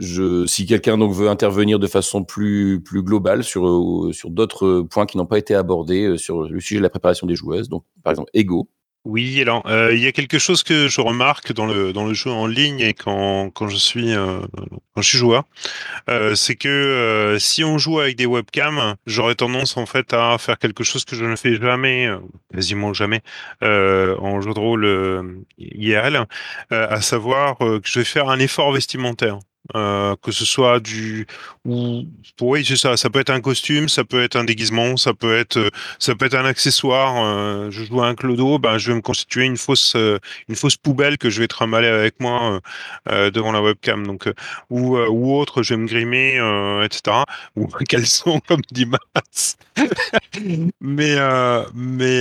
si 0.00 0.66
quelqu'un 0.66 0.98
donc 0.98 1.12
veut 1.14 1.28
intervenir 1.28 1.78
de 1.78 1.86
façon 1.86 2.24
plus 2.24 2.80
plus 2.80 3.02
globale 3.02 3.44
sur 3.44 3.66
euh, 3.66 4.12
sur 4.12 4.30
d'autres 4.30 4.82
points 4.82 5.06
qui 5.06 5.16
n'ont 5.16 5.26
pas 5.26 5.38
été 5.38 5.54
abordés 5.54 6.04
euh, 6.04 6.16
sur 6.16 6.42
le 6.42 6.60
sujet 6.60 6.78
de 6.78 6.82
la 6.82 6.90
préparation 6.90 7.26
des 7.26 7.36
joueuses, 7.36 7.68
donc 7.68 7.84
par 8.02 8.10
exemple 8.12 8.30
Ego. 8.34 8.68
Oui, 9.04 9.38
alors 9.42 9.66
euh, 9.66 9.92
il 9.94 10.02
y 10.02 10.06
a 10.06 10.12
quelque 10.12 10.38
chose 10.38 10.62
que 10.62 10.88
je 10.88 11.02
remarque 11.02 11.52
dans 11.52 11.66
le 11.66 11.92
dans 11.92 12.06
le 12.06 12.14
jeu 12.14 12.30
en 12.30 12.46
ligne 12.46 12.80
et 12.80 12.94
quand 12.94 13.50
quand 13.50 13.68
je 13.68 13.76
suis 13.76 14.14
euh, 14.14 14.40
je 14.96 15.02
suis 15.02 15.18
joueur, 15.18 15.44
euh, 16.08 16.34
c'est 16.34 16.56
que 16.56 16.68
euh, 16.68 17.38
si 17.38 17.64
on 17.64 17.76
joue 17.76 18.00
avec 18.00 18.16
des 18.16 18.24
webcams, 18.24 18.94
j'aurais 19.06 19.34
tendance 19.34 19.76
en 19.76 19.84
fait 19.84 20.14
à 20.14 20.38
faire 20.38 20.58
quelque 20.58 20.84
chose 20.84 21.04
que 21.04 21.16
je 21.16 21.24
ne 21.26 21.36
fais 21.36 21.56
jamais, 21.56 22.06
euh, 22.06 22.18
quasiment 22.52 22.94
jamais, 22.94 23.20
euh, 23.62 24.16
en 24.20 24.40
jeu 24.40 24.54
de 24.54 24.58
rôle 24.58 24.84
euh, 24.86 25.22
IRL, 25.58 26.26
euh, 26.72 26.86
à 26.88 27.00
savoir 27.02 27.62
euh, 27.62 27.80
que 27.80 27.88
je 27.88 27.98
vais 27.98 28.04
faire 28.06 28.30
un 28.30 28.38
effort 28.38 28.72
vestimentaire. 28.72 29.38
Euh, 29.74 30.14
que 30.20 30.30
ce 30.30 30.44
soit 30.44 30.78
du 30.78 31.26
ou 31.64 32.02
oui 32.42 32.66
c'est 32.66 32.76
ça. 32.76 32.98
Ça 32.98 33.08
peut 33.08 33.20
être 33.20 33.30
un 33.30 33.40
costume 33.40 33.88
ça 33.88 34.04
peut 34.04 34.22
être 34.22 34.36
un 34.36 34.44
déguisement 34.44 34.98
ça 34.98 35.14
peut 35.14 35.38
être 35.38 35.56
euh, 35.56 35.70
ça 35.98 36.14
peut 36.14 36.26
être 36.26 36.34
un 36.34 36.44
accessoire. 36.44 37.14
Euh, 37.24 37.70
je 37.70 37.82
joue 37.82 38.02
à 38.02 38.08
un 38.08 38.14
clodo 38.14 38.58
ben 38.58 38.76
je 38.76 38.90
vais 38.90 38.96
me 38.96 39.00
constituer 39.00 39.44
une 39.44 39.56
fausse 39.56 39.96
une 39.96 40.54
fausse 40.54 40.76
poubelle 40.76 41.16
que 41.16 41.30
je 41.30 41.40
vais 41.40 41.48
trimballer 41.48 41.88
avec 41.88 42.20
moi 42.20 42.60
devant 43.06 43.52
la 43.52 43.62
webcam. 43.62 44.06
Donc 44.06 44.30
ou 44.68 44.98
ou 44.98 45.34
autre 45.34 45.62
je 45.62 45.72
vais 45.72 45.80
me 45.80 45.86
grimer 45.86 46.34
etc 46.84 47.22
ou 47.56 47.66
un 47.80 47.84
caleçon 47.84 48.40
comme 48.46 48.60
dit 48.70 48.84
Mats 48.84 49.56
mais 50.82 51.16
mais 51.74 52.20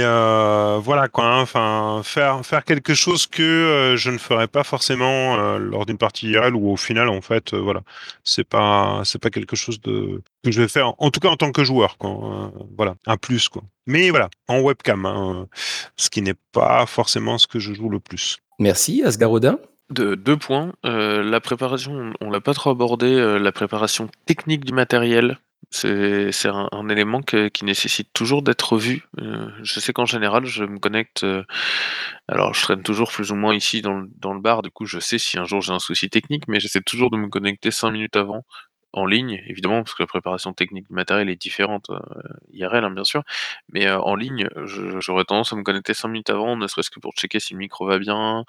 euh, 0.73 0.79
voilà 0.79 1.07
quoi 1.07 1.25
hein, 1.25 1.41
enfin 1.41 2.01
faire 2.03 2.45
faire 2.45 2.63
quelque 2.63 2.93
chose 2.93 3.27
que 3.27 3.41
euh, 3.41 3.97
je 3.97 4.11
ne 4.11 4.17
ferais 4.17 4.47
pas 4.47 4.63
forcément 4.63 5.37
euh, 5.37 5.57
lors 5.57 5.85
d'une 5.85 5.97
partie 5.97 6.29
IRL 6.29 6.55
ou 6.55 6.71
au 6.71 6.77
final 6.77 7.09
en 7.09 7.21
fait 7.21 7.53
euh, 7.53 7.59
voilà 7.59 7.81
c'est 8.23 8.43
pas 8.47 9.01
c'est 9.05 9.19
pas 9.19 9.29
quelque 9.29 9.55
chose 9.55 9.79
de 9.81 10.21
que 10.43 10.51
je 10.51 10.61
vais 10.61 10.67
faire 10.67 10.93
en 10.97 11.11
tout 11.11 11.19
cas 11.19 11.29
en 11.29 11.37
tant 11.37 11.51
que 11.51 11.63
joueur 11.63 11.97
quoi 11.97 12.09
euh, 12.09 12.65
voilà 12.77 12.95
un 13.05 13.17
plus 13.17 13.49
quoi 13.49 13.63
mais 13.85 14.09
voilà 14.09 14.29
en 14.47 14.59
webcam 14.61 15.05
hein, 15.05 15.47
ce 15.97 16.09
qui 16.09 16.21
n'est 16.21 16.39
pas 16.51 16.85
forcément 16.85 17.37
ce 17.37 17.47
que 17.47 17.59
je 17.59 17.73
joue 17.73 17.89
le 17.89 17.99
plus 17.99 18.39
Merci 18.59 19.03
Asgarodin. 19.03 19.59
De, 19.89 20.15
deux 20.15 20.37
points. 20.37 20.73
Euh, 20.85 21.23
la 21.23 21.41
préparation, 21.41 22.13
on 22.21 22.29
l'a 22.29 22.41
pas 22.41 22.53
trop 22.53 22.71
abordé, 22.71 23.13
euh, 23.13 23.37
la 23.37 23.51
préparation 23.51 24.09
technique 24.25 24.65
du 24.65 24.73
matériel. 24.73 25.37
C'est 25.73 26.49
un, 26.49 26.89
élément 26.89 27.21
qui 27.21 27.65
nécessite 27.65 28.13
toujours 28.13 28.43
d'être 28.43 28.77
vu. 28.77 29.07
Euh, 29.19 29.49
je 29.63 29.79
sais 29.79 29.91
qu'en 29.91 30.05
général, 30.05 30.45
je 30.45 30.65
me 30.65 30.77
connecte. 30.77 31.23
euh, 31.23 31.43
alors, 32.27 32.53
je 32.53 32.61
traîne 32.61 32.83
toujours 32.83 33.11
plus 33.11 33.31
ou 33.31 33.35
moins 33.35 33.55
ici 33.55 33.81
dans 33.81 34.33
le 34.33 34.39
bar. 34.39 34.61
Du 34.61 34.69
coup, 34.69 34.85
je 34.85 34.99
sais 34.99 35.17
si 35.17 35.39
un 35.39 35.45
jour 35.45 35.61
j'ai 35.61 35.73
un 35.73 35.79
souci 35.79 36.09
technique, 36.09 36.47
mais 36.47 36.59
j'essaie 36.59 36.81
toujours 36.81 37.09
de 37.09 37.17
me 37.17 37.27
connecter 37.27 37.71
cinq 37.71 37.91
minutes 37.91 38.15
avant, 38.15 38.43
en 38.93 39.05
ligne, 39.05 39.43
évidemment, 39.47 39.83
parce 39.83 39.95
que 39.95 40.03
la 40.03 40.07
préparation 40.07 40.53
technique 40.53 40.87
du 40.87 40.93
matériel 40.93 41.29
est 41.29 41.35
différente 41.41 41.89
euh, 41.89 41.99
IRL, 42.51 42.83
hein, 42.83 42.91
bien 42.91 43.03
sûr. 43.03 43.23
Mais 43.69 43.87
euh, 43.87 43.99
en 43.99 44.15
ligne, 44.15 44.47
j'aurais 44.65 45.25
tendance 45.25 45.51
à 45.51 45.55
me 45.55 45.63
connecter 45.63 45.93
cinq 45.93 46.09
minutes 46.09 46.29
avant, 46.29 46.55
ne 46.55 46.67
serait-ce 46.67 46.89
que 46.91 46.99
pour 46.99 47.13
checker 47.13 47.39
si 47.39 47.53
le 47.53 47.59
micro 47.59 47.87
va 47.87 47.97
bien, 47.97 48.45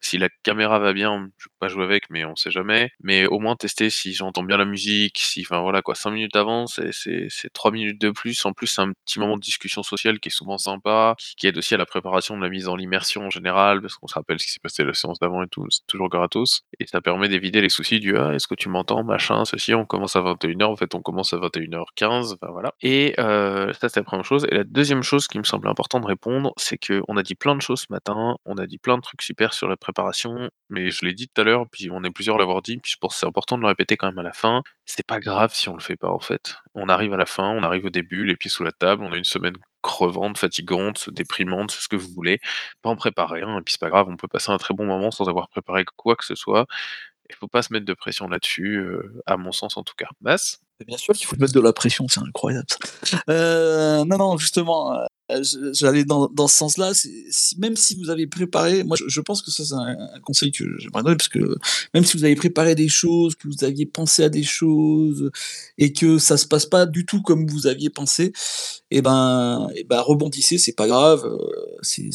si 0.00 0.18
la 0.18 0.28
caméra 0.44 0.78
va 0.78 0.92
bien, 0.92 1.28
je 1.38 1.46
peux 1.46 1.54
pas 1.58 1.68
jouer 1.68 1.84
avec, 1.84 2.10
mais 2.10 2.24
on 2.24 2.36
sait 2.36 2.50
jamais. 2.50 2.90
Mais 3.00 3.26
au 3.26 3.40
moins 3.40 3.56
tester 3.56 3.90
si 3.90 4.14
j'entends 4.14 4.42
bien 4.44 4.56
la 4.56 4.64
musique, 4.64 5.18
si, 5.18 5.42
enfin 5.42 5.60
voilà 5.60 5.82
quoi, 5.82 5.94
5 5.94 6.10
minutes 6.10 6.36
avant, 6.36 6.66
c'est 6.66 7.30
3 7.52 7.70
minutes 7.72 8.00
de 8.00 8.10
plus. 8.10 8.44
En 8.46 8.52
plus, 8.52 8.68
c'est 8.68 8.82
un 8.82 8.92
petit 8.92 9.18
moment 9.18 9.36
de 9.36 9.40
discussion 9.42 9.82
sociale 9.82 10.20
qui 10.20 10.28
est 10.28 10.32
souvent 10.32 10.58
sympa, 10.58 11.14
qui, 11.18 11.34
qui 11.36 11.46
aide 11.48 11.58
aussi 11.58 11.74
à 11.74 11.78
la 11.78 11.86
préparation 11.86 12.36
de 12.36 12.42
la 12.42 12.48
mise 12.48 12.68
en 12.68 12.78
immersion 12.78 13.26
en 13.26 13.30
général, 13.30 13.80
parce 13.80 13.96
qu'on 13.96 14.06
se 14.06 14.14
rappelle 14.14 14.38
ce 14.38 14.46
qui 14.46 14.52
s'est 14.52 14.60
passé 14.60 14.84
la 14.84 14.94
séance 14.94 15.18
d'avant 15.18 15.42
et 15.42 15.48
tout, 15.48 15.66
c'est 15.70 15.86
toujours 15.86 16.08
gratos. 16.08 16.62
Et 16.78 16.86
ça 16.86 17.00
permet 17.00 17.28
d'éviter 17.28 17.60
les 17.60 17.68
soucis 17.68 18.00
du 18.00 18.16
ah, 18.16 18.34
est-ce 18.34 18.46
que 18.46 18.54
tu 18.54 18.68
m'entends, 18.68 19.04
machin, 19.04 19.44
ceci. 19.44 19.74
On 19.74 19.86
commence 19.88 20.14
à 20.14 20.20
21h, 20.20 20.64
en 20.64 20.76
fait, 20.76 20.94
on 20.94 21.02
commence 21.02 21.32
à 21.32 21.38
21h15, 21.38 22.34
enfin 22.34 22.52
voilà. 22.52 22.74
Et 22.80 23.14
euh, 23.18 23.72
ça, 23.72 23.88
c'est 23.88 24.00
la 24.00 24.04
première 24.04 24.24
chose. 24.24 24.46
Et 24.50 24.54
la 24.54 24.64
deuxième 24.64 25.02
chose 25.02 25.26
qui 25.26 25.38
me 25.38 25.44
semble 25.44 25.66
important 25.66 25.98
de 25.98 26.06
répondre, 26.06 26.52
c'est 26.56 26.78
qu'on 26.78 27.16
a 27.16 27.22
dit 27.24 27.34
plein 27.34 27.56
de 27.56 27.60
choses 27.60 27.80
ce 27.80 27.86
matin, 27.90 28.36
on 28.44 28.56
a 28.56 28.66
dit 28.66 28.78
plein 28.78 28.96
de 28.96 29.02
trucs 29.02 29.22
super 29.22 29.52
sur 29.52 29.68
la 29.68 29.76
préparation, 29.76 30.50
mais 30.70 30.90
je 30.90 31.04
l'ai 31.04 31.14
dit 31.14 31.28
tout 31.28 31.40
à 31.40 31.44
l'heure, 31.44 31.66
puis 31.70 31.90
on 31.90 32.04
est 32.04 32.10
plusieurs 32.10 32.36
à 32.36 32.38
l'avoir 32.38 32.62
dit, 32.62 32.78
puis 32.78 32.92
je 32.92 32.96
pense 33.00 33.14
que 33.14 33.20
c'est 33.20 33.26
important 33.26 33.56
de 33.56 33.62
le 33.62 33.68
répéter 33.68 33.96
quand 33.96 34.06
même 34.06 34.18
à 34.18 34.22
la 34.22 34.32
fin. 34.32 34.62
C'est 34.84 35.06
pas 35.06 35.18
grave 35.18 35.52
si 35.52 35.68
on 35.68 35.74
le 35.74 35.80
fait 35.80 35.96
pas, 35.96 36.10
en 36.10 36.20
fait. 36.20 36.56
On 36.74 36.88
arrive 36.88 37.12
à 37.14 37.16
la 37.16 37.26
fin, 37.26 37.50
on 37.50 37.64
arrive 37.64 37.86
au 37.86 37.90
début, 37.90 38.24
les 38.24 38.36
pieds 38.36 38.50
sous 38.50 38.62
la 38.62 38.72
table, 38.72 39.02
on 39.02 39.12
a 39.12 39.16
une 39.16 39.24
semaine 39.24 39.56
crevante, 39.82 40.38
fatigante, 40.38 41.10
déprimante, 41.10 41.70
ce 41.70 41.88
que 41.88 41.96
vous 41.96 42.12
voulez. 42.12 42.40
Pas 42.82 42.90
en 42.90 42.96
préparer 42.96 43.42
un, 43.42 43.58
et 43.58 43.62
puis 43.62 43.72
c'est 43.72 43.80
pas 43.80 43.90
grave, 43.90 44.06
on 44.08 44.16
peut 44.16 44.28
passer 44.28 44.50
un 44.52 44.58
très 44.58 44.74
bon 44.74 44.84
moment 44.86 45.10
sans 45.10 45.28
avoir 45.28 45.48
préparé 45.48 45.84
quoi 45.96 46.16
que 46.16 46.24
ce 46.24 46.34
soit. 46.34 46.66
Il 47.30 47.36
faut 47.36 47.48
pas 47.48 47.62
se 47.62 47.72
mettre 47.72 47.84
de 47.86 47.94
pression 47.94 48.28
là-dessus, 48.28 48.84
à 49.26 49.36
mon 49.36 49.52
sens 49.52 49.76
en 49.76 49.82
tout 49.82 49.94
cas. 49.96 50.08
Bass 50.20 50.60
Bien 50.86 50.96
sûr 50.96 51.14
qu'il 51.14 51.26
faut 51.26 51.36
mettre 51.36 51.52
de 51.52 51.60
la 51.60 51.72
pression, 51.72 52.06
c'est 52.08 52.20
incroyable. 52.20 52.66
Euh, 53.28 54.04
non, 54.04 54.16
non, 54.16 54.36
justement, 54.36 54.96
j'allais 55.72 56.04
dans, 56.04 56.28
dans 56.28 56.48
ce 56.48 56.56
sens-là. 56.56 56.92
Si, 56.94 57.56
même 57.58 57.76
si 57.76 57.94
vous 57.96 58.10
avez 58.10 58.26
préparé, 58.26 58.84
moi, 58.84 58.96
je, 58.98 59.04
je 59.08 59.20
pense 59.20 59.42
que 59.42 59.50
ça, 59.50 59.64
c'est 59.64 59.74
un, 59.74 60.20
conseil 60.22 60.52
que 60.52 60.64
j'aimerais 60.78 61.02
donner, 61.02 61.16
parce 61.16 61.28
que 61.28 61.56
même 61.94 62.04
si 62.04 62.16
vous 62.16 62.24
avez 62.24 62.34
préparé 62.36 62.74
des 62.74 62.88
choses, 62.88 63.34
que 63.34 63.48
vous 63.48 63.64
aviez 63.64 63.86
pensé 63.86 64.24
à 64.24 64.28
des 64.28 64.42
choses, 64.42 65.30
et 65.78 65.92
que 65.92 66.18
ça 66.18 66.36
se 66.36 66.46
passe 66.46 66.66
pas 66.66 66.86
du 66.86 67.04
tout 67.06 67.22
comme 67.22 67.46
vous 67.46 67.66
aviez 67.66 67.90
pensé, 67.90 68.32
et 68.90 69.02
ben, 69.02 69.68
et 69.74 69.84
ben 69.84 70.00
rebondissez, 70.00 70.58
c'est 70.58 70.72
pas 70.72 70.86
grave. 70.86 71.24
euh, 71.26 71.38
C'est, 71.82 72.10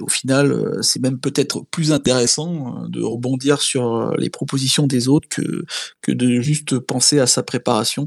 au 0.00 0.08
final, 0.08 0.52
euh, 0.52 0.82
c'est 0.82 1.00
même 1.00 1.18
peut-être 1.18 1.64
plus 1.70 1.92
intéressant 1.92 2.84
euh, 2.84 2.88
de 2.88 3.02
rebondir 3.02 3.60
sur 3.62 3.94
euh, 3.96 4.14
les 4.18 4.30
propositions 4.30 4.86
des 4.86 5.08
autres 5.08 5.28
que 5.28 5.64
que 6.02 6.12
de 6.12 6.40
juste 6.40 6.78
penser 6.78 7.18
à 7.20 7.26
sa 7.26 7.42
préparation. 7.42 8.06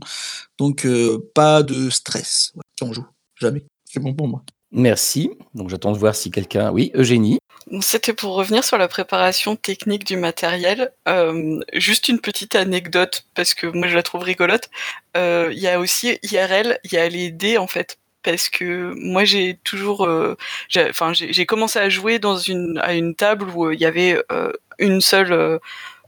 Donc, 0.59 0.85
euh, 0.85 1.17
pas 1.33 1.63
de 1.63 1.89
stress 1.89 2.53
si 2.77 2.83
on 2.83 2.93
joue. 2.93 3.05
Jamais. 3.39 3.63
C'est 3.97 4.03
bon 4.03 4.13
pour 4.13 4.27
moi. 4.27 4.43
Merci. 4.71 5.31
Donc 5.55 5.69
j'attends 5.69 5.91
de 5.91 5.97
voir 5.97 6.13
si 6.15 6.29
quelqu'un. 6.29 6.71
Oui, 6.71 6.91
Eugénie. 6.93 7.39
C'était 7.81 8.13
pour 8.13 8.35
revenir 8.35 8.63
sur 8.63 8.77
la 8.77 8.87
préparation 8.87 9.55
technique 9.55 10.05
du 10.05 10.17
matériel. 10.17 10.91
Euh, 11.07 11.59
juste 11.73 12.07
une 12.09 12.19
petite 12.19 12.55
anecdote, 12.55 13.25
parce 13.33 13.53
que 13.55 13.65
moi 13.67 13.87
je 13.87 13.95
la 13.95 14.03
trouve 14.03 14.21
rigolote. 14.23 14.69
Euh, 15.17 15.49
Il 15.51 15.59
y 15.59 15.67
a 15.67 15.79
aussi 15.79 16.19
IRL, 16.23 16.77
il 16.83 16.93
y 16.93 16.97
a 16.97 17.09
les 17.09 17.31
dés 17.31 17.57
en 17.57 17.67
fait. 17.67 17.97
Parce 18.23 18.49
que 18.49 18.93
moi 18.97 19.25
j'ai 19.25 19.57
toujours, 19.63 20.05
euh, 20.05 20.35
j'ai- 20.69 20.89
enfin 20.89 21.11
j'ai 21.13 21.33
j'ai 21.33 21.45
commencé 21.45 21.79
à 21.79 21.89
jouer 21.89 22.19
dans 22.19 22.37
une 22.37 22.77
à 22.83 22.93
une 22.93 23.15
table 23.15 23.49
où 23.55 23.65
euh, 23.67 23.73
il 23.73 23.79
y 23.81 23.85
avait 23.85 24.21
euh, 24.31 24.51
une 24.79 25.01
seule 25.01 25.31
euh, 25.33 25.59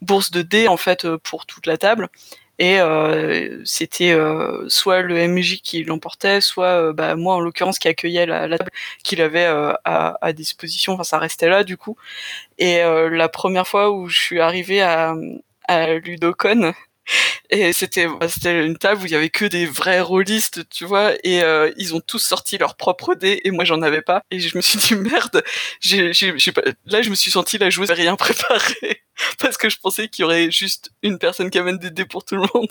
bourse 0.01 0.29
de 0.31 0.41
dés 0.43 0.67
en 0.67 0.77
fait 0.77 1.05
euh, 1.05 1.17
pour 1.17 1.45
toute 1.45 1.65
la 1.65 1.77
table. 1.77 2.07
Et 2.59 2.81
euh, 2.81 3.61
c'était 3.63 4.11
euh, 4.11 4.67
soit 4.67 5.01
le 5.01 5.27
MJ 5.27 5.61
qui 5.61 5.83
l'emportait, 5.85 6.41
soit 6.41 6.89
euh, 6.89 6.93
bah, 6.93 7.15
moi 7.15 7.35
en 7.35 7.39
l'occurrence 7.39 7.79
qui 7.79 7.87
accueillait 7.87 8.25
la, 8.25 8.49
table 8.57 8.71
qu'il 9.03 9.21
avait 9.21 9.45
euh, 9.45 9.73
à, 9.85 10.17
à 10.21 10.33
disposition. 10.33 10.93
Enfin, 10.93 11.03
ça 11.03 11.19
restait 11.19 11.47
là 11.47 11.63
du 11.63 11.77
coup. 11.77 11.95
Et 12.59 12.81
euh, 12.83 13.09
la 13.09 13.29
première 13.29 13.67
fois 13.67 13.91
où 13.91 14.09
je 14.09 14.19
suis 14.19 14.41
arrivée 14.41 14.81
à, 14.81 15.15
à 15.69 15.93
Ludocon, 15.95 16.73
et 17.49 17.73
c'était 17.73 18.07
bah, 18.07 18.27
c'était 18.29 18.65
une 18.65 18.77
table 18.77 19.01
où 19.01 19.05
il 19.05 19.11
y 19.11 19.15
avait 19.15 19.29
que 19.29 19.45
des 19.45 19.65
vrais 19.65 20.01
rôlistes, 20.01 20.67
tu 20.69 20.85
vois, 20.85 21.13
et 21.23 21.43
euh, 21.43 21.71
ils 21.77 21.95
ont 21.95 21.99
tous 21.99 22.19
sorti 22.19 22.57
leurs 22.57 22.75
propres 22.75 23.15
dés 23.15 23.41
et 23.43 23.51
moi 23.51 23.63
j'en 23.65 23.81
avais 23.81 24.01
pas. 24.01 24.23
Et 24.31 24.39
je 24.39 24.55
me 24.57 24.61
suis 24.61 24.77
dit 24.79 24.95
merde, 25.11 25.43
j'ai 25.81 26.13
j'ai 26.13 26.33
j'ai 26.37 26.51
pas... 26.51 26.61
là 26.85 27.01
je 27.01 27.09
me 27.09 27.15
suis 27.15 27.31
sentie 27.31 27.57
la 27.57 27.69
joueuse 27.69 27.91
rien 27.91 28.15
préparée 28.17 29.01
parce 29.39 29.57
que 29.57 29.69
je 29.69 29.77
pensais 29.79 30.07
qu'il 30.07 30.23
y 30.23 30.25
aurait 30.25 30.51
juste 30.51 30.91
une 31.03 31.17
personne 31.17 31.49
qui 31.49 31.57
amène 31.57 31.77
des 31.77 31.89
dés 31.91 32.05
pour 32.05 32.23
tout 32.23 32.35
le 32.35 32.41
monde. 32.53 32.69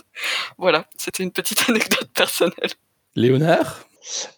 Voilà, 0.59 0.87
c'était 0.97 1.23
une 1.23 1.33
petite 1.33 1.65
anecdote 1.69 2.11
personnelle. 2.15 2.71
Léonard? 3.17 3.85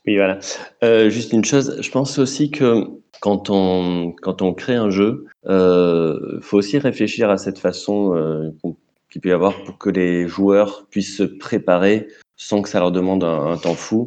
Oui, 0.06 0.16
voilà. 0.16 0.38
Euh, 0.82 1.10
juste 1.10 1.32
une 1.32 1.44
chose, 1.44 1.76
je 1.80 1.90
pense 1.90 2.18
aussi 2.18 2.50
que 2.50 2.86
quand 3.20 3.50
on, 3.50 4.12
quand 4.20 4.42
on 4.42 4.54
crée 4.54 4.74
un 4.74 4.90
jeu, 4.90 5.26
euh, 5.46 6.40
faut 6.40 6.56
aussi 6.56 6.78
réfléchir 6.78 7.30
à 7.30 7.36
cette 7.36 7.58
façon 7.58 8.16
euh, 8.16 8.50
qu'on- 8.62 8.76
qu'il 9.10 9.20
peut 9.20 9.28
y 9.28 9.32
avoir 9.32 9.62
pour 9.64 9.78
que 9.78 9.90
les 9.90 10.28
joueurs 10.28 10.86
puissent 10.90 11.16
se 11.16 11.24
préparer 11.24 12.08
sans 12.36 12.62
que 12.62 12.68
ça 12.68 12.80
leur 12.80 12.92
demande 12.92 13.24
un, 13.24 13.56
temps 13.58 13.74
fou. 13.74 14.06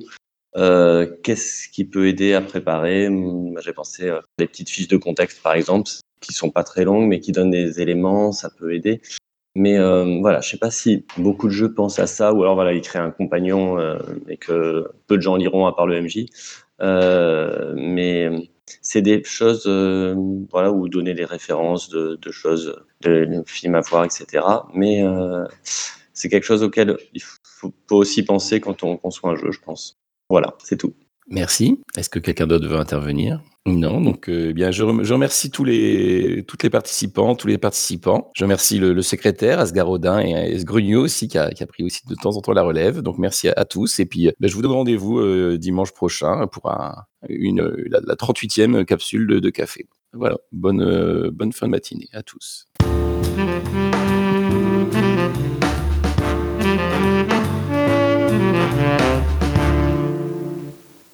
Euh, 0.55 1.07
Qu'est-ce 1.23 1.67
qui 1.69 1.85
peut 1.85 2.07
aider 2.07 2.33
à 2.33 2.41
préparer? 2.41 3.09
J'ai 3.63 3.73
pensé 3.73 4.09
à 4.09 4.21
des 4.37 4.47
petites 4.47 4.69
fiches 4.69 4.87
de 4.87 4.97
contexte, 4.97 5.43
par 5.43 5.53
exemple, 5.53 5.89
qui 6.21 6.33
sont 6.33 6.49
pas 6.49 6.63
très 6.63 6.85
longues, 6.85 7.07
mais 7.07 7.19
qui 7.19 7.31
donnent 7.31 7.51
des 7.51 7.81
éléments, 7.81 8.31
ça 8.31 8.49
peut 8.49 8.73
aider. 8.73 9.01
Mais 9.55 9.77
euh, 9.77 10.19
voilà, 10.21 10.41
je 10.41 10.49
sais 10.49 10.57
pas 10.57 10.71
si 10.71 11.05
beaucoup 11.17 11.47
de 11.47 11.53
jeux 11.53 11.73
pensent 11.73 11.99
à 11.99 12.07
ça, 12.07 12.33
ou 12.33 12.41
alors 12.41 12.55
voilà, 12.55 12.73
ils 12.73 12.81
créent 12.81 12.99
un 12.99 13.11
compagnon 13.11 13.77
euh, 13.77 13.99
et 14.27 14.37
que 14.37 14.87
peu 15.07 15.17
de 15.17 15.21
gens 15.21 15.35
liront 15.35 15.67
à 15.67 15.75
part 15.75 15.85
le 15.85 16.01
MJ. 16.01 16.25
Euh, 16.81 17.73
mais 17.77 18.29
c'est 18.81 19.01
des 19.01 19.23
choses, 19.23 19.65
euh, 19.67 20.15
voilà, 20.51 20.71
où 20.71 20.87
donner 20.89 21.13
des 21.13 21.25
références 21.25 21.89
de, 21.89 22.17
choses, 22.31 22.75
de, 23.01 23.25
de 23.25 23.43
films 23.45 23.75
à 23.75 23.81
voir, 23.81 24.05
etc. 24.05 24.45
Mais 24.73 25.03
euh, 25.03 25.45
c'est 26.13 26.29
quelque 26.29 26.45
chose 26.45 26.63
auquel 26.63 26.97
il 27.13 27.21
faut, 27.21 27.73
faut 27.87 27.97
aussi 27.97 28.23
penser 28.23 28.59
quand 28.59 28.83
on 28.83 28.97
conçoit 28.97 29.31
un 29.31 29.35
jeu, 29.35 29.51
je 29.51 29.59
pense. 29.59 29.99
Voilà, 30.29 30.55
c'est 30.63 30.77
tout. 30.77 30.93
Merci. 31.29 31.79
Est-ce 31.97 32.09
que 32.09 32.19
quelqu'un 32.19 32.47
d'autre 32.47 32.67
veut 32.67 32.77
intervenir? 32.77 33.41
Non. 33.65 34.01
Donc, 34.01 34.29
euh, 34.29 34.47
eh 34.49 34.53
bien, 34.53 34.71
je, 34.71 34.83
rem- 34.83 35.03
je 35.03 35.13
remercie 35.13 35.49
tous 35.49 35.63
les, 35.63 36.43
toutes 36.45 36.63
les 36.63 36.69
participants, 36.69 37.33
tous 37.35 37.47
les 37.47 37.57
participants. 37.57 38.29
Je 38.35 38.43
remercie 38.43 38.77
le, 38.77 39.01
secrétaire, 39.01 39.59
Asgar 39.59 39.89
Odin, 39.89 40.19
et, 40.19 40.51
et 40.51 40.59
Sgrugno 40.59 41.01
aussi, 41.01 41.29
qui 41.29 41.37
a, 41.37 41.49
pris 41.67 41.83
aussi 41.83 42.01
de 42.07 42.15
temps 42.15 42.35
en 42.35 42.41
temps 42.41 42.51
la 42.51 42.63
relève. 42.63 42.99
Donc, 43.01 43.17
merci 43.19 43.47
à, 43.47 43.63
tous. 43.65 43.99
Et 43.99 44.05
puis, 44.05 44.27
euh, 44.27 44.31
ben, 44.39 44.49
je 44.49 44.55
vous 44.55 44.61
donne 44.61 44.71
rendez-vous 44.73 45.19
euh, 45.19 45.57
dimanche 45.57 45.93
prochain 45.93 46.45
pour 46.47 46.69
un- 46.69 46.95
une, 47.29 47.61
la, 47.89 48.01
la 48.05 48.15
38e 48.15 48.83
capsule 48.83 49.27
de, 49.27 49.49
café. 49.49 49.87
Voilà. 50.11 50.37
Bonne, 50.51 51.29
bonne 51.29 51.53
fin 51.53 51.67
de 51.67 51.71
matinée 51.71 52.09
à 52.13 52.21
tous. 52.21 52.65